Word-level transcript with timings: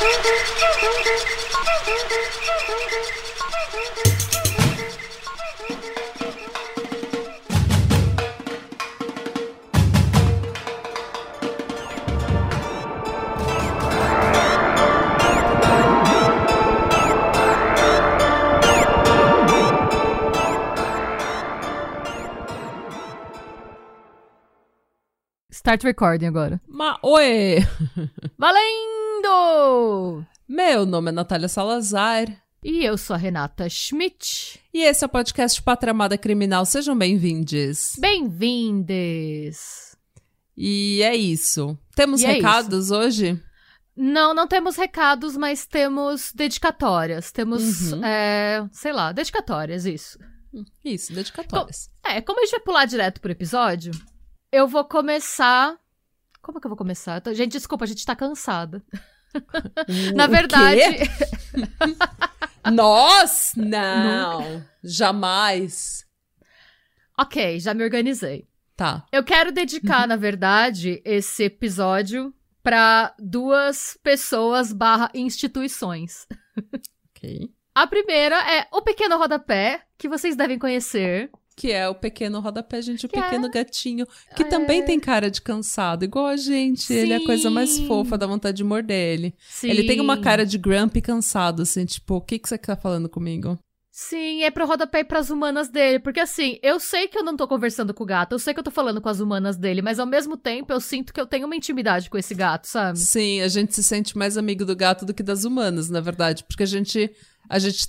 Thank 0.00 0.26
you. 4.46 4.47
Start 25.68 25.82
recording 25.84 26.24
agora. 26.24 26.58
Ma 26.66 26.98
oi! 27.02 27.58
Valendo! 28.38 30.24
Meu 30.48 30.86
nome 30.86 31.10
é 31.10 31.12
Natália 31.12 31.46
Salazar. 31.46 32.26
E 32.64 32.82
eu 32.82 32.96
sou 32.96 33.12
a 33.12 33.18
Renata 33.18 33.68
Schmidt. 33.68 34.58
E 34.72 34.82
esse 34.82 35.04
é 35.04 35.06
o 35.06 35.10
podcast 35.10 35.60
Patramada 35.60 36.16
Criminal. 36.16 36.64
Sejam 36.64 36.96
bem-vindos. 36.96 37.96
Bem-vindes! 37.98 39.58
E 40.56 41.02
é 41.02 41.14
isso. 41.14 41.78
Temos 41.94 42.22
E 42.22 42.24
é 42.24 42.32
recados 42.32 42.90
hoje? 42.90 43.38
Não, 43.94 44.32
não 44.32 44.46
temos 44.46 44.74
recados, 44.74 45.36
mas 45.36 45.66
temos 45.66 46.32
dedicatórias. 46.34 47.30
Temos, 47.30 47.92
Uhum. 47.92 48.02
é, 48.02 48.66
sei 48.72 48.94
lá, 48.94 49.12
dedicatórias, 49.12 49.84
isso. 49.84 50.18
Isso, 50.82 51.12
dedicatórias. 51.12 51.90
É, 52.02 52.22
como 52.22 52.40
a 52.40 52.44
gente 52.44 52.52
vai 52.52 52.60
pular 52.60 52.86
direto 52.86 53.20
pro 53.20 53.30
episódio, 53.32 53.92
eu 54.52 54.66
vou 54.66 54.84
começar. 54.84 55.76
Como 56.42 56.60
que 56.60 56.66
eu 56.66 56.70
vou 56.70 56.76
começar? 56.76 57.20
Tô- 57.20 57.32
Gente, 57.34 57.52
desculpa, 57.52 57.84
a 57.84 57.88
gente 57.88 58.04
tá 58.04 58.14
cansada. 58.16 58.82
Na 60.14 60.24
O 60.26 60.28
verdade. 60.28 60.80
quê? 60.80 61.04
Nós? 62.72 63.52
Não. 63.56 64.64
Jamais. 64.82 66.06
ok, 67.18 67.58
já 67.60 67.74
me 67.74 67.84
organizei. 67.84 68.48
Tá. 68.76 69.04
Eu 69.10 69.24
quero 69.24 69.50
dedicar, 69.50 70.06
na 70.06 70.14
verdade, 70.16 71.02
esse 71.04 71.44
episódio 71.44 72.32
pra 72.62 73.12
duas 73.18 73.98
pessoas 74.02 74.72
barra 74.72 75.10
instituições. 75.14 76.26
Ok. 77.10 77.50
A 77.74 77.86
primeira 77.86 78.36
é 78.52 78.68
o 78.72 78.80
Pequeno 78.82 79.18
Rodapé, 79.18 79.82
que 79.96 80.08
vocês 80.08 80.36
devem 80.36 80.58
conhecer. 80.58 81.30
Que 81.58 81.72
é 81.72 81.88
o 81.88 81.94
pequeno 81.94 82.38
rodapé, 82.38 82.80
gente, 82.80 83.04
o 83.04 83.08
Que 83.08 83.18
é- 83.18 83.22
pequeno 83.22 83.50
gatinho, 83.50 84.06
que 84.36 84.44
É. 84.44 84.46
também 84.46 84.84
tem 84.84 85.00
cara 85.00 85.28
de 85.28 85.42
cansado, 85.42 86.04
igual 86.04 86.26
a 86.26 86.36
gente. 86.36 86.92
Ele 86.92 87.12
é 87.12 87.16
a 87.16 87.24
coisa 87.24 87.50
mais 87.50 87.70
Sim. 87.70 87.86
fofa, 87.88 88.16
dá 88.16 88.28
vontade 88.28 88.56
de 88.58 88.62
morder 88.64 88.96
ele. 89.18 89.34
Sim. 89.50 89.68
Ele 89.68 89.82
tem 89.84 90.00
uma 90.00 90.16
cara 90.20 90.46
de 90.46 90.56
grumpy 90.56 91.00
cansado, 91.00 91.62
assim, 91.62 91.84
tipo, 91.84 92.14
o 92.14 92.20
que, 92.20 92.38
que 92.38 92.48
você 92.48 92.56
tá 92.56 92.76
falando 92.76 93.08
comigo? 93.08 93.58
Sim, 93.90 94.44
é 94.44 94.50
pro 94.52 94.64
rodapé 94.64 95.00
e 95.00 95.04
pras 95.04 95.28
humanas 95.30 95.68
dele. 95.68 95.98
Porque 95.98 96.20
assim, 96.20 96.60
eu 96.62 96.78
sei 96.78 97.08
que 97.08 97.18
eu 97.18 97.24
não 97.24 97.36
tô 97.36 97.48
conversando 97.48 97.92
com 97.92 98.04
o 98.04 98.06
gato, 98.06 98.32
eu 98.34 98.38
sei 98.38 98.54
que 98.54 98.60
eu 98.60 98.64
tô 98.64 98.70
falando 98.70 99.00
com 99.00 99.08
as 99.08 99.18
humanas 99.18 99.56
dele, 99.56 99.82
mas 99.82 99.98
ao 99.98 100.06
mesmo 100.06 100.36
tempo 100.36 100.72
eu 100.72 100.80
sinto 100.80 101.12
que 101.12 101.20
eu 101.20 101.26
tenho 101.26 101.46
uma 101.46 101.56
intimidade 101.56 102.08
com 102.08 102.16
esse 102.16 102.32
gato, 102.36 102.66
sabe? 102.68 102.96
Sim, 103.00 103.40
a 103.40 103.48
gente 103.48 103.74
se 103.74 103.82
sente 103.82 104.16
mais 104.16 104.36
amigo 104.38 104.64
do 104.64 104.76
gato 104.76 105.04
do 105.04 105.12
que 105.12 105.24
das 105.24 105.42
humanas, 105.42 105.90
na 105.90 106.00
verdade, 106.00 106.44
porque 106.44 106.62
a 106.62 106.66
gente 106.66 107.10
a 107.50 107.58
gente 107.58 107.88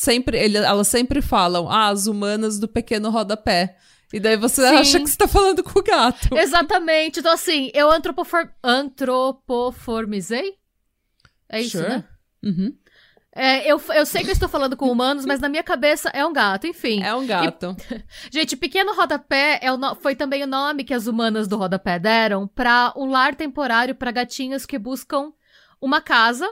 sempre 0.00 0.38
ele, 0.38 0.56
elas 0.58 0.86
sempre 0.88 1.20
falam: 1.20 1.68
"Ah, 1.68 1.88
as 1.88 2.06
humanas 2.06 2.58
do 2.58 2.68
pequeno 2.68 3.10
rodapé". 3.10 3.76
E 4.12 4.18
daí 4.18 4.36
você 4.36 4.66
Sim. 4.66 4.76
acha 4.76 5.00
que 5.00 5.06
você 5.10 5.16
tá 5.18 5.28
falando 5.28 5.62
com 5.62 5.78
o 5.78 5.82
gato. 5.82 6.34
Exatamente. 6.38 7.20
Então, 7.20 7.30
assim, 7.32 7.70
eu 7.74 7.90
antropofor... 7.90 8.48
antropoformizei? 8.62 10.54
É 11.48 11.60
isso, 11.60 11.78
Sure. 11.78 11.88
né? 11.88 12.04
Uhum. 12.44 12.74
É, 13.34 13.70
eu, 13.70 13.80
eu 13.94 14.04
sei 14.06 14.22
que 14.24 14.30
eu 14.30 14.32
estou 14.32 14.48
falando 14.48 14.76
com 14.76 14.90
humanos, 14.90 15.24
mas 15.24 15.40
na 15.40 15.48
minha 15.48 15.62
cabeça 15.62 16.08
é 16.12 16.24
um 16.26 16.32
gato, 16.32 16.66
enfim. 16.66 17.02
É 17.02 17.14
um 17.14 17.26
gato. 17.26 17.76
Gente, 18.32 18.56
Pequeno 18.56 18.94
Rodapé 18.94 19.60
é 19.62 19.70
o 19.70 19.76
no- 19.76 19.94
foi 19.94 20.16
também 20.16 20.42
o 20.42 20.46
nome 20.46 20.82
que 20.84 20.94
as 20.94 21.06
humanas 21.06 21.46
do 21.46 21.56
Rodapé 21.56 21.98
deram 21.98 22.48
para 22.48 22.92
um 22.96 23.06
lar 23.10 23.34
temporário 23.36 23.94
para 23.94 24.10
gatinhos 24.10 24.66
que 24.66 24.78
buscam 24.78 25.32
uma 25.80 26.00
casa 26.00 26.50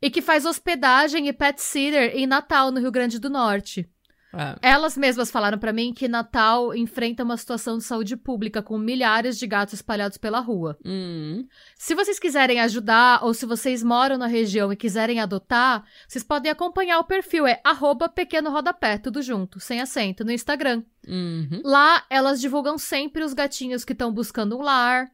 e 0.00 0.10
que 0.10 0.22
faz 0.22 0.44
hospedagem 0.44 1.28
e 1.28 1.32
pet 1.32 1.60
sitter 1.60 2.12
em 2.14 2.26
Natal, 2.26 2.70
no 2.70 2.80
Rio 2.80 2.92
Grande 2.92 3.18
do 3.18 3.30
Norte. 3.30 3.88
É. 4.36 4.70
Elas 4.70 4.96
mesmas 4.96 5.30
falaram 5.30 5.58
pra 5.58 5.72
mim 5.72 5.94
que 5.94 6.06
Natal 6.06 6.74
enfrenta 6.74 7.22
uma 7.24 7.38
situação 7.38 7.78
de 7.78 7.84
saúde 7.84 8.16
pública 8.16 8.62
com 8.62 8.76
milhares 8.76 9.38
de 9.38 9.46
gatos 9.46 9.74
espalhados 9.74 10.18
pela 10.18 10.40
rua. 10.40 10.76
Hum. 10.84 11.46
Se 11.76 11.94
vocês 11.94 12.18
quiserem 12.18 12.60
ajudar 12.60 13.24
ou 13.24 13.32
se 13.32 13.46
vocês 13.46 13.82
moram 13.82 14.18
na 14.18 14.26
região 14.26 14.70
e 14.70 14.76
quiserem 14.76 15.20
adotar, 15.20 15.84
vocês 16.06 16.22
podem 16.22 16.52
acompanhar 16.52 16.98
o 16.98 17.04
perfil, 17.04 17.46
é 17.46 17.60
arroba 17.64 18.08
pequeno 18.08 18.50
rodapé, 18.50 18.98
tudo 18.98 19.22
junto, 19.22 19.58
sem 19.58 19.80
acento, 19.80 20.24
no 20.24 20.32
Instagram. 20.32 20.82
Uhum. 21.08 21.62
Lá, 21.64 22.04
elas 22.10 22.40
divulgam 22.40 22.76
sempre 22.76 23.24
os 23.24 23.32
gatinhos 23.32 23.84
que 23.84 23.92
estão 23.92 24.12
buscando 24.12 24.58
um 24.58 24.62
lar. 24.62 25.10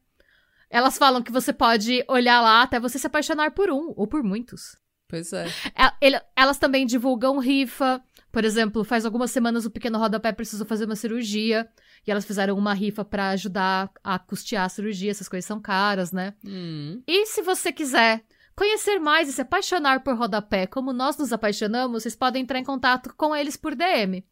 Elas 0.72 0.96
falam 0.96 1.22
que 1.22 1.30
você 1.30 1.52
pode 1.52 2.02
olhar 2.08 2.40
lá 2.40 2.62
até 2.62 2.80
você 2.80 2.98
se 2.98 3.06
apaixonar 3.06 3.50
por 3.50 3.70
um, 3.70 3.92
ou 3.94 4.06
por 4.06 4.22
muitos. 4.22 4.74
Pois 5.06 5.30
é. 5.34 5.46
É, 5.76 6.22
elas 6.34 6.56
também 6.56 6.86
divulgam 6.86 7.38
rifa. 7.38 8.02
Por 8.32 8.42
exemplo, 8.42 8.82
faz 8.82 9.04
algumas 9.04 9.30
semanas 9.30 9.66
o 9.66 9.70
Pequeno 9.70 9.98
Rodapé 9.98 10.32
precisou 10.32 10.66
fazer 10.66 10.86
uma 10.86 10.96
cirurgia. 10.96 11.68
E 12.06 12.10
elas 12.10 12.24
fizeram 12.24 12.56
uma 12.56 12.72
rifa 12.72 13.04
pra 13.04 13.28
ajudar 13.28 13.90
a 14.02 14.18
custear 14.18 14.64
a 14.64 14.68
cirurgia. 14.70 15.10
Essas 15.10 15.28
coisas 15.28 15.46
são 15.46 15.60
caras, 15.60 16.10
né? 16.10 16.32
Hum. 16.42 17.02
E 17.06 17.26
se 17.26 17.42
você 17.42 17.70
quiser 17.70 18.24
conhecer 18.56 18.98
mais 18.98 19.28
e 19.28 19.32
se 19.34 19.42
apaixonar 19.42 20.02
por 20.02 20.16
rodapé, 20.16 20.66
como 20.66 20.90
nós 20.90 21.18
nos 21.18 21.34
apaixonamos, 21.34 22.02
vocês 22.02 22.16
podem 22.16 22.42
entrar 22.42 22.58
em 22.58 22.64
contato 22.64 23.12
com 23.14 23.36
eles 23.36 23.58
por 23.58 23.74
DM. 23.74 24.24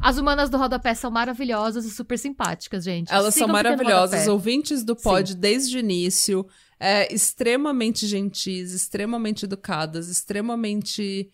As 0.00 0.18
humanas 0.18 0.50
do 0.50 0.56
rodapé 0.56 0.94
são 0.94 1.10
maravilhosas 1.10 1.84
e 1.84 1.90
super 1.90 2.18
simpáticas, 2.18 2.84
gente. 2.84 3.12
Elas 3.12 3.34
Sigam 3.34 3.48
são 3.48 3.52
maravilhosas, 3.52 4.28
ouvintes 4.28 4.84
do 4.84 4.94
pod 4.96 5.34
desde 5.34 5.76
o 5.76 5.80
início, 5.80 6.46
é, 6.78 7.12
extremamente 7.12 8.06
gentis, 8.06 8.72
extremamente 8.72 9.44
educadas, 9.44 10.08
extremamente 10.08 11.30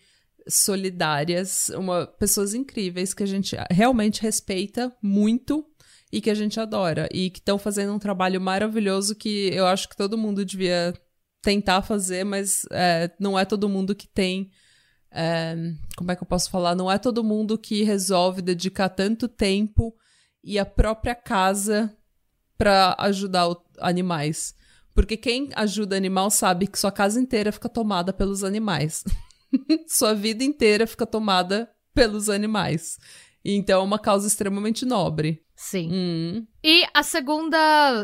solidárias, 0.47 1.69
uma, 1.69 2.05
pessoas 2.05 2.53
incríveis 2.53 3.13
que 3.13 3.23
a 3.23 3.27
gente 3.27 3.55
realmente 3.71 4.21
respeita 4.21 4.95
muito 5.01 5.65
e 6.11 6.21
que 6.21 6.29
a 6.29 6.35
gente 6.35 6.59
adora. 6.59 7.09
E 7.11 7.29
que 7.29 7.39
estão 7.39 7.57
fazendo 7.57 7.93
um 7.93 7.99
trabalho 7.99 8.39
maravilhoso 8.39 9.15
que 9.15 9.49
eu 9.53 9.65
acho 9.65 9.89
que 9.89 9.97
todo 9.97 10.17
mundo 10.17 10.45
devia 10.45 10.93
tentar 11.41 11.81
fazer, 11.81 12.23
mas 12.23 12.65
é, 12.71 13.11
não 13.19 13.37
é 13.37 13.45
todo 13.45 13.69
mundo 13.69 13.95
que 13.95 14.07
tem 14.07 14.49
é, 15.15 15.55
como 15.95 16.11
é 16.11 16.15
que 16.15 16.21
eu 16.23 16.27
posso 16.27 16.49
falar? 16.49 16.75
Não 16.75 16.91
é 16.91 16.97
todo 16.97 17.23
mundo 17.23 17.57
que 17.57 17.83
resolve 17.83 18.41
dedicar 18.41 18.89
tanto 18.89 19.27
tempo 19.27 19.95
e 20.43 20.59
a 20.59 20.65
própria 20.65 21.15
casa 21.15 21.95
para 22.57 22.95
ajudar 22.99 23.47
o- 23.49 23.61
animais. 23.79 24.53
Porque 24.93 25.17
quem 25.17 25.49
ajuda 25.55 25.95
animal 25.97 26.29
sabe 26.29 26.67
que 26.67 26.79
sua 26.79 26.91
casa 26.91 27.19
inteira 27.19 27.51
fica 27.51 27.67
tomada 27.67 28.13
pelos 28.13 28.43
animais. 28.43 29.03
sua 29.87 30.13
vida 30.13 30.43
inteira 30.43 30.85
fica 30.87 31.05
tomada 31.05 31.69
pelos 31.93 32.29
animais. 32.29 32.97
Então 33.45 33.79
é 33.81 33.83
uma 33.83 33.99
causa 33.99 34.27
extremamente 34.27 34.85
nobre. 34.85 35.43
Sim. 35.55 35.89
Hum, 35.91 36.47
E 36.63 36.83
a 36.93 37.03
segunda 37.03 37.57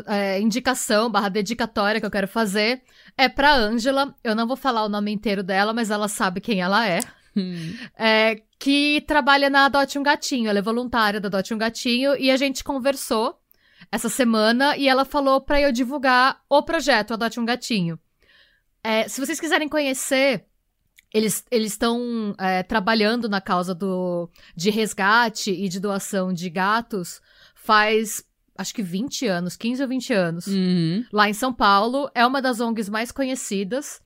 é, 0.06 0.40
indicação, 0.40 1.10
barra 1.10 1.28
dedicatória 1.28 2.00
que 2.00 2.06
eu 2.06 2.10
quero 2.10 2.28
fazer 2.28 2.82
é 3.18 3.28
pra 3.28 3.54
Ângela. 3.54 4.14
Eu 4.24 4.34
não 4.34 4.46
vou 4.46 4.56
falar 4.56 4.84
o 4.84 4.88
nome 4.88 5.10
inteiro 5.12 5.42
dela, 5.42 5.72
mas 5.72 5.90
ela 5.90 6.08
sabe 6.08 6.40
quem 6.40 6.60
ela 6.62 6.88
é. 6.88 7.00
hum. 7.36 7.74
É, 7.98 8.40
que 8.58 9.02
trabalha 9.06 9.50
na 9.50 9.66
Adote 9.66 9.98
um 9.98 10.02
Gatinho. 10.02 10.48
Ela 10.48 10.60
é 10.60 10.62
voluntária 10.62 11.20
da 11.20 11.26
Adote 11.28 11.52
um 11.52 11.58
Gatinho 11.58 12.16
e 12.16 12.30
a 12.30 12.36
gente 12.36 12.62
conversou 12.64 13.36
essa 13.90 14.08
semana 14.08 14.76
e 14.76 14.88
ela 14.88 15.04
falou 15.04 15.40
pra 15.40 15.60
eu 15.60 15.72
divulgar 15.72 16.40
o 16.48 16.62
projeto 16.62 17.12
Adote 17.12 17.40
um 17.40 17.44
Gatinho. 17.44 17.98
É, 18.82 19.06
se 19.08 19.20
vocês 19.20 19.38
quiserem 19.38 19.68
conhecer, 19.68 20.46
eles 21.12 21.44
estão 21.50 22.34
trabalhando 22.68 23.28
na 23.28 23.40
causa 23.40 23.74
do, 23.74 24.30
de 24.56 24.70
resgate 24.70 25.50
e 25.50 25.68
de 25.68 25.80
doação 25.80 26.32
de 26.32 26.48
gatos 26.48 27.20
faz 27.54 28.24
acho 28.56 28.74
que 28.74 28.82
20 28.82 29.26
anos, 29.26 29.56
15 29.56 29.82
ou 29.82 29.88
20 29.88 30.12
anos 30.12 30.46
Uhum. 30.46 31.04
lá 31.12 31.28
em 31.28 31.34
São 31.34 31.52
Paulo. 31.52 32.10
É 32.14 32.24
uma 32.26 32.40
das 32.42 32.60
ONGs 32.60 32.88
mais 32.88 33.10
conhecidas. 33.10 34.00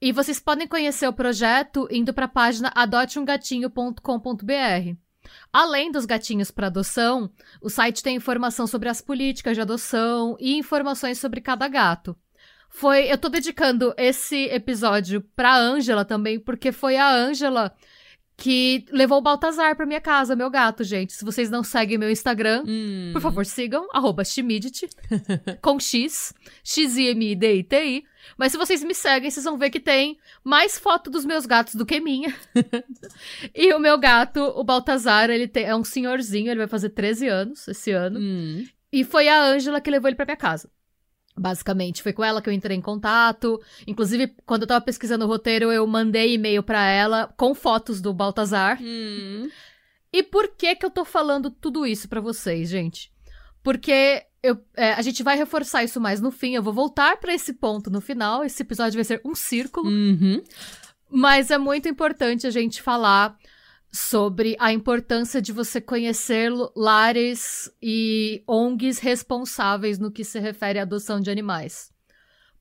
E 0.00 0.12
vocês 0.12 0.38
podem 0.40 0.66
conhecer 0.68 1.08
o 1.08 1.12
projeto 1.12 1.88
indo 1.90 2.12
para 2.12 2.26
a 2.26 2.28
página 2.28 2.70
adoteumgatinho.com.br. 2.74 4.96
Além 5.52 5.90
dos 5.90 6.04
gatinhos 6.04 6.50
para 6.50 6.68
adoção, 6.68 7.30
o 7.60 7.68
site 7.68 8.02
tem 8.02 8.16
informação 8.16 8.66
sobre 8.66 8.88
as 8.88 9.00
políticas 9.00 9.56
de 9.56 9.60
adoção 9.60 10.36
e 10.38 10.56
informações 10.56 11.18
sobre 11.18 11.40
cada 11.40 11.66
gato. 11.68 12.16
Foi, 12.78 13.10
eu 13.10 13.16
tô 13.16 13.30
dedicando 13.30 13.94
esse 13.96 14.44
episódio 14.50 15.22
para 15.34 15.56
Ângela 15.56 16.04
também, 16.04 16.38
porque 16.38 16.70
foi 16.70 16.98
a 16.98 17.10
Ângela 17.10 17.74
que 18.36 18.84
levou 18.90 19.16
o 19.16 19.22
Baltazar 19.22 19.74
pra 19.74 19.86
minha 19.86 20.00
casa, 20.00 20.36
meu 20.36 20.50
gato, 20.50 20.84
gente. 20.84 21.14
Se 21.14 21.24
vocês 21.24 21.48
não 21.48 21.64
seguem 21.64 21.96
meu 21.96 22.10
Instagram, 22.10 22.64
Hum. 22.66 23.12
por 23.14 23.22
favor, 23.22 23.46
sigam, 23.46 23.88
arroba 23.94 24.22
com 25.62 25.80
X, 25.80 26.34
X-I-M-I-D-I-T-I. 26.62 28.04
Mas 28.36 28.52
se 28.52 28.58
vocês 28.58 28.84
me 28.84 28.94
seguem, 28.94 29.30
vocês 29.30 29.44
vão 29.46 29.56
ver 29.56 29.70
que 29.70 29.80
tem 29.80 30.18
mais 30.44 30.78
foto 30.78 31.08
dos 31.10 31.24
meus 31.24 31.46
gatos 31.46 31.76
do 31.76 31.86
que 31.86 31.98
minha. 31.98 32.34
e 33.54 33.72
o 33.72 33.78
meu 33.78 33.96
gato, 33.96 34.40
o 34.54 34.62
Baltazar, 34.62 35.30
ele 35.30 35.48
tem, 35.48 35.64
é 35.64 35.74
um 35.74 35.82
senhorzinho, 35.82 36.50
ele 36.50 36.58
vai 36.58 36.68
fazer 36.68 36.90
13 36.90 37.26
anos 37.26 37.66
esse 37.68 37.90
ano. 37.92 38.20
Hum. 38.20 38.66
E 38.92 39.02
foi 39.02 39.28
a 39.28 39.42
Ângela 39.42 39.80
que 39.80 39.90
levou 39.90 40.08
ele 40.10 40.16
pra 40.16 40.26
minha 40.26 40.36
casa. 40.36 40.68
Basicamente, 41.38 42.02
foi 42.02 42.12
com 42.12 42.24
ela 42.24 42.40
que 42.40 42.48
eu 42.48 42.52
entrei 42.52 42.76
em 42.76 42.80
contato. 42.80 43.60
Inclusive, 43.86 44.34
quando 44.46 44.62
eu 44.62 44.68
tava 44.68 44.84
pesquisando 44.84 45.24
o 45.24 45.28
roteiro, 45.28 45.70
eu 45.70 45.86
mandei 45.86 46.34
e-mail 46.34 46.62
pra 46.62 46.86
ela 46.86 47.32
com 47.36 47.54
fotos 47.54 48.00
do 48.00 48.14
Baltazar. 48.14 48.78
Hum. 48.80 49.50
E 50.12 50.22
por 50.22 50.48
que 50.56 50.74
que 50.74 50.86
eu 50.86 50.90
tô 50.90 51.04
falando 51.04 51.50
tudo 51.50 51.86
isso 51.86 52.08
pra 52.08 52.22
vocês, 52.22 52.70
gente? 52.70 53.12
Porque 53.62 54.24
eu, 54.42 54.56
é, 54.74 54.92
a 54.92 55.02
gente 55.02 55.22
vai 55.22 55.36
reforçar 55.36 55.84
isso 55.84 56.00
mais 56.00 56.20
no 56.20 56.30
fim. 56.30 56.54
Eu 56.54 56.62
vou 56.62 56.72
voltar 56.72 57.18
pra 57.18 57.34
esse 57.34 57.52
ponto 57.52 57.90
no 57.90 58.00
final. 58.00 58.44
Esse 58.44 58.62
episódio 58.62 58.94
vai 58.94 59.04
ser 59.04 59.20
um 59.24 59.34
círculo. 59.34 59.90
Uhum. 59.90 60.42
Mas 61.10 61.50
é 61.50 61.58
muito 61.58 61.88
importante 61.88 62.46
a 62.46 62.50
gente 62.50 62.80
falar 62.80 63.36
sobre 63.96 64.56
a 64.60 64.72
importância 64.72 65.40
de 65.40 65.52
você 65.52 65.80
conhecer 65.80 66.52
lares 66.76 67.72
e 67.80 68.44
ONGs 68.46 68.98
responsáveis 68.98 69.98
no 69.98 70.10
que 70.10 70.22
se 70.22 70.38
refere 70.38 70.78
à 70.78 70.82
adoção 70.82 71.18
de 71.20 71.30
animais. 71.30 71.90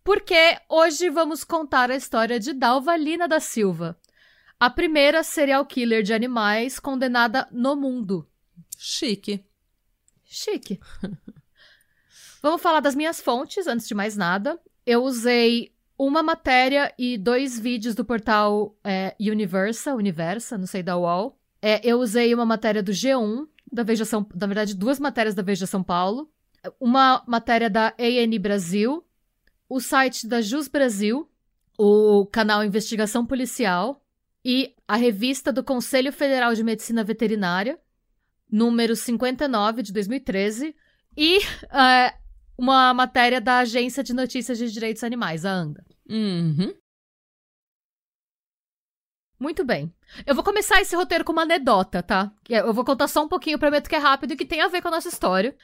Porque 0.03 0.57
hoje 0.69 1.09
vamos 1.09 1.43
contar 1.43 1.91
a 1.91 1.95
história 1.95 2.39
de 2.39 2.53
Dalvalina 2.53 3.27
da 3.27 3.39
Silva, 3.39 3.99
a 4.57 4.69
primeira 4.69 5.23
serial 5.23 5.65
killer 5.65 6.03
de 6.03 6.13
animais 6.13 6.79
condenada 6.79 7.47
no 7.51 7.75
mundo. 7.75 8.27
Chique. 8.77 9.43
Chique. 10.23 10.79
Vamos 12.41 12.61
falar 12.61 12.79
das 12.79 12.95
minhas 12.95 13.19
fontes, 13.19 13.67
antes 13.67 13.87
de 13.87 13.95
mais 13.95 14.15
nada. 14.15 14.59
Eu 14.85 15.03
usei 15.03 15.74
uma 15.97 16.21
matéria 16.21 16.93
e 16.97 17.17
dois 17.17 17.59
vídeos 17.59 17.95
do 17.95 18.03
portal 18.03 18.75
é, 18.83 19.15
Universa, 19.19 19.93
Universa, 19.93 20.57
não 20.57 20.67
sei 20.67 20.83
da 20.83 20.97
UOL. 20.97 21.37
É, 21.61 21.79
eu 21.83 21.99
usei 21.99 22.33
uma 22.33 22.45
matéria 22.45 22.83
do 22.83 22.91
G1, 22.91 23.47
da 23.71 23.83
Veja 23.83 24.05
São 24.05 24.25
na 24.35 24.47
verdade, 24.47 24.75
duas 24.75 24.99
matérias 24.99 25.33
da 25.33 25.41
Veja 25.41 25.65
São 25.65 25.83
Paulo, 25.83 26.29
uma 26.79 27.23
matéria 27.27 27.69
da 27.69 27.93
AN 27.99 28.39
Brasil, 28.39 29.03
o 29.69 29.79
site 29.79 30.27
da 30.27 30.41
Jus 30.41 30.67
Brasil, 30.67 31.29
o 31.77 32.25
canal 32.25 32.63
Investigação 32.63 33.25
Policial 33.25 34.01
e 34.43 34.73
a 34.87 34.95
revista 34.95 35.51
do 35.51 35.63
Conselho 35.63 36.11
Federal 36.11 36.53
de 36.53 36.63
Medicina 36.63 37.03
Veterinária, 37.03 37.79
número 38.51 38.95
59 38.95 39.81
de 39.81 39.91
2013, 39.91 40.75
e 41.17 41.39
é, 41.71 42.13
uma 42.57 42.93
matéria 42.93 43.41
da 43.41 43.59
Agência 43.59 44.03
de 44.03 44.13
Notícias 44.13 44.57
de 44.57 44.71
Direitos 44.71 45.03
Animais, 45.03 45.45
a 45.45 45.51
ANDA. 45.51 45.83
Uhum. 46.09 46.73
Muito 49.39 49.65
bem. 49.65 49.93
Eu 50.25 50.33
vou 50.33 50.43
começar 50.43 50.81
esse 50.81 50.95
roteiro 50.95 51.25
com 51.25 51.33
uma 51.33 51.41
anedota, 51.41 52.01
tá? 52.01 52.31
Eu 52.49 52.73
vou 52.73 52.85
contar 52.85 53.07
só 53.07 53.23
um 53.23 53.27
pouquinho, 53.27 53.59
prometo 53.59 53.89
que 53.89 53.95
é 53.95 53.99
rápido 53.99 54.31
e 54.33 54.37
que 54.37 54.45
tem 54.45 54.61
a 54.61 54.67
ver 54.67 54.81
com 54.81 54.87
a 54.87 54.91
nossa 54.91 55.09
história. 55.09 55.55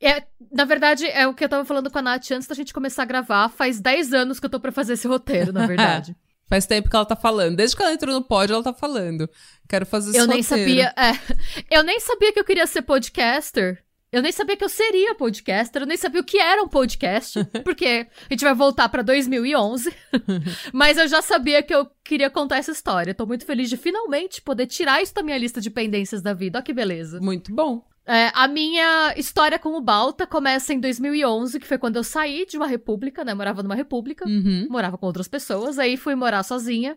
É, 0.00 0.24
na 0.52 0.64
verdade, 0.64 1.06
é 1.06 1.26
o 1.26 1.34
que 1.34 1.44
eu 1.44 1.48
tava 1.48 1.64
falando 1.64 1.90
com 1.90 1.98
a 1.98 2.02
Nath 2.02 2.30
antes 2.30 2.48
da 2.48 2.54
gente 2.54 2.72
começar 2.72 3.02
a 3.02 3.06
gravar. 3.06 3.48
Faz 3.50 3.80
10 3.80 4.14
anos 4.14 4.40
que 4.40 4.46
eu 4.46 4.50
tô 4.50 4.58
pra 4.58 4.72
fazer 4.72 4.94
esse 4.94 5.06
roteiro, 5.06 5.52
na 5.52 5.66
verdade. 5.66 6.16
Faz 6.48 6.64
tempo 6.64 6.88
que 6.88 6.96
ela 6.96 7.04
tá 7.04 7.16
falando. 7.16 7.56
Desde 7.56 7.76
que 7.76 7.82
ela 7.82 7.92
entrou 7.92 8.14
no 8.14 8.24
pódio, 8.24 8.54
ela 8.54 8.62
tá 8.62 8.72
falando. 8.72 9.28
Quero 9.68 9.84
fazer 9.84 10.10
esse 10.10 10.18
eu 10.18 10.26
nem 10.26 10.40
roteiro. 10.40 10.64
sabia. 10.64 10.94
É, 10.96 11.76
eu 11.76 11.82
nem 11.82 12.00
sabia 12.00 12.32
que 12.32 12.40
eu 12.40 12.44
queria 12.44 12.66
ser 12.66 12.82
podcaster. 12.82 13.84
Eu 14.10 14.22
nem 14.22 14.32
sabia 14.32 14.56
que 14.56 14.64
eu 14.64 14.68
seria 14.70 15.14
podcaster, 15.14 15.82
eu 15.82 15.86
nem 15.86 15.96
sabia 15.96 16.20
o 16.20 16.24
que 16.24 16.38
era 16.38 16.62
um 16.62 16.68
podcast, 16.68 17.38
porque 17.62 18.06
a 18.28 18.32
gente 18.32 18.42
vai 18.44 18.54
voltar 18.54 18.88
pra 18.88 19.02
2011. 19.02 19.92
mas 20.72 20.96
eu 20.96 21.06
já 21.06 21.20
sabia 21.20 21.62
que 21.62 21.74
eu 21.74 21.86
queria 22.02 22.30
contar 22.30 22.56
essa 22.56 22.70
história. 22.72 23.14
Tô 23.14 23.26
muito 23.26 23.44
feliz 23.44 23.68
de 23.68 23.76
finalmente 23.76 24.40
poder 24.40 24.66
tirar 24.66 25.02
isso 25.02 25.14
da 25.14 25.22
minha 25.22 25.36
lista 25.36 25.60
de 25.60 25.70
pendências 25.70 26.22
da 26.22 26.32
vida. 26.32 26.58
Ó 26.58 26.62
que 26.62 26.72
beleza. 26.72 27.20
Muito 27.20 27.54
bom. 27.54 27.84
É, 28.06 28.30
a 28.34 28.48
minha 28.48 29.12
história 29.18 29.58
com 29.58 29.76
o 29.76 29.82
Balta 29.82 30.26
começa 30.26 30.72
em 30.72 30.80
2011, 30.80 31.60
que 31.60 31.66
foi 31.66 31.76
quando 31.76 31.96
eu 31.96 32.02
saí 32.04 32.46
de 32.46 32.56
uma 32.56 32.66
república, 32.66 33.22
né? 33.22 33.32
Eu 33.32 33.36
morava 33.36 33.62
numa 33.62 33.74
república, 33.74 34.24
Uhum. 34.26 34.66
morava 34.70 34.96
com 34.96 35.04
outras 35.04 35.28
pessoas, 35.28 35.78
aí 35.78 35.98
fui 35.98 36.14
morar 36.14 36.42
sozinha. 36.42 36.96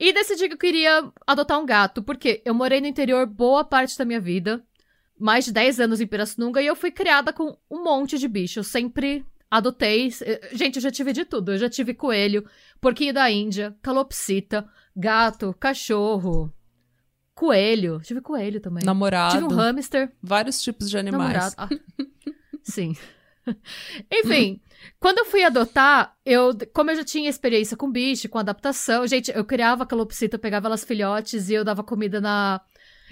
E 0.00 0.10
decidi 0.10 0.48
que 0.48 0.54
eu 0.54 0.58
queria 0.58 1.04
adotar 1.26 1.60
um 1.60 1.66
gato, 1.66 2.02
porque 2.02 2.40
eu 2.46 2.54
morei 2.54 2.80
no 2.80 2.86
interior 2.86 3.26
boa 3.26 3.62
parte 3.62 3.96
da 3.98 4.06
minha 4.06 4.18
vida, 4.18 4.64
mais 5.18 5.44
de 5.44 5.52
10 5.52 5.80
anos 5.80 6.00
em 6.00 6.06
Pirassununga, 6.06 6.60
e 6.62 6.66
eu 6.66 6.76
fui 6.76 6.90
criada 6.90 7.32
com 7.32 7.56
um 7.70 7.82
monte 7.82 8.18
de 8.18 8.26
bicho. 8.28 8.58
Eu 8.60 8.64
sempre 8.64 9.24
adotei. 9.50 10.08
eh, 10.22 10.50
Gente, 10.52 10.76
eu 10.76 10.82
já 10.82 10.90
tive 10.90 11.12
de 11.12 11.24
tudo. 11.24 11.52
Eu 11.52 11.58
já 11.58 11.68
tive 11.68 11.94
coelho, 11.94 12.44
porquinho 12.80 13.12
da 13.14 13.30
Índia, 13.30 13.76
calopsita, 13.82 14.66
gato, 14.96 15.54
cachorro, 15.60 16.52
coelho. 17.34 18.00
Tive 18.02 18.20
coelho 18.20 18.60
também. 18.60 18.84
Namorado. 18.84 19.34
Tive 19.34 19.44
um 19.44 19.56
hamster. 19.56 20.10
Vários 20.22 20.60
tipos 20.62 20.88
de 20.90 20.98
animais. 20.98 21.54
Namorado. 21.54 21.54
Ah, 21.58 21.68
sim. 22.62 22.96
Enfim, 24.10 24.60
quando 25.00 25.18
eu 25.18 25.24
fui 25.24 25.42
adotar, 25.42 26.16
eu, 26.24 26.56
como 26.72 26.90
eu 26.90 26.96
já 26.96 27.04
tinha 27.04 27.28
experiência 27.28 27.76
com 27.76 27.90
bicho, 27.90 28.28
com 28.28 28.38
adaptação, 28.38 29.06
gente, 29.06 29.32
eu 29.34 29.44
criava 29.44 29.84
calopsita, 29.84 30.36
eu 30.36 30.40
pegava 30.40 30.68
elas 30.68 30.84
filhotes 30.84 31.48
e 31.50 31.54
eu 31.54 31.64
dava 31.64 31.82
comida 31.82 32.20
na. 32.20 32.60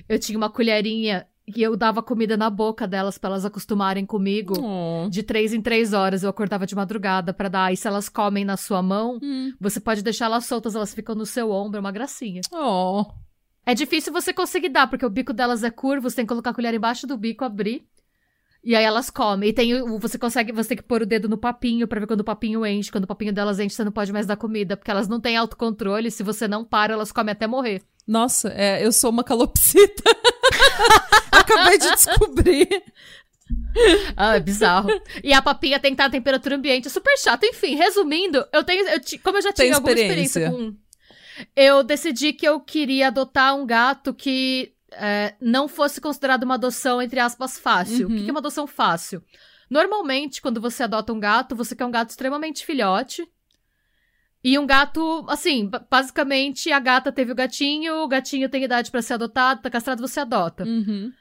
Eu 0.09 0.19
tinha 0.19 0.39
uma 0.39 0.49
colherinha 0.49 1.27
e 1.57 1.63
eu 1.63 1.77
dava 1.77 2.03
comida 2.03 2.37
na 2.37 2.49
boca 2.51 2.87
delas 2.87 3.19
pra 3.19 3.31
elas 3.31 3.45
acostumarem 3.45 4.05
comigo. 4.07 4.55
Oh. 4.61 5.09
De 5.09 5.23
três 5.23 5.53
em 5.53 5.61
três 5.61 5.93
horas 5.93 6.23
eu 6.23 6.31
acordava 6.31 6.67
de 6.67 6.75
madrugada 6.75 7.33
pra 7.33 7.49
dar. 7.49 7.73
E 7.73 7.77
se 7.77 7.87
elas 7.89 8.09
comem 8.09 8.45
na 8.45 8.57
sua 8.57 8.83
mão, 8.83 9.19
Hum. 9.23 9.53
você 9.61 9.81
pode 9.81 10.03
deixar 10.03 10.27
elas 10.27 10.47
soltas, 10.47 10.75
elas 10.75 10.95
ficam 10.95 11.15
no 11.15 11.27
seu 11.27 11.51
ombro, 11.51 11.79
é 11.79 11.81
uma 11.81 11.93
gracinha. 11.93 12.41
Oh. 12.53 13.05
É 13.67 13.75
difícil 13.75 14.13
você 14.13 14.33
conseguir 14.33 14.71
dar, 14.71 14.87
porque 14.89 15.05
o 15.07 15.11
bico 15.11 15.33
delas 15.33 15.63
é 15.63 15.71
curvo, 15.71 16.09
você 16.09 16.17
tem 16.17 16.25
que 16.25 16.31
colocar 16.31 16.51
a 16.51 16.55
colher 16.55 16.73
embaixo 16.75 17.07
do 17.07 17.17
bico, 17.17 17.45
abrir. 17.45 17.85
E 18.63 18.77
aí 18.77 18.85
elas 18.85 19.09
comem. 19.09 19.49
E 19.49 19.53
tem 19.53 19.83
você 19.99 20.19
consegue, 20.19 20.53
você 20.53 20.69
tem 20.71 20.77
que 20.77 20.83
pôr 20.83 21.01
o 21.03 21.07
dedo 21.07 21.29
no 21.29 21.39
papinho 21.39 21.89
pra 21.89 21.99
ver 22.01 22.07
quando 22.07 22.21
o 22.21 22.25
papinho 22.25 22.67
enche. 22.67 22.91
Quando 22.93 23.05
o 23.05 23.07
papinho 23.07 23.33
delas 23.33 23.59
enche, 23.59 23.75
você 23.75 23.85
não 23.85 23.93
pode 23.93 24.13
mais 24.13 24.27
dar 24.27 24.37
comida, 24.37 24.77
porque 24.77 24.91
elas 24.91 25.09
não 25.09 25.19
têm 25.21 25.37
autocontrole. 25.37 26.11
Se 26.11 26.23
você 26.23 26.47
não 26.47 26.63
para, 26.65 26.93
elas 26.93 27.11
comem 27.11 27.33
até 27.33 27.47
morrer. 27.47 27.81
Nossa, 28.07 28.49
é, 28.51 28.85
eu 28.85 28.93
sou 28.93 29.11
uma 29.11 29.25
calopsita. 29.25 30.03
Acabei 31.33 31.79
de 31.79 31.91
descobrir. 31.91 32.83
Ah, 34.17 34.37
é 34.37 34.41
bizarro. 34.41 34.89
e 35.23 35.33
a 35.33 35.43
papinha 35.43 35.79
tem 35.81 35.91
que 35.93 35.95
estar 35.95 36.07
a 36.07 36.11
temperatura 36.11 36.57
ambiente. 36.57 36.87
É 36.87 36.91
super 36.91 37.17
chato. 37.19 37.45
Enfim, 37.45 37.75
resumindo, 37.75 38.45
eu 38.53 38.63
tenho. 38.65 38.87
eu 38.89 39.01
como 39.23 39.39
eu 39.39 39.43
já 39.43 39.53
tinha 39.53 39.75
alguma 39.75 39.93
experiência 39.93 40.51
com. 40.51 40.75
Eu 41.57 41.83
decidi 41.83 42.33
que 42.33 42.47
eu 42.47 42.61
queria 42.61 43.07
adotar 43.09 43.57
um 43.57 43.65
gato 43.67 44.13
que 44.13 44.73
é, 44.93 45.35
não 45.41 45.69
fosse 45.69 46.01
considerado 46.01 46.43
uma 46.43 46.55
adoção, 46.55 47.01
entre 47.01 47.19
aspas, 47.19 47.59
fácil. 47.59 48.09
O 48.09 48.11
Uhum. 48.11 48.25
que 48.25 48.29
é 48.29 48.33
uma 48.33 48.41
adoção 48.41 48.67
fácil? 48.67 49.23
Normalmente, 49.71 50.43
quando 50.43 50.61
você 50.61 50.83
adota 50.83 51.13
um 51.13 51.21
gato, 51.21 51.57
você 51.57 51.75
quer 51.75 51.85
um 51.87 51.91
gato 51.91 52.11
extremamente 52.11 52.67
filhote. 52.67 53.27
E 54.43 54.59
um 54.59 54.67
gato, 54.67 55.25
assim, 55.29 55.67
ba- 55.67 55.85
basicamente 55.91 56.73
a 56.73 56.81
gata 56.81 57.13
teve 57.13 57.33
o 57.33 57.35
gatinho, 57.35 58.03
o 58.03 58.09
gatinho 58.09 58.49
tem 58.49 58.65
idade 58.65 58.91
pra 58.91 59.03
ser 59.03 59.15
adotado, 59.15 59.61
tá 59.63 59.69
castrado, 59.71 60.01
você 60.01 60.21
adota. 60.21 60.65
Uhum. 60.65 61.13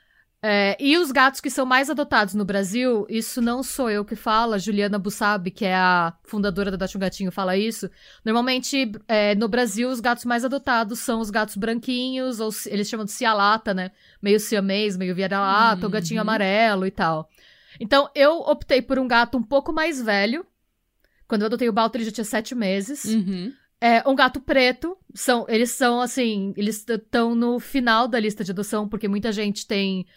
É, 0.42 0.78
e 0.80 0.98
os 0.98 1.12
gatos 1.12 1.42
que 1.42 1.50
são 1.50 1.66
mais 1.66 1.90
adotados 1.90 2.34
no 2.34 2.46
Brasil, 2.46 3.06
isso 3.10 3.42
não 3.42 3.62
sou 3.62 3.90
eu 3.90 4.06
que 4.06 4.16
falo, 4.16 4.54
a 4.54 4.58
Juliana 4.58 4.98
Bussabi, 4.98 5.52
que 5.52 5.66
é 5.66 5.76
a 5.76 6.14
fundadora 6.24 6.72
da 6.72 6.76
Adote 6.76 6.96
um 6.96 7.00
Gatinho, 7.02 7.30
fala 7.30 7.58
isso. 7.58 7.90
Normalmente, 8.24 8.90
é, 9.06 9.36
no 9.36 9.50
Brasil, 9.50 9.90
os 9.90 10.00
gatos 10.00 10.24
mais 10.24 10.46
adotados 10.46 11.00
são 11.00 11.20
os 11.20 11.30
gatos 11.30 11.58
branquinhos, 11.58 12.40
ou 12.40 12.52
eles 12.68 12.88
chamam 12.88 13.06
de 13.06 13.12
cialata, 13.12 13.74
né? 13.74 13.92
Meio 14.22 14.40
siamês, 14.40 14.96
meio 14.96 15.14
vira-lata, 15.14 15.86
ou 15.86 15.92
gatinho 15.92 16.20
Uhum. 16.20 16.22
amarelo 16.22 16.86
e 16.88 16.92
tal. 16.92 17.30
Então, 17.78 18.10
eu 18.16 18.38
optei 18.40 18.82
por 18.82 18.98
um 18.98 19.10
gato 19.10 19.38
um 19.38 19.44
pouco 19.44 19.74
mais 19.74 20.02
velho. 20.02 20.46
Quando 21.30 21.44
eu 21.44 21.46
adotei 21.46 21.70
o 21.70 21.74
Balto, 21.74 21.96
ele 21.96 22.06
já 22.06 22.12
tinha 22.12 22.26
sete 22.26 22.56
meses. 22.56 23.06
Uhum. 23.06 23.54
É 23.80 24.04
um 24.10 24.16
gato 24.16 24.42
preto. 24.42 24.98
São, 25.14 25.46
eles 25.48 25.70
são 25.72 26.02
assim, 26.02 26.54
eles 26.58 26.84
estão 26.90 27.36
no 27.36 27.60
final 27.60 28.08
da 28.08 28.20
lista 28.20 28.44
de 28.44 28.52
adoção, 28.52 28.90
porque 28.90 29.08
muita 29.08 29.32
gente 29.32 29.68
tem 29.68 30.08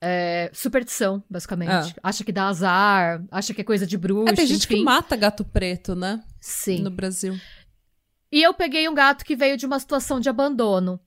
é, 0.00 0.48
superstição, 0.54 1.22
basicamente. 1.28 1.94
Ah. 1.96 2.08
Acha 2.08 2.22
que 2.22 2.30
dá 2.30 2.46
azar, 2.46 3.24
acha 3.28 3.52
que 3.52 3.60
é 3.60 3.64
coisa 3.64 3.84
de 3.84 3.98
bruxa. 3.98 4.32
É, 4.32 4.36
tem 4.36 4.46
gente 4.46 4.64
enfim. 4.64 4.76
que 4.76 4.84
mata 4.84 5.16
gato 5.16 5.44
preto, 5.44 5.96
né? 5.96 6.22
Sim. 6.40 6.80
No 6.80 6.90
Brasil. 6.90 7.36
E 8.30 8.40
eu 8.40 8.54
peguei 8.54 8.88
um 8.88 8.94
gato 8.94 9.24
que 9.24 9.34
veio 9.34 9.56
de 9.56 9.66
uma 9.66 9.80
situação 9.80 10.20
de 10.20 10.28
abandono. 10.28 10.98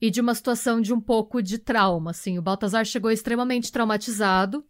E 0.00 0.10
de 0.10 0.20
uma 0.20 0.34
situação 0.34 0.80
de 0.80 0.92
um 0.92 1.00
pouco 1.00 1.40
de 1.40 1.56
trauma, 1.58 2.10
assim. 2.10 2.36
O 2.36 2.42
Baltazar 2.42 2.84
chegou 2.84 3.12
extremamente 3.12 3.70
traumatizado. 3.70 4.66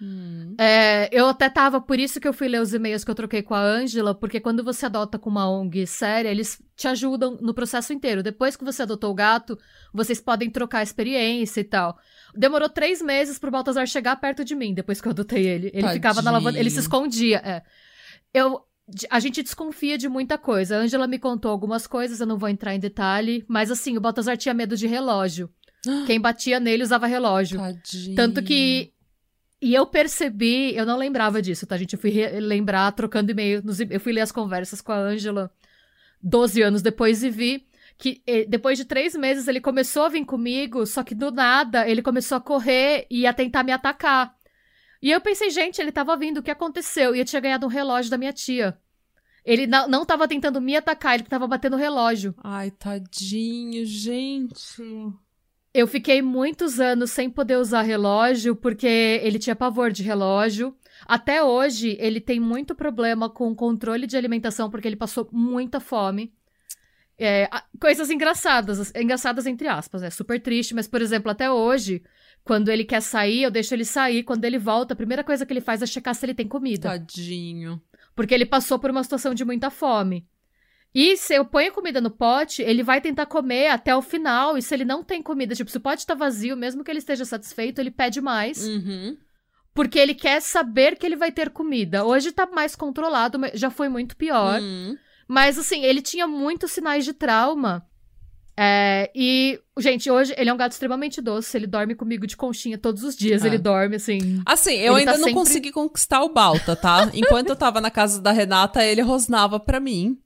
Hum. 0.00 0.54
É, 0.58 1.08
eu 1.12 1.26
até 1.26 1.48
tava, 1.48 1.80
por 1.80 1.98
isso 1.98 2.20
que 2.20 2.26
eu 2.26 2.32
fui 2.32 2.48
ler 2.48 2.60
os 2.60 2.74
e-mails 2.74 3.04
que 3.04 3.10
eu 3.10 3.14
troquei 3.14 3.42
com 3.42 3.54
a 3.54 3.62
Ângela, 3.62 4.14
porque 4.14 4.40
quando 4.40 4.64
você 4.64 4.86
adota 4.86 5.18
com 5.18 5.30
uma 5.30 5.48
ONG 5.48 5.86
séria, 5.86 6.28
eles 6.28 6.60
te 6.76 6.88
ajudam 6.88 7.38
no 7.40 7.54
processo 7.54 7.92
inteiro. 7.92 8.22
Depois 8.22 8.56
que 8.56 8.64
você 8.64 8.82
adotou 8.82 9.10
o 9.10 9.14
gato, 9.14 9.58
vocês 9.92 10.20
podem 10.20 10.50
trocar 10.50 10.82
experiência 10.82 11.60
e 11.60 11.64
tal. 11.64 11.96
Demorou 12.34 12.68
três 12.68 13.00
meses 13.00 13.38
pro 13.38 13.50
Baltazar 13.50 13.86
chegar 13.86 14.16
perto 14.16 14.44
de 14.44 14.54
mim, 14.54 14.74
depois 14.74 15.00
que 15.00 15.08
eu 15.08 15.12
adotei 15.12 15.46
ele. 15.46 15.68
Ele 15.68 15.82
Tadinho. 15.82 15.94
ficava 15.94 16.22
na 16.22 16.30
lavanda, 16.30 16.58
ele 16.58 16.70
se 16.70 16.80
escondia. 16.80 17.40
É. 17.44 17.62
Eu, 18.32 18.62
a 19.10 19.20
gente 19.20 19.42
desconfia 19.42 19.96
de 19.96 20.08
muita 20.08 20.36
coisa. 20.36 20.76
A 20.76 20.80
Ângela 20.80 21.06
me 21.06 21.18
contou 21.18 21.50
algumas 21.50 21.86
coisas, 21.86 22.20
eu 22.20 22.26
não 22.26 22.36
vou 22.36 22.48
entrar 22.48 22.74
em 22.74 22.80
detalhe, 22.80 23.44
mas 23.48 23.70
assim, 23.70 23.96
o 23.96 24.00
Baltazar 24.00 24.36
tinha 24.36 24.52
medo 24.52 24.76
de 24.76 24.86
relógio. 24.86 25.48
Quem 26.06 26.20
batia 26.20 26.58
nele 26.58 26.82
usava 26.82 27.06
relógio. 27.06 27.58
Tadinho. 27.58 28.16
Tanto 28.16 28.42
que. 28.42 28.92
E 29.64 29.72
eu 29.72 29.86
percebi, 29.86 30.76
eu 30.76 30.84
não 30.84 30.98
lembrava 30.98 31.40
disso, 31.40 31.66
tá, 31.66 31.74
gente? 31.78 31.94
Eu 31.94 31.98
fui 31.98 32.12
lembrar 32.38 32.92
trocando 32.92 33.30
e-mail. 33.30 33.62
Eu 33.88 33.98
fui 33.98 34.12
ler 34.12 34.20
as 34.20 34.30
conversas 34.30 34.82
com 34.82 34.92
a 34.92 34.98
Ângela 34.98 35.50
12 36.22 36.60
anos 36.60 36.82
depois 36.82 37.22
e 37.22 37.30
vi 37.30 37.66
que 37.96 38.22
eh, 38.26 38.44
depois 38.44 38.76
de 38.76 38.84
três 38.84 39.14
meses 39.14 39.48
ele 39.48 39.62
começou 39.62 40.02
a 40.02 40.10
vir 40.10 40.26
comigo, 40.26 40.84
só 40.84 41.02
que 41.02 41.14
do 41.14 41.30
nada 41.30 41.88
ele 41.88 42.02
começou 42.02 42.36
a 42.36 42.42
correr 42.42 43.06
e 43.10 43.26
a 43.26 43.32
tentar 43.32 43.62
me 43.64 43.72
atacar. 43.72 44.36
E 45.00 45.10
eu 45.10 45.18
pensei, 45.22 45.48
gente, 45.48 45.80
ele 45.80 45.90
tava 45.90 46.14
vindo, 46.14 46.40
o 46.40 46.42
que 46.42 46.50
aconteceu? 46.50 47.16
E 47.16 47.20
eu 47.20 47.24
tinha 47.24 47.40
ganhado 47.40 47.64
um 47.64 47.70
relógio 47.70 48.10
da 48.10 48.18
minha 48.18 48.34
tia. 48.34 48.78
Ele 49.46 49.66
não, 49.66 49.88
não 49.88 50.04
tava 50.04 50.28
tentando 50.28 50.60
me 50.60 50.76
atacar, 50.76 51.14
ele 51.14 51.24
tava 51.24 51.46
batendo 51.46 51.76
o 51.76 51.78
relógio. 51.78 52.34
Ai, 52.44 52.70
tadinho, 52.70 53.86
gente. 53.86 54.82
Eu 55.74 55.88
fiquei 55.88 56.22
muitos 56.22 56.78
anos 56.78 57.10
sem 57.10 57.28
poder 57.28 57.58
usar 57.58 57.82
relógio 57.82 58.54
porque 58.54 58.86
ele 58.86 59.40
tinha 59.40 59.56
pavor 59.56 59.90
de 59.90 60.04
relógio. 60.04 60.72
Até 61.04 61.42
hoje, 61.42 61.96
ele 61.98 62.20
tem 62.20 62.38
muito 62.38 62.76
problema 62.76 63.28
com 63.28 63.52
controle 63.56 64.06
de 64.06 64.16
alimentação 64.16 64.70
porque 64.70 64.86
ele 64.86 64.94
passou 64.94 65.28
muita 65.32 65.80
fome. 65.80 66.32
É, 67.18 67.48
coisas 67.80 68.08
engraçadas, 68.08 68.92
engraçadas 68.94 69.46
entre 69.46 69.66
aspas, 69.66 70.02
é 70.02 70.10
super 70.10 70.40
triste, 70.40 70.74
mas, 70.74 70.88
por 70.88 71.00
exemplo, 71.00 71.30
até 71.30 71.50
hoje, 71.50 72.02
quando 72.44 72.68
ele 72.68 72.84
quer 72.84 73.00
sair, 73.02 73.42
eu 73.42 73.50
deixo 73.50 73.74
ele 73.74 73.84
sair. 73.84 74.22
Quando 74.22 74.44
ele 74.44 74.58
volta, 74.58 74.94
a 74.94 74.96
primeira 74.96 75.24
coisa 75.24 75.44
que 75.44 75.52
ele 75.52 75.60
faz 75.60 75.82
é 75.82 75.86
checar 75.86 76.14
se 76.14 76.24
ele 76.24 76.34
tem 76.34 76.46
comida. 76.46 76.90
Tadinho. 76.90 77.82
Porque 78.14 78.32
ele 78.32 78.46
passou 78.46 78.78
por 78.78 78.90
uma 78.90 79.02
situação 79.02 79.34
de 79.34 79.44
muita 79.44 79.70
fome. 79.70 80.24
E 80.94 81.16
se 81.16 81.34
eu 81.34 81.44
ponho 81.44 81.72
comida 81.72 82.00
no 82.00 82.10
pote, 82.10 82.62
ele 82.62 82.82
vai 82.84 83.00
tentar 83.00 83.26
comer 83.26 83.68
até 83.68 83.94
o 83.96 84.00
final. 84.00 84.56
E 84.56 84.62
se 84.62 84.72
ele 84.72 84.84
não 84.84 85.02
tem 85.02 85.20
comida, 85.20 85.54
tipo, 85.54 85.70
se 85.70 85.76
o 85.76 85.80
pote 85.80 86.06
tá 86.06 86.14
vazio, 86.14 86.56
mesmo 86.56 86.84
que 86.84 86.90
ele 86.90 87.00
esteja 87.00 87.24
satisfeito, 87.24 87.80
ele 87.80 87.90
pede 87.90 88.20
mais. 88.20 88.64
Uhum. 88.64 89.16
Porque 89.74 89.98
ele 89.98 90.14
quer 90.14 90.40
saber 90.40 90.96
que 90.96 91.04
ele 91.04 91.16
vai 91.16 91.32
ter 91.32 91.50
comida. 91.50 92.04
Hoje 92.04 92.30
tá 92.30 92.46
mais 92.46 92.76
controlado, 92.76 93.40
mas 93.40 93.58
já 93.58 93.70
foi 93.70 93.88
muito 93.88 94.16
pior. 94.16 94.60
Hum. 94.60 94.96
Mas 95.26 95.58
assim, 95.58 95.82
ele 95.82 96.00
tinha 96.00 96.28
muitos 96.28 96.70
sinais 96.70 97.04
de 97.04 97.12
trauma. 97.12 97.84
É, 98.56 99.10
e, 99.16 99.58
gente, 99.80 100.08
hoje 100.08 100.32
ele 100.38 100.48
é 100.48 100.54
um 100.54 100.56
gato 100.56 100.70
extremamente 100.70 101.20
doce. 101.20 101.56
Ele 101.56 101.66
dorme 101.66 101.96
comigo 101.96 102.24
de 102.24 102.36
conchinha 102.36 102.78
todos 102.78 103.02
os 103.02 103.16
dias. 103.16 103.42
Ah. 103.42 103.48
Ele 103.48 103.58
dorme, 103.58 103.96
assim. 103.96 104.40
Assim, 104.46 104.74
eu 104.74 104.92
Ele 104.92 105.00
ainda 105.00 105.12
tá 105.14 105.18
não 105.18 105.24
sempre- 105.24 105.40
consegui 105.40 105.72
conquistar 105.72 106.22
o 106.22 106.28
Balta, 106.32 106.76
tá? 106.76 107.10
Enquanto 107.12 107.48
eu 107.48 107.56
tava 107.56 107.80
na 107.80 107.90
casa 107.90 108.22
da 108.22 108.30
Renata, 108.30 108.84
ele 108.84 109.00
rosnava 109.00 109.58
pra 109.58 109.80
mim. 109.80 110.16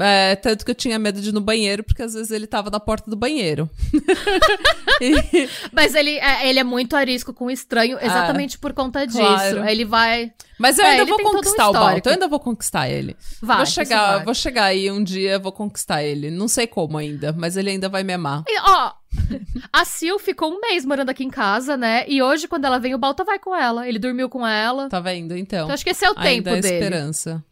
É, 0.00 0.36
tanto 0.36 0.64
que 0.64 0.70
eu 0.70 0.74
tinha 0.74 0.98
medo 0.98 1.20
de 1.20 1.28
ir 1.28 1.32
no 1.32 1.40
banheiro, 1.40 1.82
porque 1.84 2.02
às 2.02 2.14
vezes 2.14 2.30
ele 2.30 2.46
tava 2.46 2.70
na 2.70 2.80
porta 2.80 3.10
do 3.10 3.16
banheiro. 3.16 3.68
E- 5.00 5.48
Mas 5.72 5.94
ele 5.94 6.18
é, 6.18 6.48
ele 6.48 6.58
é 6.58 6.64
muito 6.64 6.96
arisco 6.96 7.32
com 7.32 7.46
o 7.46 7.50
estranho, 7.50 7.96
exatamente 8.00 8.58
por 8.58 8.72
conta 8.72 9.06
disso. 9.06 9.18
claro. 9.18 9.64
Ele 9.68 9.84
vai. 9.84 10.32
Mas 10.58 10.76
eu 10.78 10.84
É, 10.84 10.90
ainda 10.90 11.04
vou 11.06 11.16
todo 11.18 11.28
um 11.28 11.32
conquistar 11.34 11.68
o 11.68 11.72
histórico. 11.72 12.08
eu 12.08 12.12
ainda 12.14 12.26
vou 12.28 12.40
conquistar 12.40 12.88
ele. 12.88 13.16
Vai. 13.40 13.58
vou 13.58 13.66
chegar, 13.66 14.16
vai. 14.16 14.24
vou 14.24 14.34
chegar 14.34 14.64
aí 14.64 14.90
um 14.90 15.02
dia, 15.04 15.38
vou 15.38 15.52
conquistar 15.52 16.02
ele. 16.02 16.30
Não 16.32 16.48
sei 16.48 16.66
como 16.66 16.98
ainda, 16.98 17.32
mas 17.32 17.56
ele 17.56 17.70
ainda 17.70 17.88
vai 17.88 18.02
me 18.02 18.12
amar. 18.12 18.42
E, 18.48 18.60
ó, 18.60 18.92
a 19.72 19.84
Sil 19.86 20.18
ficou 20.18 20.52
um 20.52 20.60
mês 20.60 20.84
morando 20.84 21.10
aqui 21.10 21.22
em 21.22 21.30
casa, 21.30 21.76
né? 21.76 22.04
E 22.08 22.20
hoje, 22.20 22.48
quando 22.48 22.64
ela 22.64 22.78
vem, 22.80 22.94
o 22.94 22.98
Balta 22.98 23.22
vai 23.22 23.38
com 23.38 23.54
ela. 23.54 23.88
Ele 23.88 24.00
dormiu 24.00 24.28
com 24.28 24.44
ela. 24.44 24.88
Tá 24.88 24.98
vendo? 25.00 25.36
Então. 25.36 25.60
Então, 25.66 25.74
acho 25.74 25.84
que 25.84 25.90
esse 25.90 26.04
é 26.04 26.10
o 26.10 26.14
tempo 26.14 26.26
ainda 26.26 26.50
há 26.50 26.54
dele. 26.60 26.74
esperança. 26.74 27.44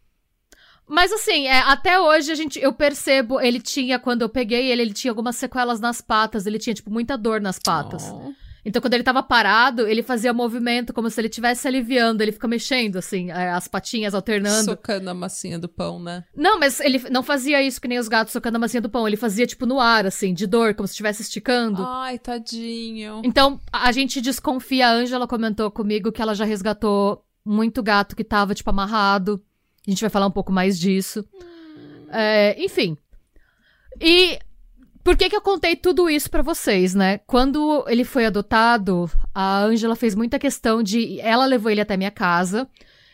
Mas 0.88 1.12
assim, 1.12 1.46
é, 1.46 1.58
até 1.60 1.98
hoje 1.98 2.30
a 2.30 2.34
gente, 2.34 2.60
eu 2.60 2.72
percebo, 2.72 3.40
ele 3.40 3.60
tinha, 3.60 3.98
quando 3.98 4.22
eu 4.22 4.28
peguei 4.28 4.70
ele, 4.70 4.82
ele 4.82 4.92
tinha 4.92 5.10
algumas 5.10 5.36
sequelas 5.36 5.80
nas 5.80 6.00
patas, 6.00 6.46
ele 6.46 6.58
tinha, 6.58 6.74
tipo, 6.74 6.90
muita 6.90 7.16
dor 7.18 7.40
nas 7.40 7.58
patas. 7.58 8.04
Oh. 8.12 8.32
Então, 8.66 8.82
quando 8.82 8.94
ele 8.94 9.04
tava 9.04 9.22
parado, 9.22 9.86
ele 9.86 10.02
fazia 10.02 10.32
movimento 10.32 10.92
como 10.92 11.08
se 11.08 11.20
ele 11.20 11.28
estivesse 11.28 11.68
aliviando, 11.68 12.20
ele 12.20 12.32
fica 12.32 12.48
mexendo, 12.48 12.96
assim, 12.96 13.30
é, 13.30 13.50
as 13.50 13.68
patinhas 13.68 14.12
alternando. 14.12 14.64
Socando 14.64 15.08
a 15.08 15.14
massinha 15.14 15.56
do 15.56 15.68
pão, 15.68 16.00
né? 16.00 16.24
Não, 16.34 16.58
mas 16.58 16.80
ele 16.80 17.00
não 17.08 17.22
fazia 17.22 17.62
isso 17.62 17.80
que 17.80 17.86
nem 17.86 17.98
os 17.98 18.08
gatos 18.08 18.32
socando 18.32 18.56
a 18.56 18.60
massinha 18.60 18.80
do 18.80 18.90
pão, 18.90 19.06
ele 19.06 19.16
fazia, 19.16 19.46
tipo, 19.46 19.66
no 19.66 19.78
ar, 19.78 20.04
assim, 20.04 20.34
de 20.34 20.48
dor, 20.48 20.74
como 20.74 20.88
se 20.88 20.94
estivesse 20.94 21.22
esticando. 21.22 21.84
Ai, 21.84 22.18
tadinho. 22.18 23.22
Então, 23.24 23.60
a 23.72 23.92
gente 23.92 24.20
desconfia, 24.20 24.88
a 24.88 24.92
Ângela 24.92 25.28
comentou 25.28 25.70
comigo 25.70 26.10
que 26.10 26.20
ela 26.20 26.34
já 26.34 26.44
resgatou 26.44 27.24
muito 27.44 27.84
gato 27.84 28.16
que 28.16 28.24
tava, 28.24 28.52
tipo, 28.52 28.68
amarrado. 28.68 29.40
A 29.86 29.90
gente 29.90 30.00
vai 30.00 30.10
falar 30.10 30.26
um 30.26 30.30
pouco 30.32 30.52
mais 30.52 30.78
disso. 30.78 31.24
É, 32.08 32.56
enfim. 32.58 32.96
E 34.00 34.38
por 35.04 35.16
que 35.16 35.30
que 35.30 35.36
eu 35.36 35.40
contei 35.40 35.76
tudo 35.76 36.10
isso 36.10 36.28
pra 36.28 36.42
vocês, 36.42 36.94
né? 36.94 37.18
Quando 37.26 37.84
ele 37.86 38.04
foi 38.04 38.26
adotado, 38.26 39.08
a 39.34 39.62
Ângela 39.62 39.94
fez 39.94 40.14
muita 40.14 40.38
questão 40.38 40.82
de... 40.82 41.20
Ela 41.20 41.46
levou 41.46 41.70
ele 41.70 41.80
até 41.80 41.96
minha 41.96 42.10
casa 42.10 42.68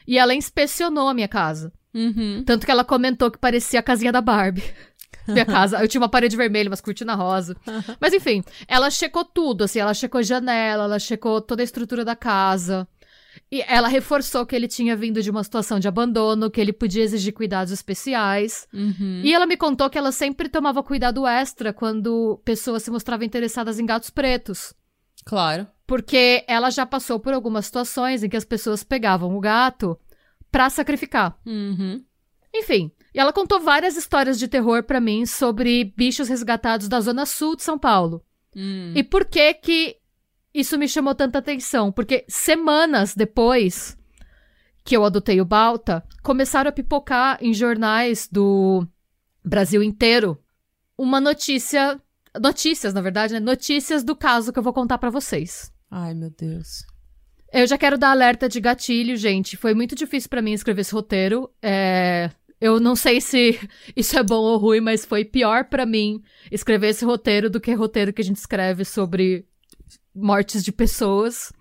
e 0.06 0.18
ela 0.18 0.34
inspecionou 0.34 1.08
a 1.08 1.14
minha 1.14 1.28
casa. 1.28 1.72
Uhum. 1.94 2.42
Tanto 2.46 2.64
que 2.64 2.72
ela 2.72 2.84
comentou 2.84 3.30
que 3.30 3.38
parecia 3.38 3.80
a 3.80 3.82
casinha 3.82 4.10
da 4.10 4.20
Barbie. 4.20 4.64
Minha 5.28 5.44
casa. 5.44 5.80
Eu 5.80 5.86
tinha 5.86 6.00
uma 6.00 6.08
parede 6.08 6.36
vermelha, 6.36 6.68
umas 6.68 6.80
cortinas 6.80 7.16
rosa. 7.16 7.56
Mas 8.00 8.12
enfim, 8.12 8.42
ela 8.66 8.90
checou 8.90 9.24
tudo, 9.24 9.62
assim, 9.62 9.78
ela 9.78 9.94
checou 9.94 10.20
janela, 10.22 10.84
ela 10.84 10.98
checou 10.98 11.40
toda 11.40 11.62
a 11.62 11.64
estrutura 11.64 12.04
da 12.04 12.16
casa. 12.16 12.88
E 13.52 13.62
ela 13.68 13.86
reforçou 13.86 14.46
que 14.46 14.56
ele 14.56 14.66
tinha 14.66 14.96
vindo 14.96 15.22
de 15.22 15.30
uma 15.30 15.44
situação 15.44 15.78
de 15.78 15.86
abandono, 15.86 16.50
que 16.50 16.58
ele 16.58 16.72
podia 16.72 17.04
exigir 17.04 17.34
cuidados 17.34 17.70
especiais. 17.70 18.66
Uhum. 18.72 19.20
E 19.22 19.34
ela 19.34 19.44
me 19.44 19.58
contou 19.58 19.90
que 19.90 19.98
ela 19.98 20.10
sempre 20.10 20.48
tomava 20.48 20.82
cuidado 20.82 21.26
extra 21.26 21.70
quando 21.70 22.40
pessoas 22.46 22.82
se 22.82 22.90
mostravam 22.90 23.26
interessadas 23.26 23.78
em 23.78 23.84
gatos 23.84 24.08
pretos. 24.08 24.72
Claro. 25.22 25.66
Porque 25.86 26.42
ela 26.48 26.70
já 26.70 26.86
passou 26.86 27.20
por 27.20 27.34
algumas 27.34 27.66
situações 27.66 28.22
em 28.22 28.28
que 28.30 28.38
as 28.38 28.44
pessoas 28.46 28.82
pegavam 28.82 29.36
o 29.36 29.40
gato 29.40 29.98
pra 30.50 30.70
sacrificar. 30.70 31.38
Uhum. 31.44 32.02
Enfim, 32.54 32.90
e 33.14 33.20
ela 33.20 33.34
contou 33.34 33.60
várias 33.60 33.98
histórias 33.98 34.38
de 34.38 34.48
terror 34.48 34.82
pra 34.82 34.98
mim 34.98 35.26
sobre 35.26 35.92
bichos 35.94 36.26
resgatados 36.26 36.88
da 36.88 37.00
zona 37.02 37.26
sul 37.26 37.54
de 37.54 37.62
São 37.62 37.78
Paulo. 37.78 38.24
Hum. 38.56 38.94
E 38.96 39.04
por 39.04 39.26
que 39.26 39.52
que 39.54 39.96
isso 40.54 40.78
me 40.78 40.88
chamou 40.88 41.14
tanta 41.14 41.38
atenção? 41.38 41.90
Porque 41.90 42.24
semanas 42.28 43.14
depois 43.14 43.96
que 44.84 44.96
eu 44.96 45.04
adotei 45.04 45.40
o 45.40 45.44
Balta, 45.44 46.04
começaram 46.22 46.68
a 46.68 46.72
pipocar 46.72 47.38
em 47.40 47.54
jornais 47.54 48.28
do 48.30 48.86
Brasil 49.44 49.82
inteiro 49.82 50.38
uma 50.98 51.20
notícia, 51.20 52.00
notícias, 52.40 52.92
na 52.92 53.00
verdade, 53.00 53.34
né? 53.34 53.40
Notícias 53.40 54.02
do 54.02 54.16
caso 54.16 54.52
que 54.52 54.58
eu 54.58 54.62
vou 54.62 54.72
contar 54.72 54.98
pra 54.98 55.10
vocês. 55.10 55.72
Ai, 55.90 56.14
meu 56.14 56.30
Deus. 56.30 56.84
Eu 57.52 57.66
já 57.66 57.76
quero 57.76 57.98
dar 57.98 58.10
alerta 58.10 58.48
de 58.48 58.60
gatilho, 58.60 59.16
gente. 59.16 59.56
Foi 59.56 59.74
muito 59.74 59.94
difícil 59.94 60.28
pra 60.30 60.42
mim 60.42 60.52
escrever 60.52 60.80
esse 60.80 60.92
roteiro. 60.94 61.50
É, 61.62 62.30
Eu 62.60 62.80
não 62.80 62.96
sei 62.96 63.20
se 63.20 63.58
isso 63.94 64.18
é 64.18 64.22
bom 64.22 64.40
ou 64.40 64.56
ruim, 64.56 64.80
mas 64.80 65.04
foi 65.04 65.24
pior 65.24 65.64
pra 65.64 65.84
mim 65.84 66.22
escrever 66.50 66.88
esse 66.88 67.04
roteiro 67.04 67.50
do 67.50 67.60
que 67.60 67.74
roteiro 67.74 68.12
que 68.12 68.22
a 68.22 68.24
gente 68.24 68.36
escreve 68.36 68.84
sobre 68.84 69.46
mortes 70.14 70.62
de 70.64 70.72
pessoas. 70.72 71.52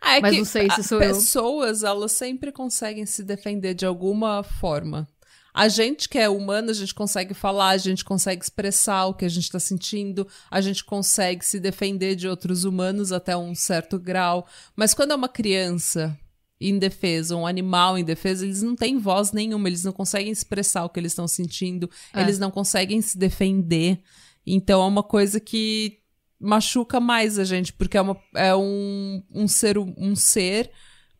Ah, 0.00 0.16
é 0.16 0.20
Mas 0.20 0.32
que 0.32 0.38
não 0.38 0.44
sei 0.44 0.70
se 0.70 0.82
sou 0.82 1.00
eu. 1.00 1.14
pessoas, 1.14 1.82
elas 1.82 2.12
sempre 2.12 2.52
conseguem 2.52 3.06
se 3.06 3.22
defender 3.22 3.74
de 3.74 3.86
alguma 3.86 4.42
forma. 4.42 5.08
A 5.52 5.68
gente 5.68 6.08
que 6.08 6.16
é 6.18 6.28
humano, 6.28 6.70
a 6.70 6.74
gente 6.74 6.94
consegue 6.94 7.34
falar, 7.34 7.70
a 7.70 7.76
gente 7.78 8.04
consegue 8.04 8.42
expressar 8.42 9.06
o 9.06 9.14
que 9.14 9.24
a 9.24 9.28
gente 9.28 9.44
está 9.44 9.58
sentindo, 9.58 10.26
a 10.50 10.60
gente 10.60 10.84
consegue 10.84 11.44
se 11.44 11.58
defender 11.58 12.14
de 12.14 12.28
outros 12.28 12.64
humanos 12.64 13.10
até 13.10 13.36
um 13.36 13.54
certo 13.54 13.98
grau. 13.98 14.46
Mas 14.76 14.94
quando 14.94 15.10
é 15.10 15.14
uma 15.16 15.28
criança 15.28 16.16
indefesa, 16.60 17.34
um 17.36 17.46
animal 17.46 17.98
indefeso, 17.98 18.44
eles 18.44 18.62
não 18.62 18.76
têm 18.76 18.98
voz 18.98 19.32
nenhuma, 19.32 19.68
eles 19.68 19.82
não 19.82 19.92
conseguem 19.92 20.30
expressar 20.30 20.84
o 20.84 20.88
que 20.90 21.00
eles 21.00 21.12
estão 21.12 21.26
sentindo, 21.26 21.90
É. 22.14 22.20
eles 22.20 22.38
não 22.38 22.50
conseguem 22.50 23.00
se 23.00 23.16
defender. 23.18 24.00
Então 24.46 24.82
é 24.82 24.86
uma 24.86 25.02
coisa 25.02 25.40
que 25.40 25.99
machuca 26.40 26.98
mais 26.98 27.38
a 27.38 27.44
gente, 27.44 27.72
porque 27.72 27.98
é, 27.98 28.00
uma, 28.00 28.16
é 28.34 28.54
um, 28.54 29.22
um, 29.30 29.46
ser, 29.46 29.76
um 29.78 30.16
ser 30.16 30.70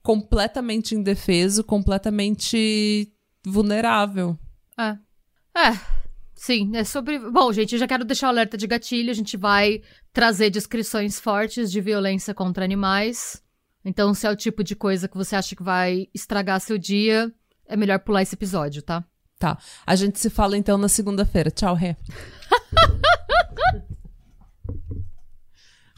completamente 0.02 0.94
indefeso, 0.94 1.62
completamente 1.62 3.12
vulnerável. 3.44 4.38
É. 4.78 4.96
É. 5.56 5.78
Sim, 6.34 6.74
é 6.74 6.84
sobre. 6.84 7.18
Bom, 7.18 7.52
gente, 7.52 7.74
eu 7.74 7.78
já 7.78 7.86
quero 7.86 8.04
deixar 8.04 8.28
o 8.28 8.30
alerta 8.30 8.56
de 8.56 8.66
gatilho. 8.66 9.10
A 9.10 9.14
gente 9.14 9.36
vai 9.36 9.82
trazer 10.10 10.48
descrições 10.48 11.20
fortes 11.20 11.70
de 11.70 11.82
violência 11.82 12.32
contra 12.32 12.64
animais. 12.64 13.42
Então, 13.84 14.14
se 14.14 14.26
é 14.26 14.30
o 14.30 14.36
tipo 14.36 14.64
de 14.64 14.74
coisa 14.74 15.06
que 15.06 15.16
você 15.16 15.36
acha 15.36 15.54
que 15.54 15.62
vai 15.62 16.08
estragar 16.14 16.60
seu 16.60 16.78
dia, 16.78 17.30
é 17.66 17.76
melhor 17.76 17.98
pular 17.98 18.22
esse 18.22 18.34
episódio, 18.34 18.82
tá? 18.82 19.04
Tá. 19.38 19.58
A 19.86 19.94
gente 19.94 20.18
se 20.18 20.30
fala 20.30 20.56
então 20.56 20.78
na 20.78 20.88
segunda-feira. 20.88 21.50
Tchau, 21.50 21.74
Ré. 21.74 21.96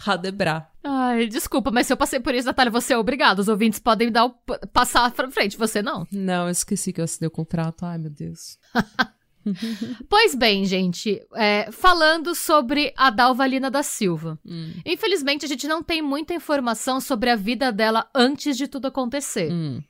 Radebra. 0.02 0.68
Ai, 0.82 1.28
desculpa, 1.28 1.70
mas 1.70 1.86
se 1.86 1.92
eu 1.92 1.96
passei 1.96 2.18
por 2.18 2.34
isso, 2.34 2.46
Natália, 2.46 2.72
você 2.72 2.92
é 2.92 2.98
obrigado. 2.98 3.38
Os 3.38 3.46
ouvintes 3.46 3.78
podem 3.78 4.10
dar 4.10 4.24
o, 4.24 4.30
passar 4.72 5.08
pra 5.12 5.30
frente, 5.30 5.56
você 5.56 5.80
não. 5.80 6.04
Não, 6.10 6.46
eu 6.46 6.50
esqueci 6.50 6.92
que 6.92 7.00
eu 7.00 7.04
assinei 7.04 7.28
o 7.28 7.30
contrato. 7.30 7.84
Ai, 7.84 7.98
meu 7.98 8.10
Deus. 8.10 8.58
pois 10.10 10.34
bem, 10.34 10.64
gente, 10.64 11.24
é, 11.36 11.70
falando 11.70 12.34
sobre 12.34 12.92
a 12.96 13.10
Dalvalina 13.10 13.70
da 13.70 13.84
Silva. 13.84 14.36
Hum. 14.44 14.72
Infelizmente, 14.84 15.44
a 15.44 15.48
gente 15.48 15.68
não 15.68 15.84
tem 15.84 16.02
muita 16.02 16.34
informação 16.34 17.00
sobre 17.00 17.30
a 17.30 17.36
vida 17.36 17.70
dela 17.70 18.10
antes 18.12 18.56
de 18.56 18.66
tudo 18.66 18.88
acontecer. 18.88 19.52
Hum. 19.52 19.80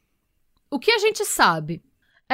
O 0.71 0.79
que 0.79 0.91
a 0.91 0.99
gente 0.99 1.25
sabe 1.25 1.83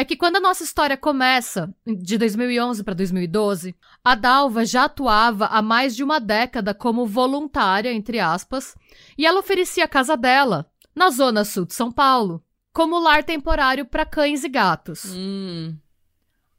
é 0.00 0.04
que 0.04 0.16
quando 0.16 0.36
a 0.36 0.40
nossa 0.40 0.62
história 0.62 0.96
começa, 0.96 1.74
de 1.84 2.16
2011 2.16 2.84
para 2.84 2.94
2012, 2.94 3.74
a 4.04 4.14
Dalva 4.14 4.64
já 4.64 4.84
atuava 4.84 5.46
há 5.46 5.60
mais 5.60 5.96
de 5.96 6.04
uma 6.04 6.20
década 6.20 6.72
como 6.72 7.04
voluntária, 7.04 7.92
entre 7.92 8.20
aspas, 8.20 8.76
e 9.16 9.26
ela 9.26 9.40
oferecia 9.40 9.84
a 9.84 9.88
casa 9.88 10.16
dela, 10.16 10.70
na 10.94 11.10
zona 11.10 11.44
sul 11.44 11.66
de 11.66 11.74
São 11.74 11.90
Paulo, 11.90 12.40
como 12.72 13.00
lar 13.00 13.24
temporário 13.24 13.84
para 13.84 14.06
cães 14.06 14.44
e 14.44 14.48
gatos. 14.48 15.04
Hum. 15.06 15.76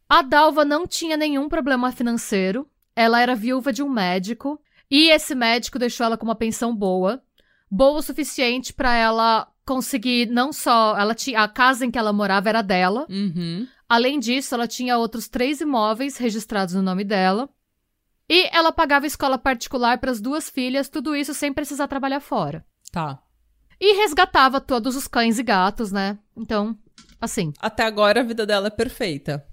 A 0.10 0.22
Dalva 0.22 0.66
não 0.66 0.86
tinha 0.86 1.16
nenhum 1.16 1.48
problema 1.48 1.94
financeiro, 1.94 2.70
ela 2.94 3.22
era 3.22 3.36
viúva 3.36 3.72
de 3.72 3.82
um 3.82 3.90
médico, 3.90 4.60
e 4.92 5.10
esse 5.12 5.34
médico 5.34 5.80
deixou 5.80 6.06
ela 6.06 6.18
com 6.18 6.26
uma 6.26 6.36
pensão 6.36 6.76
boa, 6.76 7.24
boa 7.72 8.00
o 8.00 8.02
suficiente 8.02 8.74
para 8.74 8.94
ela 8.94 9.49
conseguir 9.70 10.26
não 10.26 10.52
só. 10.52 10.98
Ela 10.98 11.14
tinha. 11.14 11.42
A 11.44 11.48
casa 11.48 11.86
em 11.86 11.92
que 11.92 12.00
ela 12.00 12.12
morava 12.12 12.50
era 12.50 12.64
dela. 12.64 13.06
Uhum. 13.08 13.68
Além 13.88 14.20
disso, 14.20 14.56
ela 14.56 14.68
tinha 14.68 14.98
outros 14.98 15.28
três 15.28 15.62
imóveis 15.62 16.18
registrados 16.18 16.74
no 16.74 16.82
nome 16.82 17.04
dela. 17.04 17.48
E 18.28 18.50
ela 18.56 18.72
pagava 18.72 19.06
escola 19.06 19.38
particular 19.38 20.00
para 20.00 20.12
as 20.12 20.20
duas 20.20 20.50
filhas, 20.50 20.90
tudo 20.90 21.16
isso 21.16 21.34
sem 21.36 21.54
precisar 21.54 21.88
trabalhar 21.88 22.20
fora. 22.20 22.66
Tá. 22.92 23.20
E 23.80 23.96
resgatava 24.02 24.60
todos 24.60 24.96
os 24.96 25.08
cães 25.08 25.40
e 25.40 25.44
gatos, 25.44 25.92
né? 25.92 26.18
Então, 26.36 26.78
assim. 27.22 27.54
Até 27.60 27.84
agora 27.84 28.22
a 28.22 28.24
vida 28.24 28.46
dela 28.46 28.68
é 28.68 28.72
perfeita. 28.72 29.46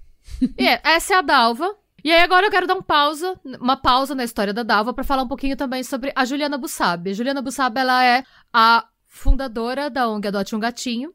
e 0.57 0.67
é, 0.67 0.81
essa 0.83 1.13
é 1.13 1.17
a 1.17 1.21
Dalva. 1.21 1.75
E 2.03 2.11
aí 2.11 2.21
agora 2.21 2.45
eu 2.45 2.51
quero 2.51 2.67
dar 2.67 2.75
um 2.75 2.81
pausa, 2.81 3.39
uma 3.59 3.77
pausa 3.77 4.13
na 4.13 4.23
história 4.23 4.53
da 4.53 4.63
Dalva 4.63 4.93
para 4.93 5.03
falar 5.03 5.23
um 5.23 5.27
pouquinho 5.27 5.57
também 5.57 5.83
sobre 5.83 6.11
a 6.15 6.25
Juliana 6.25 6.57
Bussab. 6.57 7.09
A 7.09 7.13
Juliana 7.13 7.41
Bussab, 7.41 7.79
ela 7.79 8.03
é 8.03 8.23
a 8.53 8.85
fundadora 9.17 9.89
da 9.89 10.07
ONG 10.07 10.27
Adote 10.27 10.55
um 10.55 10.59
Gatinho. 10.59 11.13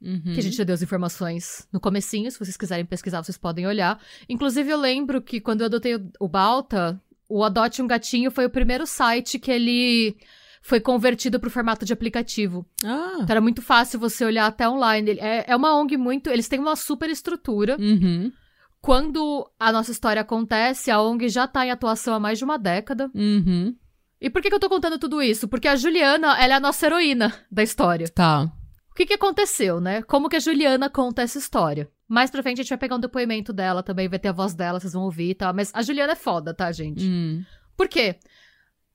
Uhum. 0.00 0.32
Que 0.32 0.40
a 0.40 0.42
gente 0.42 0.56
já 0.56 0.64
deu 0.64 0.74
as 0.74 0.80
informações 0.80 1.68
no 1.70 1.78
comecinho, 1.78 2.30
se 2.30 2.38
vocês 2.38 2.56
quiserem 2.56 2.86
pesquisar, 2.86 3.22
vocês 3.22 3.36
podem 3.36 3.66
olhar. 3.66 4.00
Inclusive, 4.28 4.70
eu 4.70 4.78
lembro 4.78 5.20
que 5.20 5.42
quando 5.42 5.60
eu 5.60 5.66
adotei 5.66 5.94
o 6.18 6.26
Balta, 6.26 6.98
o 7.28 7.44
Adote 7.44 7.82
um 7.82 7.86
Gatinho 7.86 8.30
foi 8.30 8.46
o 8.46 8.50
primeiro 8.50 8.86
site 8.86 9.38
que 9.38 9.50
ele 9.50 10.16
foi 10.62 10.80
convertido 10.80 11.38
para 11.38 11.48
o 11.48 11.50
formato 11.50 11.84
de 11.84 11.92
aplicativo. 11.92 12.66
Ah. 12.84 13.12
Então 13.16 13.26
era 13.28 13.40
muito 13.40 13.62
fácil 13.62 14.00
você 14.00 14.24
olhar 14.24 14.46
até 14.46 14.68
online. 14.68 15.18
É, 15.20 15.44
é 15.48 15.56
uma 15.56 15.78
ONG 15.78 15.96
muito. 15.96 16.30
Eles 16.30 16.48
têm 16.48 16.58
uma 16.58 16.76
super 16.76 17.10
estrutura. 17.10 17.76
Uhum. 17.78 18.32
Quando 18.80 19.48
a 19.58 19.70
nossa 19.70 19.90
história 19.90 20.22
acontece, 20.22 20.90
a 20.90 21.00
ONG 21.00 21.28
já 21.28 21.44
está 21.44 21.64
em 21.66 21.70
atuação 21.70 22.14
há 22.14 22.20
mais 22.20 22.38
de 22.38 22.44
uma 22.44 22.58
década. 22.58 23.10
Uhum. 23.14 23.74
E 24.20 24.28
por 24.28 24.42
que, 24.42 24.48
que 24.48 24.54
eu 24.54 24.60
tô 24.60 24.68
contando 24.68 24.98
tudo 24.98 25.22
isso? 25.22 25.48
Porque 25.48 25.66
a 25.66 25.76
Juliana, 25.76 26.38
ela 26.38 26.54
é 26.54 26.56
a 26.56 26.60
nossa 26.60 26.84
heroína 26.86 27.32
da 27.50 27.62
história. 27.62 28.08
Tá. 28.08 28.52
O 28.90 28.94
que, 28.94 29.06
que 29.06 29.14
aconteceu, 29.14 29.80
né? 29.80 30.02
Como 30.02 30.28
que 30.28 30.36
a 30.36 30.40
Juliana 30.40 30.90
conta 30.90 31.22
essa 31.22 31.38
história? 31.38 31.90
Mais 32.06 32.30
pra 32.30 32.42
frente 32.42 32.60
a 32.60 32.62
gente 32.62 32.70
vai 32.70 32.78
pegar 32.78 32.96
um 32.96 33.00
depoimento 33.00 33.52
dela 33.52 33.82
também, 33.82 34.08
vai 34.08 34.18
ter 34.18 34.28
a 34.28 34.32
voz 34.32 34.52
dela, 34.52 34.78
vocês 34.78 34.92
vão 34.92 35.04
ouvir 35.04 35.30
e 35.30 35.34
tal. 35.34 35.54
Mas 35.54 35.70
a 35.72 35.80
Juliana 35.80 36.12
é 36.12 36.16
foda, 36.16 36.52
tá, 36.52 36.70
gente? 36.70 37.06
Hum. 37.06 37.44
Por 37.76 37.88
quê? 37.88 38.16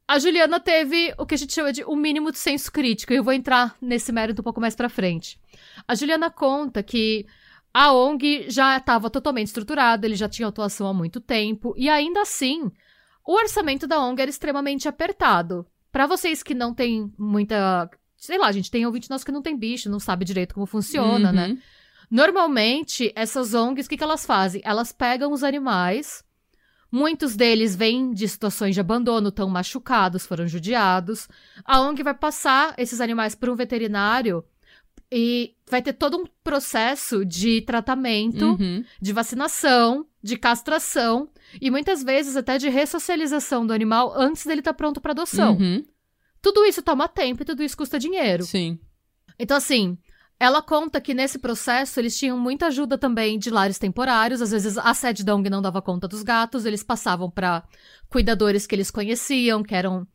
A 0.08 0.20
Juliana 0.20 0.60
teve 0.60 1.12
o 1.18 1.26
que 1.26 1.34
a 1.34 1.38
gente 1.38 1.54
chama 1.54 1.74
de 1.74 1.84
o 1.84 1.94
um 1.94 1.96
mínimo 1.96 2.32
de 2.32 2.38
senso 2.38 2.72
crítico, 2.72 3.12
e 3.12 3.16
eu 3.16 3.24
vou 3.24 3.34
entrar 3.34 3.76
nesse 3.82 4.12
mérito 4.12 4.42
um 4.42 4.44
pouco 4.44 4.62
mais 4.62 4.76
pra 4.76 4.90
frente. 4.90 5.40
A 5.88 5.96
Juliana 5.96 6.30
conta 6.30 6.84
que 6.84 7.26
a 7.74 7.92
ONG 7.92 8.46
já 8.50 8.78
estava 8.78 9.10
totalmente 9.10 9.48
estruturada, 9.48 10.06
ele 10.06 10.16
já 10.16 10.30
tinha 10.30 10.48
atuação 10.48 10.88
há 10.88 10.94
muito 10.94 11.20
tempo, 11.20 11.74
e 11.76 11.90
ainda 11.90 12.22
assim, 12.22 12.72
o 13.26 13.34
orçamento 13.34 13.88
da 13.88 14.00
ONG 14.00 14.22
era 14.22 14.30
extremamente 14.30 14.88
apertado. 14.88 15.66
Para 15.92 16.06
vocês 16.06 16.44
que 16.44 16.54
não 16.54 16.74
têm 16.74 17.12
muita. 17.18 17.90
Sei 18.16 18.38
lá, 18.38 18.48
a 18.48 18.52
gente 18.52 18.70
tem 18.70 18.86
ouvinte 18.86 19.10
nosso 19.10 19.26
que 19.26 19.32
não 19.32 19.42
tem 19.42 19.58
bicho, 19.58 19.90
não 19.90 20.00
sabe 20.00 20.26
direito 20.26 20.54
como 20.54 20.66
funciona, 20.66 21.32
né? 21.32 21.48
uhum. 21.48 21.54
né? 21.54 21.62
Normalmente, 22.10 23.12
essas 23.16 23.54
ONGs, 23.54 23.88
o 23.88 23.90
que, 23.90 23.98
que 23.98 24.04
elas 24.04 24.26
fazem? 24.26 24.62
Elas 24.64 24.92
pegam 24.92 25.32
os 25.32 25.44
animais, 25.44 26.24
muitos 26.92 27.36
deles 27.36 27.76
vêm 27.76 28.14
de 28.14 28.28
situações 28.28 28.76
de 28.76 28.82
abandono, 28.82 29.30
estão 29.30 29.50
machucados, 29.50 30.26
foram 30.26 30.48
judiados. 30.48 31.28
A 31.64 31.82
ONG 31.82 32.04
vai 32.04 32.14
passar 32.14 32.76
esses 32.78 33.02
animais 33.02 33.34
para 33.34 33.52
um 33.52 33.56
veterinário 33.56 34.46
e 35.12 35.56
vai 35.70 35.82
ter 35.82 35.94
todo 35.94 36.18
um 36.18 36.26
processo 36.44 37.26
de 37.26 37.62
tratamento, 37.62 38.58
uhum. 38.60 38.84
de 39.02 39.14
vacinação, 39.14 40.06
de 40.22 40.38
castração 40.38 41.30
e 41.62 41.70
muitas 41.70 42.04
vezes 42.04 42.36
até 42.36 42.58
de 42.58 42.70
ressocialização 42.70 43.66
do 43.66 43.74
animal 43.74 44.14
antes 44.16 44.46
dele 44.46 44.62
estar 44.62 44.74
tá 44.74 44.78
pronto 44.78 45.00
para 45.00 45.12
adoção. 45.12 45.56
Uhum. 45.58 45.86
Tudo 46.42 46.66
isso 46.66 46.82
toma 46.82 47.08
tempo 47.08 47.42
e 47.42 47.46
tudo 47.46 47.64
isso 47.64 47.78
custa 47.78 47.98
dinheiro. 47.98 48.44
Sim. 48.44 48.80
Então, 49.38 49.58
assim, 49.58 49.98
ela 50.40 50.62
conta 50.62 51.00
que 51.00 51.14
nesse 51.14 51.40
processo 51.40 52.00
eles 52.00 52.18
tinham 52.18 52.38
muita 52.38 52.68
ajuda 52.68 52.98
também 52.98 53.40
de 53.40 53.50
lares 53.50 53.80
temporários. 53.80 54.42
Às 54.42 54.52
vezes 54.52 54.78
a 54.78 54.94
sede 54.94 55.24
da 55.24 55.34
ONG 55.36 55.50
não 55.50 55.62
dava 55.62 55.82
conta 55.82 56.08
dos 56.08 56.24
gatos, 56.24 56.66
eles 56.66 56.84
passavam 56.84 57.30
para 57.32 57.64
cuidadores 58.10 58.68
que 58.68 58.76
eles 58.76 58.92
conheciam, 58.92 59.64
que 59.64 59.74
eram 59.74 60.06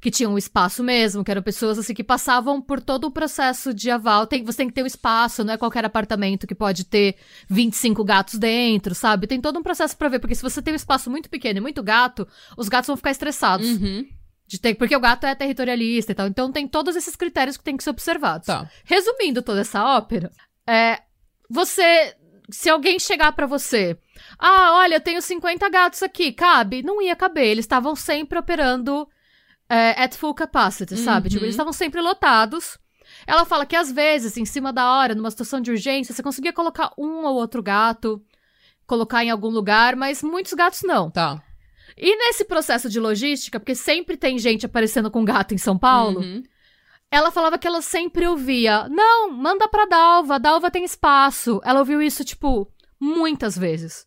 que 0.00 0.10
tinham 0.10 0.34
um 0.34 0.38
espaço 0.38 0.82
mesmo, 0.82 1.24
que 1.24 1.30
eram 1.30 1.42
pessoas 1.42 1.78
assim 1.78 1.94
que 1.94 2.04
passavam 2.04 2.60
por 2.60 2.80
todo 2.80 3.04
o 3.06 3.10
processo 3.10 3.72
de 3.72 3.90
aval. 3.90 4.26
Tem, 4.26 4.44
você 4.44 4.58
tem 4.58 4.68
que 4.68 4.74
ter 4.74 4.82
um 4.82 4.86
espaço, 4.86 5.44
não 5.44 5.54
é 5.54 5.56
qualquer 5.56 5.84
apartamento 5.84 6.46
que 6.46 6.54
pode 6.54 6.84
ter 6.84 7.16
25 7.48 8.04
gatos 8.04 8.38
dentro, 8.38 8.94
sabe? 8.94 9.26
Tem 9.26 9.40
todo 9.40 9.58
um 9.58 9.62
processo 9.62 9.96
para 9.96 10.08
ver, 10.08 10.18
porque 10.18 10.34
se 10.34 10.42
você 10.42 10.60
tem 10.60 10.72
um 10.72 10.76
espaço 10.76 11.10
muito 11.10 11.28
pequeno 11.30 11.58
e 11.58 11.62
muito 11.62 11.82
gato, 11.82 12.26
os 12.56 12.68
gatos 12.68 12.86
vão 12.86 12.96
ficar 12.96 13.10
estressados. 13.10 13.68
Uhum. 13.68 14.06
De 14.48 14.60
ter, 14.60 14.74
porque 14.76 14.94
o 14.94 15.00
gato 15.00 15.26
é 15.26 15.34
territorialista 15.34 16.12
e 16.12 16.14
tal. 16.14 16.28
Então 16.28 16.52
tem 16.52 16.68
todos 16.68 16.94
esses 16.94 17.16
critérios 17.16 17.56
que 17.56 17.64
tem 17.64 17.76
que 17.76 17.82
ser 17.82 17.90
observados. 17.90 18.46
Tá. 18.46 18.70
Resumindo 18.84 19.42
toda 19.42 19.60
essa 19.60 19.84
ópera, 19.84 20.30
é. 20.66 21.00
Você. 21.50 22.14
Se 22.48 22.70
alguém 22.70 22.96
chegar 23.00 23.32
para 23.32 23.44
você, 23.44 23.98
ah, 24.38 24.74
olha, 24.76 24.94
eu 24.94 25.00
tenho 25.00 25.20
50 25.20 25.68
gatos 25.68 26.00
aqui, 26.00 26.30
cabe? 26.30 26.80
Não 26.80 27.02
ia 27.02 27.16
caber. 27.16 27.46
Eles 27.46 27.64
estavam 27.64 27.96
sempre 27.96 28.38
operando 28.38 29.08
é, 29.68 30.02
at 30.02 30.14
full 30.14 30.34
capacity, 30.34 30.96
sabe? 30.96 31.26
Uhum. 31.26 31.30
Tipo, 31.30 31.44
eles 31.44 31.54
estavam 31.54 31.72
sempre 31.72 32.00
lotados. 32.00 32.78
Ela 33.26 33.44
fala 33.44 33.66
que 33.66 33.76
às 33.76 33.90
vezes, 33.90 34.36
em 34.36 34.44
cima 34.44 34.72
da 34.72 34.90
hora, 34.90 35.14
numa 35.14 35.30
situação 35.30 35.60
de 35.60 35.70
urgência, 35.70 36.14
você 36.14 36.22
conseguia 36.22 36.52
colocar 36.52 36.92
um 36.98 37.24
ou 37.24 37.34
outro 37.36 37.62
gato, 37.62 38.22
colocar 38.86 39.24
em 39.24 39.30
algum 39.30 39.48
lugar, 39.48 39.96
mas 39.96 40.22
muitos 40.22 40.52
gatos 40.52 40.82
não. 40.82 41.10
Tá. 41.10 41.42
E 41.96 42.16
nesse 42.16 42.44
processo 42.44 42.88
de 42.88 43.00
logística, 43.00 43.58
porque 43.58 43.74
sempre 43.74 44.16
tem 44.16 44.38
gente 44.38 44.66
aparecendo 44.66 45.10
com 45.10 45.24
gato 45.24 45.54
em 45.54 45.58
São 45.58 45.78
Paulo, 45.78 46.20
uhum. 46.20 46.42
ela 47.10 47.30
falava 47.30 47.58
que 47.58 47.66
ela 47.66 47.80
sempre 47.80 48.26
ouvia: 48.26 48.88
Não, 48.88 49.30
manda 49.30 49.68
pra 49.68 49.86
Dalva, 49.86 50.34
a 50.34 50.38
Dalva 50.38 50.70
tem 50.70 50.84
espaço. 50.84 51.60
Ela 51.64 51.80
ouviu 51.80 52.02
isso, 52.02 52.24
tipo, 52.24 52.70
muitas 53.00 53.56
vezes. 53.56 54.06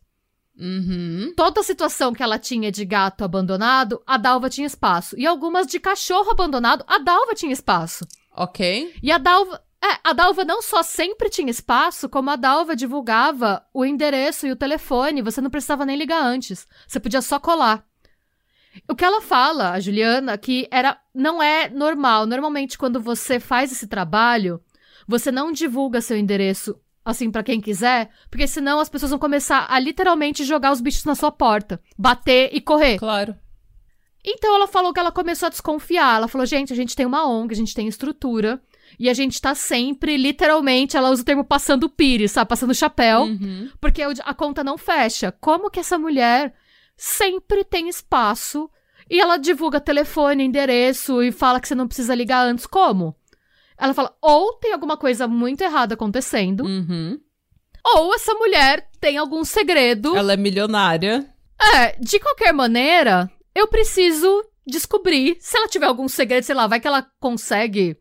Uhum. 0.59 1.31
Toda 1.37 1.63
situação 1.63 2.13
que 2.13 2.21
ela 2.21 2.37
tinha 2.37 2.69
de 2.69 2.83
gato 2.83 3.23
abandonado, 3.23 4.01
a 4.05 4.17
Dalva 4.17 4.49
tinha 4.49 4.67
espaço. 4.67 5.17
E 5.17 5.25
algumas 5.25 5.65
de 5.65 5.79
cachorro 5.79 6.31
abandonado, 6.31 6.83
a 6.85 6.97
Dalva 6.97 7.33
tinha 7.33 7.53
espaço. 7.53 8.05
Ok. 8.35 8.93
E 9.01 9.11
a 9.11 9.17
Dalva. 9.17 9.63
É, 9.81 9.97
a 10.03 10.11
Dalva 10.11 10.43
não 10.43 10.61
só 10.61 10.83
sempre 10.83 11.29
tinha 11.29 11.49
espaço, 11.49 12.09
como 12.09 12.29
a 12.29 12.35
Dalva 12.35 12.75
divulgava 12.75 13.65
o 13.73 13.85
endereço 13.85 14.45
e 14.45 14.51
o 14.51 14.55
telefone. 14.55 15.21
Você 15.21 15.39
não 15.39 15.49
precisava 15.49 15.85
nem 15.85 15.95
ligar 15.95 16.21
antes. 16.21 16.67
Você 16.85 16.99
podia 16.99 17.21
só 17.21 17.39
colar. 17.39 17.85
O 18.89 18.95
que 18.95 19.05
ela 19.05 19.21
fala, 19.21 19.71
a 19.71 19.79
Juliana, 19.79 20.37
que 20.37 20.67
era 20.69 20.99
não 21.15 21.41
é 21.41 21.69
normal. 21.69 22.25
Normalmente, 22.25 22.77
quando 22.77 22.99
você 22.99 23.39
faz 23.39 23.71
esse 23.71 23.87
trabalho, 23.87 24.61
você 25.07 25.31
não 25.31 25.53
divulga 25.53 26.01
seu 26.01 26.17
endereço 26.17 26.77
assim, 27.03 27.31
para 27.31 27.43
quem 27.43 27.59
quiser, 27.59 28.09
porque 28.29 28.47
senão 28.47 28.79
as 28.79 28.89
pessoas 28.89 29.11
vão 29.11 29.19
começar 29.19 29.65
a 29.69 29.79
literalmente 29.79 30.43
jogar 30.43 30.71
os 30.71 30.81
bichos 30.81 31.05
na 31.05 31.15
sua 31.15 31.31
porta, 31.31 31.81
bater 31.97 32.49
e 32.53 32.61
correr. 32.61 32.97
Claro. 32.97 33.35
Então 34.23 34.53
ela 34.55 34.67
falou 34.67 34.93
que 34.93 34.99
ela 34.99 35.11
começou 35.11 35.47
a 35.47 35.49
desconfiar. 35.49 36.17
Ela 36.17 36.27
falou: 36.27 36.45
gente, 36.45 36.73
a 36.73 36.75
gente 36.75 36.95
tem 36.95 37.05
uma 37.05 37.27
ONG, 37.27 37.53
a 37.53 37.57
gente 37.57 37.73
tem 37.73 37.87
estrutura. 37.87 38.61
E 38.99 39.07
a 39.07 39.13
gente 39.13 39.39
tá 39.39 39.53
sempre, 39.53 40.17
literalmente, 40.17 40.97
ela 40.97 41.11
usa 41.11 41.21
o 41.21 41.25
termo 41.25 41.43
passando 41.43 41.87
pires, 41.87 42.31
sabe? 42.31 42.49
Passando 42.49 42.73
chapéu. 42.73 43.21
Uhum. 43.21 43.69
Porque 43.79 44.01
a 44.01 44.33
conta 44.33 44.63
não 44.63 44.77
fecha. 44.79 45.31
Como 45.31 45.69
que 45.69 45.79
essa 45.79 45.97
mulher 45.97 46.53
sempre 46.97 47.63
tem 47.63 47.87
espaço 47.87 48.69
e 49.09 49.19
ela 49.19 49.37
divulga 49.37 49.79
telefone, 49.79 50.43
endereço 50.43 51.21
e 51.21 51.31
fala 51.31 51.59
que 51.59 51.67
você 51.67 51.75
não 51.75 51.87
precisa 51.87 52.15
ligar 52.15 52.45
antes? 52.45 52.65
Como? 52.65 53.15
Ela 53.79 53.93
fala: 53.93 54.13
ou 54.21 54.53
tem 54.53 54.73
alguma 54.73 54.97
coisa 54.97 55.27
muito 55.27 55.61
errada 55.61 55.93
acontecendo, 55.93 56.63
Uhum. 56.65 57.19
ou 57.95 58.13
essa 58.13 58.33
mulher 58.33 58.89
tem 58.99 59.17
algum 59.17 59.43
segredo. 59.43 60.15
Ela 60.15 60.33
é 60.33 60.37
milionária. 60.37 61.25
É, 61.75 61.95
de 61.99 62.19
qualquer 62.19 62.53
maneira, 62.53 63.29
eu 63.55 63.67
preciso 63.67 64.43
descobrir 64.67 65.37
se 65.39 65.57
ela 65.57 65.67
tiver 65.67 65.85
algum 65.87 66.07
segredo, 66.07 66.43
sei 66.43 66.55
lá, 66.55 66.67
vai 66.67 66.79
que 66.79 66.87
ela 66.87 67.05
consegue. 67.19 67.97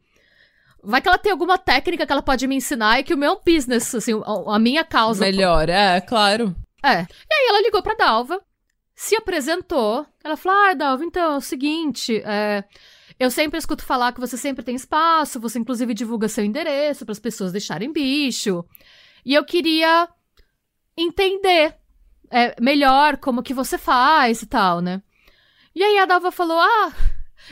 Vai 0.83 1.01
que 1.01 1.09
ela 1.09 1.19
tem 1.19 1.33
alguma 1.33 1.59
técnica 1.59 2.07
que 2.07 2.13
ela 2.13 2.23
pode 2.23 2.47
me 2.47 2.55
ensinar 2.57 3.01
e 3.01 3.03
que 3.03 3.13
o 3.15 3.19
meu 3.19 3.41
business, 3.45 3.95
assim, 3.95 4.13
a, 4.47 4.59
minha 4.59 4.85
causa. 4.85 5.25
Melhor, 5.25 5.69
é, 5.69 6.01
claro. 6.01 6.55
É. 6.85 7.01
E 7.01 7.35
aí 7.35 7.47
ela 7.49 7.61
ligou 7.63 7.83
pra 7.83 7.95
Dalva, 7.95 8.41
se 8.95 9.17
apresentou. 9.17 10.07
Ela 10.23 10.37
falou: 10.37 10.59
Ah, 10.59 10.75
Dalva, 10.75 11.05
então 11.05 11.33
é 11.33 11.37
o 11.37 11.41
seguinte, 11.41 12.23
é, 12.25 12.63
eu 13.19 13.31
sempre 13.31 13.59
escuto 13.59 13.85
falar 13.85 14.13
que 14.13 14.21
você 14.21 14.37
sempre 14.37 14.65
tem 14.65 14.77
espaço, 14.77 15.41
você 15.41 15.59
inclusive 15.59 15.95
divulga 15.95 16.29
seu 16.29 16.45
endereço 16.45 17.05
para 17.05 17.13
as 17.13 17.19
pessoas 17.19 17.53
deixarem 17.53 17.93
bicho. 17.93 18.65
E 19.25 19.35
eu 19.35 19.45
queria 19.45 20.09
entender 20.97 21.75
é, 22.31 22.55
melhor 22.61 23.17
como 23.17 23.43
que 23.43 23.55
você 23.55 23.77
faz 23.77 24.43
e 24.43 24.47
tal, 24.47 24.81
né? 24.81 25.03
E 25.75 25.83
aí 25.83 25.99
a 25.99 26.07
Dalva 26.07 26.31
falou: 26.31 26.59
Ah, 26.59 26.93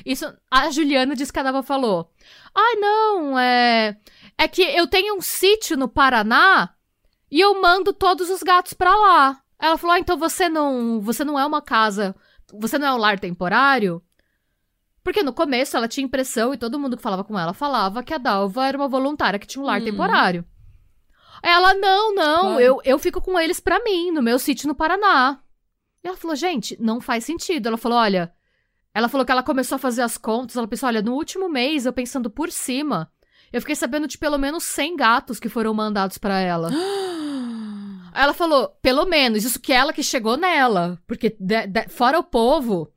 isso. 0.05 0.27
A 0.51 0.71
Juliana 0.71 1.15
disse 1.15 1.33
que 1.33 1.39
a 1.39 1.43
Dalva 1.43 1.63
falou: 1.63 2.11
Ah, 2.55 2.77
não, 2.79 3.39
é. 3.39 3.97
É 4.39 4.47
que 4.49 4.63
eu 4.63 4.87
tenho 4.87 5.17
um 5.17 5.21
sítio 5.21 5.77
no 5.77 5.89
Paraná 5.89 6.75
e 7.31 7.41
eu 7.41 7.61
mando 7.61 7.93
todos 7.93 8.31
os 8.31 8.43
gatos 8.43 8.73
pra 8.73 8.95
lá. 8.95 9.43
Ela 9.59 9.79
falou: 9.79 9.95
ah, 9.95 9.99
então 9.99 10.17
você 10.17 10.49
não, 10.49 11.01
você 11.01 11.25
não 11.25 11.39
é 11.39 11.47
uma 11.47 11.63
casa, 11.63 12.15
você 12.53 12.79
não 12.79 12.87
é 12.87 12.93
um 12.93 12.99
lar 12.99 13.19
temporário? 13.19 14.03
Porque 15.07 15.23
no 15.23 15.33
começo 15.33 15.77
ela 15.77 15.87
tinha 15.87 16.05
impressão 16.05 16.53
e 16.53 16.59
todo 16.59 16.81
mundo 16.81 16.97
que 16.97 17.03
falava 17.05 17.23
com 17.23 17.39
ela 17.39 17.53
falava 17.55 18.03
que 18.03 18.13
a 18.13 18.19
Dalva 18.19 18.67
era 18.67 18.77
uma 18.77 18.89
voluntária 18.89 19.39
que 19.39 19.47
tinha 19.47 19.63
um 19.63 19.65
lar 19.65 19.79
Uhum. 19.79 19.85
temporário. 19.85 20.45
Ela, 21.41 21.75
não, 21.75 22.13
não, 22.13 22.41
Claro. 22.41 22.61
eu, 22.61 22.81
eu 22.85 22.99
fico 22.99 23.21
com 23.21 23.39
eles 23.39 23.61
pra 23.61 23.79
mim, 23.85 24.11
no 24.11 24.21
meu 24.21 24.37
sítio 24.37 24.67
no 24.67 24.75
Paraná. 24.75 25.39
E 26.03 26.09
ela 26.09 26.17
falou, 26.17 26.35
gente, 26.35 26.77
não 26.81 27.01
faz 27.01 27.23
sentido. 27.25 27.69
Ela 27.69 27.77
falou, 27.77 27.99
olha. 27.99 28.33
Ela 28.93 29.09
falou 29.09 29.25
que 29.25 29.31
ela 29.31 29.45
começou 29.45 29.77
a 29.77 29.79
fazer 29.79 30.03
as 30.03 30.19
contas. 30.19 30.57
Ela 30.57 30.67
pensou, 30.67 30.89
olha, 30.89 31.01
no 31.03 31.13
último 31.15 31.49
mês, 31.49 31.87
eu 31.87 31.93
pensando 31.93 32.29
por 32.29 32.51
cima, 32.51 33.09
eu 33.53 33.61
fiquei 33.61 33.77
sabendo 33.77 34.09
de 34.09 34.19
pelo 34.19 34.39
menos 34.39 34.65
100 34.65 34.97
gatos 34.97 35.39
que 35.39 35.49
foram 35.49 35.73
mandados 35.73 36.19
pra 36.19 36.41
ela. 36.41 36.69
Ela 38.13 38.33
falou, 38.33 38.69
pelo 38.83 39.05
menos, 39.07 39.45
isso 39.45 39.61
que 39.61 39.73
ela 39.73 39.93
que 39.93 40.03
chegou 40.03 40.37
nela. 40.37 40.99
Porque, 41.07 41.37
de- 41.39 41.67
de- 41.69 41.89
fora 41.91 42.19
o 42.19 42.25
povo 42.25 42.91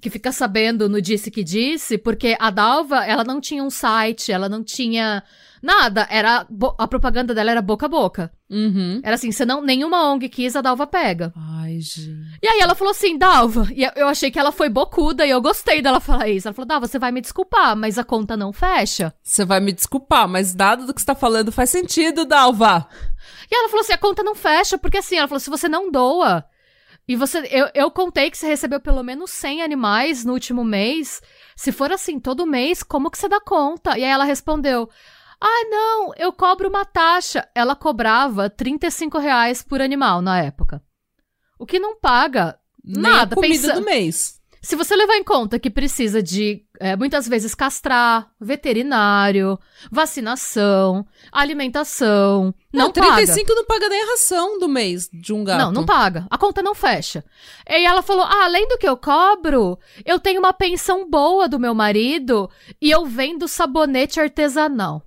que 0.00 0.10
fica 0.10 0.30
sabendo 0.32 0.88
no 0.88 1.00
Disse 1.00 1.30
que 1.30 1.42
Disse, 1.42 1.96
porque 1.98 2.36
a 2.38 2.50
Dalva, 2.50 3.04
ela 3.04 3.24
não 3.24 3.40
tinha 3.40 3.62
um 3.64 3.70
site, 3.70 4.30
ela 4.30 4.48
não 4.48 4.62
tinha 4.62 5.22
nada. 5.62 6.06
Era 6.10 6.46
A 6.78 6.86
propaganda 6.86 7.34
dela 7.34 7.50
era 7.50 7.62
boca 7.62 7.86
a 7.86 7.88
boca. 7.88 8.30
Uhum. 8.48 9.00
Era 9.02 9.14
assim, 9.16 9.32
se 9.32 9.44
não, 9.44 9.60
nenhuma 9.62 10.08
ONG 10.12 10.28
quis, 10.28 10.54
a 10.54 10.60
Dalva 10.60 10.86
pega. 10.86 11.32
Ai, 11.36 11.80
gente. 11.80 12.38
E 12.42 12.46
aí 12.46 12.60
ela 12.60 12.74
falou 12.76 12.90
assim, 12.92 13.18
Dalva, 13.18 13.66
e 13.74 13.82
eu- 13.82 13.90
eu 13.96 14.06
achei 14.08 14.30
que 14.30 14.38
ela 14.38 14.52
foi 14.52 14.68
bocuda 14.68 15.26
e 15.26 15.30
eu 15.30 15.40
gostei 15.40 15.80
dela 15.82 15.98
falar 15.98 16.28
isso. 16.28 16.46
Ela 16.46 16.54
falou, 16.54 16.68
Dalva, 16.68 16.86
você 16.86 16.98
vai 16.98 17.10
me 17.10 17.20
desculpar, 17.20 17.74
mas 17.74 17.98
a 17.98 18.04
conta 18.04 18.36
não 18.36 18.52
fecha. 18.52 19.12
Você 19.22 19.44
vai 19.44 19.58
me 19.60 19.72
desculpar, 19.72 20.28
mas 20.28 20.54
nada 20.54 20.84
do 20.86 20.94
que 20.94 21.00
você 21.00 21.06
tá 21.06 21.14
falando 21.14 21.50
faz 21.50 21.70
sentido, 21.70 22.24
Dalva. 22.24 22.86
E 23.50 23.54
ela 23.56 23.68
falou 23.68 23.80
assim: 23.82 23.92
a 23.94 23.98
conta 23.98 24.22
não 24.22 24.34
fecha, 24.34 24.76
porque 24.78 24.98
assim, 24.98 25.16
ela 25.16 25.26
falou: 25.28 25.40
se 25.40 25.50
você 25.50 25.68
não 25.68 25.90
doa. 25.90 26.44
E 27.08 27.14
você. 27.14 27.38
Eu, 27.50 27.68
eu 27.74 27.90
contei 27.90 28.30
que 28.30 28.36
você 28.36 28.46
recebeu 28.46 28.80
pelo 28.80 29.02
menos 29.02 29.30
100 29.30 29.62
animais 29.62 30.24
no 30.24 30.32
último 30.32 30.64
mês. 30.64 31.22
Se 31.54 31.70
for 31.70 31.92
assim, 31.92 32.18
todo 32.18 32.46
mês, 32.46 32.82
como 32.82 33.10
que 33.10 33.18
você 33.18 33.28
dá 33.28 33.40
conta? 33.40 33.90
E 33.96 34.02
aí 34.04 34.10
ela 34.10 34.24
respondeu: 34.24 34.88
Ah, 35.40 35.64
não, 35.70 36.12
eu 36.16 36.32
cobro 36.32 36.68
uma 36.68 36.84
taxa. 36.84 37.48
Ela 37.54 37.76
cobrava 37.76 38.50
35 38.50 39.18
reais 39.18 39.62
por 39.62 39.80
animal 39.80 40.20
na 40.20 40.40
época. 40.42 40.82
O 41.58 41.64
que 41.64 41.78
não 41.78 41.96
paga. 41.98 42.58
Nem 42.84 43.02
Nada, 43.02 43.34
a 43.34 43.36
comida 43.36 43.68
pensa- 43.68 43.74
do 43.74 43.84
mês. 43.84 44.35
Se 44.66 44.74
você 44.74 44.96
levar 44.96 45.14
em 45.14 45.22
conta 45.22 45.60
que 45.60 45.70
precisa 45.70 46.20
de, 46.20 46.66
é, 46.80 46.96
muitas 46.96 47.28
vezes, 47.28 47.54
castrar, 47.54 48.32
veterinário, 48.40 49.56
vacinação, 49.92 51.06
alimentação, 51.30 52.52
não, 52.72 52.90
paga. 52.90 53.14
35 53.14 53.54
não 53.54 53.64
paga 53.64 53.88
nem 53.88 54.02
a 54.02 54.06
ração 54.06 54.58
do 54.58 54.68
mês 54.68 55.08
de 55.12 55.32
um 55.32 55.44
gato. 55.44 55.60
Não, 55.60 55.70
não 55.70 55.86
paga. 55.86 56.26
A 56.28 56.36
conta 56.36 56.64
não 56.64 56.74
fecha. 56.74 57.24
E 57.70 57.86
ela 57.86 58.02
falou: 58.02 58.24
ah, 58.24 58.42
além 58.42 58.66
do 58.66 58.76
que 58.76 58.88
eu 58.88 58.96
cobro, 58.96 59.78
eu 60.04 60.18
tenho 60.18 60.40
uma 60.40 60.52
pensão 60.52 61.08
boa 61.08 61.48
do 61.48 61.60
meu 61.60 61.72
marido 61.72 62.50
e 62.82 62.90
eu 62.90 63.06
vendo 63.06 63.46
sabonete 63.46 64.18
artesanal. 64.18 65.00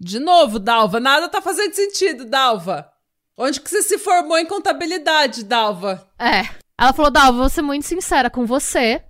De 0.00 0.18
novo, 0.18 0.58
Dalva, 0.58 0.98
nada 0.98 1.28
tá 1.28 1.42
fazendo 1.42 1.74
sentido, 1.74 2.24
Dalva. 2.24 2.90
Onde 3.36 3.60
que 3.60 3.68
você 3.68 3.82
se 3.82 3.98
formou 3.98 4.38
em 4.38 4.46
contabilidade, 4.46 5.44
Dalva? 5.44 6.08
É. 6.18 6.48
Ela 6.80 6.94
falou: 6.94 7.10
Dalva, 7.10 7.38
vou 7.38 7.48
ser 7.50 7.60
muito 7.60 7.86
sincera 7.86 8.30
com 8.30 8.46
você. 8.46 9.02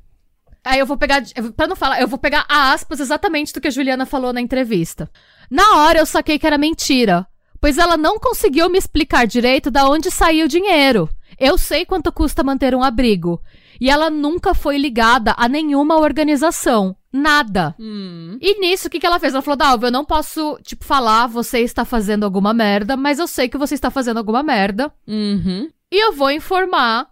Aí 0.64 0.80
eu 0.80 0.86
vou 0.86 0.96
pegar. 0.96 1.22
Pra 1.56 1.68
não 1.68 1.76
falar, 1.76 2.00
eu 2.00 2.08
vou 2.08 2.18
pegar 2.18 2.44
aspas 2.48 2.98
exatamente 2.98 3.52
do 3.52 3.60
que 3.60 3.68
a 3.68 3.70
Juliana 3.70 4.04
falou 4.04 4.32
na 4.32 4.40
entrevista. 4.40 5.08
Na 5.48 5.76
hora 5.76 6.00
eu 6.00 6.06
saquei 6.06 6.36
que 6.36 6.46
era 6.46 6.58
mentira, 6.58 7.24
pois 7.60 7.78
ela 7.78 7.96
não 7.96 8.18
conseguiu 8.18 8.68
me 8.68 8.76
explicar 8.76 9.24
direito 9.24 9.70
da 9.70 9.88
onde 9.88 10.10
saía 10.10 10.44
o 10.44 10.48
dinheiro. 10.48 11.08
Eu 11.38 11.56
sei 11.56 11.86
quanto 11.86 12.12
custa 12.12 12.42
manter 12.42 12.74
um 12.74 12.82
abrigo. 12.82 13.40
E 13.80 13.88
ela 13.88 14.10
nunca 14.10 14.52
foi 14.52 14.76
ligada 14.76 15.32
a 15.38 15.48
nenhuma 15.48 15.96
organização. 15.96 16.94
Nada. 17.10 17.74
Hum. 17.80 18.36
E 18.40 18.60
nisso, 18.60 18.88
o 18.88 18.90
que, 18.90 19.00
que 19.00 19.06
ela 19.06 19.18
fez? 19.18 19.32
Ela 19.32 19.42
falou, 19.42 19.56
Dalva, 19.56 19.86
eu 19.86 19.90
não 19.90 20.04
posso, 20.04 20.58
tipo, 20.62 20.84
falar 20.84 21.26
você 21.26 21.60
está 21.60 21.84
fazendo 21.84 22.24
alguma 22.24 22.52
merda, 22.52 22.94
mas 22.94 23.18
eu 23.18 23.26
sei 23.26 23.48
que 23.48 23.56
você 23.56 23.74
está 23.74 23.90
fazendo 23.90 24.18
alguma 24.18 24.42
merda. 24.42 24.92
Uhum. 25.08 25.70
E 25.90 26.04
eu 26.04 26.12
vou 26.12 26.30
informar 26.30 27.09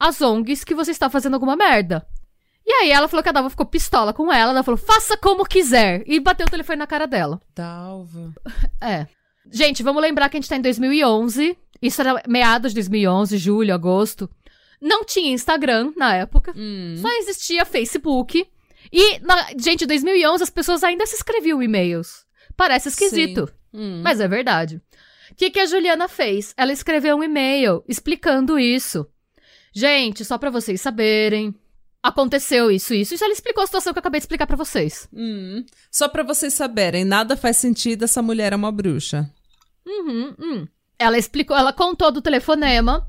as 0.00 0.22
ONGs 0.22 0.64
que 0.64 0.74
você 0.74 0.90
está 0.90 1.10
fazendo 1.10 1.34
alguma 1.34 1.54
merda. 1.54 2.06
E 2.66 2.72
aí 2.72 2.90
ela 2.90 3.08
falou 3.08 3.22
que 3.22 3.28
a 3.28 3.32
Dalva 3.32 3.50
ficou 3.50 3.66
pistola 3.66 4.12
com 4.12 4.32
ela. 4.32 4.52
Ela 4.52 4.62
falou, 4.62 4.78
faça 4.78 5.16
como 5.16 5.44
quiser. 5.44 6.02
E 6.06 6.18
bateu 6.18 6.46
o 6.46 6.50
telefone 6.50 6.78
na 6.78 6.86
cara 6.86 7.06
dela. 7.06 7.40
Dalva. 7.54 8.32
É. 8.80 9.06
Gente, 9.50 9.82
vamos 9.82 10.00
lembrar 10.00 10.28
que 10.28 10.36
a 10.36 10.40
gente 10.40 10.48
tá 10.48 10.56
em 10.56 10.62
2011. 10.62 11.56
Isso 11.82 12.00
era 12.00 12.22
meados 12.26 12.72
de 12.72 12.76
2011, 12.76 13.36
julho, 13.36 13.74
agosto. 13.74 14.30
Não 14.80 15.04
tinha 15.04 15.32
Instagram 15.32 15.92
na 15.96 16.14
época. 16.14 16.54
Hum. 16.56 16.96
Só 16.98 17.08
existia 17.18 17.66
Facebook. 17.66 18.46
E, 18.92 19.18
na, 19.18 19.48
gente, 19.58 19.84
em 19.84 19.86
2011 19.86 20.42
as 20.42 20.50
pessoas 20.50 20.82
ainda 20.82 21.04
se 21.06 21.16
escreviam 21.16 21.62
e-mails. 21.62 22.24
Parece 22.56 22.88
esquisito. 22.88 23.52
Hum. 23.72 24.00
Mas 24.02 24.20
é 24.20 24.28
verdade. 24.28 24.80
O 25.30 25.34
que, 25.34 25.50
que 25.50 25.60
a 25.60 25.66
Juliana 25.66 26.08
fez? 26.08 26.54
Ela 26.56 26.72
escreveu 26.72 27.16
um 27.16 27.22
e-mail 27.22 27.84
explicando 27.88 28.58
isso. 28.58 29.06
Gente, 29.72 30.24
só 30.24 30.38
pra 30.38 30.50
vocês 30.50 30.80
saberem. 30.80 31.54
Aconteceu 32.02 32.70
isso, 32.70 32.94
isso. 32.94 33.14
Isso 33.14 33.24
ela 33.24 33.32
explicou 33.32 33.62
a 33.62 33.66
situação 33.66 33.92
que 33.92 33.98
eu 33.98 34.00
acabei 34.00 34.20
de 34.20 34.24
explicar 34.24 34.46
pra 34.46 34.56
vocês. 34.56 35.08
Hum. 35.12 35.64
Só 35.90 36.08
pra 36.08 36.22
vocês 36.22 36.54
saberem, 36.54 37.04
nada 37.04 37.36
faz 37.36 37.58
sentido, 37.58 38.04
essa 38.04 38.22
mulher 38.22 38.52
é 38.52 38.56
uma 38.56 38.72
bruxa. 38.72 39.30
Uhum, 39.86 40.34
hum. 40.38 40.68
Ela 40.98 41.18
explicou, 41.18 41.56
ela 41.56 41.72
contou 41.72 42.10
do 42.10 42.22
telefonema 42.22 43.06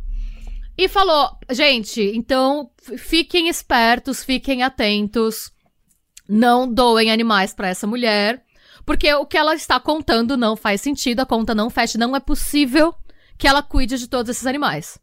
e 0.78 0.88
falou: 0.88 1.38
gente, 1.50 2.02
então 2.16 2.70
fiquem 2.98 3.48
espertos, 3.48 4.24
fiquem 4.24 4.64
atentos, 4.64 5.52
não 6.28 6.72
doem 6.72 7.12
animais 7.12 7.54
pra 7.54 7.70
essa 7.70 7.88
mulher, 7.88 8.44
porque 8.86 9.14
o 9.14 9.26
que 9.26 9.38
ela 9.38 9.56
está 9.56 9.80
contando 9.80 10.36
não 10.36 10.56
faz 10.56 10.82
sentido, 10.82 11.22
a 11.22 11.26
conta 11.26 11.54
não 11.54 11.70
fecha, 11.70 11.98
não 11.98 12.16
é 12.16 12.20
possível 12.20 12.94
que 13.38 13.48
ela 13.48 13.62
cuide 13.62 13.98
de 13.98 14.08
todos 14.08 14.30
esses 14.30 14.46
animais. 14.46 15.00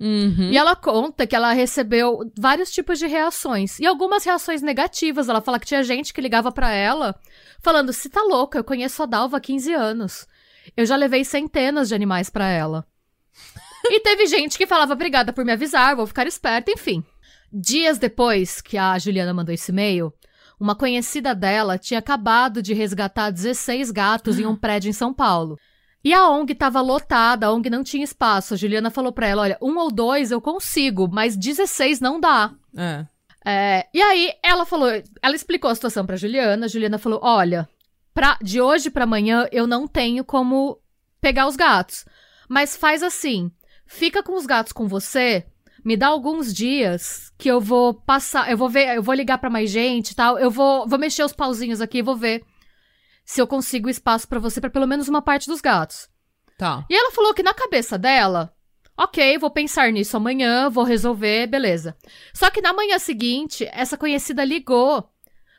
Uhum. 0.00 0.50
E 0.50 0.58
ela 0.58 0.74
conta 0.74 1.26
que 1.26 1.36
ela 1.36 1.52
recebeu 1.52 2.20
vários 2.36 2.70
tipos 2.70 2.98
de 2.98 3.06
reações. 3.06 3.78
E 3.78 3.86
algumas 3.86 4.24
reações 4.24 4.60
negativas. 4.60 5.28
Ela 5.28 5.40
fala 5.40 5.58
que 5.58 5.66
tinha 5.66 5.82
gente 5.82 6.12
que 6.12 6.20
ligava 6.20 6.50
pra 6.50 6.72
ela 6.72 7.14
falando: 7.60 7.92
"Se 7.92 8.08
tá 8.08 8.22
louca, 8.22 8.58
eu 8.58 8.64
conheço 8.64 9.02
a 9.02 9.06
Dalva 9.06 9.36
há 9.36 9.40
15 9.40 9.72
anos. 9.72 10.26
Eu 10.76 10.84
já 10.84 10.96
levei 10.96 11.24
centenas 11.24 11.88
de 11.88 11.94
animais 11.94 12.28
pra 12.28 12.48
ela." 12.48 12.86
e 13.86 14.00
teve 14.00 14.26
gente 14.26 14.58
que 14.58 14.66
falava: 14.66 14.94
"Obrigada 14.94 15.32
por 15.32 15.44
me 15.44 15.52
avisar, 15.52 15.96
vou 15.96 16.06
ficar 16.06 16.26
esperta", 16.26 16.70
enfim. 16.70 17.04
Dias 17.52 17.98
depois 17.98 18.60
que 18.60 18.76
a 18.76 18.98
Juliana 18.98 19.32
mandou 19.32 19.54
esse 19.54 19.70
e-mail, 19.70 20.12
uma 20.58 20.74
conhecida 20.74 21.34
dela 21.34 21.78
tinha 21.78 22.00
acabado 22.00 22.60
de 22.60 22.74
resgatar 22.74 23.30
16 23.30 23.92
gatos 23.92 24.40
em 24.40 24.46
um 24.46 24.56
prédio 24.58 24.88
em 24.88 24.92
São 24.92 25.14
Paulo. 25.14 25.56
E 26.04 26.12
a 26.12 26.28
ONG 26.28 26.52
estava 26.52 26.82
lotada, 26.82 27.46
a 27.46 27.52
ONG 27.52 27.70
não 27.70 27.82
tinha 27.82 28.04
espaço. 28.04 28.52
A 28.52 28.56
Juliana 28.56 28.90
falou 28.90 29.10
pra 29.10 29.26
ela: 29.26 29.42
olha, 29.42 29.58
um 29.62 29.78
ou 29.78 29.90
dois 29.90 30.30
eu 30.30 30.40
consigo, 30.40 31.08
mas 31.10 31.36
16 31.36 32.00
não 32.00 32.20
dá. 32.20 32.52
É. 32.76 33.06
É, 33.46 33.86
e 33.92 34.00
aí 34.00 34.32
ela 34.42 34.64
falou, 34.64 34.88
ela 35.20 35.34
explicou 35.34 35.70
a 35.70 35.74
situação 35.74 36.06
pra 36.06 36.16
Juliana. 36.16 36.66
A 36.66 36.68
Juliana 36.68 36.98
falou: 36.98 37.20
olha, 37.22 37.68
pra, 38.12 38.38
de 38.42 38.60
hoje 38.60 38.90
pra 38.90 39.04
amanhã 39.04 39.48
eu 39.50 39.66
não 39.66 39.86
tenho 39.86 40.24
como 40.24 40.78
pegar 41.20 41.46
os 41.46 41.56
gatos. 41.56 42.04
Mas 42.48 42.76
faz 42.76 43.02
assim: 43.02 43.50
fica 43.86 44.22
com 44.22 44.36
os 44.36 44.44
gatos 44.44 44.72
com 44.72 44.86
você, 44.86 45.46
me 45.84 45.96
dá 45.96 46.08
alguns 46.08 46.52
dias 46.52 47.32
que 47.38 47.48
eu 47.48 47.60
vou 47.60 47.94
passar, 47.94 48.50
eu 48.50 48.56
vou 48.56 48.68
ver, 48.68 48.96
eu 48.96 49.02
vou 49.02 49.14
ligar 49.14 49.38
pra 49.38 49.50
mais 49.50 49.70
gente 49.70 50.10
e 50.10 50.14
tal, 50.14 50.38
eu 50.38 50.50
vou, 50.50 50.86
vou 50.86 50.98
mexer 50.98 51.24
os 51.24 51.32
pauzinhos 51.32 51.80
aqui 51.80 51.98
e 51.98 52.02
vou 52.02 52.16
ver. 52.16 52.42
Se 53.24 53.40
eu 53.40 53.46
consigo 53.46 53.88
espaço 53.88 54.28
pra 54.28 54.38
você 54.38 54.60
pra 54.60 54.70
pelo 54.70 54.86
menos 54.86 55.08
uma 55.08 55.22
parte 55.22 55.48
dos 55.48 55.60
gatos. 55.60 56.08
Tá. 56.58 56.84
E 56.88 56.94
ela 56.94 57.10
falou 57.10 57.34
que 57.34 57.42
na 57.42 57.54
cabeça 57.54 57.98
dela, 57.98 58.54
ok, 58.96 59.38
vou 59.38 59.50
pensar 59.50 59.90
nisso 59.90 60.16
amanhã, 60.16 60.68
vou 60.68 60.84
resolver, 60.84 61.46
beleza. 61.46 61.96
Só 62.32 62.50
que 62.50 62.60
na 62.60 62.72
manhã 62.72 62.98
seguinte, 62.98 63.68
essa 63.72 63.96
conhecida 63.96 64.44
ligou, 64.44 65.08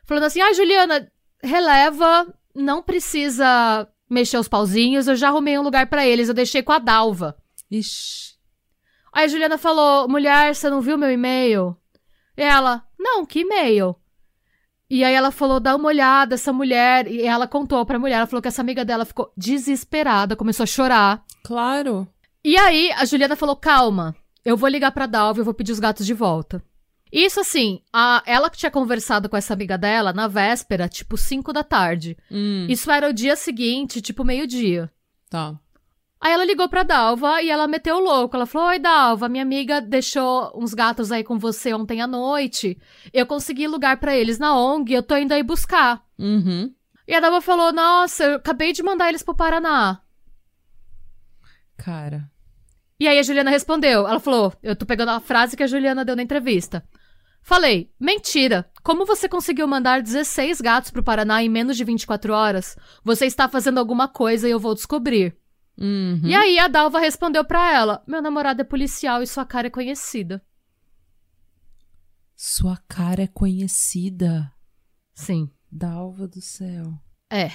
falando 0.06 0.26
assim: 0.26 0.42
ah, 0.42 0.54
Juliana, 0.54 1.12
releva, 1.44 2.34
não 2.54 2.82
precisa 2.82 3.88
mexer 4.10 4.38
os 4.38 4.48
pauzinhos, 4.48 5.08
eu 5.08 5.16
já 5.16 5.30
arrumei 5.30 5.58
um 5.58 5.64
lugar 5.64 5.88
pra 5.88 6.06
eles, 6.06 6.28
eu 6.28 6.34
deixei 6.34 6.62
com 6.62 6.72
a 6.72 6.80
Dalva. 6.80 7.36
Ixi. 7.70 8.36
Aí 9.12 9.26
a 9.26 9.28
Juliana 9.28 9.58
falou: 9.58 10.08
mulher, 10.08 10.56
você 10.56 10.70
não 10.70 10.82
viu 10.82 10.98
meu 10.98 11.12
e-mail? 11.12 11.76
E 12.38 12.44
ela: 12.44 12.86
não, 12.98 13.26
que 13.26 13.40
e-mail? 13.40 13.96
E 14.90 15.04
aí 15.04 15.14
ela 15.14 15.32
falou: 15.32 15.60
dá 15.60 15.76
uma 15.76 15.88
olhada, 15.88 16.36
essa 16.36 16.54
mulher. 16.54 17.08
E 17.08 17.22
ela 17.24 17.48
contou 17.48 17.86
pra 17.86 18.00
mulher, 18.00 18.18
ela 18.18 18.28
falou 18.28 18.42
que 18.42 18.48
essa 18.48 18.62
amiga 18.62 18.86
dela 18.86 19.06
ficou 19.06 19.32
desesperada, 19.36 20.36
começou 20.36 20.64
a 20.64 20.68
chorar. 20.68 21.24
Claro. 21.44 22.08
E 22.44 22.56
aí 22.58 22.92
a 22.94 23.06
Juliana 23.06 23.36
falou: 23.36 23.56
calma, 23.56 24.16
eu 24.44 24.56
vou 24.56 24.70
ligar 24.70 24.92
pra 24.92 25.06
Dalva 25.08 25.40
e 25.40 25.42
eu 25.42 25.46
vou 25.46 25.54
pedir 25.54 25.72
os 25.72 25.80
gatos 25.80 26.06
de 26.06 26.14
volta. 26.14 26.62
Isso 27.12 27.40
assim, 27.40 27.82
a, 27.94 28.22
ela 28.26 28.50
que 28.50 28.58
tinha 28.58 28.72
conversado 28.72 29.30
com 29.30 29.38
essa 29.38 29.54
amiga 29.54 29.78
dela 29.78 30.12
na 30.12 30.28
véspera, 30.28 30.90
tipo 30.90 31.16
5 31.18 31.54
da 31.54 31.64
tarde. 31.64 32.18
Hum, 32.30 32.66
Isso 32.70 32.92
era 32.92 33.10
o 33.10 33.14
dia 33.14 33.36
seguinte, 33.36 34.02
tipo 34.02 34.24
meio-dia. 34.24 34.92
tá. 35.30 35.56
Aí 36.26 36.32
ela 36.32 36.44
ligou 36.44 36.68
pra 36.68 36.82
Dalva 36.82 37.40
e 37.44 37.52
ela 37.52 37.68
meteu 37.68 37.98
o 37.98 38.00
louco. 38.00 38.36
Ela 38.36 38.48
falou: 38.48 38.70
Oi, 38.70 38.80
Dalva, 38.80 39.30
minha 39.30 39.44
amiga 39.44 39.80
deixou 39.80 40.52
uns 40.56 40.74
gatos 40.74 41.12
aí 41.12 41.24
com 41.24 41.38
você 41.38 41.72
ontem 41.72 42.02
à 42.02 42.08
noite. 42.08 42.82
Eu 43.14 43.28
consegui 43.28 43.68
lugar 43.68 43.98
pra 43.98 44.18
eles 44.18 44.40
na 44.40 44.58
ONG, 44.58 44.92
eu 44.92 45.04
tô 45.04 45.16
indo 45.16 45.36
aí 45.36 45.44
buscar. 45.44 46.04
Uhum. 46.18 46.74
E 47.08 47.14
a 47.14 47.20
Dalva 47.20 47.42
falou: 47.42 47.72
Nossa, 47.72 48.24
eu 48.24 48.36
acabei 48.38 48.74
de 48.74 48.82
mandar 48.82 49.10
eles 49.10 49.22
pro 49.22 49.36
Paraná. 49.36 50.02
Cara. 51.78 52.28
E 53.00 53.08
aí 53.08 53.20
a 53.20 53.24
Juliana 53.24 53.52
respondeu. 53.52 54.08
Ela 54.08 54.20
falou: 54.20 54.52
Eu 54.64 54.76
tô 54.76 54.84
pegando 54.84 55.10
a 55.10 55.20
frase 55.20 55.56
que 55.56 55.62
a 55.62 55.68
Juliana 55.68 56.04
deu 56.04 56.16
na 56.16 56.24
entrevista. 56.24 56.84
Falei: 57.40 57.92
Mentira. 58.00 58.68
Como 58.82 59.06
você 59.06 59.30
conseguiu 59.30 59.68
mandar 59.68 60.02
16 60.02 60.60
gatos 60.60 60.90
pro 60.90 61.04
Paraná 61.04 61.44
em 61.44 61.50
menos 61.50 61.78
de 61.78 61.84
24 61.84 62.34
horas? 62.34 62.76
Você 63.04 63.28
está 63.28 63.48
fazendo 63.48 63.78
alguma 63.78 64.08
coisa 64.08 64.48
e 64.48 64.52
eu 64.52 64.60
vou 64.60 64.74
descobrir. 64.74 65.38
Uhum. 65.78 66.22
E 66.24 66.34
aí 66.34 66.58
a 66.58 66.68
Dalva 66.68 67.00
respondeu 67.00 67.44
pra 67.44 67.72
ela: 67.74 68.04
Meu 68.08 68.22
namorado 68.22 68.62
é 68.62 68.66
policial 68.66 69.22
e 69.22 69.28
sua 69.28 69.46
cara 69.46 69.68
é 69.68 69.70
conhecida. 69.70 70.42
Sua 72.36 72.78
cara 72.88 73.24
é 73.24 73.28
conhecida. 73.28 74.52
Sim. 75.14 75.50
Dalva 75.72 76.28
do 76.28 76.42
céu. 76.42 76.94
É. 77.32 77.52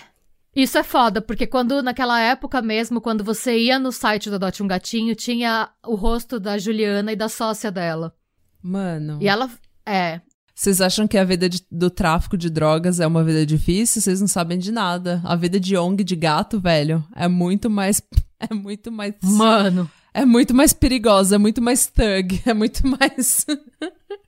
Isso 0.55 0.77
é 0.77 0.83
foda, 0.83 1.23
porque 1.23 1.47
quando, 1.47 1.83
naquela 1.83 2.21
época 2.21 2.61
mesmo, 2.61 3.01
quando 3.01 3.23
você 3.23 3.57
ia 3.57 3.79
no 3.79 3.93
site 3.93 4.29
do 4.29 4.35
Adote 4.35 4.63
um 4.63 4.67
Gatinho, 4.67 5.15
tinha 5.15 5.71
o 5.87 5.95
rosto 5.95 6.41
da 6.41 6.59
Juliana 6.59 7.13
e 7.13 7.17
da 7.17 7.29
sócia 7.29 7.71
dela. 7.71 8.15
Mano. 8.61 9.19
E 9.21 9.29
ela. 9.29 9.49
É. 9.87 10.21
Vocês 10.61 10.83
acham 10.83 11.09
que 11.09 11.17
a 11.17 11.25
vida 11.25 11.49
de- 11.49 11.65
do 11.73 11.89
tráfico 11.89 12.37
de 12.37 12.51
drogas 12.51 13.01
é 13.01 13.07
uma 13.07 13.25
vida 13.25 13.47
difícil? 13.47 14.03
Vocês 14.03 14.21
não 14.21 14.29
sabem 14.29 14.59
de 14.59 14.71
nada. 14.71 15.23
A 15.25 15.35
vida 15.35 15.59
de 15.59 15.75
ONG 15.75 16.05
de 16.05 16.15
gato, 16.15 16.61
velho, 16.61 17.03
é 17.17 17.27
muito 17.27 17.71
mais. 17.71 18.03
É 18.39 18.55
muito 18.55 18.91
mais. 18.91 19.15
Mano. 19.23 19.91
É 20.15 20.25
muito 20.25 20.55
mais 20.55 20.73
perigosa, 20.73 21.35
é 21.35 21.39
muito 21.39 21.61
mais 21.61 21.87
thug, 21.87 22.41
é 22.49 22.55
muito 22.55 22.87
mais. 22.87 23.45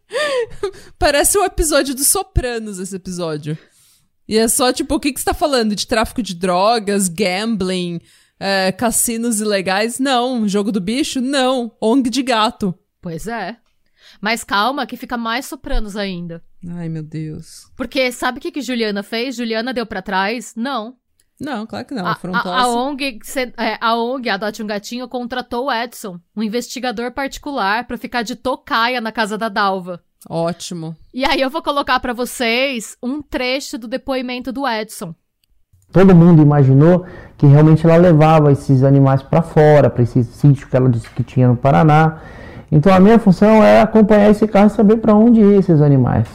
Parece 0.99 1.39
um 1.39 1.45
episódio 1.45 1.95
dos 1.95 2.09
Sopranos 2.09 2.79
esse 2.79 2.95
episódio. 2.95 3.57
E 4.29 4.37
é 4.37 4.47
só 4.49 4.71
tipo, 4.71 4.95
o 4.95 5.01
que, 5.01 5.13
que 5.15 5.19
você 5.19 5.25
tá 5.25 5.33
falando? 5.35 5.75
De 5.75 5.87
tráfico 5.87 6.23
de 6.23 6.35
drogas, 6.35 7.09
gambling, 7.09 8.01
é, 8.39 8.71
cassinos 8.73 9.41
ilegais? 9.41 9.99
Não. 9.99 10.47
Jogo 10.47 10.71
do 10.71 10.81
bicho? 10.81 11.19
Não. 11.21 11.73
ONG 11.81 12.11
de 12.11 12.23
gato. 12.23 12.75
Pois 13.01 13.27
é. 13.27 13.57
Mas 14.23 14.45
calma, 14.45 14.87
que 14.87 14.97
fica 14.97 15.17
mais 15.17 15.47
sopranos 15.47 15.97
ainda. 15.97 16.41
Ai, 16.69 16.89
meu 16.89 17.03
Deus. 17.03 17.67
Porque 17.77 18.13
sabe 18.13 18.39
o 18.39 18.41
que, 18.41 18.53
que 18.53 18.63
Juliana 18.63 19.03
fez? 19.03 19.35
Juliana 19.35 19.75
deu 19.75 19.85
pra 19.85 20.01
trás? 20.01 20.55
Não. 20.57 20.95
Não, 21.41 21.67
claro 21.67 21.85
que 21.85 21.93
não. 21.93 22.07
A, 22.07 22.13
a, 22.13 22.39
a 22.39 22.63
assim. 22.63 22.77
ONG, 22.77 23.19
é, 23.59 23.77
a 23.81 23.97
ONG 23.97 24.29
Adote 24.29 24.63
um 24.63 24.67
Gatinho 24.67 25.09
contratou 25.09 25.67
o 25.67 25.73
Edson, 25.73 26.21
um 26.37 26.43
investigador 26.45 27.11
particular, 27.11 27.85
pra 27.85 27.99
ficar 27.99 28.23
de 28.23 28.37
tocaia 28.37 29.01
na 29.01 29.11
casa 29.11 29.37
da 29.37 29.49
Dalva. 29.49 30.01
Ótimo. 30.29 30.95
E 31.13 31.25
aí 31.25 31.41
eu 31.41 31.51
vou 31.51 31.61
colocar 31.61 31.99
pra 31.99 32.13
vocês 32.13 32.97
um 33.03 33.21
trecho 33.21 33.77
do 33.77 33.89
depoimento 33.89 34.53
do 34.53 34.69
Edson. 34.69 35.13
Todo 35.91 36.15
mundo 36.15 36.41
imaginou 36.41 37.05
que 37.37 37.45
realmente 37.47 37.85
ela 37.85 37.97
levava 37.97 38.53
esses 38.53 38.85
animais 38.85 39.21
para 39.21 39.43
fora, 39.43 39.91
para 39.91 40.05
esse 40.05 40.23
sítio 40.23 40.69
que 40.69 40.77
ela 40.77 40.89
disse 40.89 41.11
que 41.11 41.25
tinha 41.25 41.49
no 41.49 41.57
Paraná. 41.57 42.21
Então 42.73 42.91
a 42.91 42.99
minha 42.99 43.19
função 43.19 43.63
era 43.63 43.83
acompanhar 43.83 44.31
esse 44.31 44.49
carro 44.49 44.69
e 44.69 44.71
saber 44.71 44.97
para 44.97 45.15
onde 45.15 45.41
iam 45.41 45.53
esses 45.53 45.83
animais. 45.83 46.27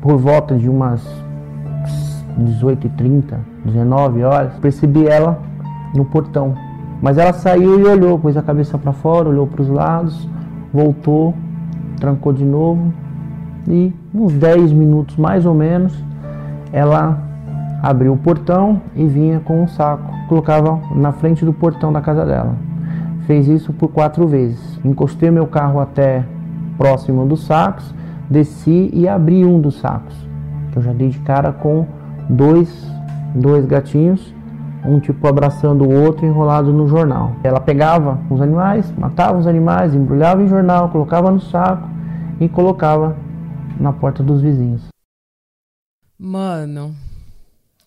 Por 0.00 0.16
volta 0.16 0.54
de 0.54 0.68
umas 0.68 1.04
18h30, 2.38 3.34
19 3.64 4.22
horas, 4.22 4.52
percebi 4.60 5.08
ela 5.08 5.42
no 5.92 6.04
portão. 6.04 6.54
Mas 7.02 7.18
ela 7.18 7.32
saiu 7.32 7.80
e 7.80 7.84
olhou, 7.84 8.16
pôs 8.16 8.36
a 8.36 8.42
cabeça 8.42 8.78
para 8.78 8.92
fora, 8.92 9.28
olhou 9.28 9.44
para 9.44 9.60
os 9.60 9.68
lados, 9.68 10.28
voltou, 10.72 11.34
trancou 11.98 12.32
de 12.32 12.44
novo 12.44 12.94
e 13.66 13.92
uns 14.14 14.32
10 14.34 14.72
minutos 14.72 15.16
mais 15.16 15.44
ou 15.44 15.54
menos 15.54 15.92
ela 16.72 17.18
abriu 17.82 18.12
o 18.12 18.16
portão 18.16 18.80
e 18.94 19.04
vinha 19.04 19.40
com 19.40 19.64
um 19.64 19.66
saco, 19.66 20.12
colocava 20.28 20.78
na 20.94 21.10
frente 21.10 21.44
do 21.44 21.52
portão 21.52 21.92
da 21.92 22.00
casa 22.00 22.24
dela. 22.24 22.69
Fez 23.30 23.46
isso 23.46 23.72
por 23.72 23.92
quatro 23.92 24.26
vezes. 24.26 24.58
Encostei 24.84 25.30
meu 25.30 25.46
carro 25.46 25.78
até 25.78 26.26
próximo 26.76 27.24
dos 27.24 27.44
sacos, 27.44 27.94
desci 28.28 28.90
e 28.92 29.06
abri 29.06 29.44
um 29.44 29.60
dos 29.60 29.76
sacos. 29.76 30.16
Que 30.72 30.78
eu 30.78 30.82
já 30.82 30.92
dei 30.92 31.10
de 31.10 31.20
cara 31.20 31.52
com 31.52 31.86
dois, 32.28 32.68
dois 33.32 33.64
gatinhos, 33.66 34.34
um 34.84 34.98
tipo 34.98 35.28
abraçando 35.28 35.84
o 35.84 35.92
outro 35.92 36.26
enrolado 36.26 36.72
no 36.72 36.88
jornal. 36.88 37.36
Ela 37.44 37.60
pegava 37.60 38.18
os 38.28 38.40
animais, 38.40 38.90
matava 38.98 39.38
os 39.38 39.46
animais, 39.46 39.94
embrulhava 39.94 40.42
em 40.42 40.48
jornal, 40.48 40.88
colocava 40.88 41.30
no 41.30 41.40
saco 41.40 41.88
e 42.40 42.48
colocava 42.48 43.16
na 43.78 43.92
porta 43.92 44.24
dos 44.24 44.42
vizinhos. 44.42 44.88
Mano, 46.18 46.96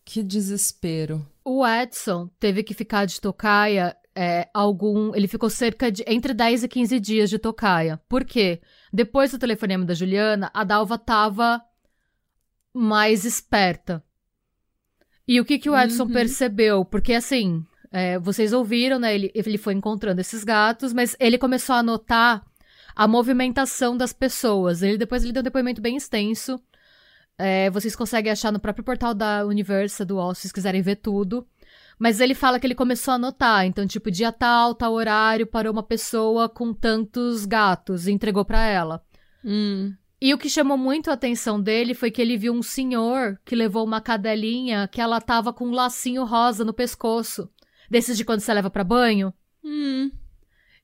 que 0.06 0.24
desespero. 0.24 1.22
O 1.44 1.68
Edson 1.68 2.30
teve 2.40 2.64
que 2.64 2.74
ficar 2.74 3.04
de 3.04 3.20
tocaia 3.20 3.94
é, 4.16 4.48
algum. 4.54 5.14
Ele 5.16 5.28
ficou 5.28 5.50
cerca 5.50 5.92
de 5.92 6.04
entre 6.08 6.34
10 6.34 6.64
e 6.64 6.68
15 6.68 7.00
dias 7.00 7.30
de 7.30 7.40
tocaia. 7.40 8.00
Por 8.08 8.24
quê? 8.24 8.62
Depois 8.92 9.32
do 9.32 9.40
telefonema 9.40 9.86
da 9.86 9.94
Juliana, 9.94 10.52
a 10.54 10.64
Dalva 10.64 10.98
tava 10.98 11.62
mais 12.74 13.26
esperta. 13.26 14.04
E 15.28 15.40
o 15.40 15.46
que, 15.46 15.58
que 15.58 15.70
o 15.70 15.78
Edson 15.78 16.04
Uhum. 16.04 16.12
percebeu? 16.12 16.84
Porque 16.86 17.14
assim, 17.14 17.66
é, 17.92 18.20
vocês 18.20 18.52
ouviram, 18.54 19.00
né? 19.00 19.14
Ele, 19.16 19.32
ele 19.34 19.58
foi 19.58 19.74
encontrando 19.74 20.20
esses 20.20 20.44
gatos, 20.44 20.92
mas 20.92 21.16
ele 21.20 21.38
começou 21.38 21.76
a 21.76 21.84
notar 21.84 22.46
a 22.96 23.08
movimentação 23.08 23.96
das 23.96 24.12
pessoas. 24.14 24.82
Ele 24.82 24.98
depois 24.98 25.24
ele 25.24 25.32
deu 25.32 25.42
um 25.42 25.44
depoimento 25.44 25.82
bem 25.82 25.96
extenso. 25.96 26.60
É, 27.38 27.70
vocês 27.72 27.96
conseguem 27.96 28.32
achar 28.32 28.52
no 28.52 28.60
próprio 28.60 28.84
portal 28.84 29.14
da 29.14 29.46
Universa 29.46 30.06
do 30.06 30.18
UOL, 30.18 30.36
se 30.36 30.42
vocês 30.42 30.52
quiserem 30.52 30.82
ver 30.82 30.98
tudo. 30.98 31.48
Mas 32.04 32.20
ele 32.20 32.36
fala 32.36 32.60
que 32.60 32.68
ele 32.68 32.76
começou 32.76 33.14
a 33.14 33.18
notar. 33.18 33.66
Então, 33.66 33.88
tipo, 33.88 34.12
dia 34.12 34.30
tal, 34.30 34.76
tal 34.76 34.92
horário, 34.92 35.48
parou 35.48 35.72
uma 35.72 35.82
pessoa 35.82 36.50
com 36.50 36.74
tantos 36.74 37.46
gatos 37.46 38.08
e 38.08 38.12
entregou 38.12 38.44
pra 38.44 38.66
ela. 38.66 39.02
Hum. 39.42 39.94
E 40.20 40.34
o 40.34 40.38
que 40.38 40.50
chamou 40.50 40.78
muito 40.78 41.10
a 41.10 41.14
atenção 41.14 41.62
dele 41.62 41.94
foi 41.94 42.12
que 42.12 42.22
ele 42.22 42.36
viu 42.36 42.52
um 42.52 42.62
senhor 42.62 43.40
que 43.46 43.56
levou 43.56 43.86
uma 43.86 44.02
cadelinha 44.02 44.86
que 44.86 45.00
ela 45.00 45.22
tava 45.22 45.54
com 45.54 45.68
um 45.68 45.72
lacinho 45.72 46.26
rosa 46.26 46.66
no 46.66 46.74
pescoço. 46.74 47.50
Desses 47.90 48.18
de 48.18 48.26
quando 48.26 48.42
você 48.42 48.54
leva 48.54 48.70
pra 48.70 48.84
banho. 48.84 49.34
Hum. 49.64 50.12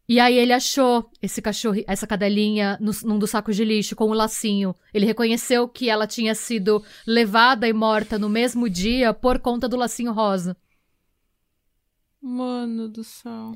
E 0.08 0.22
aí 0.22 0.38
ele 0.38 0.54
achou 0.54 1.12
esse 1.22 1.42
cachorro, 1.42 1.84
essa 1.86 2.08
cadelinha 2.08 2.78
no, 2.80 2.94
num 3.04 3.20
dos 3.20 3.32
sacos 3.32 3.58
de 3.58 3.66
lixo 3.66 3.94
com 3.94 4.06
o 4.06 4.14
lacinho. 4.14 4.74
Ele 4.94 5.06
reconheceu 5.06 5.68
que 5.68 5.90
ela 5.90 6.08
tinha 6.08 6.34
sido 6.34 6.82
levada 7.06 7.68
e 7.68 7.74
morta 7.74 8.18
no 8.18 8.30
mesmo 8.30 8.70
dia 8.70 9.14
por 9.14 9.40
conta 9.40 9.68
do 9.68 9.76
lacinho 9.76 10.14
rosa. 10.14 10.56
Mano 12.22 12.90
do 12.90 13.04
céu. 13.04 13.54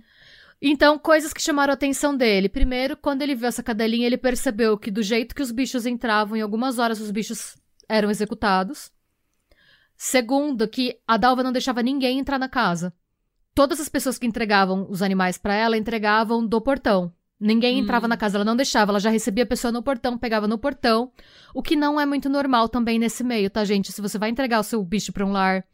Então, 0.62 0.98
coisas 0.98 1.34
que 1.34 1.42
chamaram 1.42 1.72
a 1.72 1.74
atenção 1.74 2.16
dele. 2.16 2.48
Primeiro, 2.48 2.96
quando 2.96 3.22
ele 3.22 3.36
viu 3.36 3.48
essa 3.48 3.62
cadelinha, 3.62 4.08
ele 4.08 4.18
percebeu 4.18 4.78
que 4.78 4.90
do 4.90 5.04
jeito 5.04 5.36
que 5.36 5.42
os 5.42 5.52
bichos 5.52 5.86
entravam, 5.86 6.38
em 6.38 6.42
algumas 6.42 6.80
horas 6.80 7.02
os 7.02 7.12
bichos 7.12 7.58
eram 7.90 8.10
executados. 8.10 8.90
Segundo, 9.98 10.68
que 10.68 10.98
a 11.08 11.18
Dalva 11.18 11.44
não 11.44 11.52
deixava 11.52 11.84
ninguém 11.84 12.18
entrar 12.18 12.40
na 12.40 12.48
casa. 12.48 12.94
Todas 13.54 13.80
as 13.80 13.90
pessoas 13.90 14.18
que 14.18 14.26
entregavam 14.26 14.88
os 14.90 15.02
animais 15.02 15.38
pra 15.38 15.54
ela 15.54 15.78
entregavam 15.78 16.46
do 16.46 16.60
portão. 16.62 17.14
Ninguém 17.40 17.78
entrava 17.78 18.08
na 18.08 18.16
casa, 18.16 18.38
ela 18.38 18.46
não 18.46 18.56
deixava, 18.56 18.92
ela 18.92 19.02
já 19.02 19.10
recebia 19.10 19.44
a 19.44 19.48
pessoa 19.48 19.70
no 19.70 19.84
portão, 19.84 20.18
pegava 20.18 20.48
no 20.48 20.58
portão, 20.58 21.12
o 21.54 21.62
que 21.62 21.76
não 21.76 22.00
é 22.00 22.06
muito 22.06 22.30
normal 22.30 22.70
também 22.70 22.98
nesse 22.98 23.22
meio, 23.22 23.50
tá, 23.50 23.66
gente? 23.66 23.92
Se 23.92 24.02
você 24.02 24.18
vai 24.18 24.30
entregar 24.30 24.62
o 24.62 24.64
seu 24.64 24.82
bicho 24.82 25.12
pra 25.12 25.26
um 25.26 25.32
lar, 25.34 25.66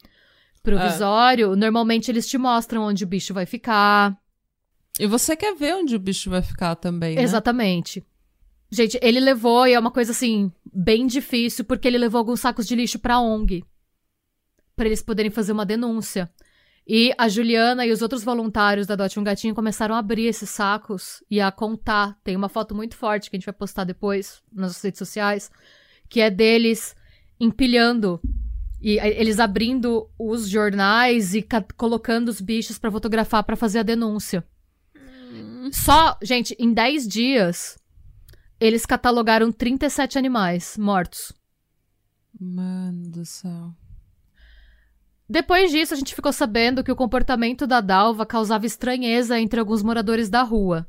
provisório, 0.63 1.55
normalmente 1.55 2.11
eles 2.11 2.27
te 2.27 2.37
mostram 2.37 2.83
onde 2.83 3.03
o 3.03 3.07
bicho 3.07 3.33
vai 3.33 3.45
ficar. 3.45 4.17
E 4.99 5.07
você 5.07 5.35
quer 5.35 5.55
ver 5.55 5.75
onde 5.75 5.95
o 5.95 5.99
bicho 5.99 6.29
vai 6.29 6.41
ficar 6.41 6.75
também, 6.75 7.15
né? 7.15 7.21
Exatamente. 7.21 8.05
Gente, 8.71 8.99
ele 9.01 9.19
levou, 9.19 9.65
e 9.67 9.73
é 9.73 9.79
uma 9.79 9.91
coisa 9.91 10.11
assim, 10.11 10.51
bem 10.71 11.07
difícil, 11.07 11.65
porque 11.65 11.87
ele 11.87 11.97
levou 11.97 12.19
alguns 12.19 12.39
sacos 12.39 12.67
de 12.67 12.75
lixo 12.75 12.99
pra 12.99 13.19
ONG. 13.19 13.63
Pra 14.75 14.85
eles 14.85 15.01
poderem 15.01 15.31
fazer 15.31 15.51
uma 15.51 15.65
denúncia. 15.65 16.29
E 16.87 17.13
a 17.17 17.27
Juliana 17.29 17.85
e 17.85 17.91
os 17.91 18.01
outros 18.01 18.23
voluntários 18.23 18.87
da 18.87 18.95
Dote 18.95 19.19
um 19.19 19.23
Gatinho 19.23 19.53
começaram 19.53 19.93
a 19.93 19.99
abrir 19.99 20.25
esses 20.25 20.49
sacos 20.49 21.23
e 21.29 21.39
a 21.39 21.51
contar. 21.51 22.17
Tem 22.23 22.35
uma 22.35 22.49
foto 22.49 22.73
muito 22.73 22.95
forte 22.95 23.29
que 23.29 23.35
a 23.35 23.39
gente 23.39 23.45
vai 23.45 23.53
postar 23.53 23.83
depois 23.83 24.41
nas 24.51 24.81
redes 24.81 24.97
sociais, 24.97 25.51
que 26.09 26.19
é 26.19 26.31
deles 26.31 26.95
empilhando 27.39 28.19
e 28.81 28.97
eles 28.99 29.39
abrindo 29.39 30.09
os 30.17 30.47
jornais 30.47 31.35
e 31.35 31.45
colocando 31.75 32.29
os 32.29 32.39
bichos 32.39 32.79
para 32.79 32.91
fotografar 32.91 33.43
para 33.43 33.55
fazer 33.55 33.79
a 33.79 33.83
denúncia. 33.83 34.45
Hum. 34.95 35.69
Só, 35.71 36.17
gente, 36.23 36.55
em 36.57 36.73
10 36.73 37.07
dias, 37.07 37.77
eles 38.59 38.85
catalogaram 38.85 39.51
37 39.51 40.17
animais 40.17 40.77
mortos. 40.77 41.33
Mano 42.39 43.09
do 43.09 43.25
céu. 43.25 43.73
Depois 45.29 45.69
disso, 45.69 45.93
a 45.93 45.97
gente 45.97 46.15
ficou 46.15 46.33
sabendo 46.33 46.83
que 46.83 46.91
o 46.91 46.95
comportamento 46.95 47.67
da 47.67 47.81
Dalva 47.81 48.25
causava 48.25 48.65
estranheza 48.65 49.39
entre 49.39 49.59
alguns 49.59 49.83
moradores 49.83 50.27
da 50.27 50.41
rua. 50.41 50.88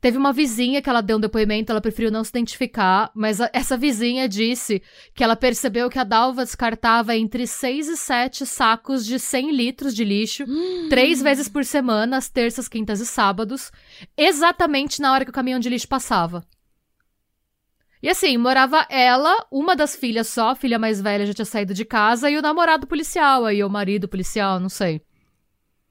Teve 0.00 0.16
uma 0.16 0.32
vizinha 0.32 0.80
que 0.80 0.88
ela 0.88 1.02
deu 1.02 1.18
um 1.18 1.20
depoimento, 1.20 1.70
ela 1.70 1.80
preferiu 1.80 2.10
não 2.10 2.24
se 2.24 2.30
identificar, 2.30 3.10
mas 3.14 3.38
a, 3.38 3.50
essa 3.52 3.76
vizinha 3.76 4.26
disse 4.26 4.82
que 5.14 5.22
ela 5.22 5.36
percebeu 5.36 5.90
que 5.90 5.98
a 5.98 6.04
Dalva 6.04 6.42
descartava 6.42 7.14
entre 7.14 7.46
6 7.46 7.88
e 7.88 7.96
7 7.98 8.46
sacos 8.46 9.04
de 9.04 9.18
100 9.18 9.52
litros 9.52 9.94
de 9.94 10.02
lixo, 10.02 10.44
hum. 10.48 10.88
três 10.90 11.20
vezes 11.20 11.48
por 11.48 11.64
semana, 11.66 12.16
às 12.16 12.30
terças, 12.30 12.66
quintas 12.66 13.00
e 13.00 13.06
sábados, 13.06 13.70
exatamente 14.16 15.02
na 15.02 15.12
hora 15.12 15.24
que 15.24 15.30
o 15.30 15.34
caminhão 15.34 15.60
de 15.60 15.68
lixo 15.68 15.86
passava. 15.86 16.46
E 18.02 18.08
assim, 18.08 18.38
morava 18.38 18.86
ela, 18.88 19.46
uma 19.52 19.76
das 19.76 19.94
filhas 19.94 20.28
só, 20.28 20.50
a 20.50 20.56
filha 20.56 20.78
mais 20.78 21.02
velha 21.02 21.26
já 21.26 21.34
tinha 21.34 21.44
saído 21.44 21.74
de 21.74 21.84
casa, 21.84 22.30
e 22.30 22.38
o 22.38 22.42
namorado 22.42 22.86
policial, 22.86 23.44
aí 23.44 23.62
o 23.62 23.68
marido 23.68 24.08
policial, 24.08 24.58
não 24.58 24.70
sei. 24.70 25.02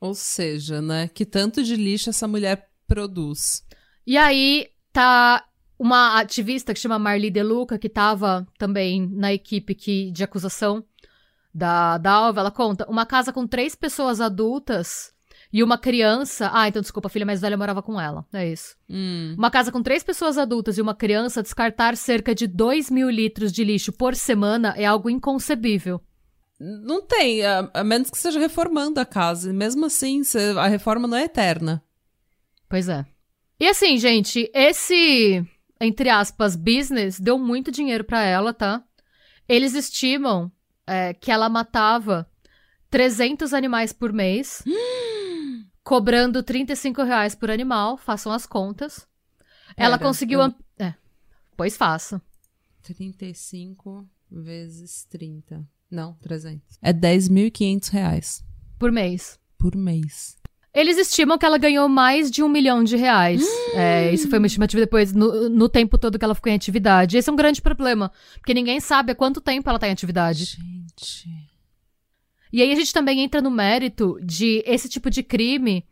Ou 0.02 0.16
seja, 0.16 0.82
né, 0.82 1.08
que 1.08 1.26
tanto 1.26 1.62
de 1.62 1.76
lixo 1.76 2.10
essa 2.10 2.28
mulher 2.28 2.68
produz. 2.88 3.64
E 4.10 4.18
aí 4.18 4.72
tá 4.92 5.46
uma 5.78 6.20
ativista 6.20 6.74
que 6.74 6.80
chama 6.80 6.98
Marli 6.98 7.30
Deluca, 7.30 7.78
que 7.78 7.88
tava 7.88 8.48
também 8.58 9.08
na 9.08 9.32
equipe 9.32 9.76
que, 9.76 10.10
de 10.10 10.24
acusação 10.24 10.84
da, 11.54 12.00
da 12.00 12.14
Alva, 12.14 12.40
ela 12.40 12.50
conta, 12.50 12.90
uma 12.90 13.06
casa 13.06 13.32
com 13.32 13.46
três 13.46 13.76
pessoas 13.76 14.20
adultas 14.20 15.14
e 15.54 15.62
uma 15.62 15.78
criança. 15.78 16.50
Ah, 16.52 16.68
então 16.68 16.82
desculpa, 16.82 17.08
a 17.08 17.10
filha 17.12 17.24
mais 17.24 17.40
velha 17.40 17.56
morava 17.56 17.84
com 17.84 18.02
ela. 18.02 18.26
É 18.34 18.52
isso. 18.52 18.76
Hum. 18.90 19.36
Uma 19.38 19.52
casa 19.52 19.72
com 19.72 19.84
três 19.84 20.02
pessoas 20.02 20.40
adultas 20.40 20.80
e 20.80 20.82
uma 20.82 20.96
criança 20.96 21.44
descartar 21.44 21.96
cerca 21.96 22.34
de 22.34 22.48
2 22.48 22.90
mil 22.90 23.12
litros 23.12 23.52
de 23.52 23.64
lixo 23.64 23.92
por 23.92 24.16
semana 24.16 24.74
é 24.76 24.88
algo 24.88 25.12
inconcebível. 25.12 26.02
Não 26.60 27.06
tem, 27.06 27.46
a, 27.46 27.70
a 27.76 27.84
menos 27.84 28.10
que 28.10 28.18
seja 28.18 28.40
reformando 28.40 29.00
a 29.00 29.06
casa. 29.06 29.54
Mesmo 29.54 29.86
assim, 29.86 30.24
a 30.58 30.68
reforma 30.68 31.08
não 31.08 31.16
é 31.16 31.26
eterna. 31.26 31.84
Pois 32.68 32.90
é. 32.90 33.06
E 33.60 33.68
assim, 33.68 33.98
gente, 33.98 34.50
esse, 34.54 35.46
entre 35.82 36.10
aspas, 36.10 36.56
business 36.56 37.20
deu 37.20 37.38
muito 37.38 37.72
dinheiro 37.72 38.04
para 38.04 38.24
ela, 38.24 38.54
tá? 38.54 38.84
Eles 39.48 39.74
estimam 39.74 40.52
é, 40.88 41.14
que 41.14 41.32
ela 41.32 41.50
matava 41.50 42.30
300 42.90 43.54
animais 43.54 43.92
por 43.92 44.14
mês. 44.14 44.64
cobrando 45.90 46.44
35 46.44 47.02
reais 47.02 47.34
por 47.34 47.50
animal, 47.50 47.98
façam 47.98 48.32
as 48.32 48.46
contas. 48.46 49.08
Ela 49.76 49.98
conseguiu. 49.98 50.40
Eu... 50.40 50.54
É, 50.78 50.94
pois 51.58 51.76
faça. 51.76 52.22
35 52.84 54.08
vezes 54.30 55.06
30. 55.06 55.68
Não, 55.90 56.14
300. 56.22 56.78
É 56.80 56.94
10.500 56.94 57.90
reais. 57.90 58.46
Por 58.78 58.92
mês. 58.92 59.40
Por 59.58 59.76
mês. 59.76 60.38
Eles 60.74 60.98
estimam 60.98 61.38
que 61.38 61.46
ela 61.46 61.58
ganhou 61.58 61.90
mais 61.90 62.30
de 62.30 62.44
um 62.44 62.50
milhão 62.50 62.84
de 62.84 62.96
reais. 62.96 63.44
É, 63.74 64.14
isso 64.14 64.30
foi 64.30 64.38
uma 64.38 64.48
estimativa 64.48 64.82
depois, 64.82 65.14
no, 65.14 65.50
no, 65.50 65.68
tempo 65.68 65.98
todo 65.98 66.18
que 66.20 66.24
ela 66.24 66.36
ficou 66.36 66.52
em 66.52 66.56
atividade. 66.56 67.18
Esse 67.18 67.30
é 67.30 67.34
um 67.34 67.36
grande 67.36 67.62
problema, 67.62 68.12
porque 68.36 68.54
ninguém 68.54 68.80
sabe 68.80 69.12
há 69.12 69.16
quanto 69.16 69.42
tempo 69.42 69.68
ela 69.68 69.80
tá 69.80 69.88
em 69.88 69.92
atividade. 69.92 70.46
Gente. 70.46 71.28
E 72.52 72.62
aí 72.62 72.72
a 72.72 72.76
gente 72.76 72.94
também 72.94 73.22
entra 73.22 73.42
no 73.42 73.52
mérito 73.52 74.20
de 74.24 74.64
esse 74.66 74.88
tipo 74.88 75.10
de 75.10 75.24
crime. 75.24 75.86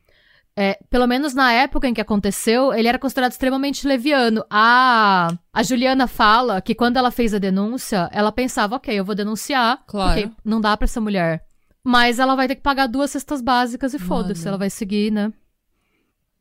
É, 0.60 0.80
pelo 0.90 1.06
menos 1.06 1.36
na 1.36 1.52
época 1.54 1.88
em 1.88 1.94
que 1.94 2.02
aconteceu, 2.02 2.74
ele 2.74 2.88
era 2.88 2.98
considerado 2.98 3.32
extremamente 3.32 3.88
leviano. 3.88 4.44
A, 4.50 5.28
a 5.54 5.63
Juliana 5.63 6.08
fala 6.08 6.60
que 6.62 6.74
quando 6.74 6.98
ela 6.98 7.12
fez 7.12 7.32
a 7.34 7.38
denúncia, 7.38 8.10
ela 8.12 8.32
pensava, 8.32 8.76
ok, 8.76 8.98
eu 8.98 9.06
vou 9.06 9.13
denunciar, 9.13 9.84
claro. 9.86 10.22
porque 10.22 10.36
não 10.44 10.60
dá 10.60 10.76
para 10.76 10.86
essa 10.86 11.00
mulher. 11.00 11.47
Mas 11.84 12.20
ela 12.20 12.36
vai 12.36 12.48
ter 12.48 12.56
que 12.56 12.62
pagar 12.62 12.88
duas 12.88 13.12
cestas 13.12 13.42
básicas 13.42 13.94
e 13.94 14.00
foda-se, 14.00 14.48
ela 14.48 14.58
vai 14.58 14.70
seguir, 14.70 15.12
né? 15.12 15.32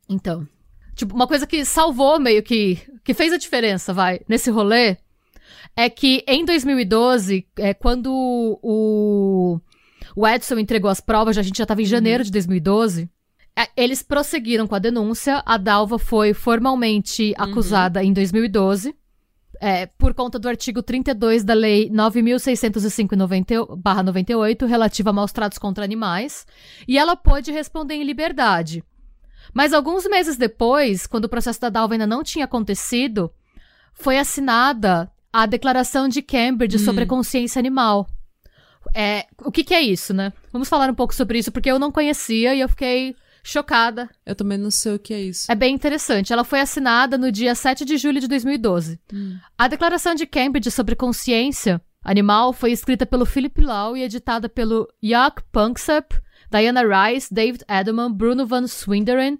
Então. 0.09 0.47
Tipo, 0.93 1.15
uma 1.15 1.27
coisa 1.27 1.47
que 1.47 1.63
salvou 1.63 2.19
meio 2.19 2.43
que. 2.43 2.79
que 3.03 3.13
fez 3.13 3.31
a 3.31 3.37
diferença, 3.37 3.93
vai, 3.93 4.19
nesse 4.27 4.49
rolê, 4.49 4.97
é 5.75 5.89
que 5.89 6.23
em 6.27 6.43
2012, 6.43 7.47
é, 7.57 7.73
quando 7.73 8.11
o 8.61 9.61
o 10.17 10.27
Edson 10.27 10.57
entregou 10.57 10.89
as 10.89 10.99
provas, 10.99 11.37
a 11.37 11.43
gente 11.43 11.59
já 11.59 11.63
estava 11.63 11.79
em 11.79 11.83
uhum. 11.83 11.89
janeiro 11.91 12.23
de 12.23 12.31
2012. 12.31 13.07
É, 13.55 13.67
eles 13.77 14.01
prosseguiram 14.01 14.65
com 14.65 14.73
a 14.73 14.79
denúncia. 14.79 15.43
A 15.45 15.57
Dalva 15.57 15.99
foi 15.99 16.33
formalmente 16.33 17.35
uhum. 17.37 17.45
acusada 17.45 17.99
uhum. 17.99 18.07
em 18.07 18.13
2012. 18.13 18.95
É, 19.59 19.87
por 19.87 20.13
conta 20.13 20.37
do 20.37 20.47
artigo 20.47 20.83
32 20.83 21.43
da 21.43 21.55
Lei 21.55 21.89
9.605-98, 21.89 24.67
relativa 24.67 25.09
a 25.09 25.13
maus 25.13 25.31
tratos 25.31 25.57
contra 25.57 25.83
animais, 25.83 26.45
e 26.87 26.95
ela 26.97 27.15
pôde 27.15 27.51
responder 27.51 27.95
em 27.95 28.03
liberdade. 28.03 28.83
Mas 29.53 29.73
alguns 29.73 30.07
meses 30.07 30.37
depois, 30.37 31.07
quando 31.07 31.25
o 31.25 31.29
processo 31.29 31.59
da 31.59 31.69
Dalva 31.69 31.95
ainda 31.95 32.05
não 32.05 32.23
tinha 32.23 32.45
acontecido, 32.45 33.31
foi 33.93 34.19
assinada 34.19 35.11
a 35.33 35.45
Declaração 35.45 36.07
de 36.07 36.21
Cambridge 36.21 36.79
sobre 36.79 37.03
a 37.03 37.05
hum. 37.05 37.09
Consciência 37.09 37.59
Animal. 37.59 38.07
É, 38.93 39.25
o 39.43 39.51
que, 39.51 39.63
que 39.63 39.73
é 39.73 39.81
isso, 39.81 40.13
né? 40.13 40.31
Vamos 40.51 40.69
falar 40.69 40.89
um 40.89 40.95
pouco 40.95 41.13
sobre 41.13 41.39
isso, 41.39 41.51
porque 41.51 41.69
eu 41.69 41.79
não 41.79 41.91
conhecia 41.91 42.55
e 42.55 42.61
eu 42.61 42.69
fiquei 42.69 43.15
chocada. 43.43 44.09
Eu 44.25 44.35
também 44.35 44.57
não 44.57 44.71
sei 44.71 44.95
o 44.95 44.99
que 44.99 45.13
é 45.13 45.21
isso. 45.21 45.51
É 45.51 45.55
bem 45.55 45.73
interessante. 45.73 46.33
Ela 46.33 46.43
foi 46.43 46.59
assinada 46.59 47.17
no 47.17 47.31
dia 47.31 47.55
7 47.55 47.85
de 47.85 47.97
julho 47.97 48.19
de 48.19 48.27
2012. 48.27 48.99
Hum. 49.13 49.37
A 49.57 49.67
Declaração 49.67 50.15
de 50.15 50.25
Cambridge 50.25 50.71
sobre 50.71 50.95
Consciência 50.95 51.81
Animal 52.07 52.53
foi 52.53 52.71
escrita 52.71 53.05
pelo 53.05 53.25
Philip 53.25 53.61
Lau 53.61 53.97
e 53.97 54.01
editada 54.01 54.47
pelo 54.47 54.87
Jaak 55.03 55.43
Panksepp, 55.51 56.15
Diana 56.49 56.81
Rice, 56.81 57.33
David 57.33 57.65
Edelman, 57.67 58.13
Bruno 58.13 58.47
Van 58.47 58.65
Swinderen, 58.65 59.37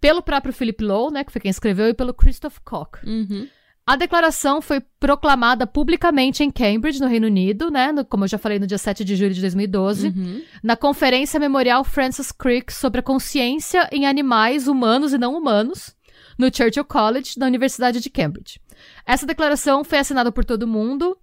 pelo 0.00 0.22
próprio 0.22 0.52
Philip 0.52 0.84
Lau, 0.84 1.10
né, 1.10 1.24
que 1.24 1.32
foi 1.32 1.40
quem 1.40 1.50
escreveu, 1.50 1.88
e 1.88 1.94
pelo 1.94 2.14
Christoph 2.14 2.58
Koch. 2.64 3.02
Uhum. 3.04 3.48
A 3.86 3.96
declaração 3.96 4.62
foi 4.62 4.80
proclamada 4.98 5.66
publicamente 5.66 6.42
em 6.42 6.50
Cambridge, 6.50 7.00
no 7.00 7.06
Reino 7.06 7.26
Unido, 7.26 7.70
né? 7.70 7.92
No, 7.92 8.04
como 8.04 8.24
eu 8.24 8.28
já 8.28 8.38
falei, 8.38 8.58
no 8.58 8.66
dia 8.66 8.78
7 8.78 9.04
de 9.04 9.14
julho 9.14 9.34
de 9.34 9.42
2012, 9.42 10.08
uhum. 10.08 10.42
na 10.62 10.74
Conferência 10.74 11.38
Memorial 11.38 11.84
Francis 11.84 12.32
Crick 12.32 12.72
sobre 12.72 13.00
a 13.00 13.02
consciência 13.02 13.86
em 13.92 14.06
animais 14.06 14.68
humanos 14.68 15.12
e 15.12 15.18
não 15.18 15.36
humanos, 15.36 15.94
no 16.38 16.46
Churchill 16.46 16.84
College, 16.84 17.38
da 17.38 17.46
Universidade 17.46 18.00
de 18.00 18.08
Cambridge. 18.08 18.58
Essa 19.06 19.26
declaração 19.26 19.84
foi 19.84 19.98
assinada 19.98 20.32
por 20.32 20.46
todo 20.46 20.66
mundo, 20.66 21.18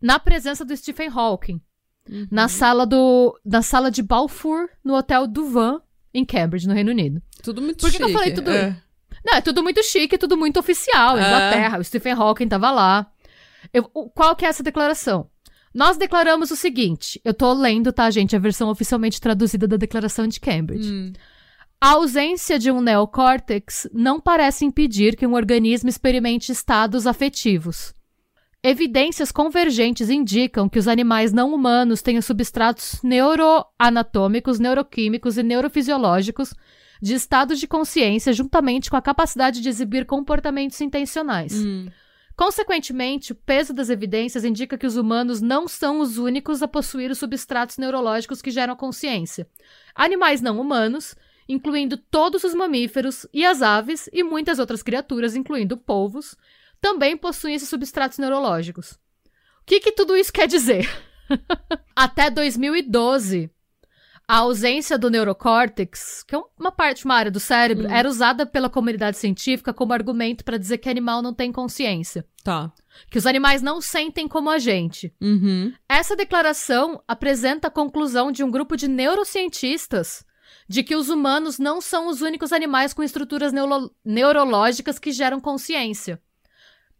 na 0.00 0.18
presença 0.18 0.64
do 0.64 0.74
Stephen 0.74 1.10
Hawking, 1.14 1.60
uhum. 2.08 2.26
na 2.30 2.48
sala 2.48 2.86
do 2.86 3.38
na 3.44 3.60
sala 3.60 3.90
de 3.90 4.02
Balfour, 4.02 4.66
no 4.82 4.94
Hotel 4.94 5.26
Duvan, 5.26 5.80
em 6.14 6.24
Cambridge, 6.24 6.66
no 6.66 6.74
Reino 6.74 6.90
Unido. 6.90 7.22
Tudo 7.42 7.60
muito 7.60 7.80
Por 7.80 7.90
que, 7.90 7.98
chique. 7.98 8.04
que 8.04 8.10
eu 8.10 8.18
falei 8.18 8.32
tudo 8.32 8.50
é. 8.50 8.82
Não, 9.24 9.34
é 9.36 9.40
tudo 9.40 9.62
muito 9.62 9.82
chique, 9.82 10.18
tudo 10.18 10.36
muito 10.36 10.58
oficial. 10.58 11.16
É. 11.16 11.26
Inglaterra, 11.26 11.78
o 11.78 11.84
Stephen 11.84 12.14
Hawking 12.14 12.48
tava 12.48 12.70
lá. 12.70 13.06
Eu, 13.72 13.84
qual 13.84 14.34
que 14.34 14.44
é 14.44 14.48
essa 14.48 14.62
declaração? 14.62 15.30
Nós 15.74 15.96
declaramos 15.96 16.50
o 16.50 16.56
seguinte. 16.56 17.20
Eu 17.24 17.32
tô 17.32 17.52
lendo, 17.52 17.92
tá, 17.92 18.10
gente? 18.10 18.36
A 18.36 18.38
versão 18.38 18.68
oficialmente 18.68 19.20
traduzida 19.20 19.66
da 19.66 19.76
Declaração 19.76 20.26
de 20.26 20.38
Cambridge. 20.38 20.92
Hum. 20.92 21.12
A 21.80 21.92
ausência 21.92 22.58
de 22.58 22.70
um 22.70 22.80
neocórtex 22.80 23.88
não 23.92 24.20
parece 24.20 24.64
impedir 24.64 25.16
que 25.16 25.26
um 25.26 25.34
organismo 25.34 25.88
experimente 25.88 26.52
estados 26.52 27.06
afetivos. 27.06 27.94
Evidências 28.62 29.32
convergentes 29.32 30.08
indicam 30.08 30.68
que 30.68 30.78
os 30.78 30.86
animais 30.86 31.32
não 31.32 31.52
humanos 31.52 32.00
têm 32.00 32.20
substratos 32.20 33.00
neuroanatômicos, 33.02 34.60
neuroquímicos 34.60 35.36
e 35.36 35.42
neurofisiológicos 35.42 36.54
de 37.02 37.14
estados 37.14 37.58
de 37.58 37.66
consciência 37.66 38.32
juntamente 38.32 38.88
com 38.88 38.96
a 38.96 39.02
capacidade 39.02 39.60
de 39.60 39.68
exibir 39.68 40.06
comportamentos 40.06 40.80
intencionais. 40.80 41.52
Hum. 41.52 41.88
Consequentemente, 42.36 43.32
o 43.32 43.34
peso 43.34 43.74
das 43.74 43.90
evidências 43.90 44.44
indica 44.44 44.78
que 44.78 44.86
os 44.86 44.96
humanos 44.96 45.42
não 45.42 45.66
são 45.66 46.00
os 46.00 46.16
únicos 46.16 46.62
a 46.62 46.68
possuir 46.68 47.10
os 47.10 47.18
substratos 47.18 47.76
neurológicos 47.76 48.40
que 48.40 48.52
geram 48.52 48.76
consciência. 48.76 49.46
Animais 49.94 50.40
não 50.40 50.60
humanos, 50.60 51.16
incluindo 51.48 51.96
todos 51.96 52.44
os 52.44 52.54
mamíferos 52.54 53.26
e 53.34 53.44
as 53.44 53.60
aves 53.62 54.08
e 54.12 54.22
muitas 54.22 54.60
outras 54.60 54.82
criaturas, 54.82 55.34
incluindo 55.34 55.76
polvos, 55.76 56.36
também 56.80 57.16
possuem 57.16 57.56
esses 57.56 57.68
substratos 57.68 58.18
neurológicos. 58.18 58.92
O 58.92 59.64
que, 59.66 59.80
que 59.80 59.92
tudo 59.92 60.16
isso 60.16 60.32
quer 60.32 60.46
dizer? 60.46 60.88
Até 61.94 62.30
2012, 62.30 63.50
a 64.28 64.36
ausência 64.38 64.96
do 64.96 65.10
neurocórtex, 65.10 66.22
que 66.26 66.34
é 66.34 66.40
uma 66.58 66.72
parte, 66.72 67.04
uma 67.04 67.14
área 67.14 67.30
do 67.30 67.40
cérebro, 67.40 67.86
Hum. 67.86 67.90
era 67.92 68.08
usada 68.08 68.46
pela 68.46 68.70
comunidade 68.70 69.16
científica 69.18 69.74
como 69.74 69.92
argumento 69.92 70.44
para 70.44 70.56
dizer 70.58 70.78
que 70.78 70.88
animal 70.88 71.20
não 71.22 71.34
tem 71.34 71.50
consciência. 71.52 72.24
Tá. 72.42 72.72
Que 73.10 73.18
os 73.18 73.26
animais 73.26 73.62
não 73.62 73.80
sentem 73.80 74.26
como 74.28 74.48
a 74.50 74.58
gente. 74.58 75.12
Uhum. 75.20 75.72
Essa 75.88 76.14
declaração 76.16 77.02
apresenta 77.06 77.68
a 77.68 77.70
conclusão 77.70 78.30
de 78.32 78.42
um 78.44 78.50
grupo 78.50 78.76
de 78.76 78.88
neurocientistas 78.88 80.24
de 80.68 80.82
que 80.82 80.94
os 80.94 81.08
humanos 81.08 81.58
não 81.58 81.80
são 81.80 82.08
os 82.08 82.22
únicos 82.22 82.52
animais 82.52 82.94
com 82.94 83.02
estruturas 83.02 83.52
neuro- 83.52 83.90
neurológicas 84.04 84.98
que 84.98 85.10
geram 85.12 85.40
consciência. 85.40 86.20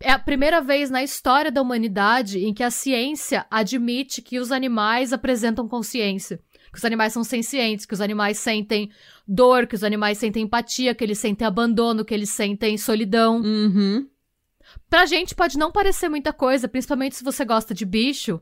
É 0.01 0.11
a 0.11 0.19
primeira 0.19 0.61
vez 0.61 0.91
na 0.91 1.03
história 1.03 1.51
da 1.51 1.63
humanidade 1.63 2.41
em 2.45 2.53
que 2.53 2.65
a 2.65 2.71
ciência 2.71 3.47
admite 3.51 4.21
que 4.21 4.41
os 4.41 4.51
animais 4.51 5.13
apresentam 5.13 5.69
consciência. 5.69 6.41
Que 6.73 6.79
os 6.79 6.85
animais 6.85 7.13
são 7.13 7.23
sencientes, 7.23 7.85
que 7.85 7.93
os 7.93 8.01
animais 8.01 8.39
sentem 8.39 8.91
dor, 9.29 9.67
que 9.67 9.75
os 9.75 9.85
animais 9.85 10.17
sentem 10.17 10.45
empatia, 10.45 10.95
que 10.95 11.05
eles 11.05 11.19
sentem 11.19 11.47
abandono, 11.47 12.05
que 12.05 12.15
eles 12.15 12.31
sentem 12.31 12.79
solidão. 12.79 13.43
Uhum. 13.43 14.09
Pra 14.89 15.05
gente 15.05 15.35
pode 15.35 15.59
não 15.59 15.71
parecer 15.71 16.09
muita 16.09 16.33
coisa, 16.33 16.69
principalmente 16.69 17.17
se 17.17 17.25
você 17.25 17.45
gosta 17.45 17.75
de 17.75 17.85
bicho, 17.85 18.41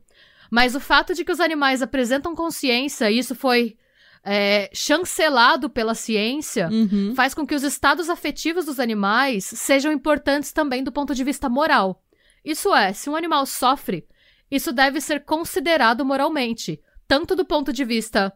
mas 0.51 0.74
o 0.76 0.81
fato 0.81 1.12
de 1.14 1.24
que 1.24 1.33
os 1.33 1.41
animais 1.41 1.83
apresentam 1.83 2.35
consciência, 2.35 3.11
e 3.11 3.18
isso 3.18 3.35
foi 3.35 3.76
é, 4.22 4.68
chancelado 4.72 5.70
pela 5.70 5.95
ciência, 5.95 6.68
Uhum. 6.70 7.14
faz 7.16 7.33
com 7.35 7.47
que 7.47 7.55
os 7.55 7.62
estados 7.62 8.09
afetivos 8.11 8.66
dos 8.66 8.78
animais 8.78 9.45
sejam 9.45 9.91
importantes 9.91 10.53
também 10.53 10.85
do 10.85 10.93
ponto 10.93 11.14
de 11.14 11.24
vista 11.24 11.49
moral. 11.49 12.03
Isso 12.45 12.72
é, 12.74 12.93
se 12.93 13.09
um 13.11 13.16
animal 13.16 13.45
sofre, 13.47 14.07
isso 14.51 14.72
deve 14.72 15.01
ser 15.01 15.24
considerado 15.24 16.05
moralmente, 16.05 16.81
tanto 17.11 17.34
do 17.34 17.44
ponto 17.44 17.72
de 17.72 17.84
vista 17.84 18.32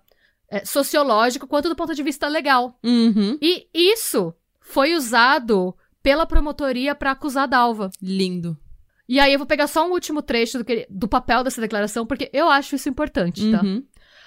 é, 0.50 0.64
sociológico 0.64 1.46
quanto 1.46 1.68
do 1.68 1.76
ponto 1.76 1.94
de 1.94 2.02
vista 2.02 2.26
legal. 2.26 2.76
Uhum. 2.82 3.38
E 3.40 3.68
isso 3.72 4.34
foi 4.60 4.94
usado 4.96 5.72
pela 6.02 6.26
promotoria 6.26 6.92
para 6.92 7.12
acusar 7.12 7.44
a 7.44 7.46
Dalva. 7.46 7.90
Lindo. 8.02 8.58
E 9.08 9.20
aí 9.20 9.32
eu 9.32 9.38
vou 9.38 9.46
pegar 9.46 9.68
só 9.68 9.86
um 9.86 9.92
último 9.92 10.20
trecho 10.22 10.58
do, 10.58 10.64
que- 10.64 10.88
do 10.90 11.06
papel 11.06 11.44
dessa 11.44 11.60
declaração, 11.60 12.04
porque 12.04 12.28
eu 12.32 12.48
acho 12.48 12.74
isso 12.74 12.88
importante, 12.88 13.48
tá? 13.52 13.62
Uhum. 13.62 13.84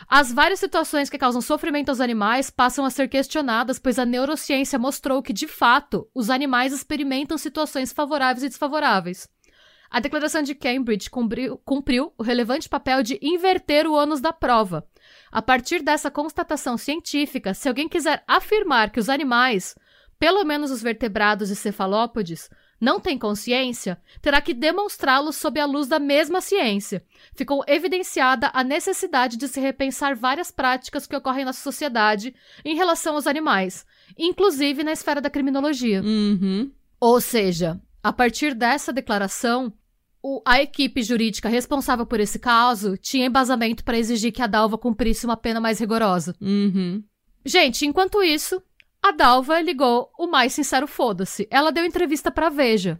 As 0.07 0.31
várias 0.31 0.59
situações 0.61 1.09
que 1.09 1.17
causam 1.17 1.41
sofrimento 1.41 1.89
aos 1.89 1.99
animais 1.99 2.49
passam 2.49 2.85
a 2.85 2.89
ser 2.89 3.09
questionadas, 3.09 3.79
pois 3.79 3.99
a 3.99 4.05
neurociência 4.05 4.79
mostrou 4.79 5.21
que, 5.21 5.33
de 5.33 5.47
fato, 5.47 6.07
os 6.15 6.29
animais 6.29 6.71
experimentam 6.71 7.37
situações 7.37 7.91
favoráveis 7.91 8.43
e 8.43 8.47
desfavoráveis. 8.49 9.27
A 9.89 9.99
declaração 9.99 10.41
de 10.41 10.53
Cambridge 10.53 11.09
cumpriu, 11.09 11.57
cumpriu 11.59 12.13
o 12.17 12.23
relevante 12.23 12.67
papel 12.67 13.01
de 13.01 13.17
inverter 13.21 13.88
o 13.88 13.93
ônus 13.93 14.19
da 14.19 14.33
prova. 14.33 14.88
A 15.31 15.41
partir 15.41 15.81
dessa 15.81 16.11
constatação 16.11 16.77
científica, 16.77 17.53
se 17.53 17.67
alguém 17.67 17.88
quiser 17.88 18.23
afirmar 18.27 18.91
que 18.91 18.99
os 18.99 19.09
animais, 19.09 19.75
pelo 20.19 20.43
menos 20.43 20.71
os 20.71 20.81
vertebrados 20.81 21.49
e 21.49 21.55
cefalópodes, 21.55 22.49
não 22.79 22.99
têm 22.99 23.17
consciência, 23.17 23.99
terá 24.21 24.39
que 24.39 24.53
demonstrá-lo 24.53 25.33
sob 25.33 25.59
a 25.59 25.65
luz 25.65 25.88
da 25.88 25.99
mesma 25.99 26.41
ciência. 26.41 27.03
Ficou 27.33 27.63
evidenciada 27.67 28.51
a 28.53 28.63
necessidade 28.63 29.35
de 29.35 29.47
se 29.47 29.59
repensar 29.59 30.15
várias 30.15 30.51
práticas 30.51 31.07
que 31.07 31.15
ocorrem 31.15 31.45
na 31.45 31.53
sociedade 31.53 32.35
em 32.63 32.75
relação 32.75 33.15
aos 33.15 33.25
animais, 33.25 33.85
inclusive 34.17 34.83
na 34.83 34.91
esfera 34.91 35.19
da 35.19 35.29
criminologia. 35.29 36.01
Uhum. 36.03 36.71
Ou 36.99 37.19
seja, 37.19 37.79
a 38.03 38.13
partir 38.13 38.53
dessa 38.53 38.91
declaração, 38.93 39.71
o- 40.23 40.41
a 40.45 40.61
equipe 40.61 41.01
jurídica 41.03 41.49
responsável 41.49 42.05
por 42.05 42.19
esse 42.19 42.39
caso 42.39 42.97
tinha 42.97 43.25
embasamento 43.27 43.83
para 43.83 43.97
exigir 43.97 44.31
que 44.31 44.41
a 44.41 44.47
Dalva 44.47 44.77
cumprisse 44.77 45.25
uma 45.25 45.37
pena 45.37 45.59
mais 45.59 45.79
rigorosa. 45.79 46.35
Uhum. 46.41 47.03
Gente, 47.45 47.85
enquanto 47.85 48.21
isso, 48.23 48.61
a 49.01 49.11
Dalva 49.11 49.61
ligou 49.61 50.09
o 50.17 50.27
mais 50.27 50.53
sincero 50.53 50.87
foda-se. 50.87 51.47
Ela 51.49 51.71
deu 51.71 51.85
entrevista 51.85 52.29
pra 52.31 52.49
Veja. 52.49 52.99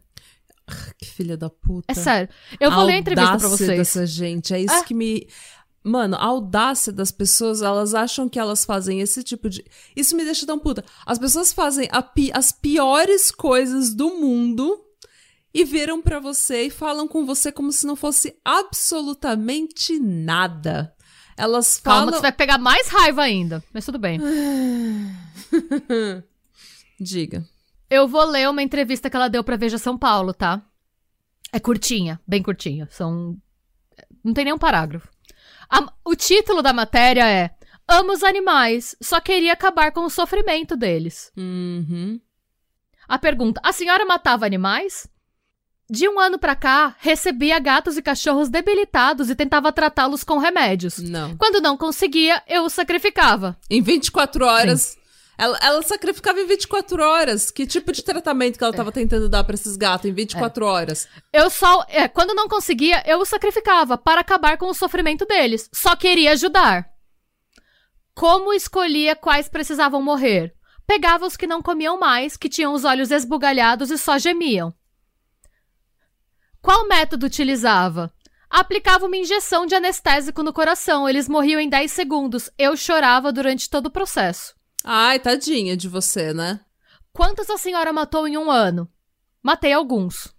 Que 0.98 1.06
filha 1.06 1.38
da 1.38 1.50
puta. 1.50 1.86
É 1.90 1.94
sério. 1.94 2.30
Eu 2.60 2.70
vou 2.72 2.84
ler 2.84 2.94
a 2.94 2.98
entrevista 2.98 3.38
pra 3.38 3.48
vocês. 3.48 3.78
dessa 3.78 4.06
gente. 4.06 4.54
É 4.54 4.60
isso 4.60 4.74
Ah. 4.76 4.84
que 4.84 4.94
me. 4.94 5.28
Mano, 5.84 6.18
a 6.18 6.26
audácia 6.26 6.92
das 6.92 7.10
pessoas, 7.12 7.62
elas 7.62 7.94
acham 7.94 8.28
que 8.28 8.38
elas 8.38 8.66
fazem 8.66 9.00
esse 9.00 9.24
tipo 9.24 9.50
de. 9.50 9.64
Isso 9.96 10.16
me 10.18 10.26
deixa 10.26 10.46
tão 10.46 10.60
puta. 10.60 10.84
As 11.06 11.18
pessoas 11.18 11.54
fazem 11.54 11.88
a 11.90 12.02
pi- 12.02 12.32
as 12.34 12.52
piores 12.52 13.32
coisas 13.32 13.94
do 13.94 14.10
mundo 14.18 14.78
e 15.54 15.64
viram 15.66 16.02
pra 16.02 16.20
você 16.20 16.64
e 16.64 16.70
falam 16.70 17.08
com 17.08 17.26
você 17.26 17.52
como 17.52 17.72
se 17.72 17.86
não 17.88 17.96
fosse 17.96 18.38
absolutamente 18.44 20.00
nada. 20.00 20.94
Elas 21.38 21.80
Calma, 21.80 22.00
falam. 22.00 22.12
que 22.12 22.16
você 22.18 22.22
vai 22.24 22.32
pegar 22.32 22.58
mais 22.58 22.88
raiva 22.88 23.22
ainda. 23.22 23.64
Mas 23.74 23.86
tudo 23.86 24.00
bem. 24.00 24.20
Diga. 27.00 27.46
Eu 27.90 28.08
vou 28.08 28.26
ler 28.26 28.50
uma 28.50 28.62
entrevista 28.64 29.10
que 29.10 29.16
ela 29.16 29.30
deu 29.30 29.44
pra 29.44 29.56
Veja 29.56 29.78
São 29.78 29.98
Paulo, 29.98 30.34
tá? 30.34 30.62
É 31.54 31.60
curtinha, 31.60 32.20
bem 32.28 32.44
curtinha. 32.44 32.88
São. 32.92 33.38
Não 34.24 34.34
tem 34.34 34.46
nenhum 34.46 34.58
parágrafo. 34.58 35.08
A- 35.70 35.94
O 36.04 36.16
título 36.16 36.62
da 36.62 36.74
matéria 36.74 37.30
é 37.30 37.52
Amo 37.88 38.12
os 38.12 38.24
animais, 38.24 38.96
só 39.02 39.22
queria 39.22 39.54
acabar 39.54 39.92
com 39.94 40.02
o 40.02 40.10
sofrimento 40.10 40.76
deles. 40.76 41.32
Uhum. 41.38 42.20
A 43.08 43.18
pergunta: 43.18 43.62
A 43.64 43.72
senhora 43.72 44.06
matava 44.06 44.46
animais? 44.46 45.08
De 45.90 46.08
um 46.10 46.20
ano 46.20 46.38
pra 46.38 46.54
cá, 46.54 46.96
recebia 47.00 47.58
gatos 47.60 47.98
e 47.98 48.02
cachorros 48.02 48.50
debilitados 48.50 49.30
e 49.30 49.36
tentava 49.36 49.72
tratá-los 49.72 50.22
com 50.24 50.38
remédios. 50.38 50.98
Não. 50.98 51.38
Quando 51.38 51.62
não 51.62 51.78
conseguia, 51.78 52.44
eu 52.46 52.66
os 52.66 52.74
sacrificava. 52.74 53.58
Em 53.70 53.82
24 53.82 54.46
horas. 54.46 54.98
Ela, 55.38 55.58
ela 55.62 55.82
sacrificava 55.84 56.42
em 56.42 56.48
24 56.48 57.02
horas. 57.02 57.52
Que 57.52 57.66
tipo 57.66 57.92
de 57.94 58.04
tratamento 58.04 58.58
que 58.58 58.64
ela 58.64 58.74
tava 58.74 58.92
tentando 58.92 59.30
dar 59.30 59.44
pra 59.46 59.54
esses 59.54 59.78
gatos 59.78 60.10
em 60.10 60.14
24 60.14 60.66
horas? 60.66 61.08
Eu 61.32 61.50
só. 61.50 61.86
É, 61.88 62.08
quando 62.08 62.34
não 62.34 62.50
conseguia, 62.50 63.02
eu 63.06 63.22
os 63.22 63.30
sacrificava 63.30 63.98
para 63.98 64.22
acabar 64.22 64.58
com 64.58 64.68
o 64.68 64.74
sofrimento 64.74 65.26
deles. 65.26 65.70
Só 65.72 65.96
queria 65.96 66.32
ajudar. 66.32 66.90
Como 68.14 68.52
escolhia 68.52 69.16
quais 69.16 69.48
precisavam 69.48 70.02
morrer? 70.02 70.54
Pegava 70.88 71.26
os 71.26 71.38
que 71.38 71.46
não 71.46 71.62
comiam 71.62 72.00
mais, 72.00 72.36
que 72.36 72.50
tinham 72.50 72.74
os 72.74 72.84
olhos 72.84 73.12
esbugalhados 73.12 73.92
e 73.92 73.98
só 73.98 74.18
gemiam. 74.18 74.74
Qual 76.68 76.86
método 76.86 77.28
utilizava? 77.28 78.12
Aplicava 78.50 79.06
uma 79.06 79.16
injeção 79.16 79.66
de 79.66 79.74
anestésico 79.74 80.44
no 80.44 80.52
coração. 80.52 81.08
Eles 81.08 81.30
morriam 81.30 81.62
em 81.62 81.70
10 81.70 81.90
segundos. 81.90 82.50
Eu 82.58 82.76
chorava 82.76 83.32
durante 83.32 83.70
todo 83.70 83.86
o 83.86 83.90
processo. 83.90 84.54
Ai, 84.84 85.18
tadinha 85.18 85.78
de 85.78 85.88
você, 85.88 86.34
né? 86.34 86.60
Quantos 87.14 87.50
a 87.50 87.58
senhora 87.58 87.94
matou 87.94 88.28
em 88.28 88.38
um 88.38 88.52
ano? 88.52 88.92
Matei 89.42 89.72
alguns. 89.72 90.36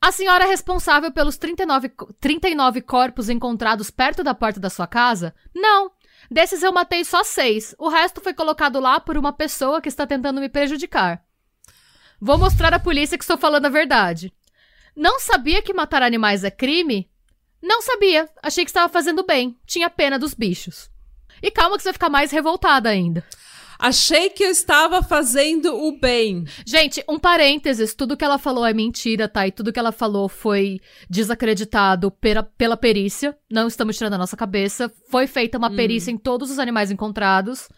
A 0.00 0.10
senhora 0.10 0.42
é 0.42 0.48
responsável 0.48 1.12
pelos 1.12 1.38
39, 1.38 1.90
co- 1.90 2.12
39 2.14 2.80
corpos 2.80 3.28
encontrados 3.28 3.92
perto 3.92 4.24
da 4.24 4.34
porta 4.34 4.58
da 4.58 4.70
sua 4.70 4.88
casa? 4.88 5.32
Não. 5.54 5.92
Desses 6.28 6.64
eu 6.64 6.72
matei 6.72 7.04
só 7.04 7.22
seis. 7.22 7.76
O 7.78 7.88
resto 7.88 8.20
foi 8.20 8.34
colocado 8.34 8.80
lá 8.80 8.98
por 8.98 9.16
uma 9.16 9.32
pessoa 9.32 9.80
que 9.80 9.88
está 9.88 10.04
tentando 10.04 10.40
me 10.40 10.48
prejudicar. 10.48 11.22
Vou 12.20 12.36
mostrar 12.36 12.74
à 12.74 12.80
polícia 12.80 13.16
que 13.16 13.22
estou 13.22 13.38
falando 13.38 13.66
a 13.66 13.70
verdade. 13.70 14.32
Não 14.96 15.18
sabia 15.20 15.62
que 15.62 15.72
matar 15.72 16.02
animais 16.02 16.44
é 16.44 16.50
crime? 16.50 17.10
Não 17.62 17.82
sabia. 17.82 18.28
Achei 18.42 18.64
que 18.64 18.70
estava 18.70 18.92
fazendo 18.92 19.24
bem. 19.24 19.56
Tinha 19.66 19.90
pena 19.90 20.18
dos 20.18 20.34
bichos. 20.34 20.90
E 21.42 21.50
calma 21.50 21.76
que 21.76 21.82
você 21.82 21.88
vai 21.88 21.94
ficar 21.94 22.08
mais 22.08 22.30
revoltada 22.30 22.88
ainda. 22.88 23.24
Achei 23.80 24.28
que 24.28 24.44
eu 24.44 24.50
estava 24.50 25.02
fazendo 25.02 25.74
o 25.74 25.98
bem. 25.98 26.44
Gente, 26.66 27.02
um 27.08 27.18
parênteses, 27.18 27.94
tudo 27.94 28.14
que 28.14 28.24
ela 28.24 28.36
falou 28.36 28.66
é 28.66 28.74
mentira, 28.74 29.26
tá? 29.26 29.46
E 29.46 29.50
tudo 29.50 29.72
que 29.72 29.78
ela 29.78 29.90
falou 29.90 30.28
foi 30.28 30.80
desacreditado 31.08 32.10
pela, 32.10 32.42
pela 32.42 32.76
perícia. 32.76 33.34
Não 33.50 33.66
estamos 33.66 33.96
tirando 33.96 34.12
a 34.12 34.18
nossa 34.18 34.36
cabeça. 34.36 34.92
Foi 35.08 35.26
feita 35.26 35.56
uma 35.56 35.70
perícia 35.70 36.10
em 36.10 36.18
todos 36.18 36.50
os 36.50 36.58
animais 36.58 36.90
encontrados. 36.90 37.70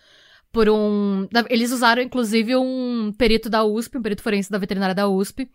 Por 0.50 0.68
um. 0.68 1.28
Eles 1.48 1.70
usaram, 1.70 2.02
inclusive, 2.02 2.56
um 2.56 3.12
perito 3.16 3.48
da 3.48 3.64
USP, 3.64 3.96
um 3.96 4.02
perito 4.02 4.22
forense 4.22 4.50
da 4.50 4.58
veterinária 4.58 4.94
da 4.94 5.08
USP. 5.08 5.48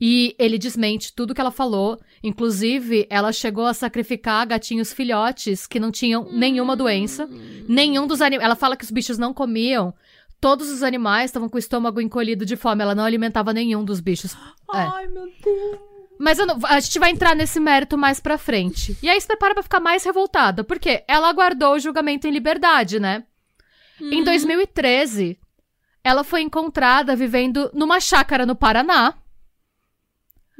E 0.00 0.34
ele 0.38 0.58
desmente 0.58 1.12
tudo 1.14 1.34
que 1.34 1.40
ela 1.40 1.50
falou. 1.50 1.98
Inclusive, 2.22 3.06
ela 3.08 3.32
chegou 3.32 3.66
a 3.66 3.74
sacrificar 3.74 4.46
gatinhos 4.46 4.92
filhotes 4.92 5.66
que 5.66 5.80
não 5.80 5.90
tinham 5.90 6.30
nenhuma 6.32 6.76
doença. 6.76 7.28
Nenhum 7.68 8.06
dos 8.06 8.20
animais. 8.20 8.44
Ela 8.44 8.56
fala 8.56 8.76
que 8.76 8.84
os 8.84 8.90
bichos 8.90 9.16
não 9.18 9.32
comiam. 9.32 9.94
Todos 10.40 10.70
os 10.70 10.82
animais 10.82 11.26
estavam 11.30 11.48
com 11.48 11.56
o 11.56 11.58
estômago 11.58 12.00
encolhido 12.00 12.44
de 12.46 12.56
fome. 12.56 12.82
Ela 12.82 12.94
não 12.94 13.04
alimentava 13.04 13.52
nenhum 13.52 13.84
dos 13.84 14.00
bichos. 14.00 14.34
É. 14.74 14.78
Ai, 14.78 15.06
meu 15.08 15.24
Deus. 15.42 15.78
Mas 16.18 16.36
não- 16.38 16.58
a 16.64 16.78
gente 16.80 16.98
vai 16.98 17.10
entrar 17.10 17.34
nesse 17.34 17.58
mérito 17.58 17.96
mais 17.96 18.20
pra 18.20 18.36
frente. 18.36 18.96
E 19.02 19.08
aí 19.08 19.18
se 19.20 19.26
prepara 19.26 19.54
pra 19.54 19.62
ficar 19.62 19.80
mais 19.80 20.04
revoltada, 20.04 20.62
porque 20.62 21.02
ela 21.08 21.28
aguardou 21.30 21.74
o 21.74 21.78
julgamento 21.78 22.26
em 22.26 22.30
liberdade, 22.30 23.00
né? 23.00 23.24
Em 24.00 24.22
2013, 24.24 25.38
ela 26.04 26.22
foi 26.24 26.40
encontrada 26.42 27.14
vivendo 27.16 27.70
numa 27.74 28.00
chácara 28.00 28.44
no 28.46 28.54
Paraná, 28.54 29.14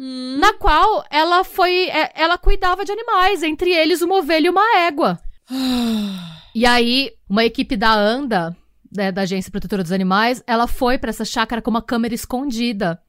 Hum. 0.03 0.39
na 0.41 0.55
qual 0.55 1.05
ela 1.11 1.45
foi. 1.45 1.89
é, 1.91 2.11
Ela 2.15 2.39
cuidava 2.39 2.85
de 2.87 2.91
animais, 2.93 3.43
entre 3.43 3.71
eles 3.71 4.01
uma 4.01 4.17
ovelha 4.17 4.47
e 4.47 4.51
uma 4.51 4.79
égua. 4.79 5.21
E 6.53 6.67
aí, 6.67 7.13
uma 7.29 7.45
equipe 7.45 7.77
da 7.77 7.93
ANDA, 7.93 8.57
né, 8.93 9.13
da 9.13 9.23
Agência 9.23 9.53
Protetora 9.53 9.85
dos 9.85 9.93
Animais, 9.93 10.43
ela 10.49 10.67
foi 10.67 10.99
pra 10.99 11.11
essa 11.11 11.25
chácara 11.25 11.63
com 11.63 11.71
uma 11.71 11.81
câmera 11.81 12.13
escondida 12.13 13.01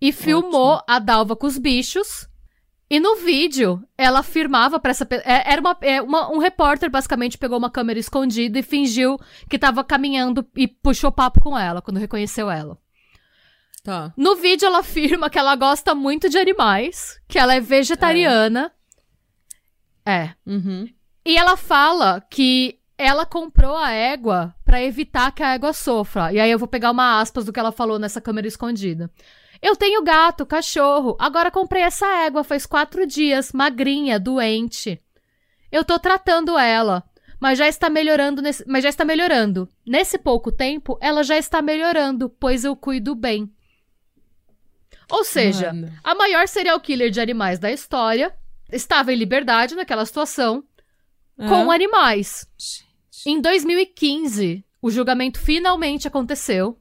e 0.00 0.12
filmou 0.12 0.80
a 0.86 1.00
Dalva 1.00 1.34
com 1.34 1.48
os 1.48 1.58
bichos. 1.58 2.28
E 2.88 3.00
no 3.00 3.16
vídeo, 3.16 3.82
ela 3.98 4.20
afirmava 4.20 4.78
pra 4.78 4.92
essa 4.92 5.04
pe- 5.04 5.20
é, 5.24 5.50
Era 5.52 5.60
uma, 5.60 5.76
é, 5.80 6.00
uma- 6.00 6.30
um 6.30 6.38
repórter, 6.38 6.88
basicamente, 6.88 7.36
pegou 7.36 7.58
uma 7.58 7.70
câmera 7.70 7.98
escondida 7.98 8.56
e 8.56 8.62
fingiu 8.62 9.18
que 9.50 9.58
tava 9.58 9.82
caminhando 9.82 10.46
e 10.54 10.68
puxou 10.68 11.10
papo 11.10 11.40
com 11.40 11.58
ela 11.58 11.82
quando 11.82 11.98
reconheceu 11.98 12.48
ela. 12.48 12.78
Tá. 13.86 14.12
No 14.16 14.34
vídeo, 14.34 14.66
ela 14.66 14.80
afirma 14.80 15.30
que 15.30 15.38
ela 15.38 15.54
gosta 15.54 15.94
muito 15.94 16.28
de 16.28 16.36
animais, 16.36 17.20
que 17.28 17.38
ela 17.38 17.54
é 17.54 17.60
vegetariana. 17.60 18.72
É. 20.04 20.30
Uhum. 20.44 20.88
E 21.24 21.36
ela 21.36 21.56
fala 21.56 22.20
que 22.28 22.80
ela 22.98 23.24
comprou 23.24 23.76
a 23.76 23.92
égua 23.92 24.52
pra 24.64 24.82
evitar 24.82 25.30
que 25.30 25.40
a 25.40 25.54
égua 25.54 25.72
sofra. 25.72 26.32
E 26.32 26.40
aí 26.40 26.50
eu 26.50 26.58
vou 26.58 26.66
pegar 26.66 26.90
uma 26.90 27.20
aspas 27.20 27.44
do 27.44 27.52
que 27.52 27.60
ela 27.60 27.70
falou 27.70 27.96
nessa 27.96 28.20
câmera 28.20 28.48
escondida. 28.48 29.08
Eu 29.62 29.76
tenho 29.76 30.02
gato, 30.02 30.44
cachorro. 30.44 31.16
Agora 31.20 31.48
comprei 31.48 31.82
essa 31.84 32.08
égua 32.24 32.42
faz 32.42 32.66
quatro 32.66 33.06
dias, 33.06 33.52
magrinha, 33.52 34.18
doente. 34.18 35.00
Eu 35.70 35.84
tô 35.84 35.96
tratando 35.96 36.58
ela, 36.58 37.04
mas 37.38 37.56
já 37.56 37.68
está 37.68 37.88
melhorando. 37.88 38.42
Nesse, 38.42 38.64
mas 38.66 38.82
já 38.82 38.88
está 38.88 39.04
melhorando. 39.04 39.68
Nesse 39.86 40.18
pouco 40.18 40.50
tempo, 40.50 40.98
ela 41.00 41.22
já 41.22 41.38
está 41.38 41.62
melhorando, 41.62 42.28
pois 42.28 42.64
eu 42.64 42.74
cuido 42.74 43.14
bem. 43.14 43.48
Ou 45.10 45.24
seja, 45.24 45.72
Mano. 45.72 45.92
a 46.02 46.14
maior 46.14 46.48
serial 46.48 46.80
killer 46.80 47.10
de 47.10 47.20
animais 47.20 47.58
da 47.58 47.70
história 47.70 48.34
estava 48.72 49.12
em 49.12 49.16
liberdade 49.16 49.74
naquela 49.74 50.04
situação 50.04 50.64
com 51.36 51.70
É. 51.72 51.74
animais. 51.76 52.46
Gente. 52.58 52.86
Em 53.28 53.40
2015, 53.40 54.64
o 54.82 54.90
julgamento 54.90 55.38
finalmente 55.38 56.08
aconteceu. 56.08 56.78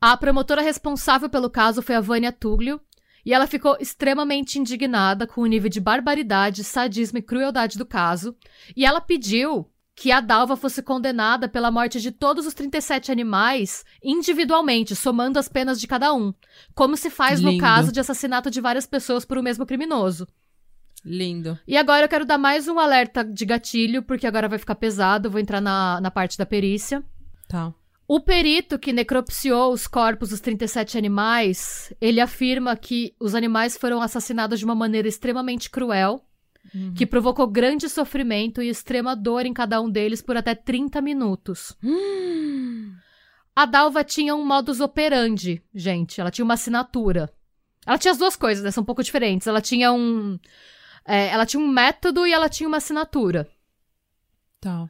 A 0.00 0.16
promotora 0.16 0.62
responsável 0.62 1.28
pelo 1.28 1.50
caso 1.50 1.82
foi 1.82 1.94
a 1.94 2.00
Vânia 2.00 2.30
Tuglio, 2.30 2.80
e 3.24 3.32
ela 3.34 3.46
ficou 3.48 3.76
extremamente 3.80 4.58
indignada 4.58 5.26
com 5.26 5.40
o 5.40 5.46
nível 5.46 5.68
de 5.68 5.80
barbaridade, 5.80 6.62
sadismo 6.62 7.18
e 7.18 7.22
crueldade 7.22 7.76
do 7.76 7.84
caso, 7.84 8.36
e 8.76 8.84
ela 8.86 9.00
pediu 9.00 9.68
que 9.96 10.12
a 10.12 10.20
Dalva 10.20 10.56
fosse 10.56 10.82
condenada 10.82 11.48
pela 11.48 11.70
morte 11.70 12.02
de 12.02 12.12
todos 12.12 12.46
os 12.46 12.52
37 12.52 13.10
animais 13.10 13.82
individualmente, 14.04 14.94
somando 14.94 15.38
as 15.38 15.48
penas 15.48 15.80
de 15.80 15.86
cada 15.86 16.12
um, 16.12 16.34
como 16.74 16.98
se 16.98 17.08
faz 17.08 17.40
no 17.40 17.48
Lindo. 17.48 17.62
caso 17.62 17.90
de 17.90 17.98
assassinato 17.98 18.50
de 18.50 18.60
várias 18.60 18.86
pessoas 18.86 19.24
por 19.24 19.38
o 19.38 19.42
mesmo 19.42 19.64
criminoso. 19.64 20.28
Lindo. 21.02 21.58
E 21.66 21.78
agora 21.78 22.04
eu 22.04 22.08
quero 22.10 22.26
dar 22.26 22.36
mais 22.36 22.68
um 22.68 22.78
alerta 22.78 23.24
de 23.24 23.46
gatilho, 23.46 24.02
porque 24.02 24.26
agora 24.26 24.48
vai 24.48 24.58
ficar 24.58 24.74
pesado, 24.74 25.30
vou 25.30 25.40
entrar 25.40 25.62
na, 25.62 25.98
na 26.00 26.10
parte 26.10 26.36
da 26.36 26.44
perícia. 26.44 27.02
Tá. 27.48 27.72
O 28.06 28.20
perito 28.20 28.78
que 28.78 28.92
necropsiou 28.92 29.72
os 29.72 29.86
corpos 29.86 30.28
dos 30.28 30.40
37 30.40 30.98
animais, 30.98 31.92
ele 32.00 32.20
afirma 32.20 32.76
que 32.76 33.14
os 33.18 33.34
animais 33.34 33.78
foram 33.78 34.02
assassinados 34.02 34.58
de 34.58 34.64
uma 34.64 34.74
maneira 34.74 35.08
extremamente 35.08 35.70
cruel, 35.70 36.22
que 36.94 37.06
provocou 37.06 37.46
grande 37.46 37.88
sofrimento 37.88 38.62
e 38.62 38.68
extrema 38.68 39.14
dor 39.14 39.46
em 39.46 39.52
cada 39.52 39.80
um 39.80 39.90
deles 39.90 40.22
por 40.22 40.36
até 40.36 40.54
30 40.54 41.00
minutos. 41.00 41.76
A 43.54 43.64
Dalva 43.64 44.04
tinha 44.04 44.34
um 44.34 44.44
modus 44.44 44.80
operandi, 44.80 45.62
gente. 45.74 46.20
Ela 46.20 46.30
tinha 46.30 46.44
uma 46.44 46.54
assinatura. 46.54 47.32
Ela 47.86 47.96
tinha 47.96 48.12
as 48.12 48.18
duas 48.18 48.36
coisas, 48.36 48.62
né? 48.62 48.70
São 48.70 48.82
um 48.82 48.86
pouco 48.86 49.02
diferentes. 49.02 49.46
Ela 49.46 49.62
tinha 49.62 49.92
um. 49.92 50.38
é, 51.06 51.28
ela 51.28 51.46
tinha 51.46 51.60
um 51.60 51.68
método 51.68 52.26
e 52.26 52.32
ela 52.32 52.48
tinha 52.48 52.68
uma 52.68 52.76
assinatura. 52.76 53.48
Tá. 54.60 54.88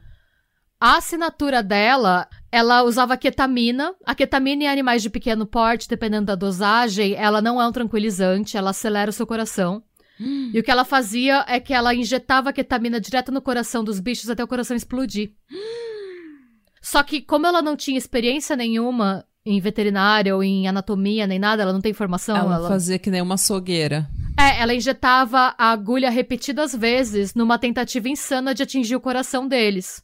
A 0.79 0.97
assinatura 0.97 1.63
dela, 1.63 2.27
ela 2.51 2.83
usava 2.83 3.17
ketamina. 3.17 3.95
A 4.05 4.13
ketamina 4.13 4.63
em 4.63 4.67
animais 4.67 5.01
de 5.01 5.09
pequeno 5.09 5.45
porte, 5.45 5.87
dependendo 5.87 6.25
da 6.27 6.35
dosagem, 6.35 7.15
ela 7.15 7.41
não 7.41 7.61
é 7.61 7.67
um 7.67 7.71
tranquilizante, 7.71 8.57
ela 8.57 8.71
acelera 8.71 9.09
o 9.09 9.13
seu 9.13 9.25
coração. 9.25 9.83
E 10.53 10.59
o 10.59 10.63
que 10.63 10.71
ela 10.71 10.83
fazia 10.85 11.45
é 11.47 11.59
que 11.59 11.73
ela 11.73 11.93
injetava 11.93 12.49
a 12.49 12.53
ketamina 12.53 12.99
direto 12.99 13.31
no 13.31 13.41
coração 13.41 13.83
dos 13.83 13.99
bichos 13.99 14.29
até 14.29 14.43
o 14.43 14.47
coração 14.47 14.75
explodir. 14.75 15.31
Só 16.81 17.03
que, 17.03 17.21
como 17.21 17.45
ela 17.45 17.61
não 17.61 17.75
tinha 17.75 17.97
experiência 17.97 18.55
nenhuma 18.55 19.25
em 19.45 19.59
veterinária 19.59 20.35
ou 20.35 20.43
em 20.43 20.67
anatomia 20.67 21.25
nem 21.27 21.39
nada, 21.39 21.61
ela 21.63 21.73
não 21.73 21.81
tem 21.81 21.93
formação. 21.93 22.35
ela, 22.35 22.55
ela- 22.55 22.67
fazia 22.69 22.99
que 22.99 23.09
nem 23.09 23.21
uma 23.21 23.35
açougueira. 23.35 24.07
É, 24.39 24.61
ela 24.61 24.73
injetava 24.73 25.55
a 25.57 25.71
agulha 25.71 26.09
repetidas 26.09 26.75
vezes 26.75 27.33
numa 27.33 27.57
tentativa 27.57 28.07
insana 28.07 28.53
de 28.53 28.61
atingir 28.63 28.95
o 28.95 28.99
coração 29.01 29.47
deles. 29.47 30.03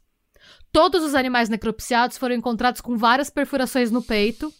Todos 0.71 1.03
os 1.03 1.13
animais 1.13 1.49
necropsiados 1.49 2.17
foram 2.17 2.33
encontrados 2.35 2.81
com 2.81 2.97
várias 2.97 3.29
perfurações 3.29 3.91
no 3.91 4.01
peito. 4.01 4.51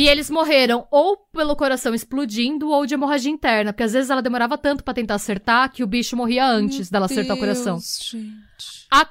E 0.00 0.08
eles 0.08 0.30
morreram 0.30 0.88
ou 0.90 1.14
pelo 1.30 1.54
coração 1.54 1.92
explodindo 1.92 2.70
ou 2.70 2.86
de 2.86 2.94
hemorragia 2.94 3.30
interna, 3.30 3.70
porque 3.70 3.82
às 3.82 3.92
vezes 3.92 4.08
ela 4.08 4.22
demorava 4.22 4.56
tanto 4.56 4.82
pra 4.82 4.94
tentar 4.94 5.16
acertar 5.16 5.70
que 5.70 5.84
o 5.84 5.86
bicho 5.86 6.16
morria 6.16 6.46
antes 6.46 6.88
dela 6.88 7.04
acertar 7.04 7.36
o 7.36 7.38
coração. 7.38 7.78
Gente. 7.78 8.86
A, 8.90 9.06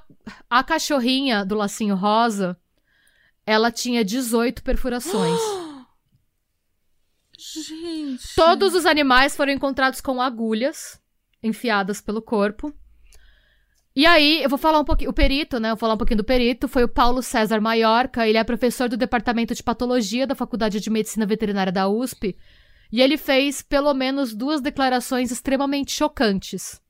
a 0.50 0.64
cachorrinha 0.64 1.46
do 1.46 1.54
lacinho 1.54 1.94
rosa, 1.94 2.58
ela 3.46 3.72
tinha 3.72 4.04
18 4.04 4.64
perfurações. 4.64 5.40
Gente. 7.38 8.34
Todos 8.36 8.74
os 8.74 8.88
animais 8.88 9.36
foram 9.36 9.54
encontrados 9.54 10.02
com 10.02 10.20
agulhas 10.20 11.00
enfiadas 11.44 12.02
pelo 12.02 12.20
corpo. 12.20 12.74
E 14.00 14.06
aí, 14.06 14.42
eu 14.42 14.48
vou 14.48 14.58
falar 14.58 14.80
um 14.80 14.86
pouquinho. 14.86 15.10
O 15.10 15.14
perito, 15.14 15.60
né? 15.60 15.72
Eu 15.72 15.76
vou 15.76 15.80
falar 15.82 15.96
um 15.96 15.98
pouquinho 15.98 16.20
do 16.20 16.24
perito. 16.24 16.70
Foi 16.70 16.86
o 16.86 16.88
Paulo 16.88 17.22
César 17.22 17.60
Maiorca. 17.60 18.26
Ele 18.26 18.38
é 18.38 18.44
professor 18.46 18.88
do 18.88 18.96
Departamento 18.96 19.54
de 19.54 19.62
Patologia 19.62 20.26
da 20.26 20.34
Faculdade 20.34 20.80
de 20.80 20.90
Medicina 20.90 21.26
Veterinária 21.26 21.70
da 21.70 21.86
USP. 21.90 22.38
E 22.94 23.02
ele 23.02 23.18
fez 23.18 23.62
pelo 23.62 23.94
menos 23.94 24.34
duas 24.34 24.62
declarações 24.62 25.32
extremamente 25.32 25.92
chocantes. 25.92 26.82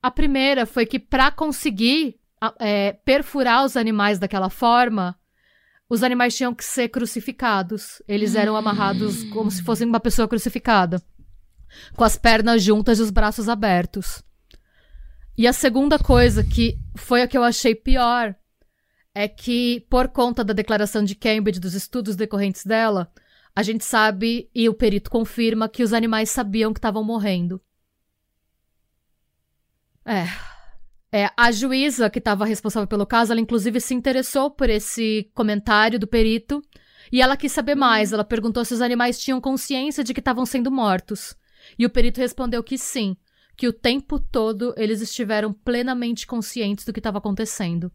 A 0.00 0.12
primeira 0.12 0.64
foi 0.64 0.86
que, 0.86 1.00
para 1.00 1.32
conseguir 1.32 2.20
é, 2.60 2.92
perfurar 3.04 3.64
os 3.64 3.76
animais 3.76 4.20
daquela 4.20 4.50
forma, 4.50 5.18
os 5.90 6.04
animais 6.04 6.36
tinham 6.36 6.54
que 6.54 6.64
ser 6.64 6.88
crucificados. 6.88 8.00
Eles 8.06 8.36
eram 8.36 8.54
amarrados 8.54 9.24
como 9.24 9.50
se 9.50 9.60
fossem 9.60 9.88
uma 9.88 9.98
pessoa 9.98 10.28
crucificada, 10.28 11.02
com 11.96 12.04
as 12.04 12.16
pernas 12.16 12.62
juntas 12.62 13.00
e 13.00 13.02
os 13.02 13.10
braços 13.10 13.48
abertos. 13.48 14.22
E 15.36 15.46
a 15.46 15.52
segunda 15.52 15.98
coisa, 15.98 16.44
que 16.44 16.78
foi 16.96 17.22
a 17.22 17.28
que 17.28 17.36
eu 17.36 17.42
achei 17.42 17.74
pior, 17.74 18.34
é 19.14 19.26
que, 19.26 19.84
por 19.90 20.08
conta 20.08 20.44
da 20.44 20.52
declaração 20.52 21.02
de 21.04 21.14
Cambridge, 21.14 21.60
dos 21.60 21.74
estudos 21.74 22.14
decorrentes 22.14 22.64
dela, 22.64 23.12
a 23.54 23.62
gente 23.62 23.84
sabe, 23.84 24.50
e 24.54 24.68
o 24.68 24.74
perito 24.74 25.10
confirma, 25.10 25.68
que 25.68 25.82
os 25.82 25.92
animais 25.92 26.30
sabiam 26.30 26.72
que 26.72 26.78
estavam 26.78 27.04
morrendo. 27.04 27.60
É. 30.04 30.26
É, 31.12 31.30
a 31.36 31.52
juíza 31.52 32.10
que 32.10 32.18
estava 32.18 32.44
responsável 32.44 32.88
pelo 32.88 33.06
caso, 33.06 33.32
ela 33.32 33.40
inclusive 33.40 33.80
se 33.80 33.94
interessou 33.94 34.50
por 34.50 34.68
esse 34.68 35.30
comentário 35.32 35.98
do 35.98 36.08
perito 36.08 36.60
e 37.12 37.22
ela 37.22 37.36
quis 37.36 37.52
saber 37.52 37.76
mais. 37.76 38.12
Ela 38.12 38.24
perguntou 38.24 38.64
se 38.64 38.74
os 38.74 38.80
animais 38.80 39.20
tinham 39.20 39.40
consciência 39.40 40.02
de 40.02 40.12
que 40.12 40.20
estavam 40.20 40.44
sendo 40.44 40.72
mortos. 40.72 41.36
E 41.78 41.86
o 41.86 41.90
perito 41.90 42.20
respondeu 42.20 42.62
que 42.64 42.76
sim, 42.76 43.16
que 43.56 43.68
o 43.68 43.72
tempo 43.72 44.18
todo 44.18 44.74
eles 44.76 45.00
estiveram 45.00 45.52
plenamente 45.52 46.26
conscientes 46.26 46.84
do 46.84 46.92
que 46.92 47.00
estava 47.00 47.18
acontecendo. 47.18 47.90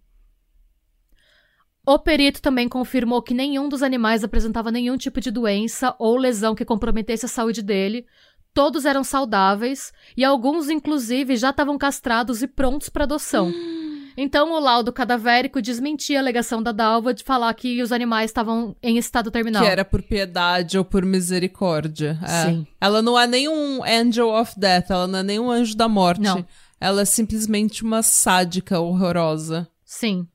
O 1.85 1.97
perito 1.97 2.41
também 2.41 2.69
confirmou 2.69 3.21
que 3.21 3.33
nenhum 3.33 3.67
dos 3.67 3.81
animais 3.81 4.23
apresentava 4.23 4.71
nenhum 4.71 4.97
tipo 4.97 5.19
de 5.19 5.31
doença 5.31 5.95
ou 5.97 6.17
lesão 6.17 6.53
que 6.53 6.65
comprometesse 6.65 7.25
a 7.25 7.29
saúde 7.29 7.61
dele. 7.61 8.05
Todos 8.53 8.85
eram 8.85 9.03
saudáveis 9.03 9.91
e 10.15 10.23
alguns, 10.23 10.69
inclusive, 10.69 11.35
já 11.35 11.49
estavam 11.49 11.77
castrados 11.77 12.43
e 12.43 12.47
prontos 12.47 12.89
para 12.89 13.05
adoção. 13.05 13.51
Então, 14.21 14.51
o 14.51 14.59
laudo 14.59 14.91
cadavérico 14.91 15.61
desmentia 15.61 16.19
a 16.19 16.21
alegação 16.21 16.61
da 16.61 16.73
Dalva 16.73 17.13
de 17.13 17.23
falar 17.23 17.53
que 17.53 17.81
os 17.81 17.93
animais 17.93 18.29
estavam 18.29 18.75
em 18.83 18.97
estado 18.97 19.31
terminal. 19.31 19.63
Que 19.63 19.69
era 19.69 19.85
por 19.85 20.03
piedade 20.03 20.77
ou 20.77 20.83
por 20.83 21.05
misericórdia. 21.05 22.19
É. 22.21 22.43
Sim. 22.43 22.67
Ela 22.81 23.01
não 23.01 23.17
é 23.17 23.25
nenhum 23.25 23.81
angel 23.81 24.27
of 24.27 24.59
death, 24.59 24.89
ela 24.89 25.07
não 25.07 25.19
é 25.19 25.23
nenhum 25.23 25.49
anjo 25.49 25.73
da 25.73 25.87
morte. 25.87 26.19
Não. 26.19 26.45
Ela 26.81 27.03
é 27.03 27.05
simplesmente 27.05 27.81
uma 27.81 28.03
sádica 28.03 28.77
horrorosa. 28.81 29.69
Sim. 29.85 30.27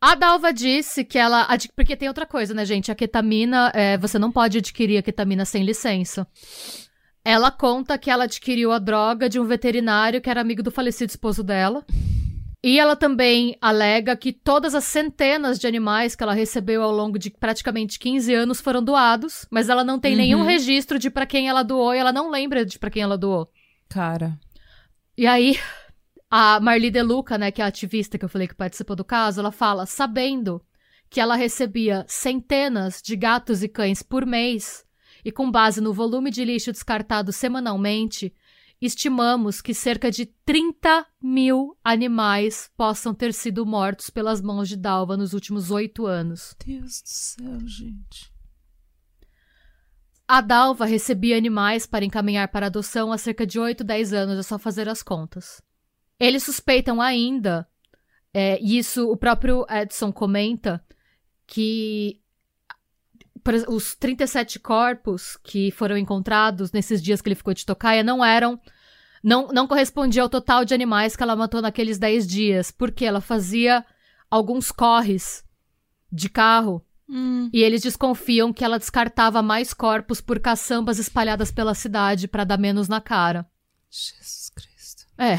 A 0.00 0.14
Dalva 0.14 0.50
disse 0.50 1.04
que 1.04 1.18
ela. 1.18 1.46
Porque 1.76 1.94
tem 1.94 2.08
outra 2.08 2.24
coisa, 2.24 2.54
né, 2.54 2.64
gente? 2.64 2.90
A 2.90 2.94
ketamina, 2.94 3.70
é, 3.74 3.98
você 3.98 4.18
não 4.18 4.32
pode 4.32 4.56
adquirir 4.56 4.96
a 4.96 5.02
ketamina 5.02 5.44
sem 5.44 5.62
licença. 5.62 6.26
Ela 7.22 7.50
conta 7.50 7.98
que 7.98 8.10
ela 8.10 8.24
adquiriu 8.24 8.72
a 8.72 8.78
droga 8.78 9.28
de 9.28 9.38
um 9.38 9.44
veterinário 9.44 10.22
que 10.22 10.30
era 10.30 10.40
amigo 10.40 10.62
do 10.62 10.70
falecido 10.70 11.10
esposo 11.10 11.42
dela. 11.42 11.84
E 12.68 12.80
ela 12.80 12.96
também 12.96 13.56
alega 13.60 14.16
que 14.16 14.32
todas 14.32 14.74
as 14.74 14.82
centenas 14.82 15.56
de 15.56 15.68
animais 15.68 16.16
que 16.16 16.22
ela 16.24 16.34
recebeu 16.34 16.82
ao 16.82 16.90
longo 16.90 17.16
de 17.16 17.30
praticamente 17.30 17.96
15 17.96 18.34
anos 18.34 18.60
foram 18.60 18.82
doados, 18.82 19.46
mas 19.52 19.68
ela 19.68 19.84
não 19.84 20.00
tem 20.00 20.12
Uhum. 20.14 20.18
nenhum 20.18 20.42
registro 20.42 20.98
de 20.98 21.08
pra 21.08 21.24
quem 21.26 21.48
ela 21.48 21.62
doou 21.62 21.94
e 21.94 21.98
ela 21.98 22.12
não 22.12 22.28
lembra 22.28 22.66
de 22.66 22.76
pra 22.76 22.90
quem 22.90 23.02
ela 23.04 23.16
doou. 23.16 23.48
Cara. 23.88 24.36
E 25.16 25.28
aí, 25.28 25.56
a 26.28 26.58
Marli 26.58 26.90
De 26.90 27.00
Luca, 27.02 27.38
né, 27.38 27.52
que 27.52 27.62
é 27.62 27.64
a 27.64 27.68
ativista 27.68 28.18
que 28.18 28.24
eu 28.24 28.28
falei 28.28 28.48
que 28.48 28.54
participou 28.56 28.96
do 28.96 29.04
caso, 29.04 29.38
ela 29.38 29.52
fala, 29.52 29.86
sabendo 29.86 30.60
que 31.08 31.20
ela 31.20 31.36
recebia 31.36 32.04
centenas 32.08 33.00
de 33.00 33.14
gatos 33.14 33.62
e 33.62 33.68
cães 33.68 34.02
por 34.02 34.26
mês, 34.26 34.84
e 35.24 35.30
com 35.30 35.48
base 35.52 35.80
no 35.80 35.92
volume 35.92 36.32
de 36.32 36.44
lixo 36.44 36.72
descartado 36.72 37.32
semanalmente, 37.32 38.34
estimamos 38.80 39.60
que 39.60 39.72
cerca 39.72 40.10
de 40.10 40.26
30 40.44 41.06
mil 41.22 41.76
animais 41.82 42.70
possam 42.76 43.14
ter 43.14 43.32
sido 43.32 43.64
mortos 43.64 44.10
pelas 44.10 44.40
mãos 44.40 44.68
de 44.68 44.76
Dalva 44.76 45.16
nos 45.16 45.32
últimos 45.32 45.70
oito 45.70 46.06
anos. 46.06 46.54
Deus 46.64 47.00
do 47.02 47.08
céu, 47.08 47.60
gente. 47.66 48.32
A 50.28 50.40
Dalva 50.40 50.84
recebia 50.84 51.36
animais 51.36 51.86
para 51.86 52.04
encaminhar 52.04 52.48
para 52.48 52.66
adoção 52.66 53.12
há 53.12 53.18
cerca 53.18 53.46
de 53.46 53.60
8, 53.60 53.84
10 53.84 54.12
anos, 54.12 54.38
é 54.38 54.42
só 54.42 54.58
fazer 54.58 54.88
as 54.88 55.02
contas. 55.02 55.62
Eles 56.18 56.42
suspeitam 56.42 57.00
ainda, 57.00 57.68
é, 58.34 58.58
e 58.60 58.76
isso 58.76 59.08
o 59.08 59.16
próprio 59.16 59.64
Edson 59.70 60.12
comenta, 60.12 60.84
que 61.46 62.20
os 63.68 63.94
37 63.94 64.58
corpos 64.58 65.36
que 65.42 65.70
foram 65.70 65.96
encontrados 65.96 66.72
nesses 66.72 67.02
dias 67.02 67.20
que 67.20 67.28
ele 67.28 67.34
ficou 67.34 67.54
de 67.54 67.64
tocaia 67.64 68.02
não 68.02 68.24
eram. 68.24 68.60
Não, 69.22 69.48
não 69.48 69.66
correspondia 69.66 70.22
ao 70.22 70.28
total 70.28 70.64
de 70.64 70.74
animais 70.74 71.16
que 71.16 71.22
ela 71.22 71.34
matou 71.34 71.60
naqueles 71.60 71.98
10 71.98 72.26
dias, 72.26 72.70
porque 72.70 73.04
ela 73.04 73.20
fazia 73.20 73.84
alguns 74.30 74.70
corres 74.70 75.44
de 76.12 76.28
carro 76.28 76.84
Hum. 77.08 77.48
e 77.52 77.62
eles 77.62 77.82
desconfiam 77.82 78.52
que 78.52 78.64
ela 78.64 78.78
descartava 78.78 79.40
mais 79.40 79.72
corpos 79.72 80.20
por 80.20 80.40
caçambas 80.40 80.98
espalhadas 80.98 81.52
pela 81.52 81.74
cidade 81.74 82.26
para 82.26 82.42
dar 82.44 82.58
menos 82.58 82.88
na 82.88 83.00
cara. 83.00 83.46
Jesus 83.88 84.50
Cristo. 84.50 85.06
É. 85.16 85.38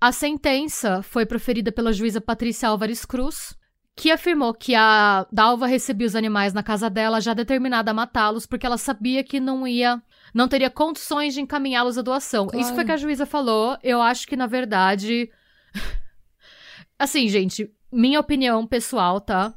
A 0.00 0.10
sentença 0.10 1.02
foi 1.02 1.24
proferida 1.24 1.70
pela 1.70 1.92
juíza 1.92 2.20
Patrícia 2.20 2.68
Álvares 2.68 3.04
Cruz, 3.04 3.56
que 3.96 4.10
afirmou 4.10 4.52
que 4.52 4.74
a 4.74 5.26
Dalva 5.30 5.66
recebia 5.66 6.06
os 6.06 6.16
animais 6.16 6.52
na 6.52 6.62
casa 6.62 6.90
dela 6.90 7.20
já 7.20 7.32
determinada 7.32 7.92
a 7.92 7.94
matá-los 7.94 8.44
porque 8.44 8.66
ela 8.66 8.76
sabia 8.76 9.22
que 9.22 9.38
não 9.38 9.66
ia, 9.66 10.02
não 10.34 10.48
teria 10.48 10.68
condições 10.68 11.34
de 11.34 11.40
encaminhá-los 11.40 11.96
à 11.96 12.02
doação. 12.02 12.46
Claro. 12.48 12.60
Isso 12.60 12.74
foi 12.74 12.84
que 12.84 12.92
a 12.92 12.96
juíza 12.96 13.24
falou. 13.24 13.78
Eu 13.82 14.02
acho 14.02 14.26
que 14.26 14.36
na 14.36 14.46
verdade, 14.46 15.30
assim, 16.98 17.28
gente, 17.28 17.72
minha 17.92 18.18
opinião 18.18 18.66
pessoal, 18.66 19.20
tá? 19.20 19.54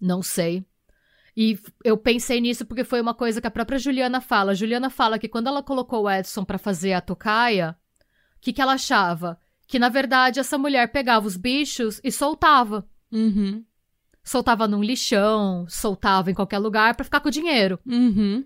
Não 0.00 0.22
sei. 0.22 0.64
E 1.36 1.58
eu 1.84 1.96
pensei 1.96 2.40
nisso 2.40 2.64
porque 2.64 2.84
foi 2.84 3.00
uma 3.00 3.14
coisa 3.14 3.40
que 3.40 3.46
a 3.46 3.50
própria 3.50 3.78
Juliana 3.78 4.20
fala. 4.20 4.52
A 4.52 4.54
Juliana 4.54 4.88
fala 4.88 5.18
que 5.18 5.28
quando 5.28 5.48
ela 5.48 5.62
colocou 5.62 6.04
o 6.04 6.10
Edson 6.10 6.44
pra 6.44 6.58
fazer 6.58 6.94
a 6.94 7.00
tocaia, 7.00 7.76
o 8.36 8.40
que, 8.40 8.52
que 8.52 8.60
ela 8.60 8.74
achava? 8.74 9.38
Que 9.66 9.78
na 9.78 9.88
verdade 9.90 10.40
essa 10.40 10.56
mulher 10.58 10.90
pegava 10.90 11.26
os 11.26 11.36
bichos 11.36 12.00
e 12.02 12.10
soltava. 12.10 12.86
Uhum. 13.12 13.64
Soltava 14.24 14.66
num 14.66 14.82
lixão, 14.82 15.66
soltava 15.68 16.30
em 16.30 16.34
qualquer 16.34 16.58
lugar 16.58 16.94
pra 16.94 17.04
ficar 17.04 17.20
com 17.20 17.28
o 17.28 17.32
dinheiro. 17.32 17.78
Uhum. 17.86 18.44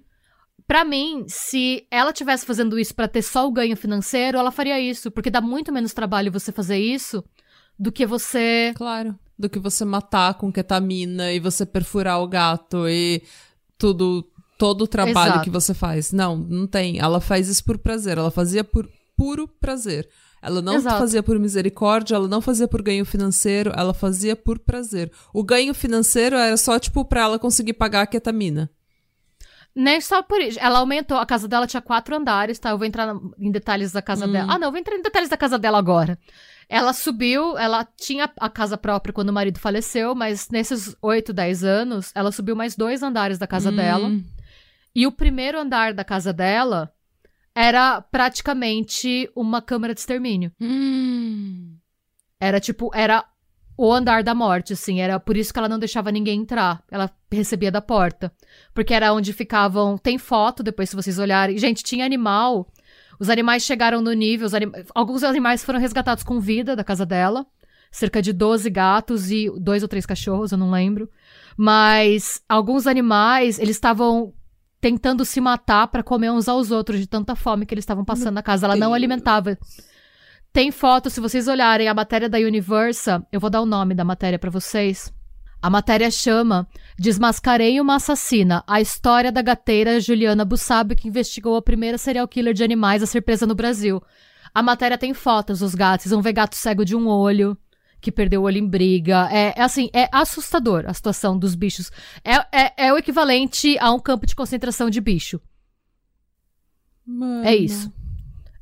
Pra 0.66 0.84
mim, 0.84 1.24
se 1.28 1.86
ela 1.90 2.12
tivesse 2.12 2.44
fazendo 2.44 2.78
isso 2.78 2.94
pra 2.94 3.06
ter 3.06 3.22
só 3.22 3.46
o 3.46 3.52
ganho 3.52 3.76
financeiro, 3.76 4.36
ela 4.36 4.50
faria 4.50 4.80
isso, 4.80 5.10
porque 5.10 5.30
dá 5.30 5.40
muito 5.40 5.72
menos 5.72 5.92
trabalho 5.94 6.32
você 6.32 6.50
fazer 6.50 6.78
isso 6.78 7.22
do 7.78 7.92
que 7.92 8.04
você 8.04 8.72
Claro. 8.74 9.16
Do 9.38 9.50
que 9.50 9.58
você 9.58 9.84
matar 9.84 10.34
com 10.34 10.50
ketamina 10.50 11.30
e 11.30 11.38
você 11.38 11.66
perfurar 11.66 12.20
o 12.20 12.26
gato 12.26 12.88
e 12.88 13.22
tudo, 13.76 14.26
todo 14.58 14.82
o 14.82 14.88
trabalho 14.88 15.32
Exato. 15.32 15.44
que 15.44 15.50
você 15.50 15.74
faz. 15.74 16.10
Não, 16.10 16.36
não 16.36 16.66
tem. 16.66 16.98
Ela 16.98 17.20
faz 17.20 17.46
isso 17.46 17.62
por 17.62 17.76
prazer. 17.76 18.16
Ela 18.16 18.30
fazia 18.30 18.64
por 18.64 18.88
puro 19.14 19.46
prazer. 19.46 20.08
Ela 20.46 20.62
não 20.62 20.76
Exato. 20.76 20.98
fazia 20.98 21.22
por 21.22 21.38
misericórdia, 21.38 22.14
ela 22.14 22.28
não 22.28 22.40
fazia 22.40 22.68
por 22.68 22.80
ganho 22.80 23.04
financeiro, 23.04 23.72
ela 23.76 23.92
fazia 23.92 24.36
por 24.36 24.58
prazer. 24.60 25.10
O 25.34 25.42
ganho 25.42 25.74
financeiro 25.74 26.36
era 26.36 26.56
só, 26.56 26.78
tipo, 26.78 27.04
pra 27.04 27.22
ela 27.22 27.38
conseguir 27.38 27.72
pagar 27.72 28.02
a 28.02 28.06
ketamina. 28.06 28.70
Nem 29.74 30.00
só 30.00 30.22
por 30.22 30.40
isso. 30.40 30.58
Ela 30.60 30.78
aumentou. 30.78 31.18
A 31.18 31.26
casa 31.26 31.46
dela 31.46 31.66
tinha 31.66 31.82
quatro 31.82 32.16
andares, 32.16 32.58
tá? 32.58 32.70
Eu 32.70 32.78
vou 32.78 32.86
entrar 32.86 33.14
em 33.38 33.50
detalhes 33.50 33.92
da 33.92 34.00
casa 34.00 34.26
dela. 34.26 34.54
Ah, 34.54 34.58
não, 34.58 34.68
eu 34.68 34.72
vou 34.72 34.80
entrar 34.80 34.96
em 34.96 35.02
detalhes 35.02 35.28
da 35.28 35.36
casa 35.36 35.58
dela 35.58 35.76
agora. 35.78 36.18
Ela 36.68 36.92
subiu, 36.94 37.58
ela 37.58 37.86
tinha 37.96 38.30
a 38.40 38.48
casa 38.48 38.78
própria 38.78 39.12
quando 39.12 39.28
o 39.28 39.32
marido 39.34 39.58
faleceu, 39.58 40.14
mas 40.14 40.48
nesses 40.48 40.96
oito, 41.02 41.32
dez 41.32 41.62
anos, 41.62 42.10
ela 42.14 42.32
subiu 42.32 42.56
mais 42.56 42.74
dois 42.74 43.02
andares 43.02 43.36
da 43.38 43.46
casa 43.46 43.70
Hum. 43.70 43.76
dela. 43.76 44.10
E 44.94 45.06
o 45.06 45.12
primeiro 45.12 45.58
andar 45.60 45.92
da 45.92 46.02
casa 46.04 46.32
dela 46.32 46.90
era 47.56 48.00
praticamente 48.02 49.30
uma 49.34 49.62
câmara 49.62 49.94
de 49.94 50.00
extermínio. 50.00 50.52
Hum. 50.60 51.76
Era 52.38 52.60
tipo, 52.60 52.90
era 52.94 53.24
o 53.78 53.92
andar 53.92 54.22
da 54.22 54.34
morte, 54.34 54.72
assim. 54.74 55.00
Era 55.00 55.18
por 55.18 55.36
isso 55.36 55.52
que 55.52 55.58
ela 55.58 55.68
não 55.68 55.78
deixava 55.78 56.12
ninguém 56.12 56.40
entrar. 56.40 56.82
Ela 56.90 57.10
recebia 57.32 57.70
da 57.70 57.80
porta. 57.80 58.32
Porque 58.74 58.92
era 58.94 59.12
onde 59.12 59.32
ficavam. 59.32 59.96
Tem 59.98 60.18
foto 60.18 60.62
depois, 60.62 60.90
se 60.90 60.96
vocês 60.96 61.18
olharem. 61.18 61.58
Gente, 61.58 61.82
tinha 61.82 62.04
animal. 62.04 62.70
Os 63.18 63.30
animais 63.30 63.62
chegaram 63.64 64.00
no 64.02 64.12
nível. 64.12 64.48
anim- 64.54 64.72
Alguns 64.94 65.24
animais 65.24 65.64
foram 65.64 65.80
resgatados 65.80 66.22
com 66.22 66.38
vida 66.38 66.76
da 66.76 66.84
casa 66.84 67.06
dela. 67.06 67.46
Cerca 67.90 68.20
de 68.20 68.32
12 68.32 68.68
gatos 68.68 69.30
e 69.30 69.50
dois 69.58 69.82
ou 69.82 69.88
três 69.88 70.04
cachorros, 70.04 70.52
eu 70.52 70.58
não 70.58 70.70
lembro. 70.70 71.08
Mas 71.56 72.42
alguns 72.48 72.86
animais, 72.86 73.58
eles 73.58 73.76
estavam 73.76 74.34
tentando 74.86 75.24
se 75.24 75.40
matar 75.40 75.88
pra 75.88 76.00
comer 76.00 76.30
uns 76.30 76.46
aos 76.46 76.70
outros 76.70 77.00
de 77.00 77.08
tanta 77.08 77.34
fome 77.34 77.66
que 77.66 77.74
eles 77.74 77.82
estavam 77.82 78.04
passando 78.04 78.34
na 78.34 78.42
casa. 78.42 78.66
Ela 78.66 78.76
não 78.76 78.94
alimentava. 78.94 79.58
Tem 80.52 80.70
foto, 80.70 81.10
se 81.10 81.20
vocês 81.20 81.48
olharem 81.48 81.88
a 81.88 81.92
matéria 81.92 82.28
da 82.28 82.38
Universa, 82.38 83.26
eu 83.32 83.40
vou 83.40 83.50
dar 83.50 83.60
o 83.60 83.66
nome 83.66 83.96
da 83.96 84.04
matéria 84.04 84.38
pra 84.38 84.48
vocês. 84.48 85.12
A 85.60 85.68
matéria 85.68 86.08
chama 86.08 86.68
Desmascarei 86.96 87.80
uma 87.80 87.96
assassina, 87.96 88.62
a 88.64 88.80
história 88.80 89.32
da 89.32 89.42
gateira 89.42 89.98
Juliana 89.98 90.44
Bussab 90.44 90.94
que 90.94 91.08
investigou 91.08 91.56
a 91.56 91.62
primeira 91.62 91.98
serial 91.98 92.28
killer 92.28 92.54
de 92.54 92.62
animais 92.62 93.02
a 93.02 93.06
ser 93.06 93.22
presa 93.22 93.44
no 93.44 93.56
Brasil. 93.56 94.00
A 94.54 94.62
matéria 94.62 94.96
tem 94.96 95.12
fotos 95.12 95.58
dos 95.58 95.74
gatos, 95.74 96.12
vão 96.12 96.22
ver 96.22 96.32
gato 96.32 96.54
cego 96.54 96.84
de 96.84 96.94
um 96.94 97.08
olho, 97.08 97.58
que 98.06 98.12
perdeu 98.12 98.42
o 98.42 98.44
olho 98.44 98.58
em 98.58 98.68
briga. 98.68 99.28
É, 99.32 99.52
é 99.56 99.62
assim, 99.62 99.90
é 99.92 100.08
assustador 100.12 100.84
a 100.86 100.94
situação 100.94 101.36
dos 101.36 101.56
bichos. 101.56 101.90
É, 102.22 102.36
é, 102.56 102.86
é 102.86 102.92
o 102.92 102.96
equivalente 102.96 103.76
a 103.80 103.90
um 103.90 103.98
campo 103.98 104.24
de 104.24 104.36
concentração 104.36 104.88
de 104.88 105.00
bicho. 105.00 105.40
Mano. 107.04 107.44
É 107.44 107.56
isso. 107.56 107.92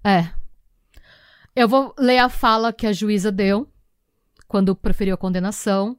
É. 0.02 0.30
Eu 1.54 1.68
vou 1.68 1.94
ler 1.98 2.20
a 2.20 2.30
fala 2.30 2.72
que 2.72 2.86
a 2.86 2.92
juíza 2.92 3.30
deu 3.30 3.70
quando 4.48 4.74
proferiu 4.74 5.14
a 5.14 5.18
condenação. 5.18 5.98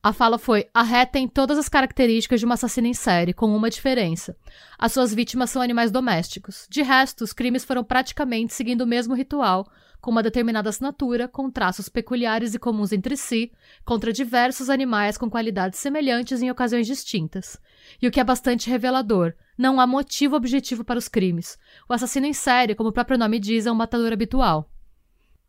A 0.00 0.12
fala 0.12 0.38
foi: 0.38 0.68
a 0.72 0.84
Ré 0.84 1.04
tem 1.04 1.26
todas 1.26 1.58
as 1.58 1.68
características 1.68 2.38
de 2.38 2.46
uma 2.46 2.54
assassina 2.54 2.86
em 2.86 2.94
série, 2.94 3.32
com 3.32 3.52
uma 3.52 3.68
diferença. 3.68 4.36
As 4.78 4.92
suas 4.92 5.12
vítimas 5.12 5.50
são 5.50 5.60
animais 5.60 5.90
domésticos. 5.90 6.68
De 6.70 6.82
resto, 6.82 7.24
os 7.24 7.32
crimes 7.32 7.64
foram 7.64 7.82
praticamente 7.82 8.54
seguindo 8.54 8.82
o 8.82 8.86
mesmo 8.86 9.12
ritual, 9.12 9.66
com 10.00 10.10
uma 10.10 10.22
determinada 10.22 10.68
assinatura, 10.68 11.28
com 11.28 11.50
traços 11.50 11.88
peculiares 11.88 12.54
e 12.54 12.58
comuns 12.58 12.92
entre 12.92 13.16
si, 13.16 13.52
contra 13.84 14.12
diversos 14.12 14.70
animais 14.70 15.18
com 15.18 15.28
qualidades 15.28 15.78
semelhantes 15.78 16.42
em 16.42 16.50
ocasiões 16.50 16.86
distintas. 16.86 17.58
E 18.00 18.08
o 18.08 18.10
que 18.10 18.20
é 18.20 18.24
bastante 18.24 18.70
revelador, 18.70 19.34
não 19.56 19.78
há 19.78 19.86
motivo 19.86 20.36
objetivo 20.36 20.84
para 20.84 20.98
os 20.98 21.08
crimes. 21.08 21.58
O 21.88 21.92
assassino 21.92 22.26
em 22.26 22.32
série, 22.32 22.74
como 22.74 22.88
o 22.88 22.92
próprio 22.92 23.18
nome 23.18 23.38
diz, 23.38 23.66
é 23.66 23.72
um 23.72 23.74
matador 23.74 24.12
habitual. 24.12 24.70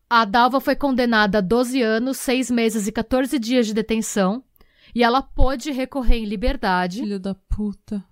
A 0.09 0.25
Dalva 0.25 0.59
foi 0.59 0.75
condenada 0.75 1.37
a 1.37 1.41
12 1.41 1.81
anos, 1.81 2.17
6 2.17 2.51
meses 2.51 2.87
e 2.87 2.91
14 2.91 3.39
dias 3.39 3.65
de 3.65 3.73
detenção, 3.73 4.43
e 4.93 5.03
ela 5.03 5.21
pôde 5.21 5.71
recorrer 5.71 6.17
em 6.17 6.25
liberdade. 6.25 6.99
Filho 6.99 7.19
da 7.19 7.33
puta. 7.33 8.03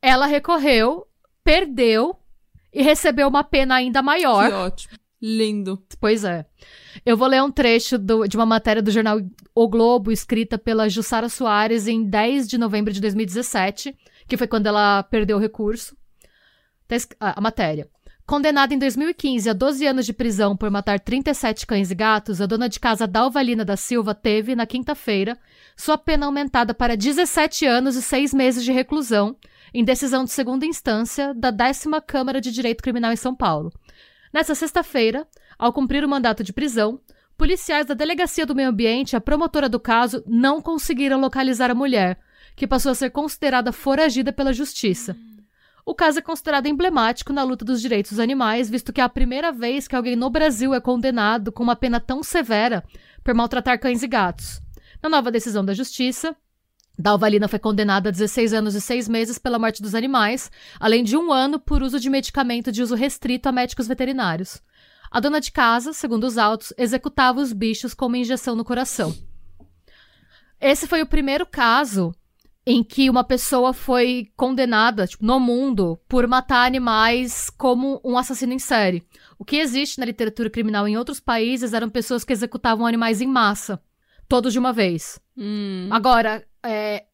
Ela 0.00 0.26
recorreu, 0.26 1.06
perdeu 1.42 2.16
e 2.72 2.82
recebeu 2.82 3.26
uma 3.26 3.42
pena 3.42 3.74
ainda 3.74 4.00
maior. 4.00 4.48
Que 4.48 4.54
ótimo. 4.54 5.01
Lindo. 5.22 5.80
Pois 6.00 6.24
é. 6.24 6.44
Eu 7.06 7.16
vou 7.16 7.28
ler 7.28 7.40
um 7.42 7.50
trecho 7.50 7.96
do- 7.96 8.26
de 8.26 8.36
uma 8.36 8.44
matéria 8.44 8.82
do 8.82 8.90
jornal 8.90 9.20
O 9.54 9.68
Globo, 9.68 10.10
escrita 10.10 10.58
pela 10.58 10.88
Jussara 10.88 11.28
Soares 11.28 11.86
em 11.86 12.02
10 12.02 12.48
de 12.48 12.58
novembro 12.58 12.92
de 12.92 13.00
2017, 13.00 13.96
que 14.26 14.36
foi 14.36 14.48
quando 14.48 14.66
ela 14.66 15.02
perdeu 15.04 15.36
o 15.36 15.40
recurso. 15.40 15.96
Tá 16.88 16.96
a, 17.20 17.38
a 17.38 17.40
matéria. 17.40 17.88
Condenada 18.26 18.72
em 18.72 18.78
2015 18.78 19.50
a 19.50 19.52
12 19.52 19.86
anos 19.86 20.06
de 20.06 20.12
prisão 20.12 20.56
por 20.56 20.70
matar 20.70 20.98
37 20.98 21.66
cães 21.66 21.90
e 21.90 21.94
gatos, 21.94 22.40
a 22.40 22.46
dona 22.46 22.68
de 22.68 22.80
casa 22.80 23.06
Dalvalina 23.06 23.64
da 23.64 23.76
Silva 23.76 24.14
teve, 24.14 24.54
na 24.54 24.64
quinta-feira, 24.64 25.38
sua 25.76 25.98
pena 25.98 26.26
aumentada 26.26 26.72
para 26.72 26.96
17 26.96 27.66
anos 27.66 27.94
e 27.96 28.02
6 28.02 28.32
meses 28.32 28.64
de 28.64 28.72
reclusão, 28.72 29.36
em 29.74 29.84
decisão 29.84 30.24
de 30.24 30.30
segunda 30.30 30.64
instância 30.64 31.34
da 31.34 31.50
décima 31.50 32.00
Câmara 32.00 32.40
de 32.40 32.52
Direito 32.52 32.82
Criminal 32.82 33.12
em 33.12 33.16
São 33.16 33.34
Paulo. 33.34 33.72
Nessa 34.32 34.54
sexta-feira, 34.54 35.26
ao 35.58 35.72
cumprir 35.72 36.04
o 36.04 36.08
mandato 36.08 36.42
de 36.42 36.52
prisão, 36.52 36.98
policiais 37.36 37.86
da 37.86 37.92
Delegacia 37.92 38.46
do 38.46 38.54
Meio 38.54 38.70
Ambiente 38.70 39.12
e 39.12 39.16
a 39.16 39.20
promotora 39.20 39.68
do 39.68 39.78
caso 39.78 40.22
não 40.26 40.62
conseguiram 40.62 41.20
localizar 41.20 41.70
a 41.70 41.74
mulher, 41.74 42.18
que 42.56 42.66
passou 42.66 42.92
a 42.92 42.94
ser 42.94 43.10
considerada 43.10 43.72
foragida 43.72 44.32
pela 44.32 44.52
justiça. 44.52 45.16
O 45.84 45.94
caso 45.94 46.20
é 46.20 46.22
considerado 46.22 46.66
emblemático 46.66 47.32
na 47.32 47.42
luta 47.42 47.64
dos 47.64 47.80
direitos 47.82 48.12
dos 48.12 48.20
animais, 48.20 48.70
visto 48.70 48.92
que 48.92 49.00
é 49.00 49.04
a 49.04 49.08
primeira 49.08 49.50
vez 49.50 49.88
que 49.88 49.96
alguém 49.96 50.14
no 50.14 50.30
Brasil 50.30 50.72
é 50.72 50.80
condenado 50.80 51.50
com 51.50 51.62
uma 51.62 51.76
pena 51.76 51.98
tão 51.98 52.22
severa 52.22 52.84
por 53.22 53.34
maltratar 53.34 53.80
cães 53.80 54.02
e 54.02 54.06
gatos. 54.06 54.62
Na 55.02 55.08
nova 55.08 55.30
decisão 55.30 55.64
da 55.64 55.74
justiça, 55.74 56.36
Dalvalina 56.98 57.48
foi 57.48 57.58
condenada 57.58 58.08
a 58.08 58.12
16 58.12 58.52
anos 58.52 58.74
e 58.74 58.80
6 58.80 59.08
meses 59.08 59.38
pela 59.38 59.58
morte 59.58 59.82
dos 59.82 59.94
animais, 59.94 60.50
além 60.78 61.02
de 61.02 61.16
um 61.16 61.32
ano 61.32 61.58
por 61.58 61.82
uso 61.82 61.98
de 61.98 62.10
medicamento 62.10 62.70
de 62.70 62.82
uso 62.82 62.94
restrito 62.94 63.48
a 63.48 63.52
médicos 63.52 63.88
veterinários. 63.88 64.60
A 65.10 65.20
dona 65.20 65.40
de 65.40 65.52
casa, 65.52 65.92
segundo 65.92 66.24
os 66.24 66.38
autos, 66.38 66.72
executava 66.76 67.40
os 67.40 67.52
bichos 67.52 67.92
com 67.94 68.06
uma 68.06 68.18
injeção 68.18 68.54
no 68.54 68.64
coração. 68.64 69.14
Esse 70.60 70.86
foi 70.86 71.02
o 71.02 71.06
primeiro 71.06 71.44
caso 71.44 72.14
em 72.64 72.84
que 72.84 73.10
uma 73.10 73.24
pessoa 73.24 73.72
foi 73.72 74.30
condenada, 74.36 75.06
tipo, 75.06 75.24
no 75.24 75.40
mundo, 75.40 75.98
por 76.08 76.26
matar 76.28 76.64
animais 76.64 77.50
como 77.50 78.00
um 78.04 78.16
assassino 78.16 78.52
em 78.52 78.58
série. 78.58 79.02
O 79.38 79.44
que 79.44 79.56
existe 79.56 79.98
na 79.98 80.06
literatura 80.06 80.48
criminal 80.48 80.86
em 80.86 80.96
outros 80.96 81.18
países 81.18 81.72
eram 81.72 81.90
pessoas 81.90 82.24
que 82.24 82.32
executavam 82.32 82.86
animais 82.86 83.20
em 83.20 83.26
massa, 83.26 83.82
todos 84.28 84.52
de 84.52 84.58
uma 84.58 84.72
vez. 84.72 85.20
Hum. 85.36 85.88
Agora, 85.90 86.44
é, 86.64 87.04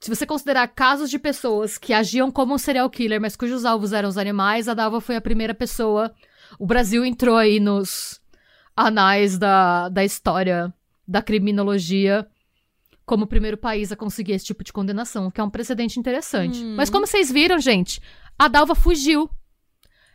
se 0.00 0.08
você 0.08 0.26
considerar 0.26 0.68
casos 0.68 1.10
de 1.10 1.18
pessoas 1.18 1.76
que 1.78 1.92
agiam 1.92 2.30
como 2.30 2.54
um 2.54 2.58
serial 2.58 2.88
killer, 2.88 3.20
mas 3.20 3.36
cujos 3.36 3.64
alvos 3.64 3.92
eram 3.92 4.08
os 4.08 4.18
animais, 4.18 4.68
a 4.68 4.74
Dalva 4.74 5.00
foi 5.00 5.16
a 5.16 5.20
primeira 5.20 5.54
pessoa. 5.54 6.14
O 6.58 6.66
Brasil 6.66 7.04
entrou 7.04 7.36
aí 7.36 7.58
nos 7.58 8.20
anais 8.76 9.36
da, 9.36 9.88
da 9.88 10.04
história 10.04 10.72
da 11.06 11.20
criminologia 11.20 12.26
como 13.04 13.24
o 13.24 13.26
primeiro 13.26 13.56
país 13.56 13.90
a 13.90 13.96
conseguir 13.96 14.32
esse 14.32 14.44
tipo 14.44 14.62
de 14.62 14.72
condenação, 14.72 15.26
o 15.26 15.32
que 15.32 15.40
é 15.40 15.44
um 15.44 15.48
precedente 15.48 15.98
interessante. 15.98 16.62
Hum. 16.62 16.74
Mas 16.76 16.90
como 16.90 17.06
vocês 17.06 17.32
viram, 17.32 17.58
gente, 17.58 18.00
a 18.38 18.46
Dalva 18.46 18.74
fugiu. 18.74 19.28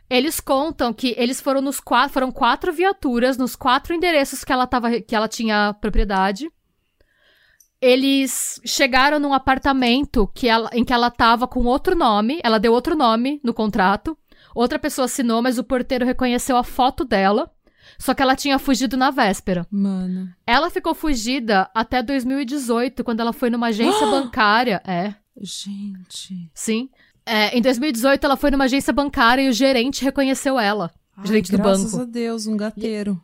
Eles 0.08 0.38
contam 0.38 0.92
que 0.92 1.14
eles 1.18 1.40
foram 1.40 1.60
nos 1.60 1.80
quatro, 1.80 2.12
foram 2.12 2.30
quatro 2.30 2.72
viaturas 2.72 3.36
nos 3.36 3.56
quatro 3.56 3.94
endereços 3.94 4.44
que 4.44 4.52
ela 4.52 4.66
tava, 4.66 5.00
que 5.00 5.16
ela 5.16 5.26
tinha 5.26 5.74
propriedade. 5.80 6.48
Eles 7.84 8.60
chegaram 8.64 9.18
num 9.18 9.34
apartamento 9.34 10.26
que 10.34 10.48
ela, 10.48 10.70
em 10.72 10.82
que 10.82 10.92
ela 10.92 11.10
tava 11.10 11.46
com 11.46 11.64
outro 11.64 11.94
nome, 11.94 12.40
ela 12.42 12.58
deu 12.58 12.72
outro 12.72 12.96
nome 12.96 13.40
no 13.44 13.52
contrato. 13.52 14.16
Outra 14.54 14.78
pessoa 14.78 15.04
assinou, 15.04 15.42
mas 15.42 15.58
o 15.58 15.64
porteiro 15.64 16.06
reconheceu 16.06 16.56
a 16.56 16.64
foto 16.64 17.04
dela. 17.04 17.50
Só 17.98 18.14
que 18.14 18.22
ela 18.22 18.34
tinha 18.34 18.58
fugido 18.58 18.96
na 18.96 19.10
véspera. 19.10 19.66
Mano. 19.70 20.30
Ela 20.46 20.70
ficou 20.70 20.94
fugida 20.94 21.68
até 21.74 22.02
2018, 22.02 23.04
quando 23.04 23.20
ela 23.20 23.34
foi 23.34 23.50
numa 23.50 23.66
agência 23.66 24.06
bancária. 24.08 24.80
É, 24.86 25.14
Gente. 25.38 26.50
sim. 26.54 26.88
É, 27.26 27.56
em 27.56 27.60
2018, 27.60 28.24
ela 28.24 28.36
foi 28.36 28.50
numa 28.50 28.64
agência 28.64 28.92
bancária 28.92 29.42
e 29.42 29.48
o 29.48 29.52
gerente 29.52 30.02
reconheceu 30.02 30.58
ela. 30.58 30.90
Ai, 31.16 31.26
gerente 31.26 31.50
do 31.50 31.58
graças 31.58 31.92
banco. 31.92 32.02
a 32.02 32.06
Deus, 32.06 32.46
um 32.46 32.56
gateiro. 32.56 33.20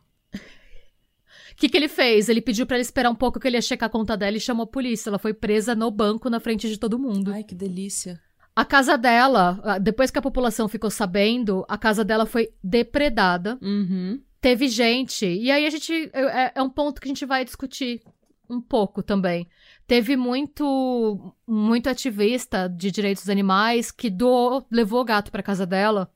O 1.61 1.62
que, 1.62 1.68
que 1.68 1.76
ele 1.76 1.88
fez? 1.88 2.30
Ele 2.30 2.40
pediu 2.40 2.64
pra 2.64 2.76
ela 2.76 2.80
esperar 2.80 3.11
um 3.11 3.14
pouco 3.14 3.38
que 3.38 3.46
ele 3.46 3.58
ia 3.58 3.61
checar 3.61 3.88
a 3.88 3.92
conta 3.92 4.16
dela 4.16 4.34
e 4.34 4.40
chamou 4.40 4.64
a 4.64 4.66
polícia. 4.66 5.11
Ela 5.11 5.18
foi 5.18 5.34
presa 5.34 5.74
no 5.74 5.90
banco 5.90 6.30
na 6.30 6.40
frente 6.40 6.66
de 6.66 6.78
todo 6.78 6.98
mundo. 6.98 7.34
Ai, 7.34 7.44
que 7.44 7.54
delícia. 7.54 8.18
A 8.56 8.64
casa 8.64 8.96
dela, 8.96 9.78
depois 9.78 10.11
que 10.11 10.18
a 10.18 10.22
população 10.22 10.68
ficou 10.68 10.90
sabendo, 10.90 11.62
a 11.68 11.76
casa 11.76 12.02
dela 12.02 12.24
foi 12.24 12.48
depredada. 12.64 13.58
Uhum. 13.61 14.22
Teve 14.40 14.68
gente, 14.68 15.26
e 15.26 15.50
aí 15.50 15.66
a 15.66 15.70
gente. 15.70 16.11
É, 16.14 16.52
é 16.54 16.62
um 16.62 16.70
ponto 16.70 16.98
que 16.98 17.06
a 17.06 17.12
gente 17.12 17.26
vai 17.26 17.44
discutir 17.44 18.00
um 18.48 18.58
pouco 18.58 19.02
também. 19.02 19.46
Teve 19.86 20.16
muito 20.16 21.34
muito 21.46 21.90
ativista 21.90 22.70
de 22.70 22.90
direitos 22.90 23.24
dos 23.24 23.30
animais 23.30 23.90
que 23.90 24.08
doou, 24.08 24.66
levou 24.70 25.02
o 25.02 25.04
gato 25.04 25.30
pra 25.30 25.42
casa 25.42 25.66
dela 25.66 26.11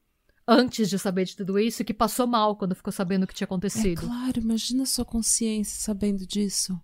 antes 0.46 0.88
de 0.90 0.98
saber 0.98 1.24
de 1.24 1.36
tudo 1.36 1.58
isso 1.58 1.82
e 1.82 1.84
que 1.84 1.94
passou 1.94 2.26
mal 2.26 2.56
quando 2.56 2.74
ficou 2.74 2.92
sabendo 2.92 3.24
o 3.24 3.26
que 3.26 3.34
tinha 3.34 3.46
É 3.46 3.48
acontecido. 3.48 4.02
claro, 4.02 4.40
imagina 4.40 4.82
a 4.82 4.86
sua 4.86 5.04
consciência 5.04 5.76
sabendo 5.80 6.26
disso. 6.26 6.78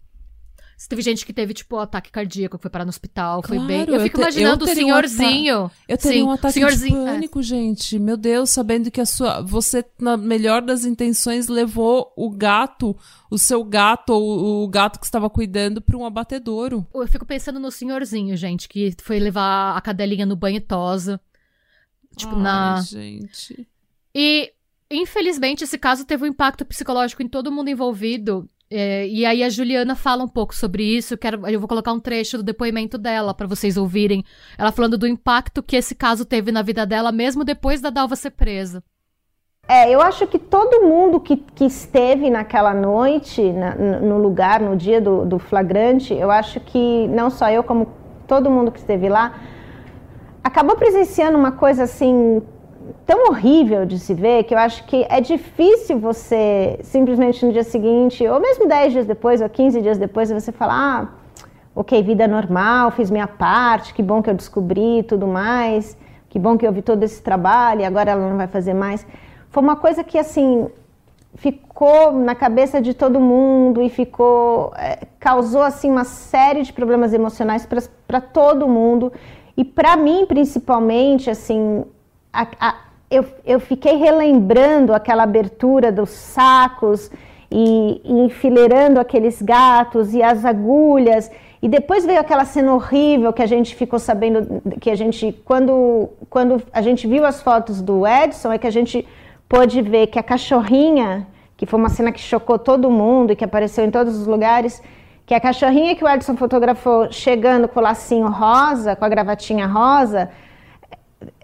Teve 0.88 1.02
gente 1.02 1.26
que 1.26 1.32
teve, 1.34 1.52
tipo, 1.52 1.76
ataque 1.76 2.10
cardíaco, 2.10 2.56
que 2.56 2.62
foi 2.62 2.70
parar 2.70 2.86
no 2.86 2.88
hospital, 2.88 3.42
foi 3.46 3.58
Claro, 3.58 3.68
bem. 3.68 3.80
Eu 3.86 3.96
eu 3.96 4.00
fico 4.00 4.16
te- 4.16 4.22
imaginando 4.22 4.64
eu 4.64 4.66
o 4.66 4.66
teria 4.74 4.82
um 4.82 4.86
senhorzinho. 4.86 5.70
Eu 5.86 5.98
teria 5.98 6.20
Sim, 6.20 6.26
um 6.26 6.30
ataque 6.30 6.46
de 6.46 6.52
senhorzinho, 6.54 7.02
é. 7.06 7.12
pânico, 7.12 7.42
gente. 7.42 7.98
Meu 7.98 8.16
Deus, 8.16 8.48
sabendo 8.48 8.90
que 8.90 8.98
a 8.98 9.04
sua. 9.04 9.42
Você, 9.42 9.84
na 10.00 10.16
melhor 10.16 10.62
das 10.62 10.86
intenções, 10.86 11.48
levou 11.48 12.10
o 12.16 12.30
gato, 12.30 12.96
o 13.30 13.38
seu 13.38 13.62
gato, 13.62 14.14
ou 14.14 14.64
o 14.64 14.68
gato 14.68 14.98
que 14.98 15.04
estava 15.04 15.28
cuidando, 15.28 15.82
para 15.82 15.98
um 15.98 16.06
abatedouro. 16.06 16.86
Eu 16.94 17.06
fico 17.06 17.26
pensando 17.26 17.60
no 17.60 17.70
senhorzinho, 17.70 18.34
gente, 18.34 18.66
que 18.66 18.94
foi 19.02 19.18
levar 19.20 19.76
a 19.76 19.80
cadelinha 19.82 20.24
no 20.24 20.34
banho 20.34 20.62
tosa. 20.62 21.20
Tipo, 22.16 22.34
Ai, 22.36 22.42
na. 22.42 22.80
gente. 22.82 23.66
E, 24.14 24.52
infelizmente, 24.90 25.64
esse 25.64 25.78
caso 25.78 26.04
teve 26.04 26.24
um 26.24 26.28
impacto 26.28 26.64
psicológico 26.64 27.22
em 27.22 27.28
todo 27.28 27.52
mundo 27.52 27.68
envolvido. 27.70 28.48
É, 28.72 29.06
e 29.08 29.26
aí 29.26 29.42
a 29.42 29.48
Juliana 29.50 29.96
fala 29.96 30.22
um 30.22 30.28
pouco 30.28 30.54
sobre 30.54 30.84
isso. 30.84 31.16
Quero, 31.18 31.44
eu 31.48 31.58
vou 31.58 31.68
colocar 31.68 31.92
um 31.92 31.98
trecho 31.98 32.36
do 32.36 32.42
depoimento 32.44 32.96
dela 32.96 33.34
pra 33.34 33.46
vocês 33.46 33.76
ouvirem. 33.76 34.24
Ela 34.56 34.70
falando 34.70 34.96
do 34.96 35.08
impacto 35.08 35.62
que 35.62 35.74
esse 35.76 35.94
caso 35.94 36.24
teve 36.24 36.52
na 36.52 36.62
vida 36.62 36.86
dela, 36.86 37.10
mesmo 37.10 37.42
depois 37.44 37.80
da 37.80 37.90
Dalva 37.90 38.14
ser 38.14 38.30
presa. 38.30 38.82
É, 39.68 39.88
eu 39.92 40.00
acho 40.00 40.26
que 40.26 40.38
todo 40.38 40.82
mundo 40.82 41.20
que, 41.20 41.36
que 41.36 41.64
esteve 41.64 42.28
naquela 42.28 42.74
noite, 42.74 43.40
na- 43.52 43.74
no 43.74 44.18
lugar, 44.18 44.60
no 44.60 44.76
dia 44.76 45.00
do, 45.00 45.24
do 45.24 45.38
flagrante, 45.38 46.12
eu 46.14 46.30
acho 46.30 46.58
que 46.60 47.06
não 47.08 47.30
só 47.30 47.48
eu, 47.50 47.62
como 47.62 47.92
todo 48.26 48.50
mundo 48.50 48.72
que 48.72 48.78
esteve 48.80 49.08
lá, 49.08 49.40
acabou 50.42 50.76
presenciando 50.76 51.38
uma 51.38 51.52
coisa 51.52 51.84
assim 51.84 52.42
tão 53.06 53.28
horrível 53.28 53.84
de 53.86 53.98
se 53.98 54.14
ver 54.14 54.44
que 54.44 54.54
eu 54.54 54.58
acho 54.58 54.84
que 54.84 55.06
é 55.08 55.20
difícil 55.20 55.98
você 55.98 56.78
simplesmente 56.82 57.44
no 57.44 57.52
dia 57.52 57.62
seguinte, 57.62 58.26
ou 58.26 58.40
mesmo 58.40 58.66
10 58.66 58.92
dias 58.92 59.06
depois, 59.06 59.40
ou 59.40 59.48
15 59.48 59.80
dias 59.80 59.98
depois, 59.98 60.30
você 60.30 60.50
falar, 60.50 60.74
ah, 60.74 61.08
ok, 61.74 62.02
vida 62.02 62.26
normal, 62.26 62.90
fiz 62.90 63.10
minha 63.10 63.28
parte, 63.28 63.94
que 63.94 64.02
bom 64.02 64.22
que 64.22 64.30
eu 64.30 64.34
descobri 64.34 65.02
tudo 65.04 65.26
mais, 65.26 65.96
que 66.28 66.38
bom 66.38 66.56
que 66.56 66.66
eu 66.66 66.72
vi 66.72 66.82
todo 66.82 67.02
esse 67.02 67.22
trabalho 67.22 67.82
e 67.82 67.84
agora 67.84 68.12
ela 68.12 68.28
não 68.28 68.36
vai 68.36 68.46
fazer 68.46 68.74
mais. 68.74 69.06
Foi 69.50 69.62
uma 69.62 69.76
coisa 69.76 70.02
que, 70.04 70.18
assim, 70.18 70.68
ficou 71.34 72.12
na 72.12 72.34
cabeça 72.34 72.80
de 72.80 72.94
todo 72.94 73.20
mundo 73.20 73.82
e 73.82 73.88
ficou 73.88 74.72
é, 74.76 75.06
causou 75.18 75.62
assim 75.62 75.90
uma 75.90 76.04
série 76.04 76.62
de 76.62 76.72
problemas 76.72 77.12
emocionais 77.12 77.66
para 78.06 78.20
todo 78.20 78.66
mundo 78.66 79.12
e 79.60 79.64
para 79.64 79.92
mim 80.06 80.20
principalmente 80.26 81.24
assim 81.36 81.84
a- 82.32 82.46
a- 82.68 82.78
eu, 83.16 83.24
eu 83.44 83.58
fiquei 83.70 83.94
relembrando 83.96 84.94
aquela 84.94 85.24
abertura 85.24 85.90
dos 85.98 86.10
sacos 86.10 87.10
e, 87.50 88.00
e 88.04 88.12
enfileirando 88.26 89.00
aqueles 89.00 89.42
gatos 89.42 90.14
e 90.14 90.22
as 90.22 90.44
agulhas. 90.44 91.28
E 91.60 91.68
depois 91.68 92.06
veio 92.06 92.20
aquela 92.20 92.44
cena 92.44 92.72
horrível 92.72 93.32
que 93.32 93.42
a 93.42 93.46
gente 93.54 93.74
ficou 93.74 93.98
sabendo 93.98 94.62
que 94.80 94.88
a 94.90 94.94
gente 94.94 95.24
quando 95.44 96.08
quando 96.34 96.62
a 96.72 96.80
gente 96.86 97.02
viu 97.12 97.22
as 97.32 97.42
fotos 97.42 97.82
do 97.82 98.06
Edson 98.06 98.52
é 98.52 98.58
que 98.62 98.68
a 98.72 98.76
gente 98.78 98.96
pôde 99.48 99.82
ver 99.82 100.06
que 100.06 100.18
a 100.18 100.22
cachorrinha, 100.22 101.26
que 101.56 101.66
foi 101.66 101.78
uma 101.82 101.88
cena 101.96 102.12
que 102.12 102.20
chocou 102.20 102.58
todo 102.70 102.88
mundo 103.02 103.32
e 103.32 103.36
que 103.36 103.44
apareceu 103.44 103.84
em 103.84 103.90
todos 103.90 104.12
os 104.20 104.26
lugares, 104.34 104.80
que 105.30 105.34
a 105.34 105.38
cachorrinha 105.40 105.94
que 105.94 106.02
o 106.04 106.08
Edson 106.08 106.36
fotografou 106.36 107.08
chegando 107.12 107.68
com 107.68 107.78
o 107.78 107.82
lacinho 107.84 108.26
rosa, 108.26 108.96
com 108.96 109.04
a 109.04 109.08
gravatinha 109.08 109.64
rosa, 109.64 110.28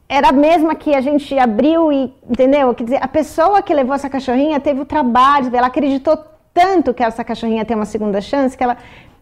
era 0.09 0.30
a 0.30 0.32
mesma 0.32 0.74
que 0.74 0.93
a 0.93 1.01
gente 1.01 1.39
abriu 1.39 1.93
e, 1.93 2.12
entendeu? 2.28 2.74
Quer 2.74 2.82
dizer, 2.82 2.99
a 3.01 3.07
pessoa 3.07 3.62
que 3.62 3.72
levou 3.72 3.95
essa 3.95 4.11
cachorrinha 4.11 4.59
teve 4.59 4.80
o 4.80 4.84
trabalho, 4.84 5.55
ela 5.57 5.68
acreditou 5.68 6.18
tanto 6.53 6.93
que 6.93 7.01
essa 7.01 7.22
cachorrinha 7.22 7.64
tem 7.64 7.76
uma 7.76 7.84
segunda 7.84 8.20
chance 8.20 8.57
que 8.57 8.64
ela, 8.64 8.76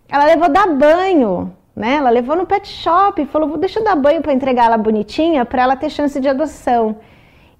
ela 0.08 0.24
levou 0.24 0.48
dar 0.48 0.66
banho, 0.66 1.52
né? 1.76 1.96
Ela 1.96 2.08
levou 2.08 2.34
no 2.34 2.46
pet 2.46 2.66
shop 2.66 3.20
e 3.20 3.26
falou, 3.26 3.58
deixa 3.58 3.80
eu 3.80 3.84
dar 3.84 3.96
banho 3.96 4.22
para 4.22 4.32
entregar 4.32 4.64
ela 4.64 4.78
bonitinha 4.78 5.44
para 5.44 5.60
ela 5.62 5.76
ter 5.76 5.90
chance 5.90 6.18
de 6.18 6.26
adoção. 6.30 6.96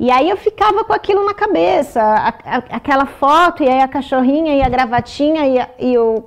E 0.01 0.11
aí 0.11 0.31
eu 0.31 0.39
ficava 0.39 0.85
com 0.85 0.95
aquilo 0.95 1.23
na 1.27 1.35
cabeça, 1.35 2.01
a- 2.03 2.29
a- 2.47 2.63
aquela 2.79 3.05
foto, 3.05 3.63
e 3.63 3.69
aí 3.69 3.83
a 3.83 3.89
cachorrinha 3.89 4.55
e 4.57 4.63
a 4.63 4.71
gravatinha 4.71 5.47
e, 5.47 5.59
a, 5.61 5.69
e 5.79 5.99
o, 5.99 6.25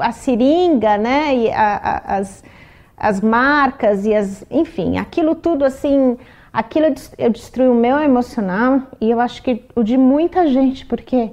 a 0.00 0.12
seringa, 0.12 0.96
né? 0.98 1.34
E 1.34 1.50
a- 1.50 1.76
a- 1.76 2.16
as, 2.16 2.44
as 2.96 3.20
marcas 3.20 4.04
e 4.06 4.14
as. 4.14 4.44
Enfim, 4.50 4.98
aquilo 4.98 5.34
tudo 5.34 5.64
assim. 5.64 6.16
Aquilo 6.52 6.86
eu 6.86 6.94
des- 6.94 7.14
eu 7.18 7.30
destruí 7.30 7.68
o 7.68 7.74
meu 7.74 7.98
emocional 7.98 8.82
e 9.00 9.10
eu 9.10 9.20
acho 9.20 9.42
que 9.42 9.64
o 9.74 9.82
de 9.82 9.96
muita 9.96 10.46
gente, 10.46 10.86
porque 10.86 11.32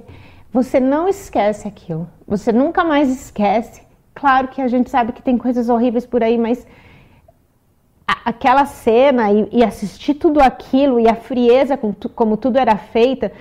você 0.52 0.80
não 0.80 1.08
esquece 1.08 1.66
aquilo. 1.68 2.08
Você 2.26 2.52
nunca 2.52 2.82
mais 2.84 3.08
esquece. 3.08 3.82
Claro 4.14 4.48
que 4.48 4.60
a 4.60 4.68
gente 4.68 4.90
sabe 4.90 5.12
que 5.12 5.22
tem 5.22 5.38
coisas 5.38 5.68
horríveis 5.68 6.04
por 6.04 6.22
aí, 6.22 6.36
mas 6.36 6.66
aquela 8.24 8.66
cena 8.66 9.32
e, 9.32 9.48
e, 9.52 9.64
assistir 9.64 10.14
tudo 10.14 10.40
aquilo 10.40 11.00
e 11.00 11.08
a 11.08 11.14
frieza 11.14 11.76
com 11.76 11.92
tu, 11.92 12.08
como 12.08 12.36
tudo 12.36 12.58
era 12.58 12.76
feita, 12.76 13.32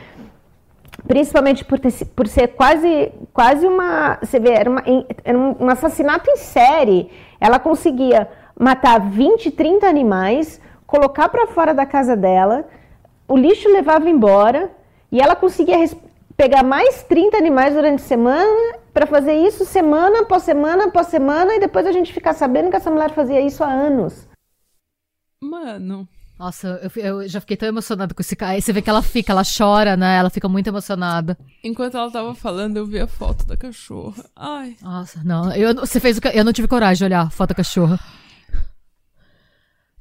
principalmente 1.07 1.65
por, 1.65 1.79
ter, 1.79 1.91
por 2.15 2.27
ser 2.27 2.49
quase, 2.49 3.11
quase 3.33 3.65
uma. 3.65 4.17
Você 4.21 4.39
vê, 4.39 4.51
era, 4.51 4.69
uma, 4.69 4.83
era 5.23 5.37
um, 5.37 5.69
assassinato 5.69 6.29
em 6.29 6.37
série. 6.37 7.09
Ela 7.39 7.59
conseguia 7.59 8.29
matar 8.59 8.99
20, 8.99 9.51
30 9.51 9.87
animais, 9.87 10.61
colocar 10.85 11.29
para 11.29 11.47
fora 11.47 11.73
da 11.73 11.85
casa 11.85 12.15
dela, 12.15 12.67
o 13.27 13.37
lixo 13.37 13.69
levava 13.69 14.09
embora 14.09 14.69
e 15.11 15.19
ela 15.19 15.35
conseguia 15.35 15.77
pegar 16.35 16.63
mais 16.63 17.03
30 17.03 17.37
animais 17.37 17.73
durante 17.73 18.03
a 18.03 18.07
semana 18.07 18.77
para 18.93 19.07
fazer 19.07 19.33
isso 19.33 19.63
semana 19.65 20.21
após 20.21 20.43
semana 20.43 20.85
após 20.85 21.07
semana 21.07 21.55
e 21.55 21.59
depois 21.59 21.87
a 21.87 21.91
gente 21.91 22.13
ficar 22.13 22.33
sabendo 22.33 22.69
que 22.69 22.75
essa 22.75 22.91
mulher 22.91 23.11
fazia 23.11 23.39
isso 23.41 23.63
há 23.63 23.71
anos. 23.71 24.27
Mano. 25.41 26.07
Nossa, 26.41 26.79
eu, 26.81 27.03
eu, 27.03 27.27
já 27.27 27.39
fiquei 27.39 27.55
tão 27.55 27.69
emocionada 27.69 28.15
com 28.15 28.21
esse 28.23 28.35
cara. 28.35 28.53
Aí 28.53 28.61
você 28.63 28.73
vê 28.73 28.81
que 28.81 28.89
ela 28.89 29.03
fica, 29.03 29.31
ela 29.31 29.43
chora, 29.43 29.95
né? 29.95 30.17
Ela 30.17 30.31
fica 30.31 30.49
muito 30.49 30.65
emocionada. 30.65 31.37
Enquanto 31.63 31.97
ela 31.97 32.09
tava 32.09 32.33
falando, 32.33 32.77
eu 32.77 32.85
vi 32.87 32.99
a 32.99 33.05
foto 33.05 33.45
da 33.45 33.55
cachorra. 33.55 34.25
Ai. 34.35 34.75
Nossa, 34.81 35.21
não. 35.23 35.53
Eu, 35.53 35.75
você 35.75 35.99
fez 35.99 36.17
o 36.17 36.21
que. 36.21 36.29
Eu 36.29 36.43
não 36.43 36.51
tive 36.51 36.67
coragem 36.67 36.97
de 36.97 37.03
olhar 37.03 37.27
a 37.27 37.29
foto 37.29 37.49
da 37.49 37.55
cachorra. 37.55 37.99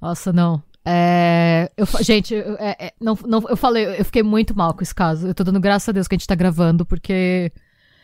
Nossa, 0.00 0.32
não. 0.32 0.62
É, 0.82 1.70
eu, 1.76 1.86
gente, 2.00 2.32
eu, 2.32 2.56
é, 2.58 2.86
é, 2.86 2.92
não, 2.98 3.18
não, 3.26 3.44
eu 3.46 3.56
falei, 3.56 4.00
eu 4.00 4.04
fiquei 4.06 4.22
muito 4.22 4.56
mal 4.56 4.72
com 4.72 4.82
esse 4.82 4.94
caso. 4.94 5.26
Eu 5.26 5.34
tô 5.34 5.44
dando 5.44 5.60
graças 5.60 5.90
a 5.90 5.92
Deus 5.92 6.08
que 6.08 6.14
a 6.14 6.18
gente 6.18 6.26
tá 6.26 6.34
gravando, 6.34 6.86
porque. 6.86 7.52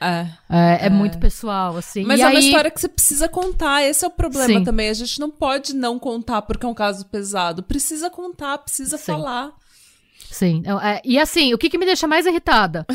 É, 0.01 0.27
é, 0.49 0.87
é, 0.87 0.91
muito 0.91 1.19
pessoal, 1.19 1.77
assim. 1.77 2.05
Mas 2.05 2.21
e 2.21 2.23
é 2.23 2.27
aí... 2.27 2.35
uma 2.35 2.41
história 2.41 2.71
que 2.71 2.81
você 2.81 2.89
precisa 2.89 3.29
contar. 3.29 3.83
Esse 3.83 4.05
é 4.05 4.09
o 4.09 4.11
problema 4.11 4.59
Sim. 4.59 4.65
também. 4.65 4.91
A 4.91 4.95
gente 4.95 5.19
não 5.19 5.31
pode 5.31 5.75
não 5.75 5.99
contar 5.99 6.43
porque 6.43 6.67
é 6.67 6.69
um 6.69 6.75
caso 6.75 7.07
pesado. 7.07 7.63
Precisa 7.63 8.11
contar, 8.11 8.59
precisa 8.59 8.99
Sim. 8.99 9.05
falar. 9.05 9.53
Sim. 10.31 10.63
É, 10.83 11.01
e 11.05 11.19
assim, 11.19 11.55
o 11.55 11.59
que, 11.59 11.71
que 11.71 11.79
me 11.79 11.87
deixa 11.87 12.07
mais 12.07 12.27
irritada? 12.27 12.87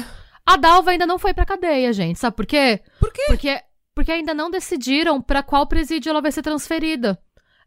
A 0.45 0.58
Dalva 0.58 0.91
ainda 0.91 1.06
não 1.06 1.18
foi 1.18 1.34
pra 1.34 1.45
cadeia, 1.45 1.91
gente. 1.93 2.20
Sabe 2.20 2.36
por 2.36 2.45
quê? 2.45 2.82
Por 2.99 3.12
quê? 3.12 3.24
Porque, 3.28 3.62
porque 3.95 4.12
ainda 4.12 4.34
não 4.34 4.52
decidiram 4.52 5.22
para 5.22 5.43
qual 5.43 5.68
presídio 5.68 6.10
ela 6.10 6.22
vai 6.22 6.32
ser 6.32 6.41
transferida. 6.41 7.18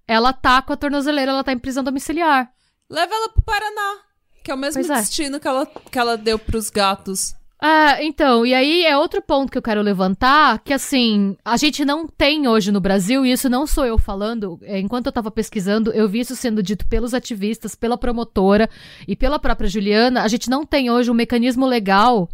Ela 0.06 0.32
tá 0.32 0.60
com 0.60 0.72
a 0.72 0.76
tornozeleira, 0.76 1.32
ela 1.32 1.44
tá 1.44 1.52
em 1.52 1.58
prisão 1.58 1.82
domiciliar. 1.82 2.50
Leva 2.90 3.14
ela 3.14 3.28
pro 3.30 3.42
Paraná, 3.42 4.00
que 4.44 4.50
é 4.50 4.54
o 4.54 4.58
mesmo 4.58 4.80
é. 4.82 4.96
destino 4.96 5.40
que 5.40 5.48
ela, 5.48 5.66
que 5.66 5.98
ela 5.98 6.16
deu 6.16 6.38
pros 6.38 6.68
gatos. 6.68 7.34
Ah, 7.66 7.96
então, 8.02 8.44
e 8.44 8.52
aí 8.52 8.84
é 8.84 8.94
outro 8.94 9.22
ponto 9.22 9.50
que 9.50 9.56
eu 9.56 9.62
quero 9.62 9.80
levantar, 9.80 10.58
que 10.58 10.70
assim, 10.70 11.34
a 11.42 11.56
gente 11.56 11.82
não 11.82 12.06
tem 12.06 12.46
hoje 12.46 12.70
no 12.70 12.78
Brasil, 12.78 13.24
e 13.24 13.32
isso 13.32 13.48
não 13.48 13.66
sou 13.66 13.86
eu 13.86 13.96
falando, 13.96 14.58
é, 14.64 14.78
enquanto 14.78 15.06
eu 15.06 15.12
tava 15.12 15.30
pesquisando, 15.30 15.90
eu 15.92 16.06
vi 16.06 16.20
isso 16.20 16.36
sendo 16.36 16.62
dito 16.62 16.86
pelos 16.86 17.14
ativistas, 17.14 17.74
pela 17.74 17.96
promotora 17.96 18.68
e 19.08 19.16
pela 19.16 19.38
própria 19.38 19.66
Juliana, 19.66 20.24
a 20.24 20.28
gente 20.28 20.50
não 20.50 20.66
tem 20.66 20.90
hoje 20.90 21.10
um 21.10 21.14
mecanismo 21.14 21.64
legal 21.64 22.28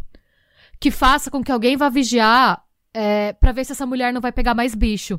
que 0.81 0.91
faça 0.91 1.31
com 1.31 1.41
que 1.41 1.51
alguém 1.53 1.77
vá 1.77 1.87
vigiar 1.87 2.61
é, 2.93 3.31
para 3.31 3.53
ver 3.53 3.63
se 3.63 3.71
essa 3.71 3.85
mulher 3.85 4.11
não 4.11 4.19
vai 4.19 4.33
pegar 4.33 4.53
mais 4.53 4.75
bicho. 4.75 5.17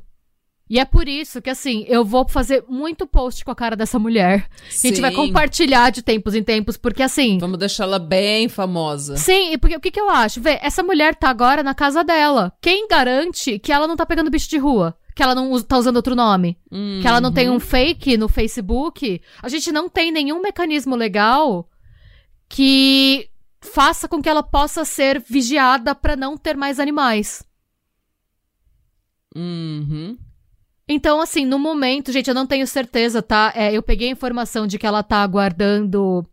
E 0.72 0.78
é 0.78 0.86
por 0.86 1.06
isso 1.06 1.42
que, 1.42 1.50
assim, 1.50 1.84
eu 1.86 2.02
vou 2.02 2.26
fazer 2.26 2.64
muito 2.66 3.06
post 3.06 3.44
com 3.44 3.50
a 3.50 3.54
cara 3.54 3.76
dessa 3.76 3.98
mulher. 3.98 4.48
Sim. 4.70 4.88
A 4.88 4.90
gente 4.90 5.02
vai 5.02 5.12
compartilhar 5.12 5.90
de 5.90 6.00
tempos 6.00 6.34
em 6.34 6.42
tempos, 6.42 6.78
porque 6.78 7.02
assim. 7.02 7.36
Vamos 7.36 7.58
deixar 7.58 7.84
ela 7.84 7.98
bem 7.98 8.48
famosa. 8.48 9.18
Sim, 9.18 9.52
e 9.52 9.58
porque 9.58 9.76
o 9.76 9.80
que, 9.80 9.90
que 9.90 10.00
eu 10.00 10.08
acho? 10.08 10.40
Vê, 10.40 10.58
essa 10.62 10.82
mulher 10.82 11.14
tá 11.14 11.28
agora 11.28 11.62
na 11.62 11.74
casa 11.74 12.02
dela. 12.02 12.54
Quem 12.58 12.88
garante 12.88 13.58
que 13.58 13.70
ela 13.70 13.86
não 13.86 13.96
tá 13.96 14.06
pegando 14.06 14.30
bicho 14.30 14.48
de 14.48 14.56
rua? 14.56 14.96
Que 15.14 15.22
ela 15.22 15.34
não 15.34 15.60
tá 15.60 15.76
usando 15.76 15.96
outro 15.96 16.14
nome? 16.14 16.56
Uhum. 16.70 17.00
Que 17.02 17.06
ela 17.06 17.20
não 17.20 17.30
tem 17.30 17.50
um 17.50 17.60
fake 17.60 18.16
no 18.16 18.26
Facebook? 18.26 19.20
A 19.42 19.50
gente 19.50 19.70
não 19.70 19.90
tem 19.90 20.10
nenhum 20.10 20.40
mecanismo 20.40 20.96
legal 20.96 21.68
que 22.48 23.28
faça 23.60 24.08
com 24.08 24.22
que 24.22 24.28
ela 24.28 24.42
possa 24.42 24.86
ser 24.86 25.20
vigiada 25.20 25.94
para 25.94 26.16
não 26.16 26.38
ter 26.38 26.56
mais 26.56 26.80
animais. 26.80 27.44
Uhum. 29.36 30.16
Então, 30.88 31.20
assim, 31.20 31.46
no 31.46 31.58
momento, 31.58 32.12
gente, 32.12 32.28
eu 32.28 32.34
não 32.34 32.46
tenho 32.46 32.66
certeza, 32.66 33.22
tá? 33.22 33.52
É, 33.54 33.72
eu 33.72 33.82
peguei 33.82 34.08
a 34.08 34.12
informação 34.12 34.66
de 34.66 34.78
que 34.78 34.86
ela 34.86 35.02
tá 35.02 35.22
aguardando 35.22 36.26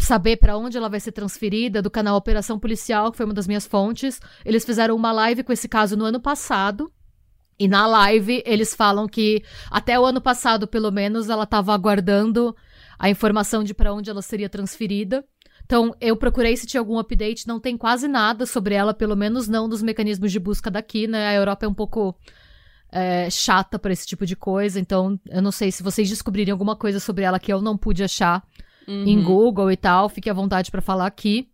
saber 0.00 0.36
para 0.36 0.56
onde 0.56 0.76
ela 0.76 0.88
vai 0.88 1.00
ser 1.00 1.12
transferida 1.12 1.82
do 1.82 1.90
canal 1.90 2.16
Operação 2.16 2.58
Policial, 2.58 3.10
que 3.10 3.16
foi 3.16 3.26
uma 3.26 3.34
das 3.34 3.48
minhas 3.48 3.66
fontes. 3.66 4.20
Eles 4.44 4.64
fizeram 4.64 4.94
uma 4.94 5.10
live 5.10 5.42
com 5.42 5.52
esse 5.52 5.68
caso 5.68 5.96
no 5.96 6.04
ano 6.04 6.20
passado. 6.20 6.90
E 7.58 7.66
na 7.66 7.86
live 7.86 8.40
eles 8.46 8.72
falam 8.72 9.08
que 9.08 9.42
até 9.68 9.98
o 9.98 10.04
ano 10.04 10.20
passado, 10.20 10.68
pelo 10.68 10.92
menos, 10.92 11.28
ela 11.28 11.42
estava 11.42 11.74
aguardando 11.74 12.54
a 12.96 13.10
informação 13.10 13.64
de 13.64 13.74
para 13.74 13.92
onde 13.92 14.08
ela 14.08 14.22
seria 14.22 14.48
transferida. 14.48 15.24
Então, 15.64 15.94
eu 16.00 16.16
procurei 16.16 16.56
se 16.56 16.66
tinha 16.66 16.80
algum 16.80 16.98
update, 16.98 17.46
não 17.46 17.58
tem 17.60 17.76
quase 17.76 18.06
nada 18.06 18.46
sobre 18.46 18.74
ela, 18.74 18.94
pelo 18.94 19.16
menos 19.16 19.48
não 19.48 19.68
dos 19.68 19.82
mecanismos 19.82 20.30
de 20.30 20.38
busca 20.38 20.70
daqui, 20.70 21.06
né? 21.08 21.26
A 21.26 21.34
Europa 21.34 21.66
é 21.66 21.68
um 21.68 21.74
pouco 21.74 22.16
é, 22.90 23.28
chata 23.30 23.78
para 23.78 23.92
esse 23.92 24.06
tipo 24.06 24.24
de 24.24 24.34
coisa, 24.34 24.80
então 24.80 25.18
eu 25.28 25.42
não 25.42 25.52
sei 25.52 25.70
se 25.70 25.82
vocês 25.82 26.08
descobrirem 26.08 26.52
alguma 26.52 26.76
coisa 26.76 26.98
sobre 27.00 27.24
ela 27.24 27.38
que 27.38 27.52
eu 27.52 27.60
não 27.60 27.76
pude 27.76 28.02
achar 28.02 28.42
uhum. 28.86 29.04
em 29.06 29.22
Google 29.22 29.70
e 29.70 29.76
tal, 29.76 30.08
fique 30.08 30.30
à 30.30 30.34
vontade 30.34 30.70
para 30.70 30.80
falar 30.80 31.06
aqui. 31.06 31.48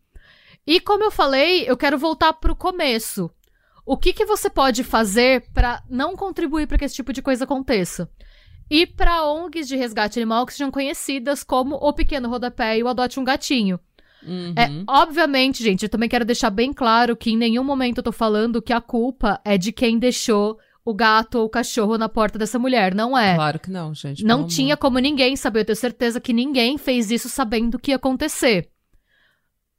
E 0.66 0.80
como 0.80 1.05
eu 1.05 1.11
falei, 1.11 1.64
eu 1.68 1.76
quero 1.76 1.99
voltar 1.99 2.32
pro 2.35 2.57
começo. 2.57 3.30
O 3.85 3.99
que, 3.99 4.14
que 4.14 4.24
você 4.24 4.49
pode 4.49 4.82
fazer 4.82 5.45
para 5.53 5.82
não 5.91 6.16
contribuir 6.16 6.66
para 6.66 6.78
que 6.78 6.85
esse 6.87 6.95
tipo 6.95 7.12
de 7.12 7.20
coisa 7.20 7.45
aconteça? 7.45 8.09
E 8.70 8.87
para 8.87 9.26
ONGs 9.26 9.68
de 9.68 9.76
resgate 9.76 10.18
animal 10.18 10.47
que 10.47 10.53
sejam 10.53 10.70
conhecidas 10.70 11.45
como 11.45 11.74
o 11.74 11.93
Pequeno 11.93 12.30
Rodapé 12.30 12.78
e 12.78 12.82
o 12.82 12.89
Adote 12.89 13.20
um 13.20 13.24
Gatinho. 13.24 13.78
Uhum. 14.26 14.55
É, 14.57 14.70
obviamente, 14.89 15.62
gente, 15.62 15.82
eu 15.82 15.89
também 15.89 16.09
quero 16.09 16.24
deixar 16.24 16.49
bem 16.49 16.72
claro 16.72 17.14
que 17.14 17.30
em 17.30 17.37
nenhum 17.37 17.62
momento 17.62 17.99
eu 17.99 18.03
tô 18.03 18.12
falando 18.12 18.62
que 18.62 18.72
a 18.72 18.80
culpa 18.80 19.39
é 19.45 19.59
de 19.59 19.70
quem 19.70 19.99
deixou 19.99 20.59
o 20.85 20.93
gato 20.93 21.39
ou 21.39 21.47
o 21.47 21.49
cachorro 21.49 21.97
na 21.97 22.09
porta 22.09 22.39
dessa 22.39 22.59
mulher. 22.59 22.95
Não 22.95 23.16
é. 23.16 23.35
Claro 23.35 23.59
que 23.59 23.70
não, 23.70 23.95
gente. 23.95 24.24
Não 24.24 24.47
tinha 24.47 24.74
amor. 24.74 24.80
como 24.80 24.99
ninguém 24.99 25.35
saber. 25.35 25.61
Eu 25.61 25.64
tenho 25.64 25.76
certeza 25.76 26.20
que 26.20 26.32
ninguém 26.32 26.76
fez 26.76 27.11
isso 27.11 27.28
sabendo 27.28 27.76
o 27.76 27.78
que 27.78 27.91
ia 27.91 27.97
acontecer. 27.97 28.70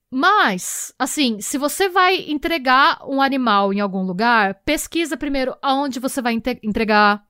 Mas, 0.10 0.94
assim, 0.98 1.42
se 1.42 1.58
você 1.58 1.90
vai 1.90 2.30
entregar 2.30 3.00
um 3.08 3.22
animal 3.22 3.74
em 3.74 3.80
algum 3.80 4.04
lugar, 4.04 4.56
pesquisa 4.66 5.18
primeiro 5.18 5.56
aonde 5.62 6.00
você 6.00 6.22
vai 6.22 6.40
entregar. 6.64 7.24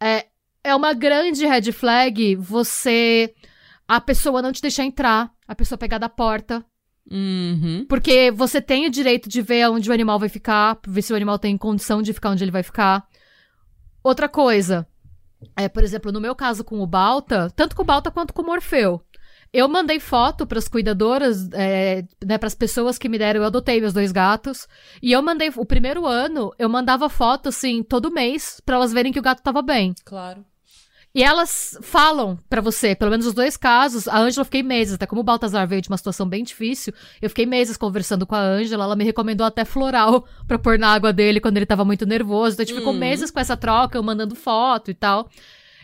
É, 0.00 0.26
é 0.64 0.74
uma 0.74 0.92
grande 0.92 1.46
red 1.46 1.72
flag 1.72 2.34
você. 2.36 3.34
A 3.86 4.00
pessoa 4.00 4.42
não 4.42 4.52
te 4.52 4.60
deixar 4.60 4.84
entrar, 4.84 5.30
a 5.46 5.54
pessoa 5.54 5.78
pegar 5.78 5.98
da 5.98 6.10
porta, 6.10 6.64
Uhum. 7.10 7.86
Porque 7.88 8.30
você 8.30 8.60
tem 8.60 8.86
o 8.86 8.90
direito 8.90 9.28
de 9.28 9.40
ver 9.40 9.68
onde 9.70 9.88
o 9.88 9.92
animal 9.92 10.18
vai 10.18 10.28
ficar, 10.28 10.78
ver 10.86 11.02
se 11.02 11.12
o 11.12 11.16
animal 11.16 11.38
tem 11.38 11.56
condição 11.56 12.02
de 12.02 12.12
ficar 12.12 12.30
onde 12.30 12.44
ele 12.44 12.50
vai 12.50 12.62
ficar. 12.62 13.06
Outra 14.02 14.28
coisa, 14.28 14.86
é, 15.56 15.68
por 15.68 15.82
exemplo, 15.82 16.12
no 16.12 16.20
meu 16.20 16.34
caso 16.34 16.64
com 16.64 16.80
o 16.80 16.86
Balta, 16.86 17.50
tanto 17.56 17.74
com 17.74 17.82
o 17.82 17.86
Balta 17.86 18.10
quanto 18.10 18.32
com 18.32 18.42
o 18.42 18.46
Morfeu. 18.46 19.02
Eu 19.50 19.66
mandei 19.66 19.98
foto 19.98 20.46
para 20.46 20.58
as 20.58 20.68
cuidadoras, 20.68 21.48
é, 21.52 22.04
né, 22.24 22.36
para 22.36 22.46
as 22.46 22.54
pessoas 22.54 22.98
que 22.98 23.08
me 23.08 23.18
deram. 23.18 23.40
Eu 23.40 23.46
adotei 23.46 23.80
meus 23.80 23.94
dois 23.94 24.12
gatos. 24.12 24.68
E 25.02 25.12
eu 25.12 25.22
mandei. 25.22 25.50
O 25.56 25.64
primeiro 25.64 26.06
ano, 26.06 26.52
eu 26.58 26.68
mandava 26.68 27.08
foto, 27.08 27.48
assim, 27.48 27.82
todo 27.82 28.10
mês, 28.10 28.60
para 28.64 28.76
elas 28.76 28.92
verem 28.92 29.10
que 29.10 29.18
o 29.18 29.22
gato 29.22 29.42
tava 29.42 29.62
bem. 29.62 29.94
Claro. 30.04 30.44
E 31.14 31.22
elas 31.22 31.78
falam 31.82 32.38
para 32.48 32.60
você, 32.60 32.94
pelo 32.94 33.10
menos 33.10 33.26
os 33.26 33.32
dois 33.32 33.56
casos, 33.56 34.06
a 34.06 34.18
Ângela 34.18 34.42
eu 34.42 34.44
fiquei 34.44 34.62
meses, 34.62 34.94
até 34.94 35.06
como 35.06 35.22
o 35.22 35.24
Baltazar 35.24 35.66
veio 35.66 35.80
de 35.80 35.88
uma 35.88 35.96
situação 35.96 36.28
bem 36.28 36.44
difícil, 36.44 36.92
eu 37.20 37.28
fiquei 37.28 37.46
meses 37.46 37.76
conversando 37.76 38.26
com 38.26 38.34
a 38.34 38.40
Ângela, 38.40 38.84
ela 38.84 38.94
me 38.94 39.04
recomendou 39.04 39.46
até 39.46 39.64
floral 39.64 40.26
pra 40.46 40.58
pôr 40.58 40.78
na 40.78 40.92
água 40.92 41.12
dele 41.12 41.40
quando 41.40 41.56
ele 41.56 41.66
tava 41.66 41.84
muito 41.84 42.04
nervoso, 42.06 42.54
então 42.54 42.62
a 42.62 42.66
gente 42.66 42.76
hum. 42.76 42.80
ficou 42.80 42.92
meses 42.92 43.30
com 43.30 43.40
essa 43.40 43.56
troca, 43.56 43.96
eu 43.96 44.02
mandando 44.02 44.34
foto 44.34 44.90
e 44.90 44.94
tal. 44.94 45.28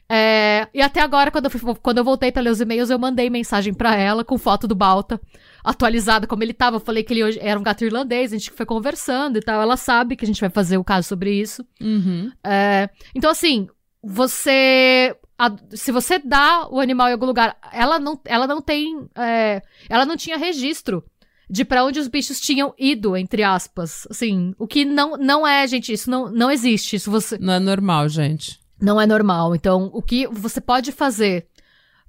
É, 0.08 0.68
e 0.74 0.82
até 0.82 1.00
agora, 1.00 1.30
quando 1.30 1.46
eu, 1.46 1.50
fui, 1.50 1.74
quando 1.82 1.98
eu 1.98 2.04
voltei 2.04 2.30
para 2.30 2.42
ler 2.42 2.50
os 2.50 2.60
e-mails, 2.60 2.90
eu 2.90 2.98
mandei 2.98 3.30
mensagem 3.30 3.72
para 3.72 3.96
ela 3.96 4.22
com 4.22 4.36
foto 4.36 4.68
do 4.68 4.74
Balta, 4.74 5.20
atualizada 5.64 6.26
como 6.26 6.42
ele 6.42 6.52
tava. 6.52 6.76
Eu 6.76 6.80
falei 6.80 7.02
que 7.02 7.14
ele 7.14 7.24
hoje 7.24 7.38
era 7.40 7.58
um 7.58 7.62
gato 7.62 7.84
irlandês, 7.84 8.32
a 8.32 8.36
gente 8.36 8.50
foi 8.50 8.66
conversando 8.66 9.38
e 9.38 9.40
tal. 9.40 9.62
Ela 9.62 9.76
sabe 9.76 10.14
que 10.14 10.24
a 10.24 10.26
gente 10.26 10.40
vai 10.40 10.50
fazer 10.50 10.76
o 10.76 10.84
caso 10.84 11.08
sobre 11.08 11.32
isso. 11.32 11.64
Uhum. 11.80 12.30
É, 12.44 12.90
então, 13.14 13.30
assim, 13.30 13.68
você 14.04 15.16
a, 15.38 15.50
se 15.70 15.90
você 15.90 16.18
dá 16.18 16.68
o 16.70 16.80
animal 16.80 17.08
em 17.08 17.12
algum 17.12 17.26
lugar, 17.26 17.56
ela 17.72 17.98
não, 17.98 18.20
ela 18.24 18.46
não 18.46 18.60
tem. 18.60 19.08
É, 19.16 19.62
ela 19.88 20.06
não 20.06 20.16
tinha 20.16 20.36
registro 20.36 21.04
de 21.50 21.64
para 21.64 21.84
onde 21.84 21.98
os 21.98 22.08
bichos 22.08 22.40
tinham 22.40 22.74
ido, 22.78 23.16
entre 23.16 23.42
aspas. 23.42 24.06
Assim, 24.10 24.54
o 24.58 24.66
que 24.66 24.84
não, 24.84 25.16
não 25.16 25.46
é, 25.46 25.66
gente, 25.66 25.92
isso 25.92 26.08
não, 26.10 26.30
não 26.30 26.50
existe. 26.50 26.96
Isso 26.96 27.10
você. 27.10 27.36
Não 27.38 27.54
é 27.54 27.58
normal, 27.58 28.08
gente. 28.08 28.60
Não 28.80 29.00
é 29.00 29.06
normal. 29.06 29.54
Então, 29.54 29.90
o 29.92 30.02
que 30.02 30.26
você 30.26 30.60
pode 30.60 30.92
fazer 30.92 31.46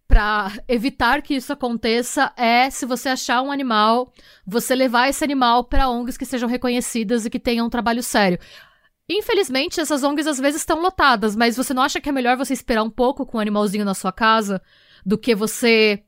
para 0.07 0.51
evitar 0.67 1.23
que 1.23 1.33
isso 1.33 1.51
aconteça 1.51 2.31
é, 2.37 2.69
se 2.69 2.85
você 2.85 3.09
achar 3.09 3.41
um 3.41 3.51
animal, 3.51 4.13
você 4.45 4.75
levar 4.75 5.09
esse 5.09 5.23
animal 5.23 5.63
para 5.63 5.89
ONGs 5.89 6.15
que 6.15 6.25
sejam 6.25 6.47
reconhecidas 6.47 7.25
e 7.25 7.29
que 7.29 7.39
tenham 7.39 7.65
um 7.65 7.71
trabalho 7.71 8.03
sério. 8.03 8.37
Infelizmente, 9.09 9.79
essas 9.79 10.03
ONGs 10.03 10.27
às 10.27 10.39
vezes 10.39 10.61
estão 10.61 10.81
lotadas, 10.81 11.35
mas 11.35 11.55
você 11.55 11.73
não 11.73 11.83
acha 11.83 12.01
que 12.01 12.09
é 12.09 12.11
melhor 12.11 12.37
você 12.37 12.53
esperar 12.53 12.83
um 12.83 12.89
pouco 12.89 13.25
com 13.25 13.37
o 13.37 13.39
um 13.39 13.41
animalzinho 13.41 13.85
na 13.85 13.93
sua 13.93 14.11
casa 14.11 14.61
do 15.05 15.17
que 15.17 15.35
você 15.35 16.03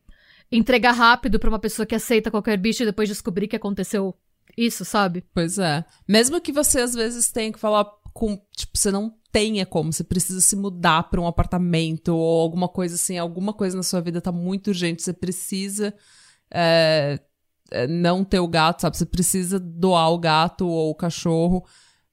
entregar 0.52 0.94
rápido 0.94 1.40
pra 1.40 1.50
uma 1.50 1.60
pessoa 1.60 1.86
que 1.86 1.94
aceita 1.94 2.32
qualquer 2.32 2.58
bicho 2.58 2.82
e 2.82 2.86
depois 2.86 3.08
descobrir 3.08 3.48
que 3.48 3.56
aconteceu 3.56 4.16
isso, 4.58 4.84
sabe? 4.84 5.24
Pois 5.34 5.60
é. 5.60 5.86
Mesmo 6.08 6.42
que 6.42 6.52
você 6.52 6.80
às 6.80 6.96
vezes 6.96 7.32
tenha 7.32 7.52
que 7.52 7.60
falar 7.60 7.86
com. 8.14 8.42
Tipo, 8.56 8.76
você 8.76 8.90
não 8.90 9.14
tenha 9.32 9.66
como, 9.68 9.94
você 9.94 10.04
precisa 10.04 10.42
se 10.42 10.56
mudar 10.56 11.04
para 11.04 11.22
um 11.22 11.28
apartamento 11.28 12.16
ou 12.16 12.42
alguma 12.42 12.68
coisa 12.68 12.96
assim, 12.96 13.20
alguma 13.20 13.54
coisa 13.54 13.78
na 13.78 13.84
sua 13.84 14.02
vida 14.02 14.20
tá 14.20 14.32
muito 14.32 14.70
urgente, 14.70 15.04
você 15.04 15.14
precisa. 15.14 15.94
É, 16.50 17.20
não 17.90 18.24
ter 18.24 18.40
o 18.40 18.48
gato, 18.48 18.82
sabe? 18.82 18.98
Você 18.98 19.06
precisa 19.06 19.60
doar 19.60 20.10
o 20.12 20.18
gato 20.18 20.66
ou 20.68 20.90
o 20.90 20.96
cachorro 20.96 21.64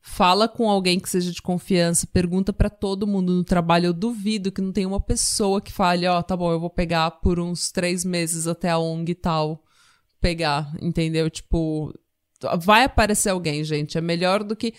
fala 0.07 0.47
com 0.47 0.69
alguém 0.69 1.01
que 1.01 1.09
seja 1.09 1.33
de 1.33 1.41
confiança, 1.41 2.07
pergunta 2.07 2.53
para 2.53 2.69
todo 2.69 3.07
mundo 3.07 3.33
no 3.33 3.43
trabalho. 3.43 3.87
Eu 3.87 3.93
duvido 3.95 4.53
que 4.53 4.61
não 4.61 4.71
tenha 4.71 4.87
uma 4.87 5.01
pessoa 5.01 5.63
que 5.63 5.73
fale, 5.73 6.07
ó, 6.07 6.19
oh, 6.19 6.23
tá 6.23 6.37
bom, 6.37 6.53
eu 6.53 6.61
vou 6.61 6.69
pegar 6.69 7.11
por 7.11 7.41
uns 7.41 7.73
três 7.73 8.05
meses 8.05 8.47
até 8.47 8.69
a 8.69 8.79
ONG 8.79 9.13
e 9.13 9.15
tal 9.15 9.65
pegar, 10.21 10.71
entendeu? 10.81 11.31
Tipo, 11.31 11.91
vai 12.61 12.85
aparecer 12.85 13.31
alguém, 13.31 13.65
gente. 13.65 13.97
É 13.97 14.01
melhor 14.03 14.45
do 14.45 14.55
que 14.55 14.75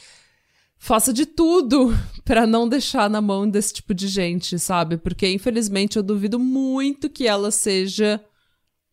faça 0.78 1.12
de 1.12 1.26
tudo 1.26 1.92
para 2.24 2.46
não 2.46 2.70
deixar 2.70 3.10
na 3.10 3.20
mão 3.20 3.50
desse 3.50 3.74
tipo 3.74 3.96
de 3.96 4.08
gente, 4.08 4.60
sabe? 4.60 4.96
Porque 4.96 5.28
infelizmente 5.28 5.98
eu 5.98 6.04
duvido 6.04 6.38
muito 6.38 7.10
que 7.10 7.28
ela 7.28 7.50
seja 7.50 8.24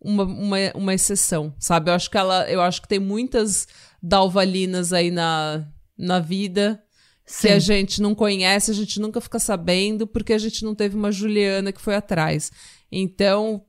uma, 0.01 0.25
uma, 0.25 0.57
uma 0.75 0.95
exceção, 0.95 1.55
sabe? 1.59 1.91
Eu 1.91 1.95
acho 1.95 2.11
que 2.11 2.17
ela, 2.17 2.51
eu 2.51 2.63
acho 2.63 2.81
que 2.81 2.89
tem 2.89 2.99
muitas 2.99 3.69
dalvalinas 4.03 4.95
aí 4.95 5.11
na 5.11 5.71
na 6.03 6.19
vida 6.19 6.83
Sim. 7.25 7.47
que 7.47 7.53
a 7.55 7.59
gente 7.59 8.03
não 8.03 8.15
conhece, 8.15 8.71
a 8.71 8.75
gente 8.75 9.01
nunca 9.01 9.21
fica 9.21 9.39
sabendo, 9.39 10.07
porque 10.07 10.33
a 10.33 10.39
gente 10.39 10.65
não 10.65 10.75
teve 10.75 10.97
uma 10.97 11.13
Juliana 11.13 11.73
que 11.73 11.81
foi 11.81 11.95
atrás. 11.95 12.51
Então, 12.91 13.63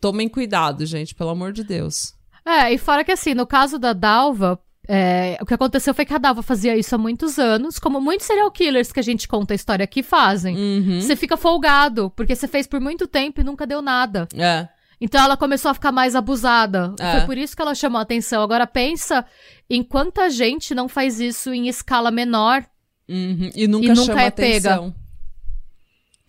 tomem 0.00 0.28
cuidado, 0.28 0.84
gente, 0.84 1.14
pelo 1.14 1.30
amor 1.30 1.52
de 1.52 1.62
Deus. 1.62 2.12
É, 2.44 2.72
e 2.72 2.78
fora 2.78 3.04
que 3.04 3.12
assim, 3.12 3.34
no 3.34 3.46
caso 3.46 3.78
da 3.78 3.92
Dalva, 3.92 4.58
é, 4.88 5.38
o 5.40 5.46
que 5.46 5.54
aconteceu 5.54 5.94
foi 5.94 6.04
que 6.04 6.12
a 6.12 6.18
Dalva 6.18 6.42
fazia 6.42 6.76
isso 6.76 6.94
há 6.94 6.98
muitos 6.98 7.38
anos, 7.38 7.78
como 7.78 8.00
muitos 8.00 8.26
serial 8.26 8.50
killers 8.50 8.90
que 8.90 8.98
a 8.98 9.04
gente 9.04 9.28
conta 9.28 9.54
a 9.54 9.56
história 9.56 9.84
aqui 9.84 10.02
fazem. 10.02 10.56
Uhum. 10.56 11.00
Você 11.00 11.14
fica 11.14 11.36
folgado, 11.36 12.10
porque 12.16 12.34
você 12.34 12.48
fez 12.48 12.66
por 12.66 12.80
muito 12.80 13.06
tempo 13.06 13.40
e 13.40 13.44
nunca 13.44 13.66
deu 13.66 13.80
nada. 13.80 14.26
É. 14.34 14.68
Então 15.00 15.22
ela 15.22 15.36
começou 15.36 15.70
a 15.70 15.74
ficar 15.74 15.92
mais 15.92 16.14
abusada. 16.14 16.94
É. 16.98 17.12
Foi 17.12 17.26
por 17.26 17.38
isso 17.38 17.56
que 17.56 17.62
ela 17.62 17.74
chamou 17.74 17.98
a 17.98 18.02
atenção. 18.02 18.42
Agora 18.42 18.66
pensa 18.66 19.24
em 19.68 19.82
quanta 19.82 20.28
gente 20.28 20.74
não 20.74 20.88
faz 20.88 21.18
isso 21.18 21.52
em 21.54 21.68
escala 21.68 22.10
menor. 22.10 22.64
Uhum. 23.08 23.50
E 23.54 23.66
nunca, 23.66 23.86
e 23.86 23.88
nunca 23.88 24.04
chama 24.04 24.22
é 24.22 24.26
atenção. 24.26 24.90
pega. 24.92 25.00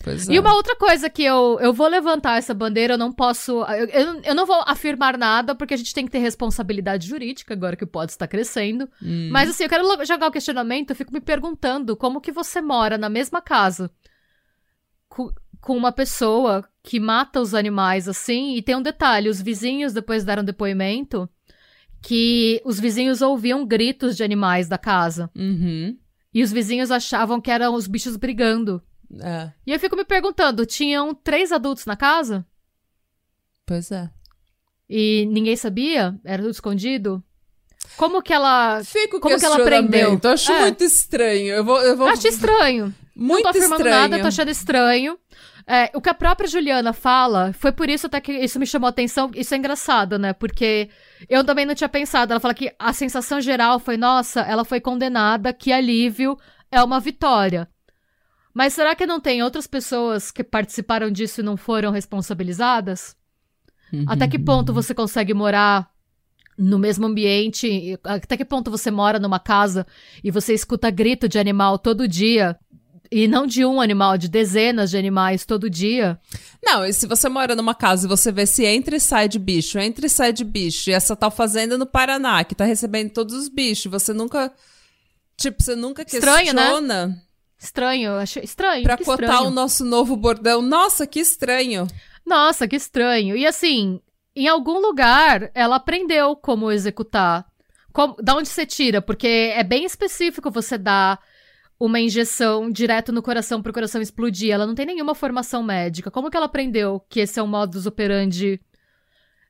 Pois 0.04 0.28
é. 0.28 0.34
E 0.34 0.40
uma 0.40 0.56
outra 0.56 0.76
coisa 0.76 1.10
que 1.10 1.24
eu, 1.24 1.60
eu 1.62 1.74
vou 1.74 1.88
levantar 1.88 2.38
essa 2.38 2.54
bandeira, 2.54 2.96
eu 2.96 2.98
não 2.98 3.12
posso. 3.12 3.62
Eu, 3.66 3.86
eu, 3.88 4.22
eu, 4.24 4.36
não 4.36 4.46
vou 4.46 4.64
afirmar 4.66 5.18
nada, 5.18 5.54
porque 5.54 5.74
a 5.74 5.78
gente 5.78 5.94
tem 5.94 6.06
que 6.06 6.12
ter 6.12 6.20
responsabilidade 6.20 7.08
jurídica, 7.08 7.54
agora 7.54 7.76
que 7.76 7.84
o 7.84 7.88
pod 7.88 8.10
está 8.10 8.28
crescendo. 8.28 8.90
Hum. 9.04 9.30
Mas 9.32 9.50
assim, 9.50 9.64
eu 9.64 9.70
quero 9.70 10.06
jogar 10.06 10.28
o 10.28 10.32
questionamento, 10.32 10.90
eu 10.90 10.96
fico 10.96 11.14
me 11.14 11.22
perguntando 11.22 11.96
como 11.96 12.22
que 12.22 12.32
você 12.32 12.62
mora 12.62 12.98
na 12.98 13.10
mesma 13.10 13.42
casa 13.42 13.92
com, 15.62 15.78
uma 15.78 15.92
pessoa 15.92 16.68
que 16.84 17.00
mata 17.00 17.40
os 17.40 17.54
animais 17.54 18.08
assim. 18.08 18.56
E 18.56 18.62
tem 18.62 18.76
um 18.76 18.82
detalhe: 18.82 19.30
os 19.30 19.42
vizinhos 19.42 19.94
depois 19.94 20.24
deram 20.24 20.44
depoimento 20.44 21.30
que 22.02 22.62
os 22.66 22.80
vizinhos 22.80 23.22
ouviam 23.22 23.66
gritos 23.66 24.18
de 24.18 24.24
animais 24.24 24.68
da 24.68 24.78
casa. 24.78 25.30
Uhum. 25.36 25.98
E 26.34 26.42
os 26.42 26.52
vizinhos 26.52 26.90
achavam 26.90 27.40
que 27.40 27.52
eram 27.52 27.76
os 27.76 27.88
bichos 27.88 28.18
brigando. 28.18 28.82
É. 29.20 29.52
E 29.66 29.72
eu 29.72 29.80
fico 29.80 29.96
me 29.96 30.04
perguntando: 30.04 30.66
tinham 30.66 31.14
três 31.14 31.52
adultos 31.52 31.86
na 31.86 31.96
casa? 31.96 32.46
Pois 33.66 33.92
é. 33.92 34.10
E 34.90 35.26
ninguém 35.32 35.56
sabia? 35.56 36.20
Era 36.26 36.42
tudo 36.42 36.52
escondido? 36.52 37.24
Como 37.98 38.22
que 38.22 38.34
ela. 38.34 38.84
Fico 38.84 39.20
como 39.20 39.38
que 39.38 39.46
ela 39.46 39.62
aprendeu? 39.62 40.20
Eu 40.22 40.30
acho 40.30 40.52
é. 40.52 40.62
muito 40.62 40.84
estranho. 40.84 41.54
Eu 41.54 41.64
vou, 41.64 41.82
eu 41.82 41.96
vou... 41.96 42.08
Acho 42.08 42.28
estranho. 42.28 42.94
Muito 43.16 43.44
não 43.44 43.52
tô 43.52 43.58
afirmando 43.58 43.82
estranho. 43.82 44.02
nada, 44.02 44.22
tô 44.22 44.28
achando 44.28 44.50
estranho. 44.50 45.18
É, 45.68 45.92
o 45.94 46.02
que 46.02 46.10
a 46.10 46.14
própria 46.14 46.48
Juliana 46.48 46.94
fala, 46.94 47.54
foi 47.54 47.72
por 47.72 47.90
isso 47.90 48.08
até 48.08 48.20
que 48.20 48.32
isso 48.32 48.60
me 48.60 48.66
chamou 48.66 48.88
a 48.88 48.90
atenção. 48.90 49.30
Isso 49.36 49.54
é 49.54 49.58
engraçado, 49.58 50.18
né? 50.18 50.34
Porque 50.34 50.90
eu 51.30 51.44
também 51.44 51.66
não 51.66 51.76
tinha 51.76 51.90
pensado. 51.90 52.34
Ela 52.34 52.40
fala 52.40 52.54
que 52.54 52.74
a 52.78 52.94
sensação 52.94 53.40
geral 53.40 53.80
foi: 53.80 53.98
nossa, 53.98 54.42
ela 54.42 54.66
foi 54.66 54.80
condenada, 54.80 55.54
que 55.54 55.72
alívio, 55.72 56.38
é 56.72 56.84
uma 56.84 57.00
vitória. 57.00 57.68
Mas 58.54 58.74
será 58.74 58.96
que 58.96 59.06
não 59.06 59.20
tem 59.20 59.42
outras 59.44 59.66
pessoas 59.66 60.32
que 60.32 60.44
participaram 60.44 61.10
disso 61.10 61.42
e 61.42 61.44
não 61.44 61.56
foram 61.56 61.92
responsabilizadas? 61.92 63.16
Uhum. 63.94 64.06
Até 64.08 64.28
que 64.28 64.40
ponto 64.40 64.74
você 64.74 64.94
consegue 64.94 65.34
morar 65.34 65.90
no 66.58 66.78
mesmo 66.78 67.06
ambiente? 67.08 67.98
Até 68.04 68.36
que 68.36 68.46
ponto 68.46 68.70
você 68.70 68.92
mora 68.92 69.20
numa 69.20 69.40
casa 69.40 69.86
e 70.24 70.30
você 70.30 70.54
escuta 70.54 70.90
grito 70.90 71.30
de 71.30 71.40
animal 71.40 71.78
todo 71.80 72.08
dia? 72.08 72.58
E 73.12 73.28
não 73.28 73.46
de 73.46 73.66
um 73.66 73.82
animal, 73.82 74.18
de 74.18 74.30
dezenas 74.30 74.90
de 74.90 74.98
animais 74.98 75.46
todo 75.46 75.70
dia. 75.70 76.18
Não, 76.64 76.86
e 76.86 76.94
se 76.94 77.06
você 77.06 77.28
mora 77.28 77.56
numa 77.56 77.76
casa 77.76 78.06
e 78.06 78.10
você 78.10 78.32
vê 78.32 78.46
se 78.46 78.66
entra 78.66 78.96
e 78.96 79.02
sai 79.02 79.28
de 79.28 79.38
bicho, 79.38 79.78
entra 79.78 80.06
e 80.06 80.10
sai 80.10 80.32
de 80.32 80.46
bicho, 80.46 80.90
e 80.90 80.94
essa 80.94 81.14
tal 81.14 81.30
fazenda 81.30 81.78
no 81.78 81.86
Paraná, 81.86 82.42
que 82.46 82.56
tá 82.56 82.64
recebendo 82.64 83.12
todos 83.12 83.36
os 83.36 83.50
bichos, 83.50 83.92
você 83.92 84.14
nunca. 84.14 84.54
Tipo, 85.36 85.62
você 85.62 85.76
nunca 85.76 86.04
estranho, 86.04 86.54
né? 86.54 86.62
questiona. 86.62 87.08
Né? 87.08 87.22
Estranho, 87.60 88.14
achei 88.14 88.44
estranho. 88.44 88.84
Pra 88.84 88.98
cotar 88.98 89.30
estranho. 89.30 89.48
o 89.48 89.52
nosso 89.52 89.84
novo 89.84 90.16
bordão. 90.16 90.62
Nossa, 90.62 91.06
que 91.06 91.20
estranho. 91.20 91.88
Nossa, 92.26 92.68
que 92.68 92.76
estranho. 92.76 93.36
E 93.36 93.46
assim, 93.46 94.00
em 94.36 94.48
algum 94.48 94.80
lugar 94.80 95.52
ela 95.54 95.76
aprendeu 95.76 96.36
como 96.36 96.72
executar. 96.72 97.46
Como, 97.92 98.16
da 98.22 98.36
onde 98.36 98.48
você 98.48 98.66
tira? 98.66 99.02
Porque 99.02 99.52
é 99.54 99.64
bem 99.64 99.84
específico 99.84 100.50
você 100.50 100.78
dar 100.78 101.20
uma 101.84 102.00
injeção 102.00 102.70
direto 102.70 103.12
no 103.12 103.24
coração 103.24 103.60
para 103.60 103.72
o 103.72 103.74
coração 103.74 104.00
explodir. 104.04 104.54
Ela 104.54 104.68
não 104.68 104.76
tem 104.76 104.86
nenhuma 104.86 105.16
formação 105.16 105.64
médica. 105.64 106.12
Como 106.12 106.30
que 106.30 106.38
ela 106.38 106.46
aprendeu 106.46 107.04
que 107.10 107.20
esse 107.22 107.40
é 107.40 107.44
um 107.44 107.48
modus 107.48 107.88
operandi 107.88 108.62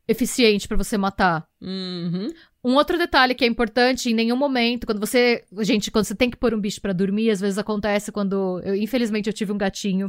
eficiente 0.07 0.65
para 0.65 0.77
você 0.77 0.97
matar? 0.97 1.45
Uhum. 1.61 2.29
Um 2.63 2.75
outro 2.75 2.97
detalhe 2.97 3.35
que 3.35 3.43
é 3.43 3.47
importante, 3.47 4.09
em 4.09 4.13
nenhum 4.13 4.37
momento, 4.37 4.85
quando 4.85 4.99
você. 4.99 5.43
Gente, 5.59 5.91
quando 5.91 6.05
você 6.05 6.15
tem 6.15 6.29
que 6.29 6.37
pôr 6.37 6.53
um 6.53 6.61
bicho 6.61 6.79
para 6.79 6.93
dormir, 6.93 7.29
às 7.31 7.41
vezes 7.41 7.57
acontece 7.57 8.13
quando. 8.13 8.61
Eu, 8.63 8.75
infelizmente, 8.75 9.27
eu 9.27 9.33
tive 9.33 9.51
um 9.51 9.57
gatinho, 9.57 10.07